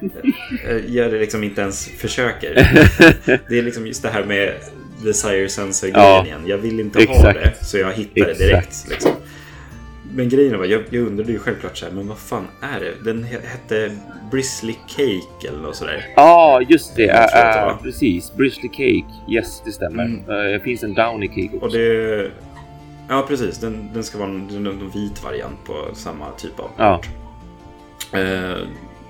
Jag 0.87 1.13
liksom 1.13 1.45
inte 1.45 1.61
ens 1.61 1.89
försöker. 1.89 2.55
Det 3.49 3.59
är 3.59 3.63
liksom 3.63 3.87
just 3.87 4.03
det 4.03 4.09
här 4.09 4.25
med 4.25 4.55
Desire 5.05 5.49
Sensor 5.49 5.87
grejen 5.87 6.03
ja, 6.03 6.27
igen. 6.27 6.43
Jag 6.47 6.59
vill 6.59 6.81
inte 6.81 6.99
exakt. 6.99 7.23
ha 7.23 7.33
det. 7.33 7.55
Så 7.61 7.79
jag 7.79 7.93
hittar 7.93 8.27
det 8.27 8.35
direkt. 8.35 8.87
Liksom. 8.91 9.13
Men 10.15 10.29
grejen 10.29 10.59
var, 10.59 10.65
jag, 10.65 10.83
jag 10.91 11.07
undrade 11.07 11.33
ju 11.33 11.39
självklart 11.39 11.77
så 11.77 11.87
här, 11.87 11.93
men 11.93 12.09
vad 12.09 12.19
fan 12.19 12.47
är 12.63 12.81
det? 12.81 12.95
Den 13.05 13.25
hette 13.25 13.97
Brisley 14.31 14.75
Cake 14.89 15.49
eller 15.49 15.59
något 15.59 15.77
sådär. 15.77 16.07
Ja, 16.17 16.23
ah, 16.23 16.61
just 16.61 16.97
det. 16.97 17.09
Äh, 17.09 17.67
äh, 17.69 17.83
precis. 17.83 18.35
Brisley 18.37 18.69
Cake. 18.69 19.33
Yes, 19.33 19.63
det 19.65 19.73
stämmer. 19.73 20.05
Mm. 20.05 20.31
Uh, 20.31 20.53
det 20.53 20.61
finns 20.61 20.83
en 20.83 20.95
Downy 20.95 21.29
Cake 21.29 21.51
också. 21.53 21.67
Och 21.67 21.73
det, 21.73 22.31
ja, 23.11 23.25
precis. 23.29 23.59
Den, 23.59 23.91
den 23.95 24.05
ska 24.05 24.19
vara 24.19 24.29
en, 24.29 24.67
en, 24.67 24.91
vit 24.91 25.25
variant 25.25 25.65
på 25.65 25.89
samma 25.95 26.31
typ 26.31 26.61
av 26.61 26.71
ja. 26.77 27.01
Uh, 28.15 28.67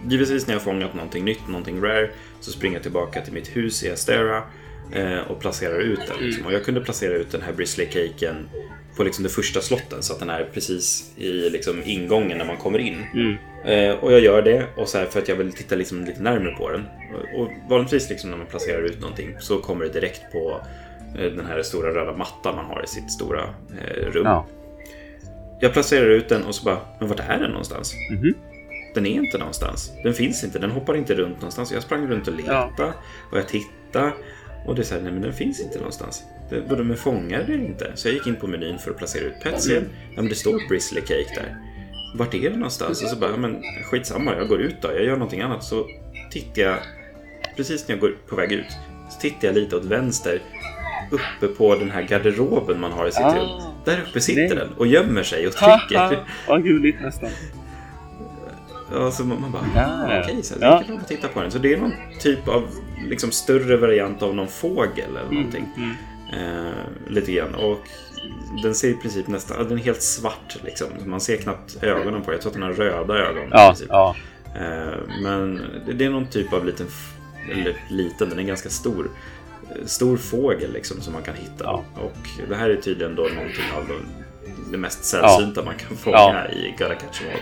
givetvis 0.08 0.46
när 0.46 0.54
jag 0.54 0.62
fångat 0.62 0.94
någonting 0.94 1.24
nytt, 1.24 1.48
någonting 1.48 1.82
rare, 1.82 2.10
så 2.40 2.50
springer 2.50 2.76
jag 2.76 2.82
tillbaka 2.82 3.20
till 3.20 3.32
mitt 3.32 3.56
hus 3.56 3.84
i 3.84 3.90
Astera 3.90 4.42
uh, 4.96 5.18
och 5.18 5.40
placerar 5.40 5.78
ut 5.78 6.00
den. 6.08 6.26
Liksom. 6.26 6.46
Och 6.46 6.52
jag 6.52 6.64
kunde 6.64 6.80
placera 6.80 7.14
ut 7.14 7.32
den 7.32 7.42
här 7.42 7.52
Brisley 7.52 7.86
Caken 7.86 8.48
på 8.96 9.04
liksom 9.04 9.24
det 9.24 9.30
första 9.30 9.60
slotten 9.60 10.02
så 10.02 10.12
att 10.12 10.18
den 10.18 10.30
är 10.30 10.44
precis 10.44 11.12
i 11.16 11.50
liksom 11.50 11.82
ingången 11.84 12.38
när 12.38 12.44
man 12.44 12.56
kommer 12.56 12.78
in. 12.78 13.04
Mm. 13.14 13.36
Eh, 13.64 13.94
och 13.94 14.12
jag 14.12 14.20
gör 14.20 14.42
det 14.42 14.66
och 14.76 14.88
så 14.88 14.98
här, 14.98 15.06
för 15.06 15.18
att 15.20 15.28
jag 15.28 15.36
vill 15.36 15.52
titta 15.52 15.76
liksom 15.76 16.04
lite 16.04 16.22
närmare 16.22 16.54
på 16.54 16.70
den. 16.70 16.84
Och 17.36 17.50
vanligtvis 17.68 18.10
liksom 18.10 18.30
när 18.30 18.36
man 18.36 18.46
placerar 18.46 18.82
ut 18.82 19.00
någonting 19.00 19.36
så 19.40 19.58
kommer 19.58 19.84
det 19.84 19.92
direkt 19.92 20.32
på 20.32 20.50
eh, 20.50 20.66
den 21.14 21.46
här 21.46 21.62
stora 21.62 21.94
röda 21.94 22.16
mattan 22.16 22.56
man 22.56 22.64
har 22.64 22.84
i 22.84 22.86
sitt 22.86 23.12
stora 23.12 23.42
eh, 23.80 24.12
rum. 24.12 24.24
Ja. 24.24 24.46
Jag 25.60 25.72
placerar 25.72 26.06
ut 26.06 26.28
den 26.28 26.44
och 26.44 26.54
så 26.54 26.64
bara, 26.64 26.78
men 26.98 27.08
vart 27.08 27.20
är 27.20 27.38
den 27.38 27.50
någonstans? 27.50 27.94
Mm 28.10 28.22
-hmm. 28.22 28.34
Den 28.94 29.06
är 29.06 29.10
inte 29.10 29.38
någonstans. 29.38 29.92
Den 30.02 30.14
finns 30.14 30.44
inte, 30.44 30.58
den 30.58 30.70
hoppar 30.70 30.96
inte 30.96 31.14
runt 31.14 31.36
någonstans. 31.36 31.72
Jag 31.72 31.82
sprang 31.82 32.06
runt 32.06 32.28
och 32.28 32.34
letade 32.34 32.72
ja. 32.78 32.92
och 33.30 33.38
jag 33.38 33.48
tittade. 33.48 34.12
Och 34.66 34.74
det 34.74 34.82
är 34.82 34.84
såhär, 34.84 35.02
nej 35.02 35.12
men 35.12 35.22
den 35.22 35.32
finns 35.32 35.60
inte 35.60 35.78
någonstans. 35.78 36.22
Vadå 36.68 36.84
med 36.84 36.98
fångar 36.98 37.40
eller 37.40 37.54
inte? 37.54 37.92
Så 37.94 38.08
jag 38.08 38.14
gick 38.14 38.26
in 38.26 38.36
på 38.36 38.46
menyn 38.46 38.78
för 38.78 38.90
att 38.90 38.98
placera 38.98 39.24
ut 39.24 39.40
petsen. 39.42 39.88
Ja 40.16 40.22
men 40.22 40.28
det 40.28 40.34
står 40.34 40.68
Brisley 40.68 41.02
Cake 41.02 41.34
där. 41.34 41.56
Vart 42.14 42.34
är 42.34 42.50
det 42.50 42.56
någonstans? 42.56 43.02
Och 43.02 43.08
så 43.08 43.16
bara, 43.16 43.30
ja, 43.30 43.36
men 43.36 43.62
skitsamma, 43.84 44.36
jag 44.36 44.48
går 44.48 44.60
ut 44.60 44.82
då. 44.82 44.88
Jag 44.88 45.04
gör 45.04 45.12
någonting 45.12 45.40
annat. 45.40 45.64
Så 45.64 45.86
tittar 46.30 46.62
jag, 46.62 46.78
precis 47.56 47.88
när 47.88 47.94
jag 47.94 48.00
går 48.00 48.16
på 48.28 48.36
väg 48.36 48.52
ut, 48.52 48.70
så 49.10 49.20
tittar 49.20 49.48
jag 49.48 49.54
lite 49.54 49.76
åt 49.76 49.84
vänster. 49.84 50.40
Uppe 51.10 51.46
på 51.46 51.74
den 51.74 51.90
här 51.90 52.02
garderoben 52.02 52.80
man 52.80 52.92
har 52.92 53.06
i 53.06 53.12
sitt 53.12 53.24
ah, 53.24 53.36
rum. 53.36 53.62
Där 53.84 54.04
uppe 54.08 54.20
sitter 54.20 54.40
nej. 54.40 54.56
den 54.56 54.72
och 54.76 54.86
gömmer 54.86 55.22
sig 55.22 55.46
och 55.46 55.52
trycker. 55.52 56.24
Vad 56.48 56.64
gulligt 56.64 57.00
nästan. 57.02 57.30
Ja, 58.92 59.10
så 59.10 59.24
man 59.24 59.52
bara, 59.52 59.64
ja, 59.74 60.04
okej, 60.04 60.20
okay, 60.20 60.42
så 60.42 60.54
jag 60.60 60.84
ja. 60.88 61.00
titta 61.08 61.28
på 61.28 61.40
den. 61.40 61.50
Så 61.50 61.58
det 61.58 61.72
är 61.72 61.76
någon 61.76 61.92
typ 62.20 62.48
av 62.48 62.68
liksom, 63.08 63.30
större 63.30 63.76
variant 63.76 64.22
av 64.22 64.34
någon 64.34 64.48
fågel 64.48 65.10
eller 65.10 65.20
mm, 65.20 65.34
någonting. 65.34 65.68
Mm. 65.76 65.96
Eh, 66.32 66.72
lite 67.08 67.32
grann. 67.32 67.54
Och 67.54 67.78
den 68.62 68.74
ser 68.74 68.88
i 68.88 68.94
princip 68.94 69.28
nästan, 69.28 69.68
den 69.68 69.78
är 69.78 69.82
helt 69.82 70.02
svart 70.02 70.56
liksom. 70.64 70.86
Man 71.06 71.20
ser 71.20 71.36
knappt 71.36 71.82
ögonen 71.82 72.22
på 72.22 72.30
den. 72.30 72.34
Jag 72.34 72.40
tror 72.40 72.50
att 72.50 72.54
den 72.54 72.62
har 72.62 72.72
röda 72.72 73.14
ögon. 73.14 73.48
Ja, 73.50 73.74
ja. 73.88 74.16
Eh, 74.54 74.98
men 75.22 75.62
det 75.98 76.04
är 76.04 76.10
någon 76.10 76.26
typ 76.26 76.52
av 76.52 76.66
liten, 76.66 76.86
eller 77.50 77.76
liten, 77.88 78.28
den 78.28 78.38
är 78.38 78.42
ganska 78.42 78.68
stor. 78.68 79.10
Stor 79.84 80.16
fågel 80.16 80.72
liksom 80.72 81.00
som 81.00 81.12
man 81.12 81.22
kan 81.22 81.34
hitta. 81.34 81.64
Ja. 81.64 81.84
Och 81.94 82.48
det 82.48 82.54
här 82.54 82.70
är 82.70 82.76
tydligen 82.76 83.14
då 83.14 83.22
någonting 83.22 83.64
av 83.76 84.02
det 84.70 84.78
mest 84.78 85.04
sällsynta 85.04 85.62
man 85.64 85.74
kan 85.74 85.96
fånga 85.96 86.48
i 86.50 86.74
Gotta 86.78 86.94
Catch 86.94 87.22
Em 87.22 87.28
All. 87.34 87.40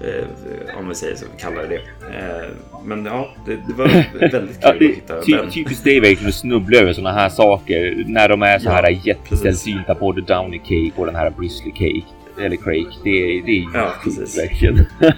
Eh, 0.00 0.78
om 0.78 0.88
vi 0.88 0.94
säger 0.94 1.16
så, 1.16 1.26
kallar 1.38 1.62
det 1.62 1.68
det. 1.68 1.76
Eh, 2.16 2.50
men 2.84 3.04
ja, 3.04 3.34
det, 3.46 3.56
det 3.68 3.74
var 3.76 3.86
väldigt 4.32 4.60
kul 4.60 4.62
ja, 4.62 4.70
att 4.70 4.96
hitta 4.96 5.42
den. 5.42 5.50
Typiskt 5.50 5.84
dig 5.84 6.00
verkligen 6.00 6.28
att 6.28 6.34
snubbla 6.34 6.78
över 6.78 6.92
sådana 6.92 7.12
här 7.12 7.28
saker 7.28 8.04
när 8.06 8.28
de 8.28 8.42
är 8.42 8.58
så 8.58 8.70
här 8.70 8.90
ja, 8.90 9.00
jättesällsynta 9.04 9.94
på 9.94 10.12
The 10.12 10.20
Downy 10.20 10.58
Cake 10.58 10.92
och 10.96 11.06
den 11.06 11.14
här 11.14 11.30
Brisley 11.30 11.72
Cake. 11.72 12.06
Eller 12.44 12.56
Crake. 12.56 12.96
Det, 13.04 13.42
det 13.46 13.50
är 13.50 13.60
ju 13.60 13.66
ja, 13.74 13.94
verkligen. 14.36 14.86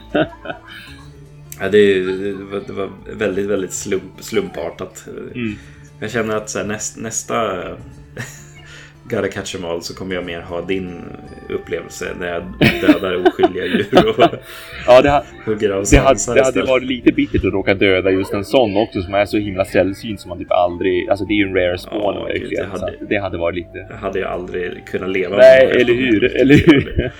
ja, 1.61 1.68
det, 1.68 2.05
det, 2.05 2.32
var, 2.32 2.62
det, 2.66 2.72
var, 2.72 2.90
väldigt, 3.12 3.46
väldigt 3.46 3.72
slump, 3.72 4.12
slumpartat. 4.18 5.05
Mm. 5.34 5.57
Jag 6.01 6.11
känner 6.11 6.36
att 6.36 6.51
så 6.51 6.59
här, 6.59 6.66
näst, 6.66 6.96
nästa 6.96 7.62
Gotta 9.11 9.28
catch 9.28 9.55
em 9.55 9.64
all 9.64 9.82
så 9.82 9.94
kommer 9.94 10.14
jag 10.14 10.24
mer 10.24 10.40
ha 10.40 10.61
din 10.61 11.03
upplevelse 11.48 12.14
när 12.18 12.26
jag 12.28 12.42
dödar 12.80 13.28
oskyldiga 13.28 13.64
djur 13.64 14.09
och 14.09 14.24
ja, 14.86 15.03
det, 15.03 15.11
ha, 15.11 15.24
hugger 15.44 15.70
av 15.70 15.84
det, 15.90 15.96
hade, 15.96 16.34
det 16.34 16.44
hade 16.44 16.62
varit 16.62 16.84
lite 16.84 17.12
bittert 17.12 17.44
att 17.44 17.53
råka 17.53 17.74
döda 17.74 18.11
just 18.11 18.32
en 18.32 18.44
sån 18.44 18.76
också 18.76 19.03
som 19.03 19.14
är 19.14 19.26
så 19.26 19.36
himla 19.38 19.64
sällsynt 19.64 20.20
som 20.20 20.28
man 20.28 20.38
typ 20.38 20.51
aldrig... 20.51 21.09
Alltså 21.09 21.24
det 21.24 21.32
är 21.32 21.36
ju 21.36 21.48
en 21.48 21.55
rare 21.55 21.78
spawn 21.78 22.14
ja, 22.14 22.24
verkligen. 22.24 22.70
Det 22.70 22.78
hade, 22.78 22.96
det 23.09 23.16
hade 23.16 23.38
varit 23.38 23.57
lite... 23.57 23.86
Det 23.88 23.96
hade 23.96 24.18
jag 24.18 24.30
aldrig 24.30 24.86
kunnat 24.86 25.11
leva 25.11 25.36
Nej, 25.36 25.66
med. 25.66 25.74
Nej, 25.74 25.82
eller 25.82 25.94
hur? 25.94 26.36
Eller 26.36 26.55
hur? 26.55 27.12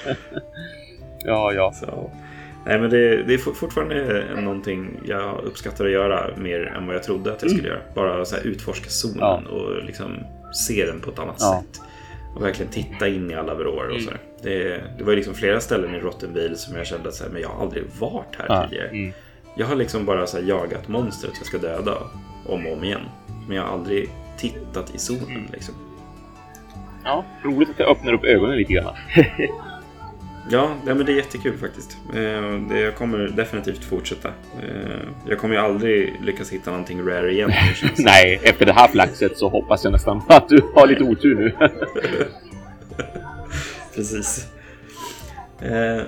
ja, 1.25 1.53
ja. 1.53 1.73
Så. 1.73 2.11
Nej, 2.65 2.81
men 2.81 2.91
det, 2.91 3.23
det, 3.23 3.35
är 3.35 3.39
fortfarande 3.39 4.27
någonting 4.41 5.01
jag 5.05 5.41
uppskattar 5.45 5.85
att 5.85 5.91
göra 5.91 6.37
mer 6.37 6.67
än 6.77 6.87
vad 6.87 6.97
jag 6.97 7.03
trodde 7.03 7.33
att 7.33 7.43
jag 7.43 7.51
skulle 7.51 7.69
mm. 7.69 7.81
göra. 7.81 7.95
Bara 7.95 8.25
så 8.25 8.37
här 8.37 8.47
utforska 8.47 8.91
zonen 8.91 9.19
ja. 9.21 9.43
och 9.51 9.85
liksom 9.85 10.19
se 10.53 10.87
den 10.87 11.01
på 11.01 11.11
ett 11.11 11.19
annat 11.19 11.37
ja. 11.39 11.63
sätt. 11.63 11.83
Och 12.35 12.43
verkligen 12.43 12.73
titta 12.73 13.09
in 13.09 13.31
i 13.31 13.35
alla 13.35 13.55
vrår 13.55 13.85
och 13.85 13.91
mm. 13.91 14.05
så. 14.05 14.11
Det, 14.43 14.83
det 14.99 15.05
var 15.05 15.15
liksom 15.15 15.35
flera 15.35 15.61
ställen 15.61 15.95
i 15.95 16.01
Rottenbil 16.01 16.57
som 16.57 16.77
jag 16.77 16.87
kände 16.87 17.09
att 17.09 17.33
men 17.33 17.43
jag 17.43 17.49
har 17.49 17.63
aldrig 17.63 17.85
varit 17.99 18.37
här 18.39 18.47
ja. 18.49 18.67
tidigare. 18.69 18.89
Mm. 18.89 19.13
Jag 19.57 19.67
har 19.67 19.77
liksom 19.77 20.05
bara 20.05 20.27
så 20.27 20.39
jagat 20.41 20.89
monstret 20.89 21.33
jag 21.37 21.47
ska 21.47 21.59
döda 21.59 21.97
om 22.47 22.67
och 22.67 22.73
om 22.73 22.85
igen. 22.85 23.01
Men 23.49 23.57
jag 23.57 23.63
har 23.65 23.73
aldrig 23.73 24.09
tittat 24.39 24.95
i 24.95 24.99
zonen 24.99 25.31
mm. 25.31 25.47
liksom. 25.53 25.75
Ja, 27.05 27.25
roligt 27.45 27.71
att 27.71 27.77
det 27.77 27.85
öppnar 27.85 28.13
upp 28.13 28.25
ögonen 28.25 28.57
lite 28.57 28.73
grann. 28.73 28.95
Ja, 30.49 30.75
men 30.85 31.07
det 31.07 31.13
är 31.13 31.17
jättekul 31.17 31.59
faktiskt. 31.59 31.97
Eh, 32.15 32.79
jag 32.79 32.97
kommer 32.97 33.19
definitivt 33.19 33.85
fortsätta. 33.85 34.29
Eh, 34.63 35.01
jag 35.29 35.39
kommer 35.39 35.55
ju 35.55 35.61
aldrig 35.61 36.15
lyckas 36.23 36.51
hitta 36.51 36.71
någonting 36.71 37.07
rare 37.09 37.33
igen. 37.33 37.53
Nej, 37.99 38.41
efter 38.43 38.67
det 38.67 38.73
här 38.73 38.89
flaxet 38.89 39.39
så 39.39 39.49
hoppas 39.49 39.85
jag 39.85 39.93
nästan 39.93 40.23
att 40.29 40.49
du 40.49 40.63
har 40.75 40.87
lite 40.87 41.05
otur 41.05 41.35
nu. 41.35 41.53
Precis. 43.95 44.47
Eh, 45.61 46.03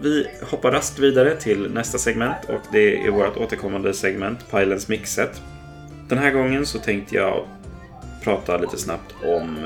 vi 0.00 0.26
hoppar 0.42 0.70
raskt 0.70 0.98
vidare 0.98 1.36
till 1.36 1.70
nästa 1.70 1.98
segment 1.98 2.44
och 2.48 2.62
det 2.72 3.06
är 3.06 3.10
vårt 3.10 3.36
återkommande 3.36 3.94
segment 3.94 4.50
Pilens 4.50 4.88
Mixet. 4.88 5.42
Den 6.08 6.18
här 6.18 6.30
gången 6.30 6.66
så 6.66 6.78
tänkte 6.78 7.16
jag 7.16 7.44
prata 8.24 8.56
lite 8.56 8.78
snabbt 8.78 9.14
om 9.24 9.56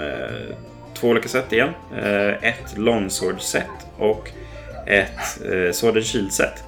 två 1.04 1.10
olika 1.10 1.28
set 1.28 1.52
igen. 1.52 1.70
Eh, 1.96 2.28
ett 2.28 2.78
longsword-set 2.78 3.86
och 3.98 4.30
ett 4.86 5.42
eh, 5.52 5.72
Sword 5.72 5.96
and 5.96 6.04
Shield-set. 6.04 6.64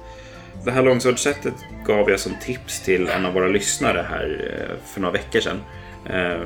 Det 0.65 0.71
här 0.71 0.81
Longsword-setet 0.83 1.53
gav 1.85 2.09
jag 2.09 2.19
som 2.19 2.31
tips 2.41 2.83
till 2.83 3.07
en 3.07 3.25
av 3.25 3.33
våra 3.33 3.47
lyssnare 3.47 4.05
här 4.09 4.53
eh, 4.53 4.75
för 4.93 5.01
några 5.01 5.13
veckor 5.13 5.39
sedan. 5.39 5.61
Eh, 6.05 6.41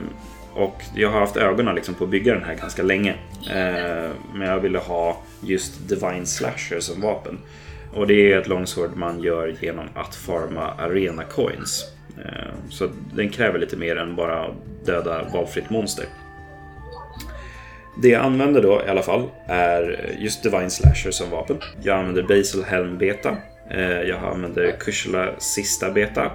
och 0.54 0.84
jag 0.96 1.10
har 1.10 1.20
haft 1.20 1.38
ögonen 1.38 1.76
liksom 1.76 1.94
på 1.96 2.04
att 2.04 2.10
bygga 2.10 2.34
den 2.34 2.44
här 2.44 2.56
ganska 2.56 2.84
länge. 2.84 3.16
Eh, 3.50 4.12
men 4.34 4.48
jag 4.48 4.60
ville 4.60 4.80
ha 4.80 5.22
just 5.42 5.90
Divine 5.90 6.26
Slasher 6.26 6.80
som 6.80 7.02
vapen. 7.02 7.40
Och 7.94 8.08
det 8.08 8.34
är 8.34 8.42
ett 8.42 8.48
longsword 8.48 8.96
man 8.96 9.24
gör 9.24 9.56
genom 9.62 9.86
att 9.96 10.16
farma 10.16 10.74
arena 10.78 11.24
coins. 11.24 11.86
Eh, 12.26 12.54
så 12.70 12.90
den 13.14 13.30
kräver 13.30 13.60
lite 13.60 13.78
mer 13.78 13.96
än 13.96 14.16
bara 14.16 14.48
döda 14.86 15.24
valfritt 15.34 15.70
monster. 15.70 16.06
Det 17.98 18.10
jag 18.10 18.26
använder 18.26 18.62
då 18.62 18.82
i 18.88 18.90
alla 18.90 19.02
fall 19.02 19.30
är 19.48 20.10
just 20.20 20.44
Divine 20.44 20.70
Slasher 20.70 21.12
som 21.12 21.30
vapen. 21.30 21.58
Jag 21.84 21.98
använder 22.00 22.24
Basil 22.24 22.64
Helm 22.64 22.98
Beta. 22.98 23.38
Eh, 23.72 24.02
jag 24.02 24.24
använder 24.24 24.72
Kushla 24.80 25.30
Sista 25.38 25.92
Beta. 25.92 26.32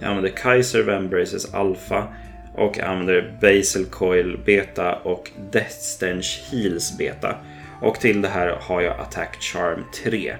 Jag 0.00 0.08
använder 0.08 0.30
Kaiser 0.30 0.82
Vembraces 0.82 1.54
Alpha. 1.54 2.06
Och 2.54 2.78
jag 2.78 2.86
använder 2.86 3.38
Basil 3.40 3.86
Coil 3.90 4.38
Beta 4.46 4.94
och 4.94 5.30
Death 5.52 5.70
Stench 5.70 6.42
Heals 6.50 6.98
Beta. 6.98 7.36
Och 7.82 8.00
till 8.00 8.22
det 8.22 8.28
här 8.28 8.58
har 8.60 8.80
jag 8.80 9.00
Attack 9.00 9.36
Charm 9.40 9.84
3. 10.04 10.34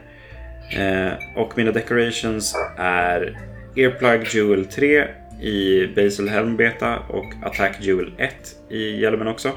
Eh, 0.77 1.12
och 1.36 1.57
mina 1.57 1.73
decorations 1.73 2.55
är 2.77 3.39
Earplug 3.77 4.28
Jewel 4.35 4.65
3 4.65 5.05
i 5.43 5.86
Basil 5.97 6.28
Helm 6.28 6.57
Beta 6.57 6.99
och 6.99 7.27
Attack 7.43 7.77
Jewel 7.81 8.12
1 8.19 8.35
i 8.70 9.01
hjälmen 9.01 9.28
också. 9.28 9.53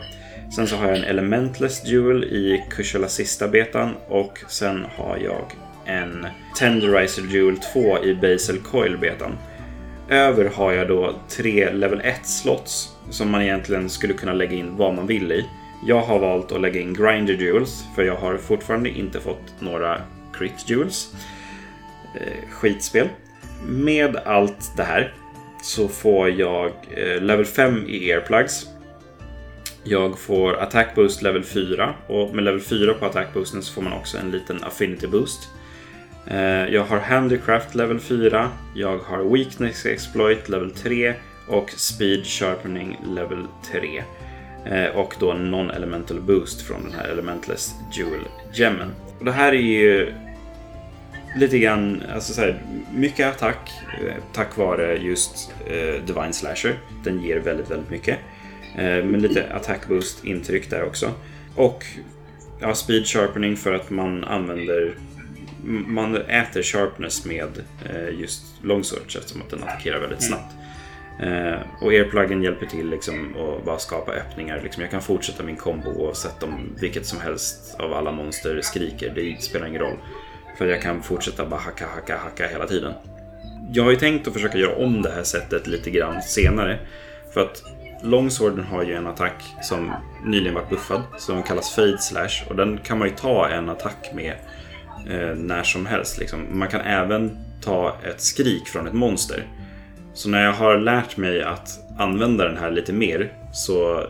Sen 0.55 0.67
så 0.67 0.75
har 0.75 0.87
jag 0.87 0.97
en 0.97 1.03
Elementless 1.03 1.83
Duel 1.83 2.23
i 2.23 2.63
Kushala 2.69 3.07
sista 3.07 3.47
betan 3.47 3.95
och 4.07 4.39
sen 4.47 4.85
har 4.95 5.17
jag 5.17 5.45
en 5.85 6.27
Tenderizer 6.57 7.21
Duel 7.21 7.57
2 7.57 8.03
i 8.03 8.15
Basel 8.15 8.57
Coil 8.59 8.97
betan. 8.97 9.37
Över 10.09 10.45
har 10.45 10.71
jag 10.71 10.87
då 10.87 11.15
tre 11.29 11.73
level 11.73 12.01
1 12.03 12.25
slots 12.27 12.89
som 13.09 13.31
man 13.31 13.41
egentligen 13.41 13.89
skulle 13.89 14.13
kunna 14.13 14.33
lägga 14.33 14.53
in 14.53 14.77
vad 14.77 14.93
man 14.93 15.07
vill 15.07 15.31
i. 15.31 15.45
Jag 15.87 16.01
har 16.01 16.19
valt 16.19 16.51
att 16.51 16.61
lägga 16.61 16.81
in 16.81 16.93
Grinder 16.93 17.33
Duels 17.33 17.83
för 17.95 18.03
jag 18.03 18.15
har 18.15 18.37
fortfarande 18.37 18.89
inte 18.89 19.19
fått 19.19 19.53
några 19.59 20.01
Crit 20.33 20.67
Duels. 20.67 21.13
Eh, 22.15 22.49
skitspel. 22.49 23.09
Med 23.67 24.15
allt 24.15 24.77
det 24.77 24.83
här 24.83 25.13
så 25.63 25.87
får 25.87 26.29
jag 26.29 26.71
eh, 26.91 27.21
level 27.21 27.45
5 27.45 27.85
i 27.87 28.13
Airplugs. 28.13 28.67
Jag 29.83 30.19
får 30.19 30.57
Attack 30.61 30.95
Boost 30.95 31.21
level 31.21 31.43
4 31.43 31.93
och 32.07 32.35
med 32.35 32.43
level 32.43 32.61
4 32.61 32.93
på 32.93 33.05
Attack 33.05 33.33
Boosten 33.33 33.61
så 33.61 33.73
får 33.73 33.81
man 33.81 33.93
också 33.93 34.17
en 34.17 34.31
liten 34.31 34.63
Affinity 34.63 35.07
Boost. 35.07 35.49
Eh, 36.27 36.65
jag 36.73 36.83
har 36.83 36.99
Handicraft 36.99 37.75
level 37.75 37.99
4, 37.99 38.49
jag 38.75 38.97
har 38.97 39.37
Weakness 39.37 39.85
Exploit 39.85 40.49
level 40.49 40.71
3 40.71 41.13
och 41.47 41.71
Speed 41.71 42.25
Sharpening 42.25 42.97
level 43.15 43.45
3. 43.71 44.03
Eh, 44.65 44.95
och 44.95 45.15
då 45.19 45.33
Non-Elemental 45.33 46.21
Boost 46.21 46.61
från 46.61 46.83
den 46.83 46.93
här 46.93 47.09
Elementless 47.09 47.75
Jewel 47.91 48.27
Gemmen. 48.53 48.91
Och 49.19 49.25
det 49.25 49.31
här 49.31 49.51
är 49.51 49.61
ju 49.61 50.13
lite 51.37 51.59
grann, 51.59 52.03
alltså 52.13 52.33
så 52.33 52.41
här, 52.41 52.61
mycket 52.93 53.27
attack 53.27 53.71
eh, 54.05 54.23
tack 54.33 54.57
vare 54.57 54.97
just 54.97 55.53
Divine 56.05 56.33
Slasher. 56.33 56.79
Den 57.03 57.21
ger 57.21 57.39
väldigt, 57.39 57.71
väldigt 57.71 57.89
mycket. 57.89 58.17
Eh, 58.75 59.05
men 59.05 59.21
lite 59.21 59.53
attack 59.53 59.87
boost 59.87 60.25
intryck 60.25 60.69
där 60.69 60.83
också. 60.83 61.11
Och 61.55 61.85
ja, 62.59 62.75
speed 62.75 63.07
sharpening 63.07 63.57
för 63.57 63.73
att 63.73 63.89
man 63.89 64.23
använder 64.23 64.95
man 65.63 66.15
äter 66.15 66.63
sharpness 66.63 67.25
med 67.25 67.49
eh, 67.85 68.19
just 68.19 68.43
longswords 68.61 69.15
eftersom 69.15 69.41
att 69.41 69.49
den 69.49 69.63
attackerar 69.63 69.99
väldigt 69.99 70.23
snabbt. 70.23 70.53
Eh, 71.19 71.59
och 71.81 71.91
airpluggen 71.91 72.43
hjälper 72.43 72.65
till 72.65 72.89
liksom 72.89 73.35
att 73.35 73.65
bara 73.65 73.79
skapa 73.79 74.11
öppningar. 74.11 74.61
Liksom 74.63 74.81
jag 74.81 74.91
kan 74.91 75.01
fortsätta 75.01 75.43
min 75.43 75.55
kombo 75.55 75.89
oavsett 75.89 76.43
om 76.43 76.75
vilket 76.79 77.05
som 77.05 77.19
helst 77.21 77.75
av 77.79 77.93
alla 77.93 78.11
monster 78.11 78.61
skriker. 78.61 79.11
Det 79.15 79.41
spelar 79.41 79.67
ingen 79.67 79.81
roll. 79.81 79.97
För 80.57 80.67
jag 80.67 80.81
kan 80.81 81.03
fortsätta 81.03 81.45
bara 81.45 81.59
hacka, 81.59 81.87
hacka, 81.87 82.17
hacka 82.17 82.47
hela 82.47 82.67
tiden. 82.67 82.93
Jag 83.73 83.83
har 83.83 83.91
ju 83.91 83.97
tänkt 83.97 84.27
att 84.27 84.33
försöka 84.33 84.57
göra 84.57 84.75
om 84.75 85.01
det 85.01 85.11
här 85.11 85.23
sättet 85.23 85.67
lite 85.67 85.91
grann 85.91 86.21
senare. 86.21 86.79
För 87.33 87.41
att 87.41 87.63
Longsworden 88.03 88.65
har 88.65 88.83
ju 88.83 88.95
en 88.95 89.07
attack 89.07 89.55
som 89.61 89.93
nyligen 90.25 90.53
varit 90.53 90.69
buffad. 90.69 91.01
Som 91.17 91.43
kallas 91.43 91.75
Fade 91.75 91.97
Slash. 91.97 92.49
Och 92.49 92.55
den 92.55 92.77
kan 92.77 92.99
man 92.99 93.07
ju 93.07 93.13
ta 93.15 93.49
en 93.49 93.69
attack 93.69 94.09
med 94.13 94.35
eh, 95.09 95.35
när 95.35 95.63
som 95.63 95.85
helst. 95.85 96.17
Liksom. 96.17 96.59
Man 96.59 96.67
kan 96.67 96.81
även 96.81 97.37
ta 97.61 97.97
ett 98.03 98.21
skrik 98.21 98.67
från 98.67 98.87
ett 98.87 98.93
monster. 98.93 99.47
Så 100.13 100.29
när 100.29 100.43
jag 100.43 100.53
har 100.53 100.77
lärt 100.77 101.17
mig 101.17 101.43
att 101.43 101.69
använda 101.97 102.47
den 102.47 102.57
här 102.57 102.71
lite 102.71 102.93
mer 102.93 103.33
så 103.53 104.07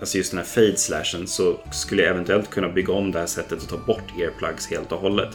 Alltså 0.00 0.18
just 0.18 0.30
den 0.30 0.38
här 0.38 0.46
fade 0.46 0.76
slashen 0.76 1.26
så 1.26 1.56
skulle 1.72 2.02
jag 2.02 2.10
eventuellt 2.10 2.50
kunna 2.50 2.68
bygga 2.68 2.92
om 2.92 3.12
det 3.12 3.18
här 3.18 3.26
sättet 3.26 3.62
och 3.62 3.68
ta 3.68 3.76
bort 3.76 4.20
earplugs 4.20 4.70
helt 4.70 4.92
och 4.92 5.00
hållet. 5.00 5.28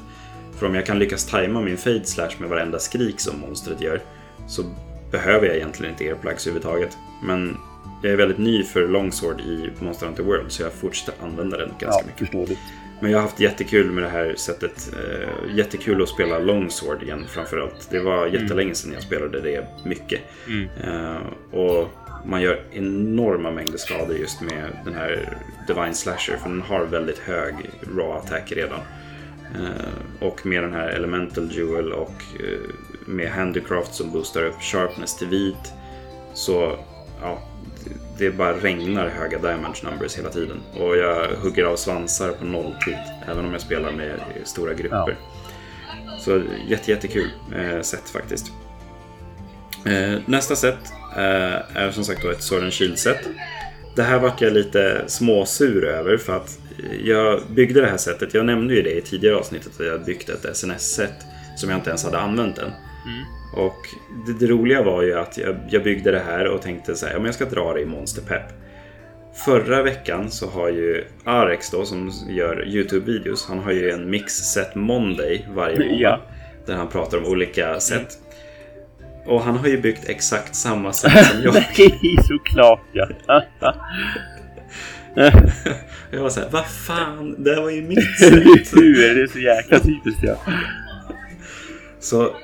För 0.60 0.66
om 0.66 0.76
jag 0.76 0.86
kan 0.86 1.00
lyckas 1.00 1.26
tajma 1.26 1.62
min 1.62 1.78
fade 1.78 2.06
slash 2.06 2.32
med 2.40 2.50
varenda 2.50 2.80
skrik 2.80 3.20
som 3.20 3.40
monstret 3.40 3.82
gör 3.82 4.02
så 4.48 4.64
behöver 5.12 5.48
jag 5.48 5.56
egentligen 5.56 5.92
inte 5.92 6.06
earplugs 6.06 6.48
överhuvudtaget. 6.48 6.98
Men 7.24 7.58
jag 8.02 8.12
är 8.12 8.18
väldigt 8.18 8.38
ny 8.38 8.64
för 8.64 8.88
Longsword 8.88 9.42
i 9.42 9.70
Monster 9.80 10.06
Hunter 10.06 10.24
World 10.24 10.52
så 10.52 10.64
jag 10.64 10.74
fortsätter 10.74 11.14
använda 11.24 11.58
den 11.58 11.70
ganska 11.80 11.88
Ja, 11.88 12.02
mycket. 12.06 12.20
förståeligt. 12.20 12.60
Men 13.02 13.12
jag 13.12 13.18
har 13.18 13.24
haft 13.24 13.40
jättekul 13.40 13.92
med 13.92 14.04
det 14.04 14.10
här 14.10 14.36
sättet. 14.38 14.94
Eh, 14.94 15.56
jättekul 15.56 16.02
att 16.02 16.10
spela 16.10 16.40
Longsword 16.40 17.04
igen 17.04 17.26
framförallt. 17.28 17.88
Det 17.92 18.00
var 18.00 18.28
jättelänge 18.28 18.76
sedan 18.76 18.94
jag 18.94 19.04
spelade 19.04 19.42
det 19.42 19.68
mycket. 19.86 20.20
Mm. 20.48 20.68
Eh, 20.84 21.22
och 21.60 21.90
man 22.26 22.42
gör 22.42 22.64
enorma 22.72 23.52
mängder 23.52 23.78
skador 23.78 24.18
just 24.18 24.42
med 24.42 24.64
den 24.86 24.94
här 24.94 25.38
Divine 25.68 25.94
Slasher. 25.94 26.38
För 26.38 26.50
den 26.50 26.62
har 26.62 26.86
väldigt 26.86 27.20
hög 27.20 27.54
raw 27.98 28.14
attack 28.14 28.52
redan. 28.56 28.80
Eh, 29.56 30.28
och 30.28 30.46
med 30.46 30.64
den 30.64 30.74
här 30.74 30.88
Elemental 30.90 31.52
Jewel 31.52 31.92
och 31.94 32.24
med 33.06 33.30
Handicraft 33.32 33.94
som 33.96 34.12
boostar 34.12 34.46
upp 34.46 34.62
Sharpness 34.62 35.18
till 35.18 35.28
vit. 35.28 35.74
Så 36.34 36.78
ja, 37.22 37.42
det- 38.26 38.32
bara 38.32 38.54
regnar 38.54 39.08
höga 39.08 39.38
damage 39.40 39.84
numbers 39.84 40.18
hela 40.18 40.30
tiden. 40.30 40.58
Och 40.80 40.98
jag 40.98 41.28
hugger 41.28 41.64
av 41.66 41.76
svansar 41.76 42.32
på 42.32 42.46
nolltid. 42.46 42.98
Även 43.28 43.46
om 43.46 43.52
jag 43.52 43.62
spelar 43.62 43.92
med 43.92 44.20
stora 44.44 44.74
grupper. 44.74 45.16
Så 46.20 46.42
jätte, 46.68 46.92
jättekul 46.92 47.30
eh, 47.56 47.82
sätt 47.82 48.10
faktiskt. 48.10 48.52
Eh, 49.86 50.20
nästa 50.26 50.56
set 50.56 50.78
eh, 51.16 51.78
är 51.78 51.92
som 51.92 52.04
sagt 52.04 52.22
då 52.24 52.30
ett 52.30 52.44
Sword 52.44 52.64
and 52.64 52.74
Shield-set. 52.74 53.20
Det 53.96 54.04
här 54.04 54.20
vart 54.20 54.42
jag 54.42 54.54
lite 54.54 55.04
småsur 55.08 55.86
över 55.86 56.18
för 56.18 56.36
att 56.38 56.60
jag 57.04 57.42
byggde 57.50 57.82
det 57.82 57.88
här 57.88 57.98
sättet. 57.98 58.34
Jag 58.34 58.46
nämnde 58.46 58.74
ju 58.74 58.82
det 58.82 58.98
i 58.98 59.02
tidigare 59.02 59.36
avsnittet 59.36 59.72
att 59.80 59.86
jag 59.86 60.06
byggt 60.06 60.30
ett 60.30 60.58
SNS-set 60.58 61.14
som 61.58 61.70
jag 61.70 61.78
inte 61.80 61.90
ens 61.90 62.04
hade 62.04 62.20
använt 62.20 62.58
än. 62.58 62.72
Och 63.56 63.96
det, 64.26 64.34
det 64.34 64.48
roliga 64.48 64.84
var 64.84 65.02
ju 65.02 65.20
att 65.20 65.38
jag, 65.38 65.56
jag 65.70 65.84
byggde 65.84 66.12
det 66.12 66.20
här 66.20 66.48
och 66.48 66.62
tänkte 66.62 66.96
så 66.96 67.06
här, 67.06 67.18
om 67.18 67.26
jag 67.26 67.34
ska 67.34 67.46
dra 67.46 67.74
det 67.74 67.82
i 67.82 67.86
Monster 67.86 68.22
Pep. 68.22 68.44
Förra 69.46 69.84
veckan 69.84 70.32
så 70.32 70.50
har 70.50 70.70
ju 70.70 71.04
Arex 71.24 71.70
då 71.70 71.86
som 71.86 72.12
gör 72.30 72.66
YouTube-videos, 72.66 73.48
han 73.48 73.60
har 73.60 73.72
ju 73.72 73.92
en 73.92 74.10
Mix 74.10 74.34
Set 74.34 74.76
Monday 74.76 75.48
varje 75.56 75.80
månad. 75.80 76.00
Ja. 76.00 76.22
Där 76.66 76.76
han 76.76 76.88
pratar 76.88 77.18
om 77.18 77.26
olika 77.26 77.80
sätt. 77.80 78.18
Och 79.26 79.42
han 79.42 79.58
har 79.58 79.68
ju 79.68 79.82
byggt 79.82 80.10
exakt 80.10 80.56
samma 80.56 80.94
sätt 81.02 81.26
som 81.26 81.42
jag. 81.44 81.54
Nej, 81.54 82.18
såklart 82.28 82.82
ja. 82.92 83.08
Jag 86.12 86.22
var 86.22 86.30
såhär, 86.30 86.50
vad 86.52 86.66
fan, 86.66 87.44
det 87.44 87.56
här 87.56 87.62
var 87.62 87.70
ju 87.70 87.82
mitt 87.82 88.20
sätt. 88.20 88.34
Hur? 88.74 89.16
Det 89.16 89.22
är 89.22 89.28
så 89.28 89.40
jäkla 89.40 89.80
typiskt 89.80 90.24
ja. 90.24 90.36
Så 92.00 92.36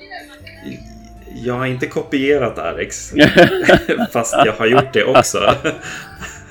jag 1.35 1.53
har 1.53 1.65
inte 1.65 1.87
kopierat 1.87 2.59
Alex. 2.59 3.13
Fast 4.11 4.33
jag 4.45 4.53
har 4.53 4.65
gjort 4.65 4.93
det 4.93 5.03
också. 5.03 5.55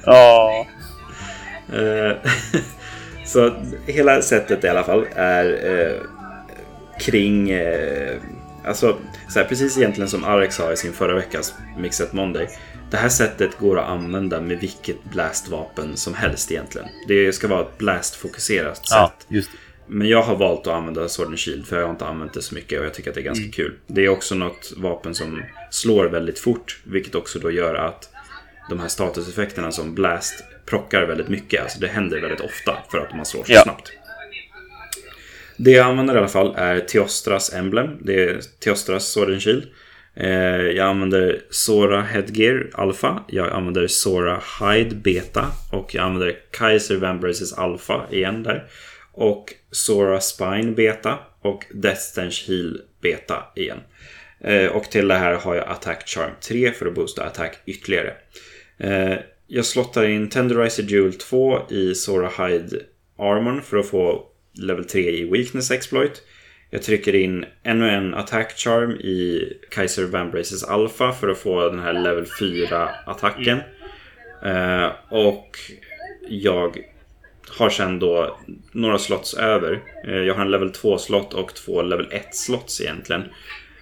Ja. 0.09 0.67
Eh, 1.73 2.17
Så 3.25 3.55
hela 3.87 4.23
sättet 4.23 4.65
i 4.65 4.69
alla 4.69 4.85
fall 4.85 5.07
är 5.15 5.71
eh, 5.71 6.03
kring... 7.01 7.51
Eh, 7.51 8.17
alltså, 8.65 8.97
så 9.29 9.39
här, 9.39 9.47
precis 9.47 9.79
egentligen 9.79 10.09
som 10.09 10.25
Alex 10.25 10.57
sa 10.57 10.73
i 10.73 10.77
sin 10.77 10.93
förra 10.93 11.15
veckas 11.15 11.55
Mixed 11.79 12.15
Monday. 12.15 12.49
Det 12.91 12.97
här 12.97 13.09
sättet 13.09 13.59
går 13.59 13.79
att 13.79 13.89
använda 13.89 14.41
med 14.41 14.59
vilket 14.59 15.05
blastvapen 15.05 15.97
som 15.97 16.15
helst 16.15 16.51
egentligen. 16.53 16.89
Det 17.09 17.33
ska 17.33 17.49
vara 17.49 17.61
ett 17.61 17.79
blast-fokuserat 17.79 18.77
sätt. 18.77 18.87
ja, 18.91 19.13
just 19.29 19.53
det. 19.53 19.59
Men 19.89 20.09
jag 20.09 20.23
har 20.23 20.37
valt 20.37 20.67
att 20.67 20.75
använda 20.75 21.09
Sword 21.09 21.27
and 21.27 21.39
Shield 21.39 21.67
för 21.67 21.77
jag 21.77 21.85
har 21.85 21.91
inte 21.91 22.05
använt 22.07 22.33
det 22.35 22.43
så 22.43 22.55
mycket 22.55 22.81
och 22.81 22.87
jag 22.87 22.95
tycker 22.95 23.11
att 23.11 23.15
det 23.15 23.21
är 23.21 23.25
ganska 23.25 23.51
kul. 23.53 23.75
Det 23.87 24.05
är 24.05 24.09
också 24.09 24.35
något 24.35 24.73
vapen 24.77 25.15
som 25.15 25.43
slår 25.71 26.05
väldigt 26.05 26.39
fort, 26.39 26.79
vilket 26.85 27.15
också 27.15 27.39
då 27.39 27.51
gör 27.51 27.75
att 27.75 28.09
de 28.71 28.81
här 28.81 28.89
statuseffekterna 28.89 29.73
som 29.73 29.95
Blast 29.95 30.45
prockar 30.67 31.03
väldigt 31.03 31.29
mycket. 31.29 31.63
Alltså 31.63 31.81
det 31.81 31.87
händer 31.89 32.21
väldigt 32.21 32.41
ofta 32.41 32.77
för 32.91 32.99
att 32.99 33.15
man 33.17 33.27
slår 33.27 33.45
så 33.45 33.53
Ja. 33.53 33.63
snabbt. 33.63 33.93
Det 35.57 35.71
jag 35.71 35.87
använder 35.87 36.15
i 36.15 36.19
alla 36.19 36.29
fall 36.29 36.55
är 36.57 36.81
Teostras 36.81 37.55
Emblem. 37.55 37.89
Det 38.01 38.25
är 38.25 38.41
Teostras 38.61 39.07
Sword 39.13 39.29
and 39.31 39.43
Shield. 39.43 39.65
Eh, 40.15 40.29
Jag 40.61 40.87
använder 40.89 41.41
Sora 41.51 42.03
Headgear 42.03 42.71
Alpha. 42.73 43.25
Jag 43.29 43.53
använder 43.53 43.87
Sora 43.87 44.41
Hide 44.61 44.95
Beta. 44.97 45.47
Och 45.73 45.95
jag 45.95 46.05
använder 46.05 46.37
Kaiser 46.51 46.97
Vambraces 46.97 47.53
Alpha 47.53 48.07
igen 48.11 48.43
där. 48.43 48.65
Och 49.17 49.55
Sora 49.71 50.21
Spine 50.21 50.73
Beta. 50.73 51.19
Och 51.41 51.65
Death 51.71 52.01
Stench 52.01 52.45
Heal 52.49 52.81
Beta 53.01 53.45
igen. 53.57 53.79
Eh, 54.41 54.67
och 54.67 54.85
till 54.85 55.09
det 55.09 55.15
här 55.15 55.35
har 55.35 55.55
jag 55.55 55.69
Attack 55.69 56.09
Charm 56.09 56.31
3 56.41 56.73
för 56.73 56.87
att 56.87 56.95
boosta 56.95 57.25
attack 57.25 57.59
ytterligare. 57.67 58.15
Eh, 58.79 59.15
jag 59.47 59.65
slottar 59.65 60.09
in 60.09 60.29
Tenderizer 60.29 60.83
Jewel 60.83 61.15
2 61.15 61.61
i 61.71 61.95
Sora 61.95 62.31
Hide 62.39 62.81
Armon 63.19 63.63
för 63.63 63.77
att 63.77 63.87
få 63.87 64.27
level 64.53 64.85
3 64.85 65.11
i 65.11 65.31
Weakness 65.31 65.71
Exploit. 65.71 66.23
Jag 66.71 66.83
trycker 66.83 67.15
in 67.15 67.45
ännu 67.63 67.91
en 67.91 68.15
Attack 68.15 68.53
Charm 68.57 68.91
i 68.91 69.53
Kaiser 69.71 70.05
Vambraces 70.05 70.65
Alpha 70.65 71.13
för 71.13 71.29
att 71.29 71.39
få 71.39 71.69
den 71.69 71.79
här 71.79 71.93
level 71.93 72.25
4-attacken. 72.25 73.59
Eh, 74.45 74.91
och 75.09 75.59
jag 76.29 76.79
har 77.57 77.71
sen 77.71 77.99
då 77.99 78.39
några 78.73 78.99
slots 78.99 79.35
över. 79.35 79.83
Eh, 80.07 80.15
jag 80.17 80.35
har 80.35 80.43
en 80.43 80.51
level 80.51 80.71
2-slott 80.71 81.35
och 81.35 81.55
två 81.55 81.83
level 81.83 82.07
1-slots 82.07 82.81
egentligen. 82.83 83.23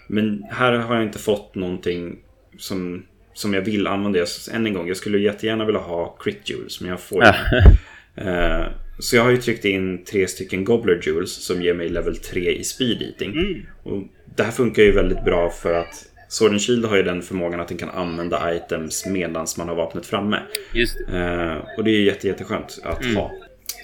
Men 0.09 0.43
här 0.51 0.73
har 0.73 0.95
jag 0.95 1.05
inte 1.05 1.19
fått 1.19 1.55
någonting 1.55 2.17
som 2.59 3.03
som 3.35 3.55
jag 3.55 3.63
vill 3.63 3.87
använda. 3.87 4.19
Jag, 4.19 4.29
än 4.53 4.67
en 4.67 4.75
gång, 4.75 4.89
jag 4.89 4.97
skulle 4.97 5.19
jättegärna 5.19 5.65
vilja 5.65 5.81
ha 5.81 6.17
Crit 6.21 6.51
Jewels, 6.51 6.81
men 6.81 6.91
jag 6.91 7.01
får 7.01 7.25
inte. 7.25 7.79
Eh, 8.17 8.67
så 8.99 9.17
jag 9.17 9.23
har 9.23 9.31
ju 9.31 9.37
tryckt 9.37 9.65
in 9.65 10.05
tre 10.05 10.27
stycken 10.29 10.65
Gobbler 10.65 11.01
Jewels 11.07 11.33
som 11.47 11.63
ger 11.63 11.75
mig 11.75 11.89
level 11.89 12.17
3 12.17 12.51
i 12.57 12.65
Speed 12.65 13.03
Eating. 13.03 13.33
Mm. 13.33 13.67
Och 13.83 14.03
det 14.37 14.43
här 14.43 14.51
funkar 14.51 14.83
ju 14.83 14.93
väldigt 14.93 15.25
bra 15.25 15.51
för 15.51 15.75
att 15.75 15.95
Sword 16.29 16.51
and 16.51 16.61
Shield 16.63 16.85
har 16.85 16.97
ju 16.97 17.03
den 17.03 17.23
förmågan 17.23 17.61
att 17.61 17.69
den 17.69 17.79
kan 17.79 17.89
använda 17.91 18.55
items 18.55 19.07
medan 19.07 19.47
man 19.59 19.69
har 19.69 19.77
vapnet 19.77 20.07
framme. 20.07 20.39
Just 20.75 20.99
det. 21.09 21.19
Eh, 21.19 21.79
och 21.79 21.85
det 21.85 21.91
är 21.91 22.01
jätte, 22.01 22.27
jätteskönt 22.27 22.79
att 22.85 23.05
Mm. 23.05 23.17
ha. 23.17 23.33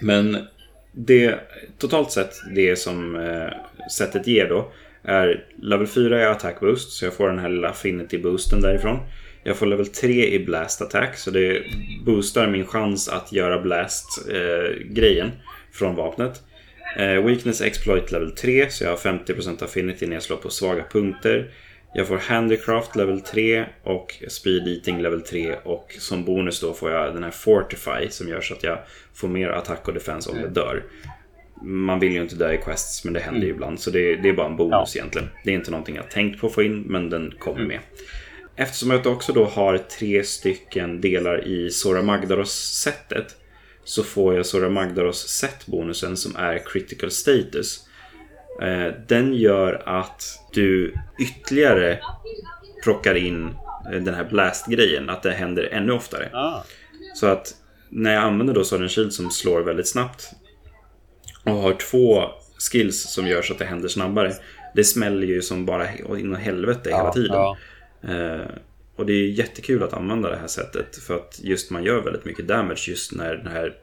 Men 0.01 0.37
det, 0.93 1.35
totalt 1.79 2.13
sett, 2.13 2.33
det 2.55 2.77
som 2.77 3.17
eh, 3.17 3.49
sättet 3.91 4.27
ger 4.27 4.49
då 4.49 4.73
är 5.03 5.45
level 5.63 5.87
4 5.87 6.23
i 6.23 6.25
attack 6.25 6.61
boost, 6.61 6.93
så 6.93 7.05
jag 7.05 7.15
får 7.15 7.29
den 7.29 7.39
här 7.39 7.49
lilla 7.49 7.69
affinity 7.69 8.19
boosten 8.19 8.61
därifrån. 8.61 8.99
Jag 9.43 9.57
får 9.57 9.67
level 9.67 9.87
3 9.87 10.27
i 10.27 10.45
blast 10.45 10.83
attack, 10.83 11.17
så 11.17 11.31
det 11.31 11.63
boostar 12.05 12.47
min 12.47 12.67
chans 12.67 13.09
att 13.09 13.33
göra 13.33 13.61
blast-grejen 13.63 15.27
eh, 15.27 15.33
från 15.73 15.95
vapnet. 15.95 16.43
Eh, 16.97 17.25
weakness 17.25 17.61
exploit 17.61 18.13
level 18.13 18.31
3, 18.31 18.71
så 18.71 18.85
jag 18.85 18.91
har 18.91 18.97
50% 18.97 19.65
affinity 19.65 20.07
när 20.07 20.17
jag 20.17 20.23
slår 20.23 20.37
på 20.37 20.51
svaga 20.51 20.85
punkter. 20.93 21.51
Jag 21.93 22.09
får 22.09 22.17
Handicraft 22.19 22.97
level 22.97 23.21
3 23.21 23.65
och 23.83 24.23
Speed 24.29 24.69
Eating 24.69 25.03
level 25.03 25.23
3 25.23 25.57
och 25.65 25.95
som 25.99 26.25
bonus 26.25 26.61
då 26.61 26.75
får 26.75 26.91
jag 26.91 27.15
den 27.15 27.25
här 27.25 27.31
Fortify 27.31 28.11
som 28.11 28.29
gör 28.29 28.41
så 28.41 28.55
att 28.55 28.63
jag 28.63 28.79
får 29.15 29.29
mer 29.29 29.49
attack 29.49 29.89
och 29.89 29.95
defense 29.95 30.31
om 30.31 30.41
jag 30.41 30.53
dör. 30.53 30.85
Man 31.63 32.01
vill 32.01 32.13
ju 32.13 32.21
inte 32.23 32.37
dö 32.37 32.53
i 32.53 32.59
quests 32.59 33.05
men 33.05 33.13
det 33.13 33.21
händer 33.21 33.47
ju 33.47 33.51
ibland 33.51 33.81
så 33.81 33.91
det, 33.91 34.17
det 34.17 34.29
är 34.29 34.33
bara 34.33 34.47
en 34.47 34.57
bonus 34.57 34.97
egentligen. 34.97 35.29
Det 35.45 35.51
är 35.51 35.55
inte 35.55 35.71
någonting 35.71 35.97
jag 35.97 36.11
tänkt 36.11 36.41
på 36.41 36.47
att 36.47 36.55
få 36.55 36.63
in 36.63 36.81
men 36.81 37.11
den 37.11 37.35
kommer 37.39 37.65
med. 37.65 37.81
Eftersom 38.57 38.91
jag 38.91 39.07
också 39.07 39.33
då 39.33 39.45
har 39.45 39.79
tre 39.79 40.25
stycken 40.25 41.01
delar 41.01 41.49
i 41.49 41.71
Sora 41.71 42.03
Magdaros-setet 42.03 43.37
så 43.85 44.03
får 44.03 44.35
jag 44.35 44.47
Sora 44.47 44.69
Magdaros-set-bonusen 44.69 46.17
som 46.17 46.37
är 46.37 46.59
Critical 46.67 47.11
Status. 47.11 47.87
Eh, 48.61 48.95
Den 49.09 49.35
gör 49.35 49.83
att 49.87 50.23
du 50.53 50.95
ytterligare 51.21 51.99
plockar 52.85 53.15
in 53.15 53.49
eh, 53.93 54.01
den 54.01 54.15
här 54.15 54.25
blast-grejen. 54.25 55.11
Att 55.11 55.23
det 55.23 55.31
händer 55.33 55.69
ännu 55.73 55.93
oftare. 55.93 56.29
Ah. 56.33 56.63
Så 57.15 57.27
att 57.27 57.55
när 57.89 58.15
jag 58.15 58.23
använder 58.23 58.55
då 58.55 58.65
Sudden 58.65 58.89
Shield 58.89 59.13
som 59.13 59.31
slår 59.31 59.61
väldigt 59.61 59.89
snabbt 59.89 60.31
och 61.45 61.53
har 61.53 61.73
två 61.73 62.23
skills 62.71 63.03
som 63.15 63.27
gör 63.27 63.43
så 63.43 63.53
att 63.53 63.59
det 63.59 63.65
händer 63.65 63.89
snabbare. 63.89 64.33
Det 64.75 64.85
smäller 64.85 65.27
ju 65.27 65.43
som 65.43 65.67
bara 65.67 65.93
in 66.19 66.35
i 66.35 66.39
helvete 66.39 66.91
hela 66.91 67.13
tiden. 67.13 67.33
Ja. 67.37 67.57
Eh, 68.09 68.47
och 68.97 69.07
det 69.07 69.13
är 69.13 69.27
jättekul 69.27 69.83
att 69.83 69.93
använda 69.93 70.31
det 70.31 70.37
här 70.37 70.47
sättet 70.47 70.97
för 70.97 71.17
att 71.17 71.41
just 71.43 71.71
man 71.71 71.85
gör 71.85 72.01
väldigt 72.01 72.25
mycket 72.25 72.47
damage 72.49 72.85
just 72.89 73.13
när 73.13 73.35
den 73.37 73.47
här 73.53 73.75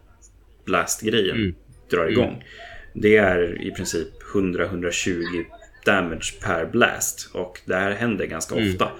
blast-grejen 0.65 1.35
Mm. 1.37 1.55
drar 1.91 2.05
igång. 2.07 2.43
Det 2.93 3.17
är 3.17 3.61
i 3.61 3.71
princip 3.71 4.07
100-120 4.33 5.45
damage 5.85 6.33
per 6.41 6.65
blast 6.65 7.29
och 7.33 7.61
det 7.65 7.75
här 7.75 7.91
händer 7.91 8.25
ganska 8.25 8.55
Mm. 8.55 8.69
ofta. 8.69 8.91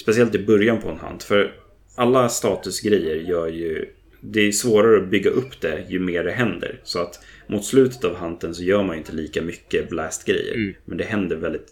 Speciellt 0.00 0.34
i 0.34 0.46
början 0.46 0.80
på 0.80 0.88
en 0.88 0.98
hunt 0.98 1.22
för 1.22 1.54
alla 1.96 2.28
statusgrejer 2.28 3.16
gör 3.16 3.48
ju 3.48 3.88
det 4.20 4.40
är 4.40 4.52
svårare 4.52 4.96
att 4.96 5.08
bygga 5.08 5.30
upp 5.30 5.60
det 5.60 5.84
ju 5.88 5.98
mer 6.00 6.24
det 6.24 6.30
händer. 6.30 6.80
Så 6.84 6.98
att 6.98 7.24
mot 7.46 7.64
slutet 7.64 8.04
av 8.04 8.16
hunten 8.16 8.54
så 8.54 8.62
gör 8.62 8.82
man 8.82 8.96
ju 8.96 8.98
inte 8.98 9.12
lika 9.12 9.42
mycket 9.42 9.88
blast-grejer. 9.90 10.54
Mm. 10.54 10.74
Men 10.84 10.98
det 10.98 11.04
händer 11.04 11.36
väldigt 11.36 11.68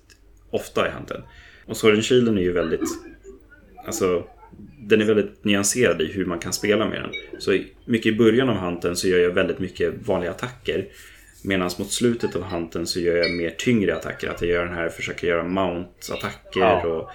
ofta 0.50 0.88
i 0.88 0.90
hunten. 0.90 1.22
Och 1.66 1.76
Sword 1.76 1.94
and 1.94 2.04
Shielden 2.04 2.38
är 2.38 2.42
ju 2.42 2.52
väldigt... 2.52 2.80
Alltså, 3.86 4.24
den 4.78 5.00
är 5.00 5.04
väldigt 5.04 5.44
nyanserad 5.44 6.00
i 6.02 6.12
hur 6.12 6.24
man 6.24 6.38
kan 6.38 6.52
spela 6.52 6.88
med 6.88 7.02
den. 7.02 7.40
Så 7.40 7.58
mycket 7.84 8.12
i 8.12 8.16
början 8.16 8.48
av 8.48 8.56
hunten 8.56 8.96
så 8.96 9.08
gör 9.08 9.18
jag 9.18 9.30
väldigt 9.30 9.58
mycket 9.58 9.94
vanliga 10.06 10.30
attacker. 10.30 10.88
Medan 11.44 11.70
mot 11.78 11.92
slutet 11.92 12.36
av 12.36 12.42
hunten 12.42 12.86
så 12.86 13.00
gör 13.00 13.16
jag 13.16 13.30
mer 13.30 13.50
tyngre 13.50 13.96
attacker. 13.96 14.28
Att 14.28 14.42
jag 14.42 14.50
gör 14.50 14.64
den 14.64 14.74
här, 14.74 14.88
försöker 14.88 15.26
göra 15.26 15.44
mount-attacker 15.44 16.60
Ja. 16.60 16.86
och 16.86 17.10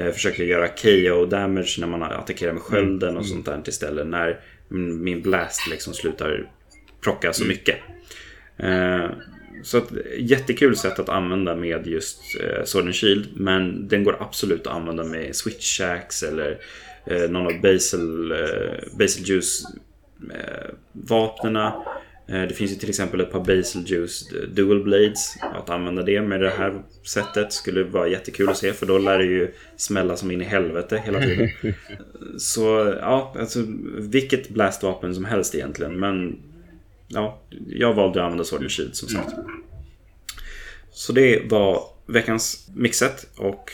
eh, 0.00 0.12
försöker 0.12 0.44
göra 0.44 0.68
KO 0.68 1.26
damage 1.26 1.76
när 1.78 1.86
man 1.86 2.02
attackerar 2.02 2.52
med 2.52 2.62
skölden 2.62 3.16
och 3.16 3.26
sånt 3.26 3.46
där 3.46 3.62
istället. 3.66 4.06
När 4.06 4.40
min, 4.68 5.22
blast 5.22 5.68
liksom 5.70 5.94
slutar 5.94 6.50
plocka 7.00 7.32
så 7.32 7.44
mycket. 7.44 7.76
Eh, 8.56 9.06
så 9.62 9.78
ett 9.78 9.90
jättekul 10.18 10.76
sätt 10.76 10.98
att 10.98 11.08
använda 11.08 11.56
med 11.56 11.86
just 11.86 12.20
eh, 12.40 12.64
Sword 12.64 12.84
and 12.84 12.94
Shield. 12.94 13.28
Men 13.36 13.88
den 13.88 14.04
går 14.04 14.16
absolut 14.20 14.66
att 14.66 14.72
använda 14.72 15.04
med 15.04 15.36
Switch 15.36 15.78
Shacks 15.78 16.22
eller 16.22 16.58
eh, 17.06 17.30
någon 17.30 17.46
av 17.46 17.60
Basil, 17.60 18.32
eh, 18.32 18.98
Basil 18.98 19.28
Juice 19.28 19.64
eh, 20.34 20.70
vapnena. 20.92 21.82
Eh, 22.26 22.42
det 22.42 22.54
finns 22.54 22.70
ju 22.70 22.74
till 22.74 22.88
exempel 22.88 23.20
ett 23.20 23.32
par 23.32 23.44
Basil 23.44 23.82
Juice 23.86 24.28
Dual 24.48 24.82
Blades. 24.82 25.36
Att 25.40 25.70
använda 25.70 26.02
det 26.02 26.22
med 26.22 26.40
det 26.40 26.50
här 26.50 26.82
sättet 27.02 27.52
skulle 27.52 27.84
vara 27.84 28.08
jättekul 28.08 28.48
att 28.48 28.56
se 28.56 28.72
för 28.72 28.86
då 28.86 28.98
lär 28.98 29.18
det 29.18 29.24
ju 29.24 29.52
smälla 29.76 30.16
som 30.16 30.30
in 30.30 30.40
i 30.40 30.44
helvete 30.44 31.02
hela 31.04 31.20
tiden. 31.20 31.50
Så 32.38 32.96
ja, 33.00 33.34
alltså 33.38 33.64
vilket 33.98 34.48
blastvapen 34.48 35.14
som 35.14 35.24
helst 35.24 35.54
egentligen. 35.54 36.00
Men 36.00 36.38
ja, 37.08 37.40
jag 37.68 37.94
valde 37.94 38.20
att 38.20 38.24
använda 38.24 38.44
Sword 38.44 38.60
and 38.60 38.70
Shield 38.70 38.96
som 38.96 39.08
sagt. 39.08 39.34
Så 40.90 41.12
det 41.12 41.50
var 41.50 41.82
veckans 42.06 42.70
mixet 42.74 43.26
och 43.36 43.72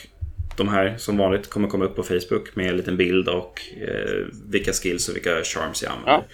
de 0.56 0.68
här 0.68 0.94
som 0.98 1.16
vanligt 1.16 1.50
kommer 1.50 1.68
komma 1.68 1.84
upp 1.84 1.96
på 1.96 2.02
Facebook 2.02 2.56
med 2.56 2.66
en 2.66 2.76
liten 2.76 2.96
bild 2.96 3.28
och 3.28 3.60
eh, 3.80 4.26
vilka 4.46 4.72
skills 4.72 5.08
och 5.08 5.16
vilka 5.16 5.42
charms 5.44 5.82
jag 5.82 5.92
använder. 5.92 6.12
Ja. 6.12 6.24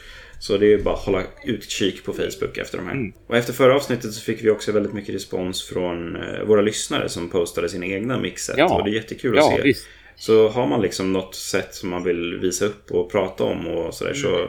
Så 0.47 0.57
det 0.57 0.73
är 0.73 0.79
bara 0.79 0.95
att 0.95 1.01
hålla 1.01 1.23
utkik 1.45 2.05
på 2.05 2.13
Facebook 2.13 2.59
efter 2.59 2.79
de 2.79 2.87
här. 2.87 2.95
Mm. 2.95 3.13
Och 3.27 3.37
efter 3.37 3.53
förra 3.53 3.75
avsnittet 3.77 4.13
så 4.13 4.21
fick 4.21 4.45
vi 4.45 4.51
också 4.51 4.73
väldigt 4.73 4.93
mycket 4.93 5.15
respons 5.15 5.63
från 5.63 6.17
eh, 6.17 6.43
våra 6.45 6.61
lyssnare 6.61 7.09
som 7.09 7.29
postade 7.29 7.69
sina 7.69 7.87
egna 7.87 8.19
mixet. 8.19 8.59
Ja. 8.59 8.75
Och 8.75 8.85
det 8.85 8.91
är 8.91 8.95
jättekul 8.95 9.39
att 9.39 9.45
Ja, 9.45 9.57
se. 9.57 9.63
visst. 9.63 9.87
Så 10.17 10.49
har 10.49 10.67
man 10.67 10.83
liksom 10.83 11.13
något 11.13 11.35
sätt 11.35 11.75
som 11.75 11.89
man 11.89 12.05
vill 12.05 12.39
visa 12.41 12.65
upp 12.65 12.91
och 12.91 13.11
prata 13.11 13.45
om 13.45 13.67
och 13.67 13.95
sådär 13.95 14.15
så 14.15 14.49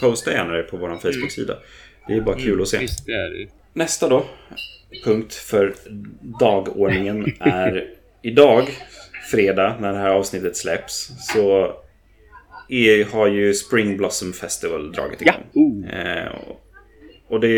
posta 0.00 0.32
gärna 0.32 0.52
det 0.52 0.62
på 0.62 0.76
vår 0.76 0.88
Facebook-sida. 0.88 1.58
Det 2.08 2.14
är 2.14 2.20
bara 2.20 2.38
kul 2.38 2.62
att 2.62 2.68
se. 2.68 2.78
Visst, 2.78 3.06
det 3.06 3.12
det. 3.12 3.48
Nästa 3.72 4.08
då, 4.08 4.24
punkt 5.04 5.34
för 5.34 5.74
dagordningen 6.40 7.34
är 7.40 7.88
idag, 8.22 8.68
fredag, 9.30 9.76
när 9.80 9.92
det 9.92 9.98
här 9.98 10.10
avsnittet 10.10 10.56
släpps, 10.56 11.10
så 11.32 11.74
är, 12.72 13.04
har 13.04 13.26
ju 13.26 13.54
Spring 13.54 13.96
Blossom 13.96 14.32
Festival 14.32 14.92
dragit 14.92 15.18
Ja. 15.24 15.34
igång. 15.54 15.84
Oh. 15.84 15.94
Eh, 16.00 16.26
och- 16.34 16.58
och 17.28 17.40
det 17.40 17.48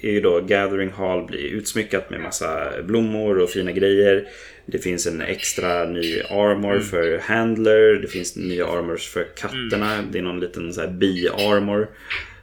är 0.00 0.10
ju 0.10 0.20
då 0.20 0.40
Gathering 0.40 0.90
Hall 0.90 1.26
blir 1.26 1.44
utsmyckat 1.44 2.10
med 2.10 2.20
massa 2.20 2.72
blommor 2.82 3.38
och 3.38 3.50
fina 3.50 3.72
grejer. 3.72 4.28
Det 4.66 4.78
finns 4.78 5.06
en 5.06 5.20
extra 5.20 5.84
ny 5.84 6.20
armor 6.20 6.70
Mm. 6.72 6.82
för 6.82 7.18
Handler. 7.18 7.94
Det 8.02 8.08
finns 8.08 8.36
nya 8.36 8.66
armors 8.66 9.08
för 9.08 9.26
katterna. 9.36 9.98
Det 10.12 10.18
är 10.18 10.22
någon 10.22 10.40
liten 10.40 10.72
så 10.72 10.80
här 10.80 10.88
bi-armor. 10.88 11.88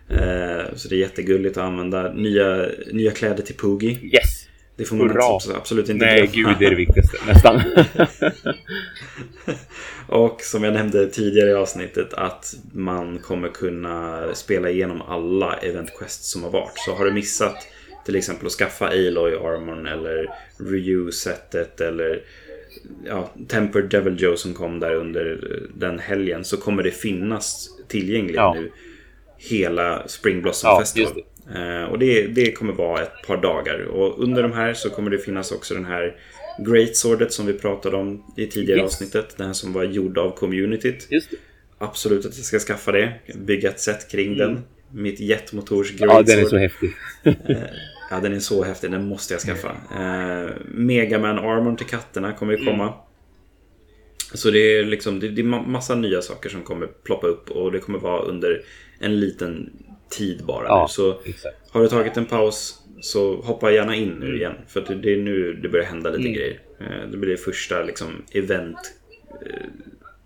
Eh, 0.10 0.76
så 0.76 0.90
det 0.90 0.96
är 0.96 1.00
jättegulligt 1.00 1.58
att 1.58 1.64
använda. 1.64 2.14
Nya, 2.14 2.66
nya 2.92 3.12
kläder 3.12 3.44
till 3.44 3.56
Poogie. 3.56 3.98
Yes! 4.04 4.43
Det 4.76 4.86
får 4.86 4.96
man 4.96 5.10
Hurra! 5.10 5.40
absolut, 5.56 5.90
inte 5.90 6.06
Nej, 6.06 6.28
glömma. 6.28 6.50
gud, 6.50 6.60
det 6.60 6.66
är 6.66 6.70
det 6.70 6.76
viktigaste. 6.76 7.18
Nästan. 7.28 7.62
Och 10.08 10.42
som 10.42 10.64
jag 10.64 10.74
nämnde 10.74 11.08
tidigare 11.08 11.50
i 11.50 11.54
avsnittet 11.54 12.14
att 12.14 12.54
man 12.74 13.20
kommer 13.20 13.50
kunna 13.50 14.24
spela 14.34 14.70
igenom 14.70 15.02
alla 15.02 15.54
event 15.58 15.90
quests 16.00 16.32
som 16.32 16.44
har 16.44 16.52
varit. 16.52 16.74
Så 16.76 16.94
har 16.96 17.06
du 17.06 17.12
missat 17.12 17.56
till 18.06 18.16
exempel 18.16 18.46
att 18.46 18.52
skaffa 18.54 18.88
Aloy 18.88 19.34
Armorn 19.36 19.88
eller 19.88 20.30
Ryu-setet 20.58 21.82
eller 21.82 22.22
ja, 23.06 23.32
Tempered 23.48 23.90
Devil 23.90 24.22
Joe 24.22 24.36
som 24.38 24.54
kom 24.54 24.80
där 24.80 24.96
under 24.96 25.40
den 25.76 26.00
helgen 26.00 26.44
så 26.44 26.58
kommer 26.58 26.84
det 26.84 26.92
finnas 26.92 27.70
tillgängligt 27.88 28.36
Ja. 28.36 28.54
nu 28.54 28.72
hela 29.50 30.08
Spring 30.08 30.42
Blossom 30.42 30.80
Festival. 30.80 31.14
just 31.16 31.28
Eh, 31.56 31.84
och 31.84 32.00
det, 32.00 32.28
det 32.28 32.52
kommer 32.52 32.74
vara 32.74 33.02
ett 33.02 33.28
par 33.28 33.38
dagar. 33.38 33.80
Och 33.80 34.24
under 34.24 34.42
de 34.44 34.52
här 34.54 34.74
så 34.74 34.90
kommer 34.90 35.12
det 35.12 35.18
finnas 35.18 35.52
också 35.52 35.74
den 35.74 35.86
här 35.86 36.16
Great 36.60 36.96
Swordet 36.96 37.34
som 37.34 37.46
vi 37.46 37.54
pratade 37.54 37.98
om 37.98 38.24
i 38.38 38.48
tidigare 38.48 38.80
Yes. 38.80 38.86
avsnittet. 38.94 39.38
Den 39.38 39.54
som 39.56 39.74
var 39.74 39.84
gjord 39.84 40.18
av 40.18 40.36
communityt. 40.36 41.08
Det. 41.10 41.22
Absolut 41.78 42.26
att 42.26 42.38
jag 42.38 42.46
ska 42.46 42.60
skaffa 42.60 42.92
det. 42.92 43.14
Bygga 43.36 43.70
ett 43.70 43.80
set 43.80 44.12
kring 44.12 44.38
den. 44.38 44.60
Mitt 44.92 45.20
jetmotors 45.20 45.92
Great 45.92 46.02
Mm. 46.12 46.16
Ja, 46.18 46.22
den 46.36 46.40
är 46.46 46.50
så 46.50 46.58
häftig. 46.58 46.92
Ja, 48.12 48.20
den 48.20 48.34
är 48.34 48.40
så 48.40 48.64
häftig. 48.64 48.92
Den 48.92 49.08
måste 49.08 49.34
jag 49.34 49.42
skaffa. 49.42 49.68
Eh, 49.96 50.50
Megaman 50.66 51.40
Armor 51.40 51.76
till 51.76 51.86
katterna 51.88 52.34
kommer 52.34 52.54
Mm. 52.54 52.66
ju 52.66 52.72
komma. 52.72 52.94
Så 54.34 54.52
det 54.52 54.78
är 54.78 54.84
liksom 54.84 55.20
det, 55.20 55.30
det 55.30 55.42
är 55.42 55.46
ma- 55.46 55.68
massa 55.68 55.96
nya 55.96 56.22
saker 56.22 56.50
som 56.50 56.62
kommer 56.62 56.88
ploppa 56.88 57.28
upp 57.28 57.52
och 57.52 57.72
det 57.72 57.80
kommer 57.80 58.00
vara 58.00 58.22
under 58.22 58.62
en 59.00 59.20
liten 59.20 59.70
tid 60.10 60.42
bara 60.46 60.66
Ja. 60.68 60.88
Så 60.90 61.20
exakt. 61.26 61.56
har 61.72 61.82
du 61.82 61.88
tagit 61.88 62.18
en 62.18 62.26
paus 62.26 62.80
så 63.02 63.36
hoppa 63.36 63.72
gärna 63.72 63.96
in 63.96 64.10
nu 64.10 64.36
igen. 64.38 64.54
För 64.68 64.82
det- 64.88 64.96
det 64.96 65.14
är 65.14 65.18
nu 65.18 65.54
det 65.54 65.70
börjar 65.70 65.86
hända 65.86 66.10
lite 66.10 66.22
Mm. 66.22 66.34
grejer. 66.34 66.60
Eh, 66.80 67.10
Det 67.12 67.18
blir 67.18 67.36
första 67.36 67.84
liksom 67.84 68.08
event 68.34 68.78
eh, 69.46 69.66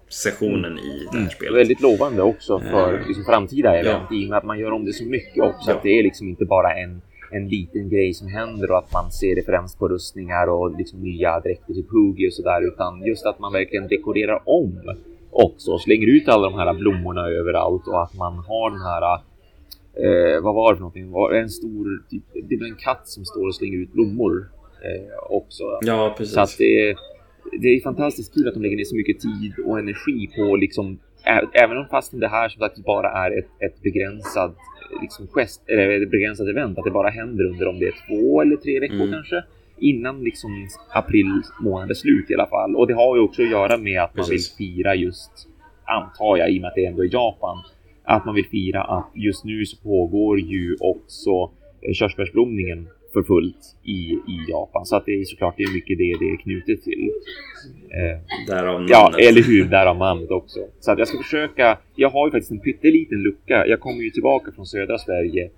sessionen 0.10 0.80
i 0.80 1.00
det 1.04 1.10
här 1.12 1.18
Mm. 1.18 1.30
spelet. 1.30 1.56
Väldigt 1.60 1.82
lovande 1.82 2.22
också 2.22 2.60
för 2.60 2.94
Eh, 2.94 3.08
liksom, 3.08 3.26
framtida 3.26 3.76
event 3.80 4.04
ja. 4.10 4.16
i 4.18 4.26
och 4.26 4.30
med 4.30 4.38
att 4.38 4.44
man 4.46 4.60
gör 4.60 4.72
om 4.72 4.86
det 4.86 4.94
så 4.94 5.04
mycket 5.06 5.44
också. 5.44 5.70
Ja. 5.72 5.76
Att 5.76 5.84
det 5.84 5.90
är 6.00 6.04
liksom 6.04 6.28
inte 6.30 6.46
bara 6.46 6.74
en, 6.76 7.02
en 7.32 7.48
liten 7.48 7.90
grej 7.90 8.14
som 8.14 8.28
händer 8.28 8.72
och 8.72 8.78
att 8.78 8.94
man 8.94 9.12
ser 9.12 9.36
det 9.36 9.44
främst 9.46 9.80
på 9.80 9.88
rustningar 9.88 10.48
och 10.48 10.78
liksom 10.78 11.00
nya 11.00 11.40
dräkter 11.40 11.74
till 11.74 11.84
Poogie 11.84 12.28
och 12.28 12.34
sådär 12.34 12.68
utan 12.68 13.02
just 13.06 13.26
att 13.26 13.40
man 13.40 13.54
verkligen 13.54 13.88
dekorerar 13.88 14.42
om 14.46 14.96
också 15.32 15.72
och 15.72 15.82
slänger 15.82 16.08
ut 16.08 16.28
alla 16.28 16.50
de 16.50 16.60
här 16.60 16.74
blommorna 16.74 17.28
överallt 17.28 17.88
och 17.88 18.04
att 18.04 18.16
man 18.16 18.34
har 18.38 18.70
den 18.70 18.82
här 18.82 19.04
eh, 20.04 20.44
vad 20.44 20.56
var 20.56 20.72
det 20.72 20.78
för 20.78 20.82
någonting? 20.82 21.12
Var 21.12 21.32
en 21.32 21.50
stor, 21.50 22.10
typ, 22.10 22.24
det 22.34 22.56
är 22.56 22.66
en 22.66 22.76
katt 22.76 23.08
som 23.08 23.26
står 23.26 23.48
och 23.48 23.56
slänger 23.56 23.78
ut 23.78 23.94
blommor 23.94 24.50
eh, 24.84 25.36
också. 25.38 25.64
Ja, 25.82 26.16
precis. 26.18 26.34
Så 26.34 26.42
att 26.42 26.56
det, 26.58 26.96
det 27.62 27.68
är 27.68 27.82
fantastiskt 27.82 28.34
kul 28.34 28.48
att 28.48 28.54
de 28.54 28.64
lägger 28.64 28.78
ner 28.78 28.84
så 28.84 28.96
mycket 28.96 29.20
tid 29.20 29.54
och 29.66 29.80
energi 29.80 30.30
på 30.38 30.56
liksom, 30.56 31.00
även 31.54 31.78
om 31.78 31.86
fastän 31.92 32.20
det 32.20 32.28
här 32.28 32.50
som 32.50 32.60
sagt 32.60 32.78
bara 32.86 33.10
är 33.26 33.40
ett, 33.40 33.50
ett 33.60 33.82
begränsat 33.82 34.56
liksom 35.02 35.28
gest, 35.28 35.70
eller 35.70 36.02
ett 36.02 36.12
begränsat 36.12 36.48
event, 36.48 36.78
att 36.78 36.84
det 36.84 36.92
bara 36.92 37.10
händer 37.10 37.46
under 37.46 37.68
om 37.68 37.80
det 37.80 37.86
är 37.88 37.94
två 38.08 38.42
eller 38.42 38.56
tre 38.56 38.80
veckor 38.80 38.96
Mm. 38.96 39.12
kanske. 39.12 39.44
Innan 39.80 40.24
liksom 40.24 40.68
april 40.94 41.42
månad 41.62 41.90
är 41.90 41.94
slut 41.94 42.32
i 42.32 42.34
alla 42.34 42.48
fall. 42.48 42.76
Och 42.76 42.88
det 42.88 42.94
har 42.94 43.16
ju 43.16 43.22
också 43.22 43.42
att 43.44 43.50
göra 43.52 43.78
med 43.78 44.02
att 44.02 44.16
man 44.16 44.26
Precis. 44.26 44.60
vill 44.60 44.68
fira 44.68 44.96
just, 44.96 45.32
antar 45.86 46.38
jag, 46.38 46.52
i 46.52 46.58
och 46.58 46.62
med 46.62 46.68
att 46.68 46.76
det 46.76 46.86
ändå 46.86 47.04
är 47.04 47.10
Japan, 47.14 47.58
att 48.04 48.26
man 48.26 48.36
vill 48.36 48.46
fira 48.48 48.84
att 48.84 49.12
just 49.14 49.46
nu 49.46 49.66
så 49.66 49.78
pågår 49.84 50.40
ju 50.40 50.76
också 50.80 51.52
eh, 51.82 51.94
körsbärsblomningen 51.94 52.88
för 53.14 53.24
fullt 53.24 53.76
i, 53.84 53.98
i 54.14 54.46
Japan. 54.50 54.86
Så 54.86 54.96
att 54.96 55.06
det 55.06 55.12
är 55.12 55.24
såklart 55.26 55.54
det 55.58 55.64
är 55.64 55.74
mycket 55.74 55.98
det 55.98 56.18
det 56.20 56.30
är 56.30 56.38
knutet 56.38 56.84
till. 56.84 57.12
Eh, 57.90 58.20
Därav 58.48 58.74
namnet. 58.74 58.90
ja, 58.90 59.14
eller 59.20 59.42
hur, 59.44 59.66
därav 59.66 59.98
namnet 59.98 60.32
också. 60.32 60.60
Så 60.80 60.92
att 60.92 61.00
jag 61.00 61.08
ska 61.08 61.18
försöka. 61.18 61.78
Jag 61.96 62.10
har 62.10 62.28
ju 62.28 62.32
faktiskt 62.32 62.52
en 62.52 62.60
pytteliten 62.60 63.24
lucka. 63.24 63.68
Jag 63.68 63.80
kommer 63.80 64.02
ju 64.02 64.10
tillbaka 64.10 64.52
från 64.52 64.66
södra 64.66 64.98
Sverige 64.98 65.50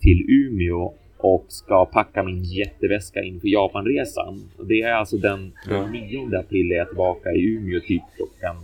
till 0.00 0.24
Umeå 0.28 0.92
och 1.18 1.44
ska 1.48 1.84
packa 1.84 2.22
min 2.22 2.44
jätteväska 2.44 3.22
inför 3.22 3.48
Japanresan. 3.48 4.40
Det 4.68 4.82
är 4.82 4.92
alltså 4.92 5.16
den 5.16 5.52
9 5.92 6.38
april 6.38 6.72
är 6.72 6.76
jag 6.76 6.88
tillbaka 6.88 7.32
i 7.32 7.44
Umeå 7.44 7.80
typ 7.80 8.02
klockan 8.16 8.56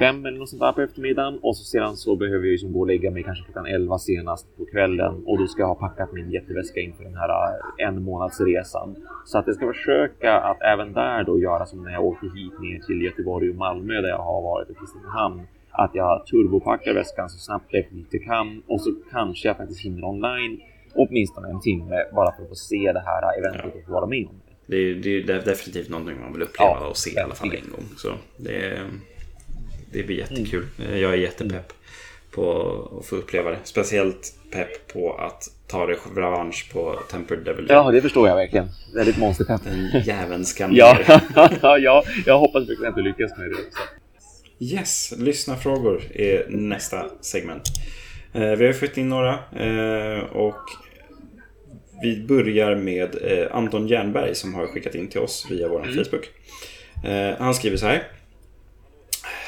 fem 0.00 0.26
eller 0.26 0.38
något 0.38 0.48
sånt 0.48 0.60
där 0.62 0.72
på 0.72 0.80
eftermiddagen 0.80 1.38
och 1.42 1.56
så 1.56 1.64
sedan 1.64 1.96
så 1.96 2.16
behöver 2.16 2.44
jag 2.44 2.52
ju 2.52 2.58
som 2.58 2.72
gå 2.72 2.80
och 2.80 2.86
lägga 2.86 3.10
mig 3.10 3.22
kanske 3.22 3.44
klockan 3.44 3.66
11 3.66 3.98
senast 3.98 4.56
på 4.56 4.64
kvällen 4.72 5.14
och 5.26 5.38
då 5.38 5.46
ska 5.46 5.62
jag 5.62 5.66
ha 5.74 5.74
packat 5.74 6.12
min 6.12 6.30
jätteväska 6.30 6.80
inför 6.80 7.04
den 7.04 7.14
här 7.16 7.28
eh, 7.28 7.86
en 7.88 8.02
månads 8.02 8.40
resan. 8.40 8.96
Så 9.24 9.38
att 9.38 9.46
jag 9.46 9.56
ska 9.56 9.66
försöka 9.72 10.32
att 10.40 10.62
även 10.62 10.92
där 10.92 11.24
då 11.24 11.38
göra 11.38 11.66
som 11.66 11.82
när 11.84 11.92
jag 11.92 12.04
åkte 12.04 12.26
hit 12.26 12.60
ner 12.60 12.78
till 12.86 13.02
Göteborg 13.02 13.50
och 13.50 13.56
Malmö 13.56 14.00
där 14.00 14.08
jag 14.08 14.18
har 14.32 14.42
varit 14.42 14.70
och 14.70 14.78
Kristinehamn. 14.78 15.42
Att 15.70 15.94
jag 15.94 16.26
turbopackar 16.26 16.94
väskan 16.94 17.30
så 17.30 17.38
snabbt 17.38 17.66
jag 17.68 17.84
jag 18.10 18.22
kan 18.22 18.62
och 18.66 18.80
så 18.80 18.90
kanske 19.10 19.48
jag 19.48 19.56
faktiskt 19.56 19.80
hinner 19.84 20.04
online 20.04 20.60
åtminstone 20.94 21.48
en 21.50 21.60
timme 21.60 21.96
bara 22.12 22.32
för 22.36 22.42
att 22.42 22.48
få 22.48 22.54
se 22.54 22.92
det 22.92 23.02
här 23.06 23.38
eventet 23.38 23.74
och 23.74 23.86
få 23.86 23.92
vara 23.92 24.06
med 24.06 24.26
om 24.26 24.34
det. 24.46 24.76
Det 24.76 24.76
är, 24.76 24.94
det 24.94 25.32
är 25.32 25.40
def- 25.40 25.44
definitivt 25.44 25.88
någonting 25.90 26.20
man 26.20 26.32
vill 26.32 26.42
uppleva 26.42 26.70
Ja, 26.80 26.88
och 26.90 26.96
se 26.96 27.10
i 27.10 27.18
alla 27.18 27.34
fall 27.34 27.48
en 27.48 27.70
gång. 27.72 27.84
Så 27.96 28.08
det, 28.36 28.66
är- 28.66 28.86
det 29.92 30.02
blir 30.02 30.16
jättekul. 30.16 30.66
Mm. 30.78 31.00
Jag 31.00 31.12
är 31.12 31.16
jättepepp 31.16 31.72
på 32.30 32.52
att 33.00 33.06
få 33.06 33.16
uppleva 33.16 33.50
det. 33.50 33.58
Speciellt 33.64 34.34
pepp 34.50 34.92
på 34.92 35.14
att 35.14 35.42
ta 35.66 35.86
det 35.86 35.96
revansch 36.16 36.70
på 36.72 36.98
Tempered 37.10 37.44
Devil. 37.44 37.66
Ja, 37.68 37.90
det 37.90 38.02
förstår 38.02 38.28
jag 38.28 38.36
verkligen. 38.36 38.68
Väldigt 38.94 39.18
monsterpepp. 39.18 39.60
Jäveln 40.06 40.44
ska 40.44 40.68
Ja, 40.72 40.98
ner. 41.08 41.20
ja, 41.78 42.04
jag 42.26 42.38
hoppas 42.38 42.68
verkligen 42.68 42.90
att 42.90 42.96
du 42.96 43.02
lyckas 43.02 43.38
med 43.38 43.50
det 43.50 43.54
också. 43.54 43.78
Yes, 44.58 45.14
lyssnarfrågor 45.18 46.02
är 46.14 46.46
nästa 46.48 47.06
segment. 47.20 47.62
Eh, 48.32 48.50
vi 48.50 48.66
har 48.66 48.72
fått 48.72 48.96
in 48.96 49.08
några 49.08 49.32
eh, 49.56 50.18
och 50.22 50.60
vi 52.02 52.24
börjar 52.28 52.76
med 52.76 53.16
eh, 53.22 53.56
Anton 53.56 53.88
Jernberg 53.88 54.34
som 54.34 54.54
har 54.54 54.66
skickat 54.66 54.94
in 54.94 55.08
till 55.08 55.20
oss 55.20 55.46
via 55.50 55.68
vår 55.68 55.82
Facebook. 55.82 56.30
Eh, 57.04 57.38
han 57.38 57.54
skriver 57.54 57.76
så 57.76 57.86
här. 57.86 58.02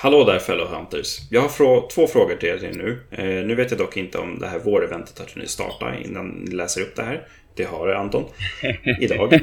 Hallå 0.02 0.24
där 0.24 0.38
fellow 0.38 0.68
hunters. 0.68 1.18
Jag 1.30 1.40
har 1.40 1.48
frå- 1.48 1.88
två 1.90 2.06
frågor 2.06 2.36
till 2.36 2.48
er 2.48 2.72
nu. 2.74 2.98
Eh, 3.10 3.46
nu 3.46 3.54
vet 3.54 3.70
jag 3.70 3.78
dock 3.80 3.96
inte 3.96 4.18
om 4.18 4.38
det 4.38 4.46
här 4.46 4.58
våreventet 4.58 5.18
har 5.18 5.26
hunnit 5.34 5.50
starta 5.50 5.94
innan 6.04 6.28
ni 6.28 6.50
läser 6.54 6.80
upp 6.80 6.96
det 6.96 7.02
här. 7.02 7.26
Det 7.56 7.64
har 7.64 7.88
Anton. 7.88 8.24
Idag. 9.00 9.32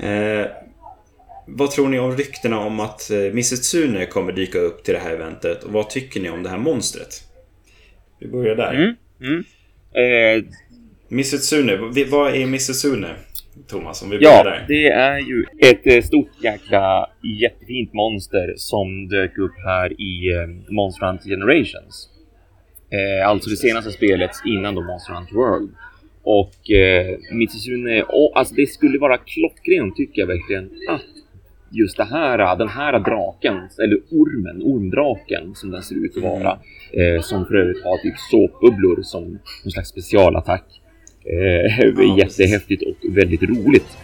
eh, 0.00 0.46
vad 1.46 1.70
tror 1.70 1.88
ni 1.88 1.98
om 1.98 2.16
ryktena 2.16 2.58
om 2.58 2.80
att 2.80 3.10
eh, 3.10 3.18
Missetsune 3.18 4.06
kommer 4.06 4.32
dyka 4.32 4.58
upp 4.58 4.84
till 4.84 4.94
det 4.94 5.00
här 5.00 5.10
eventet? 5.12 5.64
Och 5.64 5.72
vad 5.72 5.90
tycker 5.90 6.20
ni 6.20 6.30
om 6.30 6.42
det 6.42 6.48
här 6.48 6.58
monstret? 6.58 7.22
Vi 8.20 8.28
börjar 8.28 8.54
där. 8.56 8.72
Mm, 8.74 8.94
mm. 9.20 9.44
Eh, 9.94 10.44
Missetsune, 11.08 11.76
v- 11.94 12.04
vad 12.04 12.34
är 12.34 12.46
Missetsune? 12.46 13.14
Thomas, 13.66 14.02
om 14.02 14.10
vi 14.10 14.18
börjar 14.18 14.32
ja, 14.32 14.44
där. 14.44 14.64
det 14.68 14.88
är 14.88 15.18
ju 15.18 15.44
ett 15.58 15.86
eh, 15.86 16.02
stort 16.02 16.30
jäkla 16.44 17.10
jättefint 17.40 17.92
monster 17.92 18.54
som 18.56 19.08
dök 19.08 19.38
upp 19.38 19.52
här 19.64 20.00
i 20.00 20.32
eh, 20.34 20.72
Monster 20.74 21.06
Hunter 21.06 21.28
Generations. 21.28 22.08
Eh, 22.90 23.28
alltså 23.28 23.50
det 23.50 23.56
senaste 23.56 23.90
spelet 23.90 24.30
innan 24.46 24.74
då 24.74 24.82
Monster 24.82 25.14
Hunter 25.14 25.34
World. 25.34 25.70
Och 26.22 26.70
eh, 26.70 27.18
Mitsuzune, 27.32 28.02
och, 28.02 28.32
alltså 28.34 28.54
det 28.54 28.66
skulle 28.66 28.98
vara 28.98 29.16
klockrent 29.16 29.96
tycker 29.96 30.22
jag 30.22 30.26
verkligen 30.26 30.70
att 30.88 31.02
just 31.70 31.96
det 31.96 32.04
här, 32.04 32.56
den 32.56 32.68
här 32.68 32.98
draken, 32.98 33.54
eller 33.84 33.98
ormen, 34.10 34.62
ormdraken 34.62 35.54
som 35.54 35.70
den 35.70 35.82
ser 35.82 35.94
ut 36.04 36.16
att 36.16 36.22
vara. 36.22 36.58
Eh, 36.92 37.22
som 37.22 37.46
för 37.46 37.54
övrigt 37.54 37.84
har 37.84 37.98
typ 37.98 38.14
såpbubblor 38.30 39.02
som 39.02 39.22
någon 39.64 39.72
slags 39.72 39.88
specialattack. 39.88 40.81
Eh, 41.24 42.16
jättehäftigt 42.18 42.82
och 42.82 43.16
väldigt 43.16 43.42
roligt. 43.42 43.96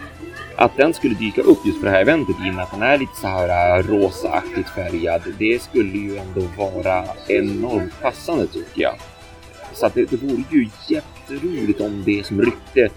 Att 0.57 0.77
den 0.77 0.95
skulle 0.95 1.15
dyka 1.15 1.41
upp 1.41 1.59
just 1.67 1.79
på 1.81 1.85
det 1.85 1.91
här 1.91 2.01
eventet 2.01 2.37
i 2.47 2.51
och 2.51 2.55
med 2.55 2.65
att 2.65 2.71
den 2.71 2.83
är 2.83 2.99
lite 2.99 3.17
så 3.21 3.27
här 3.27 3.79
äh, 3.79 3.83
rosaaktigt 3.83 4.69
färgad. 4.69 5.23
Det 5.39 5.63
skulle 5.63 5.99
ju 5.99 6.17
ändå 6.17 6.41
vara 6.57 7.05
enormt 7.29 8.01
passande 8.03 8.47
tycker 8.47 8.83
jag. 8.83 8.95
Så 9.75 9.87
att 9.87 9.95
det, 9.95 10.11
det 10.11 10.17
vore 10.17 10.43
ju 10.51 10.69
jätteroligt 10.89 11.81
om 11.81 12.03
det 12.07 12.27
som 12.27 12.43
rykte 12.43 12.89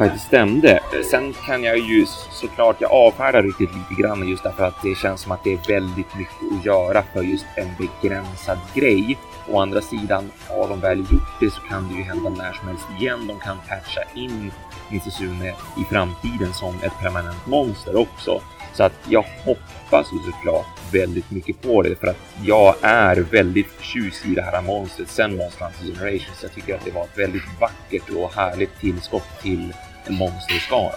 faktiskt 0.00 0.26
stämde. 0.26 0.80
Sen 1.10 1.34
kan 1.46 1.64
jag 1.64 1.78
ju 1.78 2.06
såklart, 2.30 2.76
jag 2.80 2.92
avfärdar 2.92 3.42
riktigt 3.42 3.70
lite 3.74 4.02
grann 4.02 4.28
just 4.28 4.42
därför 4.42 4.64
att 4.64 4.82
det 4.82 4.94
känns 4.94 5.20
som 5.20 5.32
att 5.32 5.44
det 5.44 5.52
är 5.52 5.60
väldigt 5.68 6.16
mycket 6.16 6.58
att 6.58 6.64
göra 6.64 7.02
för 7.12 7.22
just 7.22 7.46
en 7.56 7.68
begränsad 7.78 8.58
grej. 8.74 9.18
Å 9.48 9.60
andra 9.60 9.80
sidan, 9.80 10.30
har 10.48 10.68
de 10.68 10.80
väl 10.80 10.98
gjort 10.98 11.40
det 11.40 11.50
så 11.50 11.60
kan 11.60 11.88
det 11.88 11.94
ju 11.94 12.02
hända 12.02 12.30
när 12.30 12.52
som 12.52 12.68
helst 12.68 12.86
igen. 13.00 13.26
De 13.26 13.38
kan 13.38 13.56
patcha 13.68 14.00
in 14.14 14.52
Mitsuzune 14.90 15.54
i 15.80 15.84
framtiden 15.90 16.52
som 16.52 16.74
ett 16.82 16.98
permanent 17.00 17.46
monster 17.46 17.96
också. 17.96 18.40
Så 18.74 18.82
att 18.82 18.92
jag 19.08 19.24
hoppas 19.44 20.06
ju 20.12 20.32
såklart 20.32 20.66
väldigt 20.92 21.30
mycket 21.30 21.62
på 21.62 21.82
det 21.82 21.96
för 22.00 22.06
att 22.06 22.20
jag 22.44 22.74
är 22.82 23.16
väldigt 23.16 23.66
förtjust 23.66 24.26
i 24.26 24.34
det 24.34 24.42
här 24.42 24.62
monstret 24.62 25.08
sen 25.08 25.36
Monster 25.36 25.64
Hunter 25.64 25.84
Generations. 25.84 26.42
Jag 26.42 26.52
tycker 26.52 26.74
att 26.74 26.84
det 26.84 26.90
var 26.90 27.04
ett 27.04 27.18
väldigt 27.18 27.60
vackert 27.60 28.10
och 28.10 28.34
härligt 28.34 28.80
tillskott 28.80 29.42
till 29.42 29.72
monsterskara. 30.10 30.92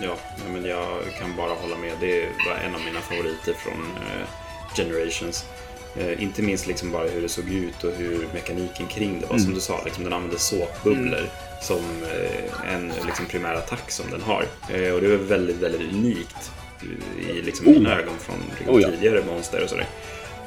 Ja, 0.00 0.16
men 0.52 0.64
jag 0.64 0.86
kan 1.18 1.36
bara 1.36 1.54
hålla 1.54 1.76
med. 1.76 1.92
Det 2.00 2.28
var 2.46 2.56
en 2.66 2.74
av 2.74 2.80
mina 2.80 3.00
favoriter 3.00 3.52
från 3.52 3.96
eh, 3.96 4.26
Generations. 4.76 5.44
Eh, 5.96 6.22
inte 6.22 6.42
minst 6.42 6.66
liksom 6.66 6.92
bara 6.92 7.08
hur 7.08 7.22
det 7.22 7.28
såg 7.28 7.48
ut 7.48 7.84
och 7.84 7.92
hur 7.92 8.28
mekaniken 8.34 8.86
kring 8.86 9.20
det 9.20 9.26
var. 9.26 9.34
Mm. 9.34 9.44
Som 9.44 9.54
du 9.54 9.60
sa, 9.60 9.80
liksom, 9.84 10.04
den 10.04 10.12
använde 10.12 10.38
såpbubblor 10.38 11.30
som 11.60 11.84
eh, 12.02 12.74
en 12.74 12.92
liksom, 13.06 13.26
primär 13.26 13.54
attack 13.54 13.90
som 13.90 14.10
den 14.10 14.22
har. 14.22 14.44
Eh, 14.72 14.92
och 14.92 15.00
det 15.00 15.08
var 15.08 15.16
väldigt, 15.16 15.56
väldigt 15.56 15.92
unikt 15.92 16.50
i 17.28 17.42
liksom, 17.42 17.68
Oh. 17.68 17.72
mina 17.72 17.98
ögon 17.98 18.14
från 18.18 18.36
liksom, 18.58 18.74
Oh, 18.74 18.82
ja. 18.82 18.90
tidigare 18.90 19.24
monster 19.24 19.62
och 19.62 19.68
sådär. 19.68 19.86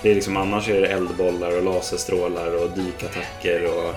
Det 0.01 0.11
är 0.11 0.15
liksom, 0.15 0.37
annars 0.37 0.69
är 0.69 0.81
det 0.81 0.87
eldbollar 0.87 1.57
och 1.57 1.63
laserstrålar 1.63 2.63
och 2.63 2.69
dykattacker 2.69 3.65
och 3.65 3.95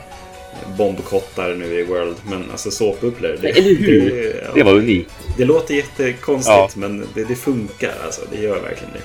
bombkottar 0.77 1.55
nu 1.55 1.81
i 1.81 1.83
World. 1.83 2.17
Men 2.31 2.51
alltså 2.51 2.71
såpbubblor. 2.71 3.39
Det? 3.43 3.53
Det, 3.53 4.43
ja. 4.45 4.51
Det 4.55 4.63
var 4.63 4.73
unikt. 4.73 5.11
Det 5.37 5.45
låter 5.45 5.75
jättekonstigt 5.75 6.57
Ja. 6.57 6.69
men 6.75 7.09
det, 7.15 7.25
det 7.25 7.37
funkar 7.37 7.95
alltså. 8.05 8.23
Det 8.31 8.43
gör 8.43 8.61
verkligen 8.61 8.93
det. 8.93 9.03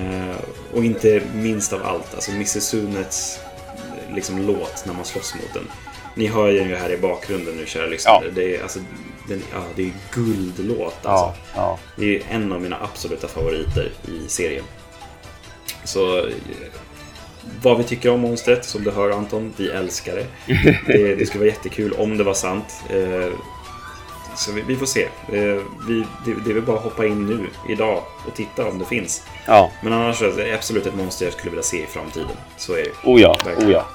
Eh, 0.00 0.36
och 0.72 0.84
inte 0.84 1.22
minst 1.34 1.72
av 1.72 1.82
allt, 1.82 2.14
alltså 2.14 2.32
Missusunets 2.32 3.38
liksom, 4.14 4.42
låt 4.46 4.86
när 4.86 4.94
man 4.94 5.04
slåss 5.04 5.34
mot 5.34 5.54
den. 5.54 5.70
Ni 6.14 6.26
hör 6.26 6.48
ju 6.50 6.74
här 6.74 6.90
i 6.92 6.96
bakgrunden 6.96 7.54
nu 7.56 7.66
kära 7.66 7.86
lyssnare. 7.86 8.24
Ja. 8.24 8.30
Det 8.34 8.56
är, 8.56 8.62
alltså, 8.62 8.78
den, 9.28 9.42
ja, 9.52 9.62
det 9.76 9.82
är 9.82 9.90
guldlåt 10.12 10.96
alltså. 11.02 11.40
Det 11.96 12.16
är 12.16 12.22
en 12.30 12.52
av 12.52 12.60
mina 12.62 12.76
absoluta 12.82 13.28
favoriter 13.28 13.90
i 14.08 14.28
serien. 14.28 14.64
Så 15.84 16.18
eh, 16.18 16.24
vad 17.62 17.78
vi 17.78 17.84
tycker 17.84 18.10
om 18.10 18.20
monstret, 18.20 18.64
som 18.64 18.84
du 18.84 18.90
hör 18.90 19.10
Anton, 19.10 19.52
vi 19.56 19.68
älskar 19.70 20.14
det. 20.16 20.26
Det, 20.86 21.14
det 21.14 21.26
skulle 21.26 21.44
vara 21.44 21.50
jättekul 21.54 21.92
om 21.92 22.18
det 22.18 22.24
var 22.24 22.34
sant. 22.34 22.64
Eh, 22.90 23.32
Så 24.36 24.52
vi, 24.52 24.62
vi 24.66 24.76
får 24.76 24.86
se. 24.86 25.02
Eh, 25.02 25.62
vi, 25.88 26.04
det, 26.24 26.34
det 26.44 26.50
är 26.50 26.54
väl 26.54 26.62
bara 26.62 26.76
att 26.76 26.82
hoppa 26.82 27.06
in 27.06 27.26
nu, 27.26 27.46
idag, 27.72 28.02
och 28.26 28.34
titta 28.34 28.66
om 28.68 28.78
det 28.78 28.84
finns. 28.84 29.22
Ja. 29.46 29.70
Men 29.82 29.92
annars 29.92 30.22
är 30.22 30.32
det 30.36 30.54
absolut 30.54 30.86
ett 30.86 30.94
monster 30.94 31.24
jag 31.26 31.32
skulle 31.34 31.50
vilja 31.50 31.62
se 31.62 31.82
i 31.82 31.86
framtiden. 31.86 32.28
Så 32.56 32.72
är 32.72 32.82
det. 32.84 32.90
Oh 33.10 33.20
ja, 33.20 33.36
Verkligen. 33.44 33.70
oh 33.70 33.72
ja. 33.72 33.86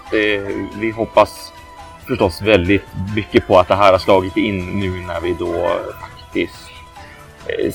Vi 0.80 0.92
hoppas 0.92 1.52
förstås 2.08 2.42
väldigt 2.42 2.84
mycket 3.16 3.48
på 3.48 3.60
att 3.60 3.68
det 3.68 3.76
här 3.76 3.92
har 3.92 4.00
slagit 4.00 4.38
in 4.38 4.80
nu 4.80 4.90
när 4.90 5.22
vi 5.22 5.34
då 5.40 5.70
faktiskt 6.02 6.56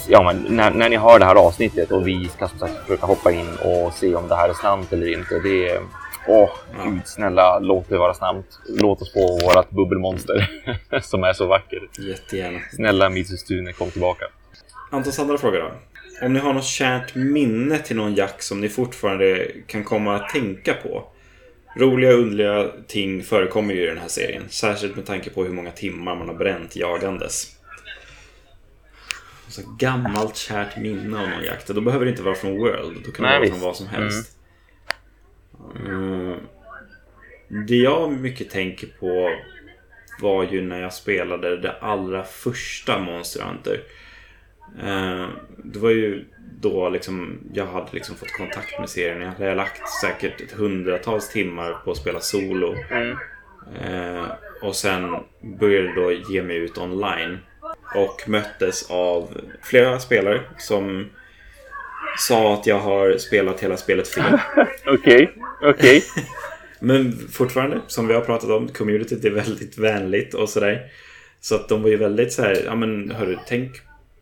Ja, 0.09 0.23
men 0.23 0.57
när, 0.57 0.71
när 0.71 0.89
ni 0.89 0.97
hör 0.97 1.19
det 1.19 1.25
här 1.25 1.35
avsnittet 1.35 1.91
och 1.91 2.09
vi 2.09 2.29
ska 2.29 2.49
som 2.49 2.59
sagt 2.59 2.81
försöka 2.83 3.07
hoppa 3.07 3.33
in 3.33 3.49
och 3.65 3.93
se 3.93 4.15
om 4.15 4.29
det 4.29 4.35
här 4.37 4.49
är 4.49 4.53
sant 4.53 4.93
eller 4.93 5.13
inte. 5.13 5.39
Det 5.39 5.69
är... 5.69 5.81
Åh, 6.29 6.51
Ja. 6.79 6.85
gud 6.91 7.01
snälla, 7.07 7.59
låt 7.59 7.89
det 7.89 7.99
vara 7.99 8.15
sant. 8.15 8.47
Låt 8.69 9.03
oss 9.03 9.13
få 9.13 9.39
vårat 9.47 9.71
bubbelmonster 9.71 10.51
som 11.03 11.25
är 11.25 11.33
så 11.33 11.47
vacker. 11.47 11.79
Jättegärna. 11.99 12.59
Snälla 12.73 13.11
Mitsustune, 13.11 13.73
kom 13.73 13.91
tillbaka. 13.91 14.25
Antons 14.91 15.19
andra 15.19 15.39
fråga 15.39 15.59
då. 15.59 15.71
Om 16.27 16.33
ni 16.33 16.39
har 16.41 16.53
något 16.53 16.65
kärt 16.65 17.15
minne 17.15 17.79
till 17.79 17.97
någon 17.97 18.15
jack 18.15 18.43
som 18.43 18.61
ni 18.61 18.69
fortfarande 18.69 19.47
kan 19.67 19.85
komma 19.85 20.17
att 20.17 20.29
tänka 20.29 20.75
på. 20.75 21.05
Roliga 21.77 22.13
och 22.15 22.19
underliga 22.21 22.67
ting 22.87 23.23
förekommer 23.23 23.75
ju 23.75 23.83
i 23.83 23.87
den 23.87 23.99
här 23.99 24.09
serien. 24.09 24.43
Särskilt 24.49 24.97
med 24.97 25.07
tanke 25.07 25.31
på 25.31 25.45
hur 25.45 25.53
många 25.53 25.71
timmar 25.71 26.15
man 26.17 26.29
har 26.29 26.35
bränt 26.35 26.77
jagandes. 26.77 27.47
Så 29.55 29.63
gammalt 29.79 30.37
kärt 30.37 30.77
minne 30.77 31.19
av 31.19 31.29
någon 31.29 31.45
jakt. 31.45 31.67
Då 31.67 31.81
behöver 31.81 32.05
det 32.05 32.11
inte 32.11 32.23
vara 32.23 32.35
från 32.35 32.59
World. 32.59 33.03
Då 33.05 33.13
kan 33.13 33.25
det 33.25 33.31
Nej, 33.31 33.39
vara 33.39 33.51
från 33.51 33.61
vad 33.61 33.77
som 33.77 33.87
helst. 33.87 34.39
Mm. 35.87 36.39
Det 37.67 37.77
jag 37.77 38.13
mycket 38.13 38.51
tänker 38.51 38.87
på 38.87 39.31
var 40.21 40.45
ju 40.45 40.63
när 40.63 40.81
jag 40.81 40.93
spelade 40.93 41.57
det 41.57 41.73
allra 41.81 42.25
första 42.25 42.99
Monster 42.99 43.45
Hunter. 43.45 43.81
Eh, 44.83 45.29
det 45.65 45.79
var 45.79 45.91
ju 45.91 46.25
då 46.61 46.89
liksom 46.89 47.39
jag 47.53 47.67
hade 47.67 47.89
liksom 47.93 48.17
fått 48.17 48.33
kontakt 48.33 48.79
med 48.79 48.91
serien. 48.91 49.21
Jag 49.21 49.29
hade 49.29 49.55
lagt 49.55 49.89
säkert 49.89 50.41
ett 50.41 50.53
hundratals 50.53 51.29
timmar 51.29 51.73
på 51.85 51.91
att 51.91 51.97
spela 51.97 52.21
solo. 52.21 52.75
Mm. 52.91 53.17
Eh, 53.83 54.25
och 54.63 54.77
sen 54.77 55.17
började 55.59 55.95
då 55.95 56.13
ge 56.13 56.43
mig 56.43 56.57
ut 56.57 56.79
online. 56.79 57.39
Och 57.95 58.29
möttes 58.29 58.91
av 58.91 59.41
flera 59.63 59.99
spelare 59.99 60.41
som 60.59 61.07
sa 62.19 62.55
att 62.55 62.67
jag 62.67 62.81
har 62.81 63.19
spelat 63.19 63.61
hela 63.61 63.77
spelet 63.77 64.09
fel. 64.09 64.39
Okej, 64.87 65.35
okej. 65.63 66.05
Men 66.81 67.29
fortfarande, 67.33 67.81
som 67.87 68.09
vi 68.09 68.15
har 68.15 68.21
pratat 68.21 68.51
om, 68.51 68.69
communityt 68.69 69.25
är 69.25 69.31
väldigt 69.31 69.79
vänligt 69.79 70.35
och 70.35 70.49
sådär. 70.49 70.91
Så 71.41 71.55
att 71.55 71.69
de 71.69 71.83
var 71.83 71.91
ju 71.91 71.97
väldigt 71.97 72.33
så 72.33 72.43
här, 72.43 72.63
ja 72.65 72.75
men 72.75 73.11
hörru, 73.11 73.39
tänk, 73.49 73.71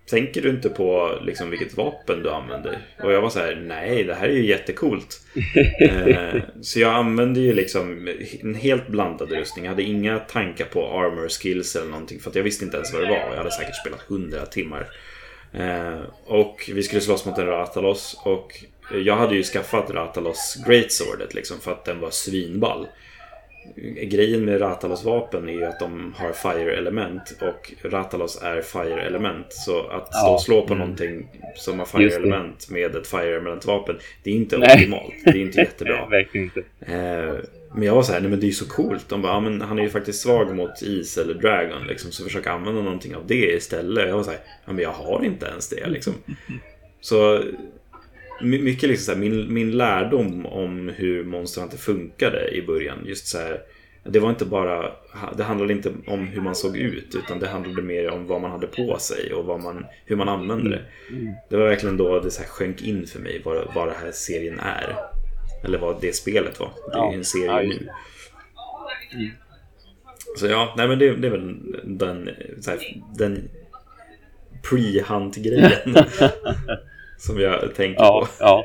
tänker 0.06 0.42
du 0.42 0.50
inte 0.50 0.68
på 0.68 1.18
liksom 1.22 1.50
vilket 1.50 1.76
vapen 1.76 2.22
du 2.22 2.30
använder? 2.30 2.78
Och 3.02 3.12
jag 3.12 3.22
var 3.22 3.30
så 3.30 3.38
här, 3.38 3.54
nej, 3.54 4.04
det 4.04 4.14
här 4.14 4.28
är 4.28 4.32
ju 4.32 4.46
jättecoolt. 4.46 5.20
eh, 5.80 6.42
så 6.60 6.80
jag 6.80 6.94
använde 6.94 7.40
ju 7.40 7.54
liksom 7.54 8.08
en 8.40 8.54
helt 8.54 8.88
blandad 8.88 9.32
rustning. 9.32 9.64
Jag 9.64 9.72
hade 9.72 9.82
inga 9.82 10.18
tankar 10.18 10.64
på 10.64 10.86
armor 10.86 11.28
skills 11.28 11.76
eller 11.76 11.90
någonting, 11.90 12.20
för 12.20 12.32
jag 12.34 12.42
visste 12.42 12.64
inte 12.64 12.76
ens 12.76 12.92
vad 12.92 13.02
det 13.02 13.08
var. 13.08 13.30
Jag 13.30 13.36
hade 13.36 13.50
säkert 13.50 13.76
spelat 13.76 14.00
hundra 14.00 14.46
timmar. 14.46 14.86
Eh, 15.52 16.00
och 16.24 16.70
vi 16.74 16.82
skulle 16.82 17.00
slåss 17.00 17.26
mot 17.26 17.38
en 17.38 17.46
Ratalos 17.46 18.20
och 18.24 18.64
jag 19.04 19.16
hade 19.16 19.34
ju 19.34 19.42
skaffat 19.42 19.90
Ratalos 19.90 20.56
Greatswordet 20.66 21.34
liksom 21.34 21.60
för 21.60 21.72
att 21.72 21.84
den 21.84 22.00
var 22.00 22.10
svinball. 22.10 22.86
Grejen 24.02 24.44
med 24.44 24.60
Ratalos 24.60 25.05
vapen 25.05 25.48
är 25.48 25.52
ju 25.52 25.64
att 25.64 25.80
de 25.80 26.14
har 26.16 26.32
Fire-element 26.32 27.34
och 27.40 27.72
Ratalos 27.90 28.43
är 28.43 28.62
Fire-element. 28.62 29.47
Så 29.52 29.86
att 29.86 30.06
stå 30.14 30.26
Ja. 30.26 30.34
och 30.34 30.40
slå 30.40 30.60
på 30.66 30.74
Mm. 30.74 30.78
någonting 30.78 31.28
som 31.56 31.78
har 31.78 31.86
Just 31.86 31.93
det. 31.94 32.22
Fire-element 32.22 32.70
med 32.70 32.97
ett 32.97 33.06
Fire-element-vapen, 33.06 33.97
det 34.22 34.30
är 34.30 34.34
inte 34.34 34.59
Nej. 34.59 34.74
optimalt. 34.74 35.14
Det 35.24 35.30
är 35.30 35.36
inte 35.43 35.59
jättebra. 35.60 36.06
Verkligen 36.10 36.44
inte. 36.44 36.60
Eh, 36.93 37.34
men 37.74 37.82
jag 37.82 37.94
var 37.94 38.02
så 38.02 38.12
här, 38.12 38.20
nej 38.20 38.30
men 38.30 38.40
det 38.40 38.44
är 38.47 38.48
ju 38.48 38.52
så 38.55 38.68
coolt. 38.68 39.09
De 39.09 39.22
bara, 39.22 39.32
ja, 39.32 39.40
men 39.40 39.60
han 39.60 39.78
är 39.78 39.82
ju 39.82 39.89
faktiskt 39.90 40.20
svag 40.22 40.56
mot 40.56 40.82
is 40.82 41.18
eller 41.18 41.34
dragon 41.34 41.86
liksom. 41.86 42.12
Så 42.12 42.24
försök 42.24 42.47
använda 42.47 42.82
någonting 42.82 43.16
av 43.16 43.26
det 43.26 43.52
istället. 43.56 44.09
Jag 44.09 44.16
var 44.16 44.22
så 44.22 44.30
här, 44.30 44.40
ja 44.66 44.72
men 44.72 44.82
jag 44.82 44.90
har 44.93 45.24
inte 45.24 45.47
ens 45.47 45.68
det 45.68 45.86
liksom. 45.89 46.12
Så 47.01 47.43
mycket 48.43 48.89
liksom 48.89 49.14
här, 49.14 49.20
min, 49.20 49.55
min 49.55 49.70
lärdom 49.77 50.47
om 50.47 50.89
hur 50.89 51.24
Monster 51.24 51.60
Hunter 51.60 51.78
funkade 51.78 52.48
i 52.51 52.62
början. 52.62 52.98
Just 53.06 53.27
så 53.27 53.39
här, 53.39 53.60
det 54.05 54.19
var 54.19 54.31
inte 54.31 54.44
bara, 54.44 54.93
det 55.36 55.44
handlade 55.44 55.73
inte 55.73 55.93
om 56.06 56.27
hur 56.27 56.40
man 56.40 56.55
såg 56.55 56.77
ut 56.77 57.14
utan 57.14 57.39
det 57.39 57.48
handlade 57.48 57.82
mer 57.82 58.10
om 58.10 58.27
vad 58.27 58.40
man 58.40 58.51
hade 58.51 58.66
på 58.66 58.98
sig 58.98 59.35
och 59.35 59.44
vad 59.44 59.62
man, 59.62 59.85
hur 60.05 60.16
man 60.16 60.28
använde 60.28 60.70
det. 60.70 60.82
Det 61.51 61.56
var 61.56 61.69
verkligen 61.69 61.97
då 61.97 62.20
det 62.20 62.31
så 62.31 62.43
här 62.43 62.48
sjönk 62.48 62.82
in 62.82 63.06
för 63.06 63.20
mig 63.20 63.43
vad, 63.44 63.74
vad 63.74 63.89
den 63.89 63.97
här 63.97 64.12
serien 64.12 64.60
är. 64.60 64.97
Eller 65.64 65.78
vad 65.78 66.01
det 66.01 66.16
spelet 66.16 66.60
var. 66.60 66.70
Det 66.93 66.98
är 66.98 67.10
ju 67.10 67.19
en 67.19 67.24
serie 67.24 67.47
Ja, 67.47 67.62
nu. 67.62 67.89
Så 70.36 70.47
ja, 70.47 70.74
nej 70.77 70.89
men 70.89 70.98
det, 70.98 71.16
det 71.16 71.27
är 71.27 71.31
väl 71.31 71.56
den, 71.85 72.31
här, 72.66 72.78
den 73.19 73.48
pre-hunt-grejen 74.62 75.94
som 77.26 77.40
jag 77.40 77.74
tänker 77.74 78.02
Ja, 78.02 78.20
på. 78.20 78.44
ja. 78.44 78.64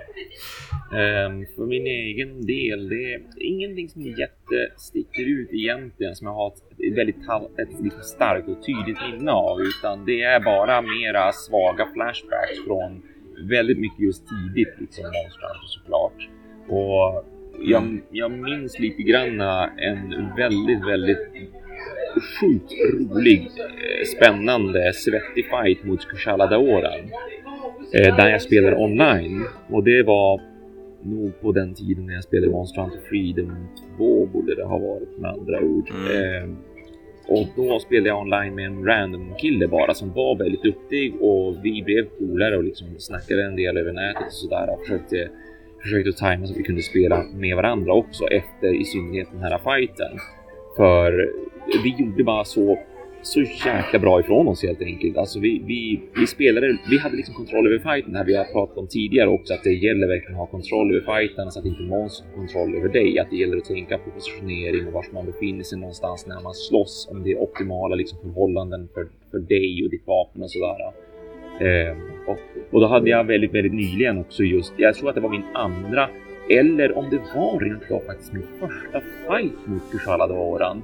Ehm, 0.99 1.45
för 1.55 1.65
min 1.65 1.88
egen 1.88 2.45
del, 2.45 2.89
det 2.89 3.13
är 3.13 3.21
ingenting 3.39 3.89
som 3.89 4.01
jättesticker 4.01 5.25
ut 5.25 5.49
egentligen 5.51 6.15
som 6.15 6.27
jag 6.27 6.34
har 6.34 6.47
ett 6.47 6.95
väldigt 6.97 7.15
ett 7.57 7.84
liksom 7.84 8.01
starkt 8.03 8.47
och 8.47 8.65
tydligt 8.65 8.97
minne 9.11 9.31
av, 9.31 9.61
utan 9.61 10.05
det 10.05 10.21
är 10.23 10.39
bara 10.39 10.81
mera 10.81 11.31
svaga 11.31 11.88
flashbacks 11.93 12.65
från 12.67 13.01
väldigt 13.49 13.79
mycket 13.79 13.99
just 13.99 14.23
tidigt, 14.27 14.73
liksom 14.79 15.03
Monster 15.03 15.67
såklart. 15.67 16.29
Och 16.67 17.25
jag, 17.59 17.99
jag 18.11 18.31
minns 18.31 18.79
lite 18.79 19.01
granna 19.03 19.69
en 19.77 20.35
väldigt, 20.38 20.88
väldigt 20.88 21.27
sjukt 22.41 22.71
rolig, 22.93 23.41
eh, 23.57 24.05
spännande, 24.15 24.93
svettig 24.93 25.45
fight 25.49 25.84
mot 25.84 26.07
Kushala 26.07 26.47
Daoran. 26.47 27.09
Eh, 27.93 28.15
där 28.15 28.30
jag 28.30 28.41
spelade 28.41 28.76
online. 28.76 29.43
Och 29.69 29.84
det 29.84 30.03
var 30.03 30.41
nog 31.01 31.41
på 31.41 31.51
den 31.51 31.73
tiden 31.73 32.05
när 32.05 32.14
jag 32.14 32.23
spelade 32.23 32.51
Monster 32.51 32.81
Hunter 32.81 32.99
Freedom 33.09 33.68
2 33.97 34.26
borde 34.26 34.55
det 34.55 34.64
ha 34.64 34.77
varit 34.77 35.18
med 35.18 35.31
andra 35.31 35.61
ord. 35.61 35.89
Mm. 35.89 36.43
Eh, 36.43 36.57
och 37.27 37.47
då 37.55 37.80
spelade 37.80 38.09
jag 38.09 38.19
online 38.19 38.55
med 38.55 38.65
en 38.65 38.85
random 38.85 39.34
kille 39.38 39.68
bara 39.68 39.93
som 39.93 40.14
var 40.14 40.38
väldigt 40.38 40.64
duktig 40.64 41.22
och 41.22 41.55
vi 41.65 41.84
blev 41.84 42.05
polare 42.05 42.57
och 42.57 42.64
liksom 42.64 42.88
snackade 42.97 43.45
en 43.45 43.55
del 43.55 43.77
över 43.77 43.91
nätet 43.91 44.26
och 44.26 44.34
sådär 44.34 44.69
och 44.69 44.80
försökte, 44.80 45.30
försökte 45.81 46.11
tajma 46.11 46.45
så 46.45 46.53
att 46.53 46.59
vi 46.59 46.64
kunde 46.64 46.81
spela 46.81 47.23
med 47.23 47.55
varandra 47.55 47.93
också 47.93 48.26
efter 48.26 48.81
i 48.81 48.85
synnerhet 48.85 49.27
den 49.31 49.41
här 49.41 49.57
fighten. 49.57 50.18
För 50.77 51.31
vi 51.84 51.95
gjorde 51.97 52.23
bara 52.23 52.43
så 52.43 52.80
så 53.22 53.41
jäkla 53.41 53.99
bra 53.99 54.19
ifrån 54.19 54.48
oss 54.48 54.64
helt 54.64 54.81
enkelt. 54.81 55.18
Alltså 55.18 55.39
vi, 55.39 55.61
vi, 55.65 56.02
vi 56.19 56.27
spelade, 56.27 56.77
vi 56.89 56.98
hade 56.98 57.15
liksom 57.15 57.35
kontroll 57.35 57.68
över 57.68 57.80
fighten 57.80 58.15
här 58.15 58.26
vi 58.26 58.35
har 58.38 58.45
pratat 58.45 58.77
om 58.77 58.88
tidigare 58.88 59.30
också 59.30 59.53
att 59.53 59.64
det 59.64 59.73
gäller 59.73 60.07
verkligen 60.07 60.34
att 60.34 60.39
ha 60.39 60.45
kontroll 60.45 60.95
över 60.95 61.19
fighten 61.19 61.52
så 61.52 61.60
att 61.60 61.65
inte 61.65 61.81
Måns 61.81 62.23
har 62.23 62.35
kontroll 62.35 62.76
över 62.76 62.89
dig. 62.89 63.19
Att 63.19 63.30
det 63.30 63.35
gäller 63.35 63.57
att 63.57 63.65
tänka 63.65 63.98
på 63.98 64.10
positionering 64.11 64.88
och 64.88 64.94
var 64.94 65.06
man 65.14 65.26
befinner 65.26 65.64
sig 65.64 65.80
någonstans 65.80 66.27
när 66.27 66.41
man 66.41 66.53
slåss. 66.53 67.07
Om 67.11 67.23
det 67.23 67.31
är 67.31 67.38
optimala 67.38 67.95
liksom 67.95 68.19
förhållanden 68.22 68.88
för, 68.94 69.07
för 69.31 69.39
dig 69.39 69.84
och 69.84 69.89
ditt 69.89 70.07
vapen 70.07 70.44
och 70.44 70.52
sådär. 70.52 70.80
Eh, 71.60 71.98
och, 72.27 72.38
och 72.72 72.81
då 72.81 72.88
hade 72.88 73.10
jag 73.10 73.23
väldigt, 73.23 73.53
väldigt 73.53 73.73
nyligen 73.73 74.18
också 74.18 74.44
just, 74.44 74.73
jag 74.77 74.95
tror 74.95 75.10
att 75.10 75.15
det 75.15 75.22
var 75.22 75.30
min 75.30 75.45
andra 75.53 76.10
eller 76.49 76.98
om 76.98 77.10
det 77.10 77.18
var 77.36 77.60
rent 77.60 77.91
av 77.91 77.99
faktiskt 78.06 78.34
min 78.34 78.48
första 78.60 79.02
fight 79.02 79.68
mot 79.68 79.91
Kushala 79.91 80.28
Daoran. 80.28 80.84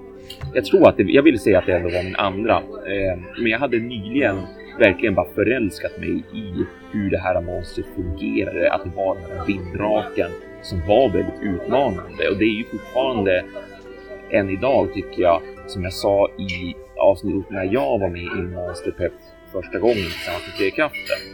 Jag 0.54 0.66
tror 0.66 0.88
att 0.88 0.98
det, 0.98 1.04
jag 1.04 1.24
vill 1.24 1.40
säga 1.40 1.60
att 1.60 1.66
det 1.66 1.74
ändå 1.74 1.90
var 1.90 2.04
min 2.04 2.16
andra. 2.16 2.56
Eh, 2.58 3.20
men 3.38 3.52
jag 3.52 3.60
hade 3.60 3.80
nyligen 3.80 4.42
verkligen 4.80 5.16
bara 5.16 5.28
förälskat 5.36 6.00
mig 6.00 6.24
i 6.34 6.66
hur 6.92 7.10
det 7.10 7.18
här 7.18 7.42
monstret 7.42 7.86
fungerade. 7.96 8.72
Att 8.72 8.84
det 8.84 8.92
var 8.96 9.16
den 9.16 9.38
här 9.38 9.46
vinddraken 9.46 10.32
som 10.62 10.80
var 10.88 11.10
väldigt 11.10 11.42
utmanande. 11.42 12.30
Och 12.32 12.38
det 12.38 12.46
är 12.46 12.58
ju 12.58 12.64
fortfarande 12.64 13.44
än 14.30 14.50
idag 14.50 14.94
tycker 14.94 15.22
jag, 15.22 15.42
som 15.68 15.84
jag 15.84 15.94
sa 15.94 16.30
i 16.38 16.76
avsnittet 16.98 17.52
när 17.52 17.74
jag 17.74 18.00
var 18.00 18.10
med 18.10 18.22
i 18.22 18.56
Monster 18.56 18.92
Pep 18.92 19.14
första 19.52 19.80
gången 19.80 19.96
tillsammans 19.96 20.44
med 20.48 20.58
Trekraften. 20.58 21.33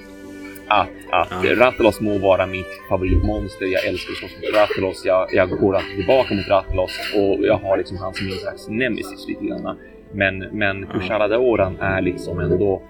Att, 0.69 0.89
att 1.11 1.43
Ja. 1.43 1.55
Rathalos 1.55 2.01
må 2.01 2.17
vara 2.17 2.45
mitt 2.45 2.81
favoritmonster. 2.89 3.65
Jag 3.65 3.85
älskar 3.85 4.11
att 4.11 4.17
slåss 4.17 4.35
mot 4.35 4.55
Rathalos. 4.55 5.05
Jag, 5.05 5.27
jag 5.33 5.49
går 5.49 5.75
alltid 5.75 5.95
tillbaka 5.95 6.33
mot 6.35 6.47
Rathalos 6.47 7.13
och 7.15 7.45
jag 7.45 7.57
har 7.57 7.77
liksom 7.77 7.97
han 7.97 8.13
som 8.13 8.25
min 8.25 8.35
slags 8.35 8.67
nemesis 8.69 9.27
lite 9.27 9.45
grann. 9.45 9.77
Men, 10.11 10.37
men. 10.39 10.87
Kushala 10.87 11.27
Daoran 11.27 11.79
är 11.79 12.01
liksom 12.01 12.39
ändå 12.39 12.81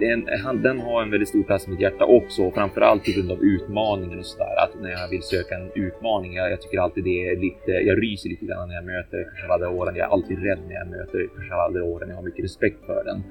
den, 0.00 0.28
han, 0.44 0.62
den 0.62 0.80
har 0.80 1.02
en 1.02 1.10
väldigt 1.10 1.28
stor 1.28 1.42
plats 1.42 1.66
i 1.66 1.70
mitt 1.70 1.80
hjärta 1.80 2.04
också, 2.04 2.50
framförallt 2.50 3.04
på 3.04 3.10
grund 3.10 3.30
av 3.30 3.42
utmaningen 3.42 4.18
och 4.18 4.26
sådär. 4.26 4.64
Att 4.64 4.70
att 4.74 4.80
när 4.82 4.90
jag 4.90 5.08
vill 5.08 5.22
söka 5.22 5.54
en 5.54 5.70
utmaning, 5.74 6.34
jag, 6.34 6.50
jag 6.52 6.60
tycker 6.60 6.78
alltid 6.78 7.04
det 7.04 7.28
är 7.28 7.36
lite, 7.36 7.70
jag 7.70 8.02
ryser 8.02 8.28
lite 8.28 8.46
grann 8.46 8.68
när 8.68 8.74
jag 8.74 8.84
möter 8.84 9.24
Kushaladeoren. 9.24 9.96
Jag 9.96 10.06
är 10.06 10.12
alltid 10.12 10.42
rädd 10.42 10.58
när 10.68 10.74
jag 10.74 10.88
möter 10.88 11.26
Kushaladeoren. 11.36 12.08
Jag 12.08 12.16
har 12.16 12.22
mycket 12.22 12.44
respekt 12.44 12.86
för 12.86 13.04
den. 13.04 13.22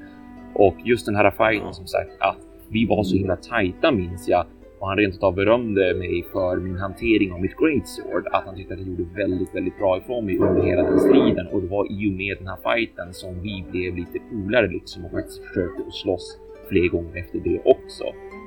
Och 0.53 0.75
just 0.85 1.05
den 1.05 1.15
här 1.15 1.31
fighten 1.31 1.73
som 1.73 1.87
sagt, 1.87 2.11
att 2.19 2.37
vi 2.71 2.85
var 2.85 3.03
så 3.03 3.15
himla 3.15 3.35
tajta 3.35 3.91
minns 3.91 4.29
jag. 4.29 4.45
Och 4.79 4.87
han 4.87 4.97
rent 4.97 5.23
av 5.23 5.35
berömde 5.35 5.93
mig 5.93 6.25
för 6.31 6.57
min 6.57 6.77
hantering 6.77 7.31
av 7.31 7.41
mitt 7.41 7.57
Great 7.57 7.87
Sword. 7.87 8.27
Att 8.31 8.45
han 8.45 8.55
tyckte 8.55 8.73
att 8.73 8.79
jag 8.79 8.89
gjorde 8.89 9.03
väldigt, 9.15 9.55
väldigt 9.55 9.77
bra 9.77 9.97
ifrån 9.97 10.25
mig 10.25 10.37
under 10.37 10.63
hela 10.63 10.83
den 10.83 10.99
striden. 10.99 11.47
Och 11.47 11.61
det 11.61 11.67
var 11.67 11.85
i 11.91 12.09
och 12.09 12.13
med 12.13 12.37
den 12.37 12.47
här 12.47 12.57
fighten 12.63 13.13
som 13.13 13.41
vi 13.41 13.65
blev 13.71 13.95
lite 13.95 14.19
polare 14.31 14.67
liksom 14.67 15.05
och 15.05 15.11
faktiskt 15.11 15.43
försökte 15.43 15.83
att 15.87 15.93
slåss 15.93 16.39
fler 16.69 16.87
gånger 16.87 17.15
efter 17.17 17.39
det 17.39 17.61
också. 17.65 18.03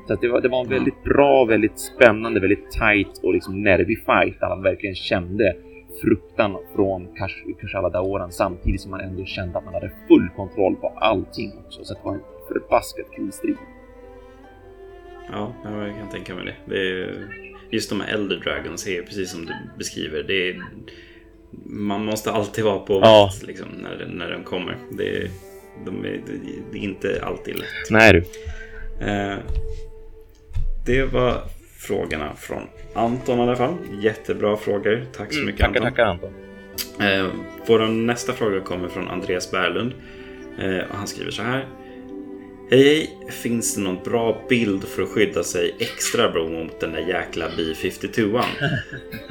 Så 0.06 0.12
att 0.12 0.20
det, 0.20 0.28
var, 0.28 0.40
det 0.40 0.48
var 0.48 0.60
en 0.60 0.70
väldigt 0.70 1.04
bra, 1.04 1.44
väldigt 1.44 1.78
spännande, 1.78 2.40
väldigt 2.40 2.70
tight 2.70 3.20
och 3.22 3.34
liksom 3.34 3.62
nervig 3.62 3.98
fight 3.98 4.40
där 4.40 4.46
han 4.46 4.62
verkligen 4.62 4.94
kände 4.94 5.56
fruktan 6.02 6.56
från 6.74 7.08
Kashala 7.60 7.90
Daoran 7.90 8.32
samtidigt 8.32 8.80
som 8.80 8.90
man 8.90 9.00
ändå 9.00 9.24
kände 9.24 9.58
att 9.58 9.64
man 9.64 9.74
hade 9.74 9.90
full 10.08 10.28
kontroll 10.36 10.76
på 10.76 10.88
allting 10.88 11.52
också. 11.66 11.84
Så 11.84 11.94
det 11.94 12.00
var 12.04 12.14
en 12.14 12.20
förbaskat 12.48 13.06
kul 13.16 13.32
strid. 13.32 13.56
Ja, 15.30 15.54
jag 15.64 15.96
kan 15.96 16.08
tänka 16.10 16.34
mig 16.34 16.44
det. 16.44 16.54
det 16.74 16.90
är, 16.90 17.28
just 17.70 17.90
de 17.90 18.00
här 18.00 18.14
Elder 18.14 18.36
Dragons 18.36 18.86
är 18.86 19.02
precis 19.02 19.30
som 19.30 19.46
du 19.46 19.52
beskriver. 19.78 20.22
Det 20.22 20.48
är, 20.48 20.62
man 21.66 22.04
måste 22.04 22.32
alltid 22.32 22.64
vara 22.64 22.78
på 22.78 22.94
ja. 22.94 22.98
vakt 23.00 23.42
liksom, 23.46 23.68
när, 23.68 24.06
när 24.06 24.30
de 24.30 24.44
kommer. 24.44 24.76
Det 24.90 25.16
är, 25.16 25.30
de 25.84 26.04
är, 26.04 26.20
det 26.72 26.78
är 26.78 26.82
inte 26.82 27.24
alltid 27.24 27.56
lätt. 27.56 27.90
Nej 27.90 28.12
du. 28.12 28.18
Eh, 29.06 29.36
det 30.86 31.04
var 31.04 31.42
frågorna 31.78 32.34
från 32.34 32.62
Anton 32.94 33.38
i 33.38 33.42
alla 33.42 33.56
fall. 33.56 33.74
Jättebra 34.00 34.56
frågor. 34.56 35.06
Tack 35.12 35.32
så 35.32 35.38
mm, 35.38 35.46
mycket 35.46 35.66
mm, 35.66 35.82
tackar, 35.82 36.04
Anton. 36.04 36.30
Tackar 36.98 37.10
Anton. 37.10 37.28
Eh, 37.28 37.34
vår 37.66 37.78
nästa 37.88 38.32
fråga 38.32 38.60
kommer 38.60 38.88
från 38.88 39.08
Andreas 39.08 39.50
Berlund. 39.50 39.92
Eh, 40.58 40.90
och 40.90 40.96
han 40.96 41.06
skriver 41.06 41.30
så 41.30 41.42
här. 41.42 41.66
Hej 42.70 42.84
hej! 42.84 43.10
Finns 43.30 43.74
det 43.74 43.80
någon 43.80 43.98
bra 44.04 44.42
bild 44.48 44.84
för 44.84 45.02
att 45.02 45.08
skydda 45.08 45.44
sig 45.44 45.74
extra 45.78 46.30
bra 46.30 46.48
mot 46.48 46.80
den 46.80 46.92
där 46.92 47.00
jäkla 47.00 47.46
B-52an? 47.56 48.44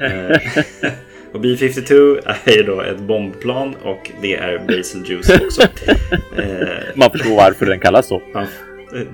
eh, 0.00 0.92
och 1.32 1.40
B-52 1.40 2.20
är 2.44 2.56
ju 2.56 2.62
då 2.62 2.80
ett 2.80 3.00
bombplan 3.00 3.74
och 3.82 4.10
det 4.22 4.34
är 4.36 4.58
Basil 4.58 5.02
Juice 5.06 5.30
också. 5.30 5.62
Eh, 6.36 6.68
Man 6.94 7.10
förstår 7.10 7.36
varför 7.36 7.66
den 7.66 7.80
kallas 7.80 8.06
så. 8.06 8.22
Man, 8.34 8.42
eh, 8.94 9.06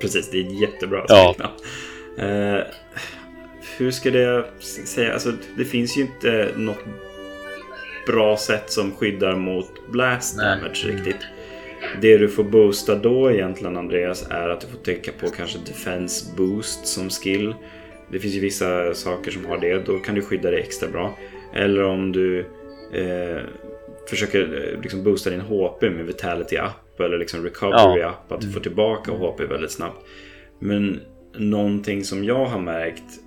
precis, 0.00 0.30
det 0.30 0.38
är 0.38 0.62
jättebra 0.62 1.04
ja. 1.08 1.34
Hur 3.78 3.90
ska 3.90 4.10
det 4.10 4.44
säga? 4.84 5.12
Alltså, 5.12 5.32
det 5.56 5.64
finns 5.64 5.96
ju 5.96 6.00
inte 6.00 6.48
något 6.56 6.84
bra 8.06 8.36
sätt 8.36 8.72
som 8.72 8.96
skyddar 8.96 9.36
mot 9.36 9.90
blast 9.90 10.38
damage 10.38 10.82
Nej. 10.86 10.94
riktigt. 10.94 11.26
Det 12.00 12.18
du 12.18 12.28
får 12.28 12.44
boosta 12.44 12.94
då 12.94 13.30
egentligen 13.30 13.76
Andreas 13.76 14.30
är 14.30 14.48
att 14.48 14.60
du 14.60 14.66
får 14.66 14.78
trycka 14.78 15.12
på 15.20 15.30
kanske 15.30 15.58
defense 15.58 16.36
boost 16.36 16.86
som 16.86 17.10
skill. 17.10 17.54
Det 18.12 18.18
finns 18.18 18.34
ju 18.34 18.40
vissa 18.40 18.94
saker 18.94 19.30
som 19.30 19.44
har 19.44 19.58
det. 19.58 19.86
Då 19.86 19.98
kan 19.98 20.14
du 20.14 20.22
skydda 20.22 20.50
dig 20.50 20.60
extra 20.60 20.88
bra. 20.88 21.18
Eller 21.54 21.82
om 21.82 22.12
du 22.12 22.40
eh, 22.94 23.42
försöker 24.08 24.72
eh, 24.72 24.80
liksom 24.82 25.04
boosta 25.04 25.30
din 25.30 25.40
HP 25.40 25.82
med 25.82 26.06
vitality 26.06 26.56
up 26.56 27.00
eller 27.00 27.18
liksom 27.18 27.44
recovery 27.44 28.00
ja. 28.00 28.08
up. 28.26 28.32
Att 28.32 28.40
du 28.40 28.52
får 28.52 28.60
tillbaka 28.60 29.12
HP 29.12 29.40
väldigt 29.40 29.70
snabbt. 29.70 30.06
Men 30.58 31.00
någonting 31.36 32.04
som 32.04 32.24
jag 32.24 32.46
har 32.46 32.60
märkt 32.60 33.20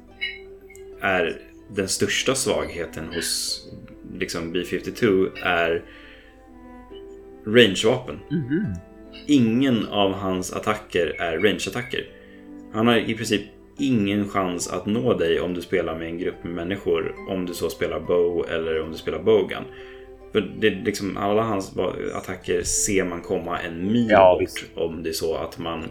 är 1.01 1.37
den 1.69 1.87
största 1.87 2.35
svagheten 2.35 3.05
hos 3.13 3.61
liksom 4.19 4.55
B52 4.55 5.29
är 5.43 5.83
rangevapen. 7.45 8.19
Mm 8.31 8.43
-hmm. 8.43 8.75
Ingen 9.27 9.87
av 9.87 10.13
hans 10.13 10.53
attacker 10.53 11.15
är 11.19 11.37
rangeattacker. 11.39 12.05
Han 12.73 12.87
har 12.87 12.97
i 12.97 13.13
princip 13.13 13.41
ingen 13.79 14.29
chans 14.29 14.67
att 14.67 14.85
nå 14.85 15.13
dig 15.13 15.39
om 15.39 15.53
du 15.53 15.61
spelar 15.61 15.97
med 15.97 16.07
en 16.07 16.17
grupp 16.17 16.43
med 16.43 16.53
människor. 16.53 17.15
Om 17.29 17.45
du 17.45 17.53
så 17.53 17.69
spelar 17.69 17.99
bow 17.99 18.45
eller 18.49 18.81
om 18.81 18.91
du 18.91 18.97
spelar 18.97 19.23
bowgun. 19.23 19.63
För 20.31 20.53
det, 20.59 20.69
liksom, 20.69 21.17
alla 21.17 21.41
hans 21.41 21.77
attacker 22.13 22.63
ser 22.63 23.05
man 23.05 23.21
komma 23.21 23.59
en 23.59 23.91
mil 23.91 24.07
ja, 24.09 24.37
bort 24.39 24.65
om 24.75 25.03
det 25.03 25.09
är 25.09 25.13
så 25.13 25.35
att 25.35 25.59
man 25.59 25.83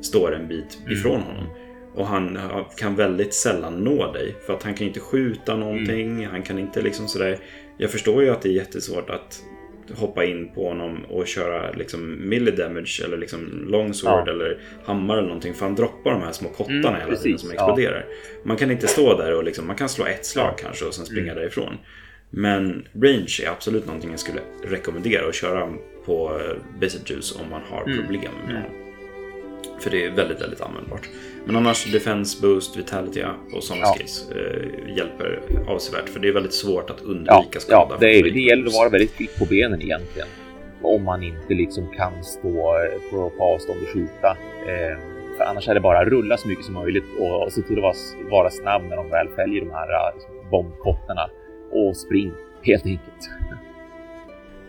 står 0.00 0.34
en 0.34 0.48
bit 0.48 0.78
mm. 0.80 0.92
ifrån 0.92 1.20
honom. 1.20 1.46
Och 1.94 2.06
han 2.06 2.38
kan 2.76 2.94
väldigt 2.94 3.34
sällan 3.34 3.84
nå 3.84 4.12
dig. 4.12 4.34
För 4.46 4.54
att 4.54 4.62
han 4.62 4.74
kan 4.74 4.86
inte 4.86 5.00
skjuta 5.00 5.56
någonting. 5.56 6.10
Mm. 6.10 6.30
Han 6.30 6.42
kan 6.42 6.58
inte 6.58 6.82
liksom 6.82 7.08
sådär. 7.08 7.38
Jag 7.78 7.90
förstår 7.90 8.22
ju 8.22 8.30
att 8.30 8.42
det 8.42 8.48
är 8.48 8.52
jättesvårt 8.52 9.10
att 9.10 9.42
hoppa 9.94 10.24
in 10.24 10.48
på 10.54 10.68
honom 10.68 11.04
och 11.04 11.26
köra 11.26 11.72
liksom 11.72 12.28
milli 12.28 12.50
damage 12.50 13.02
eller 13.04 13.16
liksom 13.16 13.64
longsword 13.68 14.28
ja. 14.28 14.32
eller 14.32 14.58
hammare 14.84 15.18
eller 15.18 15.28
någonting. 15.28 15.54
För 15.54 15.66
han 15.66 15.74
droppar 15.74 16.10
de 16.10 16.22
här 16.22 16.32
små 16.32 16.48
kottarna 16.48 16.88
mm, 16.88 17.00
hela 17.00 17.16
tiden 17.16 17.38
som 17.38 17.50
exploderar. 17.50 18.06
Ja. 18.08 18.40
Man 18.42 18.56
kan 18.56 18.70
inte 18.70 18.86
stå 18.86 19.16
där 19.18 19.34
och 19.34 19.44
liksom, 19.44 19.66
man 19.66 19.76
kan 19.76 19.88
slå 19.88 20.06
ett 20.06 20.26
slag 20.26 20.54
ja. 20.56 20.62
kanske 20.62 20.84
och 20.84 20.94
sen 20.94 21.06
springa 21.06 21.32
mm. 21.32 21.36
därifrån. 21.36 21.78
Men 22.30 22.88
range 22.94 23.40
är 23.44 23.50
absolut 23.50 23.86
någonting 23.86 24.10
jag 24.10 24.20
skulle 24.20 24.40
rekommendera 24.64 25.28
att 25.28 25.34
köra 25.34 25.72
på 26.04 26.40
eh, 26.40 26.80
Basic 26.80 27.10
Juice 27.10 27.36
om 27.40 27.50
man 27.50 27.62
har 27.70 27.82
mm. 27.82 27.98
problem 27.98 28.32
med 28.46 28.50
mm. 28.50 28.62
honom. 28.62 28.85
För 29.80 29.90
det 29.90 30.04
är 30.04 30.10
väldigt, 30.10 30.42
väldigt 30.42 30.60
användbart. 30.60 31.08
Men 31.44 31.56
annars 31.56 31.92
Defense 31.92 32.42
Boost, 32.42 32.76
Vitality 32.76 33.20
Up 33.20 33.54
och 33.54 33.64
sådana 33.64 33.86
ja. 33.86 33.94
skills 33.94 34.30
eh, 34.30 34.96
hjälper 34.96 35.40
avsevärt. 35.68 36.08
För 36.08 36.20
det 36.20 36.28
är 36.28 36.32
väldigt 36.32 36.54
svårt 36.54 36.90
att 36.90 37.00
undvika 37.00 37.48
ja, 37.52 37.60
skada. 37.60 37.88
Ja, 37.90 37.96
det, 38.00 38.18
är, 38.18 38.22
det 38.22 38.40
gäller 38.40 38.66
att 38.66 38.74
vara 38.74 38.88
väldigt 38.88 39.16
kvick 39.16 39.38
på 39.38 39.44
benen 39.44 39.82
egentligen. 39.82 40.28
Om 40.82 41.04
man 41.04 41.22
inte 41.22 41.54
liksom 41.54 41.92
kan 41.96 42.24
stå 42.24 42.48
eh, 42.48 43.10
på, 43.10 43.30
på 43.30 43.44
avstånd 43.44 43.78
och 43.82 43.88
skjuta. 43.88 44.30
Eh, 44.66 44.98
för 45.36 45.44
annars 45.44 45.68
är 45.68 45.74
det 45.74 45.80
bara 45.80 46.04
rulla 46.04 46.36
så 46.36 46.48
mycket 46.48 46.64
som 46.64 46.74
möjligt 46.74 47.04
och, 47.18 47.42
och 47.42 47.52
se 47.52 47.62
till 47.62 47.76
att 47.76 47.82
vara, 47.82 47.94
vara 48.30 48.50
snabb 48.50 48.82
när 48.82 48.96
de 48.96 49.10
väl 49.10 49.28
fäljer 49.28 49.60
de 49.60 49.70
här 49.70 49.88
eh, 49.88 50.14
liksom, 50.14 50.50
bombkottarna. 50.50 51.30
Och 51.72 51.96
spring 51.96 52.32
helt 52.62 52.86
enkelt. 52.86 53.30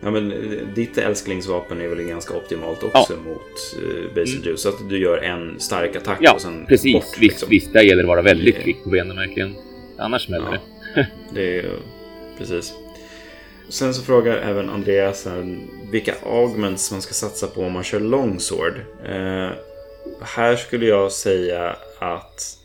Ja, 0.01 0.11
men 0.11 0.31
eh, 0.31 0.67
ditt 0.75 0.97
älsklingsvapen 0.97 1.81
är 1.81 1.87
väl 1.87 2.01
ganska 2.01 2.33
optimalt 2.33 2.83
också 2.83 3.13
ja. 3.13 3.29
mot 3.29 3.83
uh, 3.83 4.15
Basic 4.15 4.35
mm. 4.35 4.47
Juice. 4.47 4.61
Så 4.61 4.69
att 4.69 4.89
du 4.89 4.97
gör 4.97 5.17
en 5.17 5.59
stark 5.59 5.95
attack 5.95 6.17
ja, 6.21 6.33
och 6.33 6.41
sen 6.41 6.65
precis. 6.65 6.93
bort. 6.93 7.03
Visst, 7.03 7.21
liksom. 7.21 7.49
visst, 7.49 7.73
där 7.73 7.81
gäller 7.81 8.03
det 8.03 8.09
att 8.09 8.15
vara 8.15 8.21
väldigt 8.21 8.59
kvick 8.59 8.83
på 8.83 8.89
benen 8.89 9.15
verkligen. 9.15 9.55
Annars 9.97 10.25
smäller 10.25 10.53
ja, 10.53 10.59
det. 10.95 11.07
det 11.33 11.59
är 11.59 11.79
precis. 12.37 12.73
Sen 13.69 13.93
så 13.93 14.01
frågar 14.01 14.37
även 14.37 14.69
Andreas 14.69 15.27
vilka 15.91 16.13
augments 16.25 16.91
man 16.91 17.01
ska 17.01 17.13
satsa 17.13 17.47
på 17.47 17.61
om 17.61 17.73
man 17.73 17.83
kör 17.83 17.99
longsword. 17.99 18.73
Uh, 19.09 19.49
här 20.21 20.55
skulle 20.55 20.85
jag 20.85 21.11
säga 21.11 21.75
att 21.99 22.57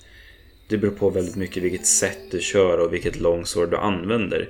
det 0.68 0.78
beror 0.78 0.92
på 0.92 1.10
väldigt 1.10 1.36
mycket 1.36 1.62
vilket 1.62 1.86
sätt 1.86 2.18
du 2.30 2.40
kör 2.40 2.78
och 2.78 2.94
vilket 2.94 3.20
longsword 3.20 3.70
du 3.70 3.76
använder. 3.76 4.48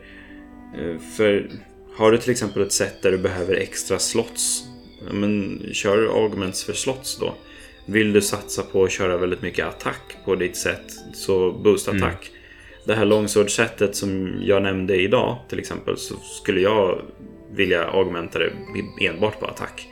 Uh, 0.80 0.98
för 1.16 1.50
har 1.96 2.12
du 2.12 2.18
till 2.18 2.30
exempel 2.30 2.62
ett 2.62 2.72
sätt 2.72 3.02
där 3.02 3.10
du 3.10 3.18
behöver 3.18 3.54
extra 3.54 3.98
slots, 3.98 4.64
men 5.10 5.62
kör 5.72 6.24
augments 6.24 6.64
för 6.64 6.72
slots 6.72 7.18
då. 7.18 7.34
Vill 7.86 8.12
du 8.12 8.20
satsa 8.20 8.62
på 8.62 8.84
att 8.84 8.92
köra 8.92 9.16
väldigt 9.16 9.42
mycket 9.42 9.66
attack 9.66 10.16
på 10.24 10.34
ditt 10.34 10.56
sätt, 10.56 10.84
så 11.14 11.52
boost 11.52 11.88
mm. 11.88 12.02
attack. 12.02 12.28
Mm. 12.28 12.38
Det 12.86 12.94
här 12.94 13.04
longsword-sättet 13.04 13.96
som 13.96 14.34
jag 14.42 14.62
nämnde 14.62 14.96
idag 14.96 15.38
till 15.48 15.58
exempel, 15.58 15.96
så 15.96 16.14
skulle 16.16 16.60
jag 16.60 17.02
vilja 17.50 17.84
augmenta 17.84 18.38
det 18.38 18.52
enbart 19.06 19.40
på 19.40 19.46
attack. 19.46 19.88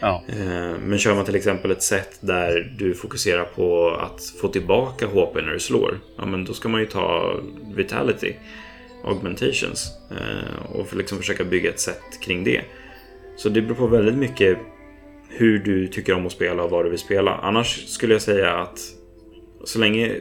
Ja. 0.00 0.22
Eh, 0.28 0.78
men 0.80 0.98
kör 0.98 1.14
man 1.14 1.24
till 1.24 1.36
exempel 1.36 1.70
ett 1.70 1.82
sätt 1.82 2.18
där 2.20 2.74
du 2.78 2.94
fokuserar 2.94 3.44
på 3.44 3.90
att 3.90 4.24
få 4.40 4.48
tillbaka 4.48 5.06
HP 5.06 5.34
när 5.34 5.52
du 5.52 5.60
slår, 5.60 6.00
ja 6.16 6.26
men 6.26 6.44
då 6.44 6.52
ska 6.52 6.68
man 6.68 6.80
ju 6.80 6.86
ta 6.86 7.36
vitality 7.76 8.34
augmentations 9.04 9.92
eh, 10.10 10.72
och 10.72 10.96
liksom 10.96 11.18
försöka 11.18 11.44
bygga 11.44 11.70
ett 11.70 11.80
sätt 11.80 12.20
kring 12.20 12.44
det. 12.44 12.60
Så 13.36 13.48
det 13.48 13.62
beror 13.62 13.74
på 13.74 13.86
väldigt 13.86 14.14
mycket 14.14 14.58
hur 15.28 15.58
du 15.58 15.86
tycker 15.86 16.14
om 16.14 16.26
att 16.26 16.32
spela 16.32 16.62
och 16.62 16.70
vad 16.70 16.84
du 16.84 16.90
vill 16.90 16.98
spela. 16.98 17.34
Annars 17.34 17.86
skulle 17.86 18.14
jag 18.14 18.22
säga 18.22 18.54
att 18.54 18.78
så 19.64 19.78
länge 19.78 20.12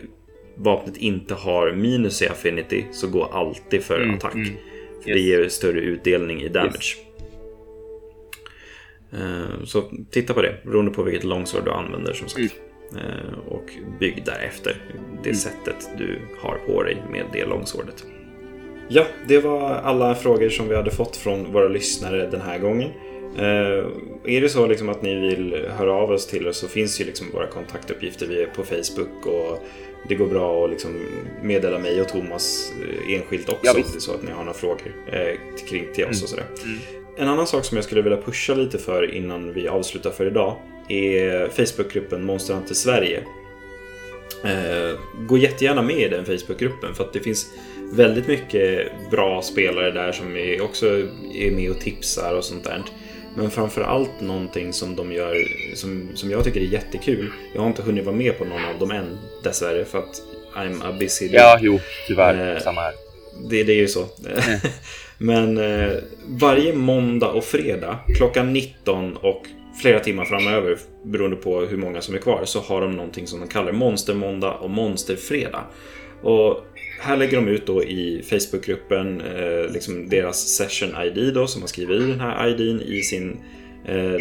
vapnet 0.55 0.97
inte 0.97 1.33
har 1.33 1.71
minus 1.71 2.21
i 2.21 2.27
affinity 2.27 2.85
så 2.91 3.07
gå 3.07 3.23
alltid 3.23 3.83
för 3.83 4.01
mm, 4.01 4.15
attack. 4.15 4.33
Mm, 4.33 4.47
yes. 4.47 4.57
För 5.03 5.11
det 5.11 5.19
ger 5.19 5.47
större 5.47 5.79
utdelning 5.79 6.41
i 6.41 6.49
damage. 6.49 6.73
Yes. 6.75 7.13
Eh, 9.11 9.63
så 9.63 9.83
titta 10.11 10.33
på 10.33 10.41
det 10.41 10.61
beroende 10.65 10.91
på 10.91 11.03
vilket 11.03 11.23
longsword 11.23 11.65
du 11.65 11.71
använder 11.71 12.13
som 12.13 12.27
sagt. 12.27 12.55
Mm. 12.91 13.05
Eh, 13.05 13.37
och 13.47 13.65
bygg 13.99 14.23
därefter 14.25 14.81
det 15.23 15.29
mm. 15.29 15.35
sättet 15.35 15.89
du 15.97 16.19
har 16.39 16.55
på 16.55 16.83
dig 16.83 17.03
med 17.11 17.25
det 17.33 17.45
longswordet. 17.45 18.05
Ja, 18.87 19.05
det 19.27 19.37
var 19.37 19.69
alla 19.69 20.15
frågor 20.15 20.49
som 20.49 20.69
vi 20.69 20.75
hade 20.75 20.91
fått 20.91 21.17
från 21.17 21.53
våra 21.53 21.67
lyssnare 21.67 22.27
den 22.27 22.41
här 22.41 22.59
gången. 22.59 22.89
Eh, 23.37 23.85
är 24.35 24.41
det 24.41 24.49
så 24.49 24.67
liksom 24.67 24.89
att 24.89 25.01
ni 25.01 25.15
vill 25.15 25.65
höra 25.77 25.93
av 25.93 26.11
oss 26.11 26.27
till 26.27 26.47
oss 26.47 26.57
så 26.57 26.67
finns 26.67 27.01
ju 27.01 27.05
liksom 27.05 27.27
våra 27.33 27.47
kontaktuppgifter. 27.47 28.27
Vi 28.27 28.41
är 28.41 28.45
på 28.45 28.63
Facebook 28.63 29.25
och 29.25 29.63
det 30.09 30.15
går 30.15 30.27
bra 30.27 30.65
att 30.65 30.69
liksom 30.69 31.05
meddela 31.41 31.79
mig 31.79 32.01
och 32.01 32.09
Thomas 32.09 32.73
eh, 32.81 33.15
enskilt 33.15 33.49
också 33.49 33.61
Ja, 33.63 33.73
det 33.73 33.95
är 33.95 33.99
så 33.99 34.13
att 34.13 34.23
ni 34.23 34.31
har 34.31 34.43
några 34.43 34.53
frågor 34.53 34.95
eh, 35.11 35.65
kring 35.69 35.85
till 35.93 36.05
oss 36.05 36.23
och 36.23 36.29
sådär. 36.29 36.45
Mm. 36.63 36.79
En 37.17 37.27
annan 37.27 37.47
sak 37.47 37.65
som 37.65 37.77
jag 37.77 37.85
skulle 37.85 38.01
vilja 38.01 38.21
pusha 38.21 38.53
lite 38.53 38.77
för 38.77 39.15
innan 39.15 39.53
vi 39.53 39.67
avslutar 39.67 40.11
för 40.11 40.25
idag 40.25 40.55
är 40.87 41.47
Facebookgruppen 41.47 42.25
Monster 42.25 42.53
Hunter 42.53 42.73
Sverige. 42.73 43.23
Eh, 44.43 44.99
gå 45.27 45.37
jättegärna 45.37 45.81
med 45.81 45.99
i 45.99 46.07
den 46.07 46.25
Facebookgruppen 46.25 46.95
för 46.95 47.03
att 47.03 47.13
det 47.13 47.19
finns 47.19 47.53
väldigt 47.95 48.27
mycket 48.27 48.91
bra 49.11 49.41
spelare 49.41 49.91
där 49.91 50.11
som 50.11 50.37
är 50.37 50.61
också 50.61 50.87
är 51.33 51.51
med 51.51 51.71
och 51.71 51.79
tipsar 51.79 52.35
och 52.35 52.43
sånt 52.43 52.63
där. 52.63 52.83
Men 53.35 53.51
framför 53.51 53.81
allt 53.81 54.21
någonting 54.21 54.73
som 54.73 54.95
de 54.95 55.11
gör 55.11 55.35
som, 55.75 56.09
som 56.15 56.31
jag 56.31 56.43
tycker 56.43 56.61
är 56.61 56.65
jättekul. 56.65 57.29
Jag 57.53 57.61
har 57.61 57.67
inte 57.67 57.81
hunnit 57.81 58.05
vara 58.05 58.15
med 58.15 58.37
på 58.37 58.45
någon 58.45 58.65
av 58.65 58.79
dem 58.79 58.91
än 58.91 59.17
dessvärre 59.43 59.85
för 59.85 59.99
att 59.99 60.21
I'm 60.55 60.83
a 60.83 60.95
busy 60.99 61.25
dude. 61.25 61.37
Ja, 61.37 61.59
jo, 61.61 61.79
tyvärr. 62.07 62.55
Eh, 62.55 62.61
Samma 62.61 62.81
här. 62.81 62.93
Det, 63.49 63.63
det 63.63 63.73
är 63.73 63.77
ju 63.77 63.87
så. 63.87 64.05
Men 65.17 65.57
eh, 65.57 65.91
varje 66.25 66.73
måndag 66.73 67.27
och 67.27 67.43
fredag 67.43 67.99
klockan 68.17 68.53
19 68.53 69.17
och 69.17 69.41
flera 69.81 69.99
timmar 69.99 70.25
framöver 70.25 70.77
beroende 71.03 71.37
på 71.37 71.59
hur 71.59 71.77
många 71.77 72.01
som 72.01 72.15
är 72.15 72.19
kvar 72.19 72.41
så 72.45 72.59
har 72.59 72.81
de 72.81 72.91
någonting 72.91 73.27
som 73.27 73.39
de 73.39 73.49
kallar 73.49 73.71
Monstermåndag 73.71 74.53
och 74.53 74.69
Monsterfredag. 74.69 75.63
Och 76.21 76.65
här 76.99 77.17
lägger 77.17 77.37
de 77.37 77.47
ut 77.47 77.67
då 77.67 77.83
i 77.83 78.21
Facebookgruppen 78.29 79.21
eh, 79.21 79.71
liksom 79.73 80.09
deras 80.09 80.37
session-ID 80.57 81.33
då 81.33 81.47
som 81.47 81.59
man 81.61 81.67
skriver 81.67 81.95
i 81.95 81.99
den 82.07 82.19
här 82.19 82.47
IDn 82.47 82.81
i 82.81 83.01
sin 83.01 83.37
eh, 83.85 84.15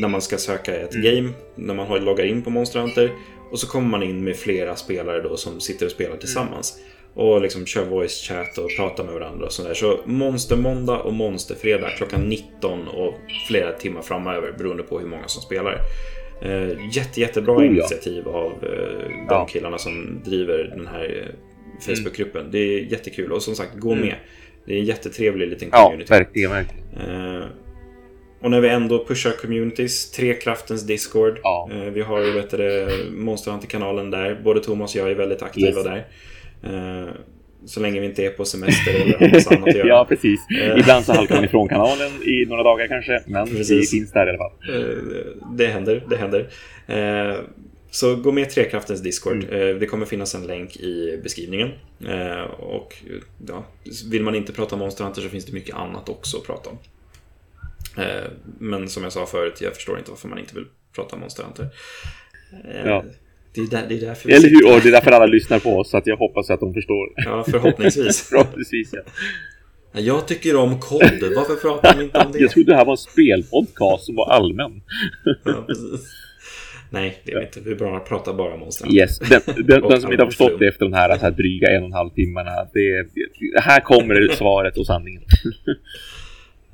när 0.00 0.08
man 0.08 0.22
ska 0.22 0.36
söka 0.36 0.76
ett 0.76 0.94
game 0.94 1.28
när 1.56 1.74
man 1.74 1.86
har 1.86 2.00
loggar 2.00 2.24
in 2.24 2.42
på 2.42 2.50
Monster 2.50 2.80
Hunter 2.80 3.10
och 3.50 3.58
så 3.58 3.66
kommer 3.66 3.88
man 3.88 4.02
in 4.02 4.24
med 4.24 4.36
flera 4.36 4.76
spelare 4.76 5.22
då 5.22 5.36
som 5.36 5.60
sitter 5.60 5.86
och 5.86 5.92
spelar 5.92 6.16
tillsammans 6.16 6.78
och 7.14 7.40
liksom 7.40 7.66
kör 7.66 7.84
voice 7.84 8.20
chat 8.28 8.58
och 8.58 8.68
pratar 8.76 9.04
med 9.04 9.14
varandra 9.14 9.46
och 9.46 9.52
sådär. 9.52 9.74
Så 9.74 10.00
Monstermåndag 10.04 10.98
och 10.98 11.12
Monsterfredag 11.12 11.90
klockan 11.96 12.20
19 12.20 12.88
och 12.88 13.14
flera 13.48 13.72
timmar 13.72 14.02
framöver 14.02 14.52
beroende 14.58 14.82
på 14.82 14.98
hur 14.98 15.06
många 15.06 15.28
som 15.28 15.42
spelar. 15.42 15.78
Eh, 16.42 16.68
jätte, 16.96 17.20
jättebra 17.20 17.54
Oh, 17.56 17.64
ja. 17.64 17.70
initiativ 17.70 18.28
av 18.28 18.52
eh, 18.62 19.08
de 19.08 19.26
Ja. 19.28 19.46
killarna 19.50 19.78
som 19.78 20.20
driver 20.24 20.72
den 20.76 20.86
här 20.86 21.34
eh, 21.88 21.94
Facebookgruppen. 21.94 22.48
Det 22.50 22.58
är 22.58 22.80
jättekul 22.80 23.32
och 23.32 23.42
som 23.42 23.54
sagt, 23.54 23.70
gå 23.78 23.92
Mm. 23.92 24.04
med. 24.06 24.14
Det 24.66 24.74
är 24.74 24.78
en 24.78 24.84
jättetrevlig 24.84 25.48
liten 25.48 25.68
Ja, 25.72 25.84
community. 25.84 26.10
verkligen, 26.12 26.50
verkligen. 26.50 26.84
Eh, 27.38 27.44
och 28.42 28.50
när 28.50 28.60
vi 28.60 28.68
ändå 28.68 29.04
pushar 29.04 29.30
communities, 29.30 30.10
Trekraftens 30.10 30.86
Discord. 30.86 31.38
Ja. 31.42 31.68
Eh, 31.72 31.78
vi 31.80 32.00
har 32.02 32.20
ju 32.24 32.30
vet 32.32 32.50
du, 32.50 32.56
det, 32.56 32.88
Monster 33.12 33.50
Hunter-kanalen 33.50 34.10
där. 34.10 34.40
Både 34.44 34.60
Thomas 34.60 34.94
och 34.94 35.00
jag 35.00 35.10
är 35.10 35.14
väldigt 35.14 35.42
aktiva 35.42 35.66
Yes. 35.80 35.84
där. 35.84 36.06
Eh, 36.64 37.08
så 37.66 37.80
länge 37.80 38.00
vi 38.00 38.06
inte 38.06 38.24
är 38.24 38.30
på 38.30 38.44
semester 38.44 38.94
eller 38.94 39.18
har 39.18 39.28
något 39.28 39.46
annat 39.52 39.68
att 39.68 39.74
göra. 39.76 39.88
ja, 39.88 40.06
precis. 40.08 40.40
Eh. 40.60 40.78
Ibland 40.78 41.04
så 41.04 41.12
halkar 41.12 41.34
man 41.34 41.44
ifrån 41.44 41.68
kanalen 41.68 42.10
i 42.26 42.46
några 42.48 42.62
dagar 42.62 42.86
kanske, 42.86 43.22
men 43.26 43.44
vi 43.44 43.56
Precis. 43.56 43.90
finns 43.90 44.12
där 44.12 44.26
i 44.26 44.28
alla 44.30 44.38
fall. 44.38 44.52
Eh, 44.74 44.96
det 45.56 45.66
händer, 45.66 46.04
det 46.10 46.16
händer. 46.16 46.48
Så 47.90 48.16
gå 48.16 48.32
med 48.32 48.50
Trekraftens 48.50 49.00
Discord. 49.00 49.44
Mm. 49.44 49.68
Eh, 49.68 49.76
det 49.76 49.86
kommer 49.86 50.06
finnas 50.06 50.34
en 50.34 50.46
länk 50.46 50.76
i 50.76 51.20
beskrivningen. 51.22 51.70
Eh, 52.08 52.42
och 52.42 52.96
ja, 53.46 53.66
vill 54.10 54.22
man 54.22 54.34
inte 54.34 54.52
prata 54.52 54.76
Monster 54.76 55.04
Hunter 55.04 55.22
så 55.22 55.28
finns 55.28 55.44
det 55.44 55.52
mycket 55.52 55.74
annat 55.74 56.08
också 56.08 56.36
att 56.36 56.44
prata 56.44 56.70
om. 56.70 56.78
Eh, 58.02 58.30
men 58.58 58.88
som 58.88 59.02
jag 59.02 59.12
sa 59.12 59.26
förut, 59.26 59.60
jag 59.60 59.74
förstår 59.74 59.98
inte 59.98 60.10
varför 60.10 60.28
man 60.28 60.38
inte 60.38 60.54
vill 60.54 60.66
prata 60.94 61.16
Monster 61.16 61.42
Hunter. 61.42 61.68
Ja. 62.84 63.04
det, 63.54 63.60
är 63.60 63.66
där, 63.66 63.86
det 63.88 63.94
är 63.94 64.00
därför 64.00 64.28
vi 64.28 64.34
Eller 64.34 64.48
hur? 64.48 64.66
Och 64.66 64.80
det 64.80 64.88
är 64.88 64.92
därför 64.92 65.10
alla 65.10 65.26
lyssnar 65.26 65.58
på 65.58 65.78
oss, 65.78 65.90
så 65.90 65.96
att 65.96 66.06
jag 66.06 66.16
hoppas 66.16 66.50
att 66.50 66.60
de 66.60 66.74
förstår. 66.74 67.12
Ja, 67.16 67.44
förhoppningsvis. 67.50 68.20
Förhoppningsvis, 68.30 68.90
ja. 68.92 69.00
Jag 69.92 70.28
tycker 70.28 70.56
om 70.56 70.80
kod. 70.80 71.22
Varför 71.36 71.56
pratar 71.56 71.94
de 71.94 72.02
inte 72.02 72.18
om 72.18 72.32
det? 72.32 72.38
Jag 72.38 72.50
trodde 72.50 72.72
det 72.72 72.76
här 72.76 72.84
var 72.84 72.92
en 72.92 72.96
spelpodcast 72.96 74.04
som 74.04 74.16
var 74.16 74.30
allmän. 74.32 74.82
Ja, 75.44 75.64
precis. 75.66 76.19
Nej, 76.90 77.18
det 77.24 77.32
är 77.32 77.38
vi 77.38 77.44
inte. 77.44 77.60
Vi 77.60 77.74
bara 77.74 78.00
pratar 78.00 78.34
bara 78.34 78.56
Monster 78.56 78.84
Hunter. 78.84 79.00
Yes, 79.00 79.18
den, 79.18 79.40
den, 79.46 79.82
den 79.88 80.00
som 80.00 80.12
inte 80.12 80.24
har 80.24 80.30
förstått 80.30 80.58
det 80.58 80.68
efter 80.68 80.84
den 80.84 80.94
här, 80.94 81.16
så 81.16 81.22
här 81.22 81.30
dryga 81.30 81.68
en 81.70 81.82
och 81.82 81.86
en 81.86 81.92
halv 81.92 82.10
timmarna. 82.10 82.50
Det, 82.72 83.02
det, 83.54 83.60
här 83.60 83.80
kommer 83.80 84.28
svaret 84.28 84.76
och 84.78 84.86
sanningen. 84.86 85.22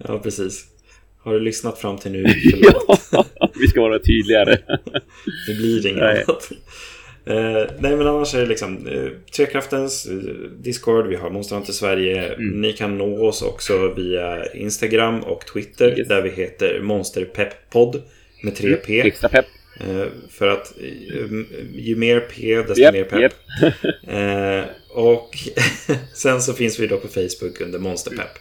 Ja, 0.08 0.18
precis. 0.18 0.64
Har 1.18 1.32
du 1.32 1.40
lyssnat 1.40 1.78
fram 1.78 1.98
till 1.98 2.12
nu? 2.12 2.24
Ja, 3.12 3.24
vi 3.60 3.68
ska 3.68 3.80
vara 3.80 3.98
tydligare. 3.98 4.58
Det 5.46 5.54
blir 5.54 5.86
inget 5.86 6.02
Nej. 6.02 6.24
annat. 6.28 6.52
Eh, 7.26 7.70
nej, 7.78 7.96
men 7.96 8.06
annars 8.06 8.34
är 8.34 8.40
det 8.40 8.46
liksom 8.46 8.86
eh, 8.86 9.10
Trekraftens 9.36 10.06
eh, 10.06 10.16
Discord, 10.62 11.06
vi 11.06 11.16
har 11.16 11.30
Monster 11.30 11.56
Hunter 11.56 11.72
Sverige. 11.72 12.34
Mm. 12.34 12.60
Ni 12.60 12.72
kan 12.72 12.98
nå 12.98 13.26
oss 13.26 13.42
också 13.42 13.94
via 13.96 14.52
Instagram 14.52 15.20
och 15.20 15.46
Twitter 15.46 15.98
Yes. 15.98 16.08
där 16.08 16.22
vi 16.22 16.30
heter 16.30 16.80
Monsterpepppodd 16.82 18.02
med 18.42 18.52
3P. 18.52 19.06
Extra 19.06 19.28
pepp. 19.28 19.46
Eh, 19.80 20.06
för 20.30 20.48
att 20.48 20.74
eh, 20.80 21.30
ju 21.74 21.96
mer 21.96 22.20
P, 22.20 22.56
desto 22.62 22.80
Japp, 22.80 22.94
mer 22.94 23.04
pepp. 23.04 23.20
japp. 23.22 23.74
Eh, 24.08 24.64
och 24.88 25.36
sen 26.14 26.42
så 26.42 26.52
finns 26.54 26.78
vi 26.80 26.86
då 26.86 26.96
på 26.98 27.08
Facebook 27.08 27.60
under 27.60 27.78
Monsterpepp. 27.78 28.38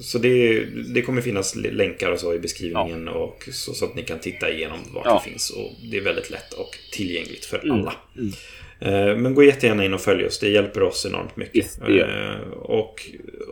Så 0.00 0.18
det, 0.18 0.64
det 0.94 1.02
kommer 1.02 1.20
finnas 1.22 1.54
länkar 1.56 2.10
och 2.10 2.20
så 2.20 2.34
i 2.34 2.38
beskrivningen 2.38 3.08
och 3.08 3.48
så, 3.52 3.74
så 3.74 3.84
att 3.84 3.94
ni 3.94 4.02
kan 4.02 4.18
titta 4.20 4.50
igenom 4.50 4.78
vart 4.94 5.06
Ja. 5.06 5.22
det 5.24 5.30
finns. 5.30 5.50
Och 5.50 5.72
det 5.90 5.96
är 5.96 6.00
väldigt 6.00 6.30
lätt 6.30 6.52
och 6.52 6.78
tillgängligt 6.92 7.44
för 7.44 7.58
Mm, 7.58 7.70
alla. 7.72 7.94
mm. 8.18 8.32
Men 9.16 9.34
gå 9.34 9.42
jättegärna 9.42 9.84
in 9.84 9.94
och 9.94 10.00
följ 10.00 10.24
oss, 10.26 10.38
det 10.38 10.48
hjälper 10.48 10.82
oss 10.82 11.06
enormt 11.06 11.36
mycket. 11.36 11.78
Gör 11.88 12.34
Eh, 12.44 12.52
Och 12.52 13.02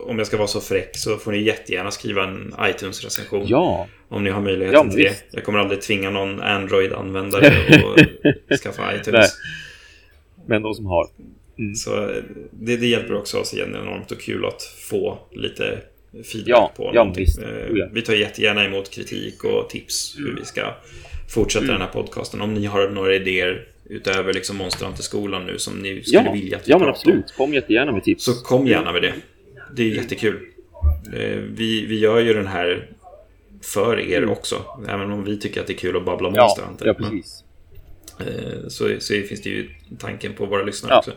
om 0.07 0.17
jag 0.17 0.27
ska 0.27 0.37
vara 0.37 0.47
så 0.47 0.61
fräck 0.61 0.97
så 0.97 1.17
får 1.17 1.31
ni 1.31 1.41
jättegärna 1.41 1.91
skriva 1.91 2.23
en 2.23 2.53
iTunes-recension. 2.61 3.43
Ja, 3.47 3.87
Om 4.07 4.23
ni 4.23 4.29
har 4.29 4.41
möjligheten 4.41 4.81
Ja, 4.87 4.91
till 4.93 5.03
det. 5.03 5.15
Jag 5.31 5.43
kommer 5.43 5.59
aldrig 5.59 5.81
tvinga 5.81 6.09
någon 6.09 6.39
Android-användare 6.39 7.47
att 8.49 8.59
skaffa 8.63 8.95
iTunes. 8.95 9.37
men 10.47 10.61
de 10.61 10.73
som 10.73 10.85
har. 10.85 11.07
Mm. 11.59 11.75
Så 11.75 12.09
eh, 12.09 12.15
det, 12.51 12.77
det 12.77 12.87
hjälper 12.87 13.13
också 13.15 13.37
oss 13.37 13.53
igen 13.53 13.75
enormt 13.75 14.11
och 14.11 14.21
kul 14.21 14.45
att 14.45 14.63
få 14.63 15.19
lite 15.31 15.77
feedback 16.31 16.47
Ja, 16.49 16.71
på 16.77 16.83
ja, 16.83 16.91
någonting. 16.93 17.23
visst. 17.25 17.41
Eh, 17.41 17.47
Oh. 17.49 17.89
Vi 17.93 18.01
tar 18.01 18.13
jättegärna 18.13 18.65
emot 18.65 18.89
kritik 18.91 19.43
och 19.43 19.69
tips 19.69 20.15
hur 20.19 20.35
vi 20.39 20.45
ska 20.45 20.73
fortsätta 21.29 21.63
Mm. 21.65 21.73
den 21.77 21.81
här 21.87 21.93
podcasten. 21.93 22.41
Om 22.41 22.53
ni 22.53 22.65
har 22.65 22.89
några 22.89 23.15
idéer 23.15 23.67
utöver 23.89 24.33
liksom 24.33 24.57
Monster 24.57 24.85
Hunter-skolan 24.85 25.45
nu 25.45 25.57
som 25.57 25.79
ni 25.79 26.03
skulle 26.03 26.23
Ja, 26.25 26.31
vilja 26.31 26.57
att 26.57 26.67
vi 26.67 26.71
ja 26.71 26.77
men 26.77 26.85
pratar 26.87 27.11
om. 27.11 27.17
absolut. 27.17 27.37
Kom 27.37 27.53
jättegärna 27.53 27.91
med 27.91 28.03
tips. 28.03 28.23
Så 28.23 28.33
kom 28.33 28.67
gärna 28.67 28.91
med 28.91 29.01
det. 29.01 29.13
Det 29.75 29.83
är 29.83 29.87
jättekul. 29.95 30.39
Eh, 31.13 31.37
Vi, 31.55 31.85
vi 31.85 31.99
gör 31.99 32.19
ju 32.19 32.33
den 32.33 32.47
här 32.47 32.87
för 33.61 33.99
er 33.99 34.29
också. 34.29 34.55
Även 34.89 35.11
om 35.11 35.23
vi 35.23 35.39
tycker 35.39 35.61
att 35.61 35.67
det 35.67 35.73
är 35.73 35.77
kul 35.77 35.97
att 35.97 36.05
babbla 36.05 36.31
ja, 36.35 36.43
Monster 36.43 36.63
Hunter. 36.63 36.85
ja, 36.85 36.93
precis. 36.93 37.43
eh, 38.19 38.67
så, 38.67 38.89
så 38.99 39.13
finns 39.13 39.41
det 39.41 39.49
ju 39.49 39.69
tanken 39.99 40.33
på 40.33 40.45
våra 40.45 40.63
lyssnare 40.63 40.93
Ja. 40.93 40.97
också. 40.99 41.11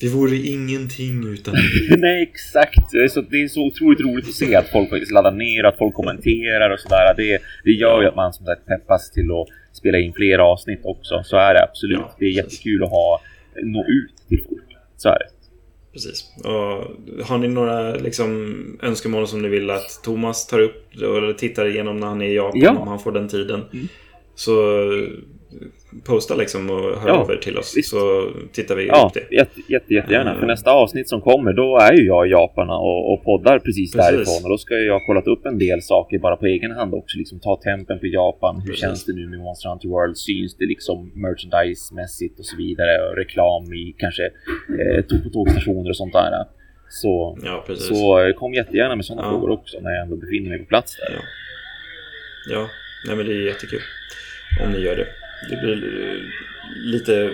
Vi 0.00 0.08
vore 0.08 0.36
ingenting 0.36 1.26
utan 1.32 1.54
Nej, 1.98 2.22
exakt. 2.22 2.90
Det 2.92 2.98
är, 2.98 3.08
så, 3.08 3.20
det 3.20 3.42
är 3.42 3.48
så 3.48 3.60
otroligt 3.66 4.00
roligt 4.00 4.28
att 4.28 4.34
se 4.34 4.54
att 4.56 4.68
folk 4.72 4.90
faktiskt 4.90 5.12
laddar 5.12 5.32
ner, 5.32 5.64
att 5.64 5.78
folk 5.78 5.94
kommenterar 5.94 6.70
och 6.70 6.80
sådär. 6.80 7.14
Det, 7.16 7.38
det 7.64 7.70
gör 7.70 8.02
ju 8.02 8.08
att 8.08 8.16
man 8.16 8.32
som 8.32 8.46
sagt 8.46 8.66
peppas 8.66 9.10
till 9.10 9.30
att 9.30 9.48
spela 9.76 9.98
in 9.98 10.12
fler 10.12 10.38
avsnitt 10.38 10.80
också. 10.84 11.22
Så 11.24 11.36
är 11.36 11.54
det 11.54 11.62
absolut. 11.62 11.98
Ja, 11.98 12.14
det 12.18 12.24
är 12.24 12.28
precis. 12.28 12.36
jättekul 12.36 12.84
att 12.84 12.90
ha, 12.90 13.20
nå 13.62 13.80
ut 13.80 14.28
till 14.28 14.44
folk. 14.48 14.76
Så 14.96 15.08
är 15.08 15.18
det. 15.18 15.26
Precis. 15.92 16.24
Och 16.44 17.24
har 17.26 17.38
ni 17.38 17.48
några 17.48 17.94
liksom, 17.94 18.78
önskemål 18.82 19.28
som 19.28 19.42
ni 19.42 19.48
vill 19.48 19.70
att 19.70 20.00
Thomas 20.04 20.46
tar 20.46 20.60
upp 20.60 20.94
eller 20.94 21.32
tittar 21.32 21.66
igenom 21.66 21.96
när 21.96 22.06
han 22.06 22.22
är 22.22 22.26
i 22.26 22.34
Japan 22.34 22.60
Ja. 22.60 22.70
om 22.78 22.88
han 22.88 22.98
får 22.98 23.12
den 23.12 23.28
tiden? 23.28 23.62
Mm. 23.72 23.88
Så 24.34 24.52
posta 26.04 26.34
liksom 26.34 26.70
och 26.70 26.80
hör 27.00 27.08
Ja, 27.08 27.22
över 27.24 27.36
till 27.36 27.58
oss 27.58 27.74
visst. 27.76 27.90
så 27.90 28.30
tittar 28.52 28.74
vi 28.76 28.86
Ja, 28.86 29.06
upp 29.06 29.14
det. 29.30 29.36
jätte, 29.36 29.60
jätte, 29.68 29.94
jättegärna. 29.94 30.30
Mm. 30.30 30.40
För 30.40 30.46
nästa 30.46 30.70
avsnitt 30.70 31.08
som 31.08 31.20
kommer, 31.20 31.52
då 31.52 31.78
är 31.78 31.92
ju 31.92 32.06
jag 32.06 32.26
i 32.28 32.30
Japan 32.30 32.70
och, 32.70 33.12
och 33.12 33.24
poddar 33.24 33.58
precis, 33.58 33.92
Precis. 33.92 34.10
därifrån. 34.10 34.40
Och 34.44 34.50
då 34.50 34.58
ska 34.58 34.74
jag 34.74 34.92
ha 34.92 35.06
kollat 35.06 35.26
upp 35.26 35.46
en 35.46 35.58
del 35.58 35.82
saker 35.82 36.18
bara 36.18 36.36
på 36.36 36.46
egen 36.46 36.70
hand 36.70 36.94
också. 36.94 37.18
Liksom 37.18 37.40
ta 37.40 37.60
tempen 37.64 37.98
på 37.98 38.06
Japan. 38.06 38.54
Hur 38.60 38.66
Precis. 38.66 38.80
känns 38.80 39.04
det 39.04 39.12
nu 39.12 39.26
med 39.28 39.38
Monster 39.38 39.68
Hunter 39.68 39.88
World? 39.88 40.16
Syns 40.18 40.56
det 40.56 40.66
liksom 40.66 41.12
merchandise-mässigt 41.14 42.38
och 42.38 42.44
så 42.46 42.56
vidare? 42.56 42.92
Och 43.08 43.16
reklam 43.16 43.64
i 43.74 43.94
kanske 43.98 44.22
eh, 44.80 45.02
tåg- 45.08 45.22
på 45.24 45.30
tågstationer 45.30 45.90
och 45.90 45.96
sånt 45.96 46.12
där. 46.12 46.44
Så, 46.88 47.38
Ja, 47.44 47.64
så 47.76 48.20
eh, 48.20 48.32
kom 48.34 48.54
jättegärna 48.54 48.96
med 48.96 49.04
sådana 49.04 49.22
Ja. 49.22 49.30
frågor 49.30 49.50
också 49.50 49.80
när 49.80 49.90
jag 49.90 50.02
ändå 50.02 50.16
befinner 50.16 50.48
mig 50.50 50.58
på 50.58 50.64
plats 50.64 50.96
där. 50.96 51.14
Ja. 51.16 51.22
Ja, 52.52 52.68
nej 53.06 53.16
men 53.16 53.26
det 53.26 53.32
är 53.32 53.46
jättekul 53.46 53.80
om 54.64 54.72
ni 54.72 54.78
gör 54.78 54.96
det. 54.96 55.06
Det 55.50 55.56
blir 55.56 56.02
eh, 56.02 56.18
lite 56.92 57.30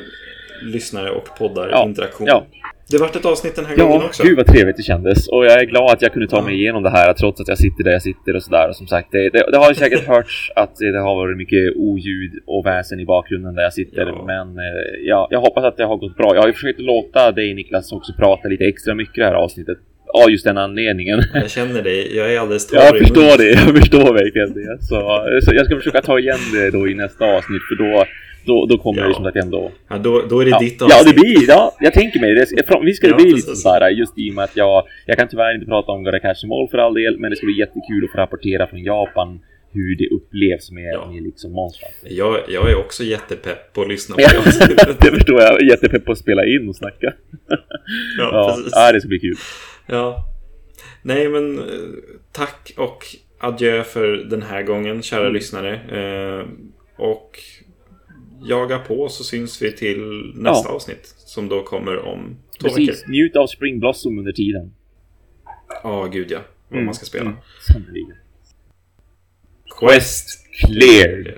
lyssnare 0.62 1.10
och 1.10 1.28
poddar 1.38 1.68
Ja, 1.70 1.84
interaktion. 1.84 2.26
ja. 2.26 2.46
Det 2.90 2.98
vart 2.98 3.16
ett 3.16 3.24
avsnitt 3.24 3.56
den 3.56 3.64
här 3.64 3.74
ja, 3.78 3.84
gången 3.84 4.06
också. 4.06 4.22
Ja, 4.22 4.28
gud 4.28 4.36
vad 4.36 4.46
trevligt 4.46 4.76
det 4.76 4.82
kändes. 4.82 5.28
Och 5.28 5.44
jag 5.44 5.60
är 5.60 5.64
glad 5.64 5.90
att 5.90 6.02
jag 6.02 6.12
kunde 6.12 6.28
ta 6.28 6.42
mig 6.42 6.54
igenom 6.54 6.82
det 6.82 6.90
här 6.90 7.12
trots 7.12 7.40
att 7.40 7.48
jag 7.48 7.58
sitter 7.58 7.84
där 7.84 7.90
jag 7.92 8.02
sitter 8.02 8.36
och 8.36 8.42
sådär. 8.42 8.72
Som 8.72 8.86
sagt, 8.86 9.08
det, 9.12 9.30
det, 9.30 9.50
det 9.52 9.56
har 9.58 9.74
säkert 9.74 10.06
hörts 10.14 10.50
att 10.56 10.76
det 10.76 10.98
har 10.98 11.14
varit 11.14 11.36
mycket 11.36 11.76
oljud 11.76 12.32
och 12.46 12.66
väsen 12.66 13.00
i 13.00 13.04
bakgrunden 13.04 13.54
där 13.54 13.62
jag 13.62 13.72
sitter. 13.72 14.06
Ja. 14.06 14.24
Men 14.26 14.58
eh, 14.58 14.64
ja, 15.04 15.28
jag 15.30 15.40
hoppas 15.40 15.64
att 15.64 15.76
det 15.76 15.84
har 15.84 15.96
gått 15.96 16.16
bra. 16.16 16.34
Jag 16.34 16.40
har 16.40 16.46
ju 16.48 16.52
försökt 16.52 16.80
låta 16.80 17.32
dig 17.32 17.54
Niklas 17.54 17.92
också 17.92 18.12
prata 18.18 18.48
lite 18.48 18.64
extra 18.64 18.94
mycket 18.94 19.14
det 19.16 19.24
här 19.24 19.34
avsnittet. 19.34 19.78
Av 20.12 20.30
just 20.30 20.44
den 20.44 20.58
anledningen. 20.58 21.22
Jag 21.34 21.50
känner 21.50 21.82
dig. 21.82 22.16
Jag 22.16 22.34
är 22.34 22.38
alldeles 22.38 22.66
torr 22.66 22.78
Jag 22.78 22.98
förstår 22.98 23.38
det. 23.38 23.50
Jag 23.50 23.76
förstår 23.78 24.14
verkligen 24.14 24.52
det. 24.52 24.82
Så, 24.82 25.26
så 25.42 25.54
jag 25.54 25.66
ska 25.66 25.76
försöka 25.76 26.02
ta 26.02 26.18
igen 26.18 26.38
det 26.52 26.70
då 26.70 26.88
i 26.88 26.94
nästa 26.94 27.24
avsnitt. 27.24 27.62
För 27.68 27.74
då 27.74 28.04
då, 28.44 28.66
då 28.66 28.78
kommer 28.78 29.02
ja. 29.02 29.08
det 29.08 29.14
som 29.14 29.24
sagt 29.24 29.36
ändå... 29.36 29.72
Ja, 29.88 29.98
då, 29.98 30.22
då 30.30 30.40
är 30.40 30.44
det 30.44 30.50
ja. 30.50 30.58
ditt 30.58 30.82
avsnitt. 30.82 30.98
Ja, 30.98 31.12
det 31.12 31.20
blir... 31.20 31.48
Ja, 31.48 31.76
jag 31.80 31.92
tänker 31.92 32.20
mig 32.20 32.34
det. 32.34 32.46
Vi 32.84 32.94
ska 32.94 33.06
det 33.06 33.10
ja, 33.10 33.16
bli 33.16 33.32
lite 33.32 33.56
sådär 33.56 33.90
just 33.90 34.18
i 34.18 34.30
och 34.30 34.34
med 34.34 34.44
att 34.44 34.56
jag... 34.56 34.84
Jag 35.06 35.18
kan 35.18 35.28
tyvärr 35.28 35.54
inte 35.54 35.66
prata 35.66 35.92
om 35.92 36.04
Gotta 36.04 36.18
Catch 36.18 36.44
All 36.44 36.68
för 36.70 36.78
all 36.78 36.94
del, 36.94 37.18
men 37.18 37.30
det 37.30 37.36
ska 37.36 37.46
bli 37.46 37.58
jättekul 37.58 38.04
att 38.04 38.12
få 38.12 38.18
rapportera 38.18 38.66
från 38.66 38.82
Japan 38.82 39.40
hur 39.74 39.96
det 39.96 40.08
upplevs 40.08 40.70
med, 40.70 40.94
ja. 40.94 41.10
med 41.12 41.22
liksom 41.22 41.52
monstrar. 41.52 41.90
Jag, 42.02 42.40
jag 42.48 42.70
är 42.70 42.76
också 42.78 43.04
jättepepp 43.04 43.72
på 43.72 43.82
att 43.82 43.88
lyssna 43.88 44.14
på 44.14 44.20
det. 44.20 44.96
det 45.00 45.10
förstår 45.10 45.40
jag. 45.40 45.62
Jättepepp 45.62 46.04
på 46.04 46.12
att 46.12 46.18
spela 46.18 46.44
in 46.44 46.68
och 46.68 46.76
snacka. 46.76 47.12
ja, 47.48 47.56
ja, 48.18 48.54
precis. 48.56 48.72
Ja, 48.76 48.92
det 48.92 49.00
ska 49.00 49.08
bli 49.08 49.18
kul. 49.18 49.36
Ja. 49.86 50.28
Nej, 51.02 51.28
men 51.28 51.58
eh, 51.58 51.64
tack 52.32 52.72
och 52.76 53.04
adjö 53.38 53.84
för 53.84 54.08
den 54.16 54.42
här 54.42 54.62
gången, 54.62 55.02
kära 55.02 55.20
mm. 55.20 55.32
lyssnare. 55.32 55.74
Eh, 55.74 56.46
och 56.96 57.38
jaga 58.44 58.78
på 58.78 59.08
så 59.08 59.24
syns 59.24 59.62
vi 59.62 59.72
till 59.72 60.32
nästa 60.34 60.68
ja. 60.68 60.74
avsnitt. 60.74 61.14
Som 61.16 61.48
då 61.48 61.62
kommer 61.62 61.98
om 61.98 62.36
två 62.60 62.68
Precis. 62.68 62.88
veckor. 62.88 63.10
Njut 63.10 63.36
av 63.36 63.46
Spring 63.46 63.80
Blossom 63.80 64.18
under 64.18 64.32
tiden. 64.32 64.74
Ja, 65.82 66.04
oh, 66.04 66.10
gud 66.10 66.30
ja. 66.30 66.40
Vad 66.68 66.76
mm. 66.76 66.84
man 66.84 66.94
ska 66.94 67.06
spela. 67.06 67.24
Mm. 67.24 67.36
Sannoliken. 67.72 68.16
Quest 69.80 70.46
cleared. 70.60 71.34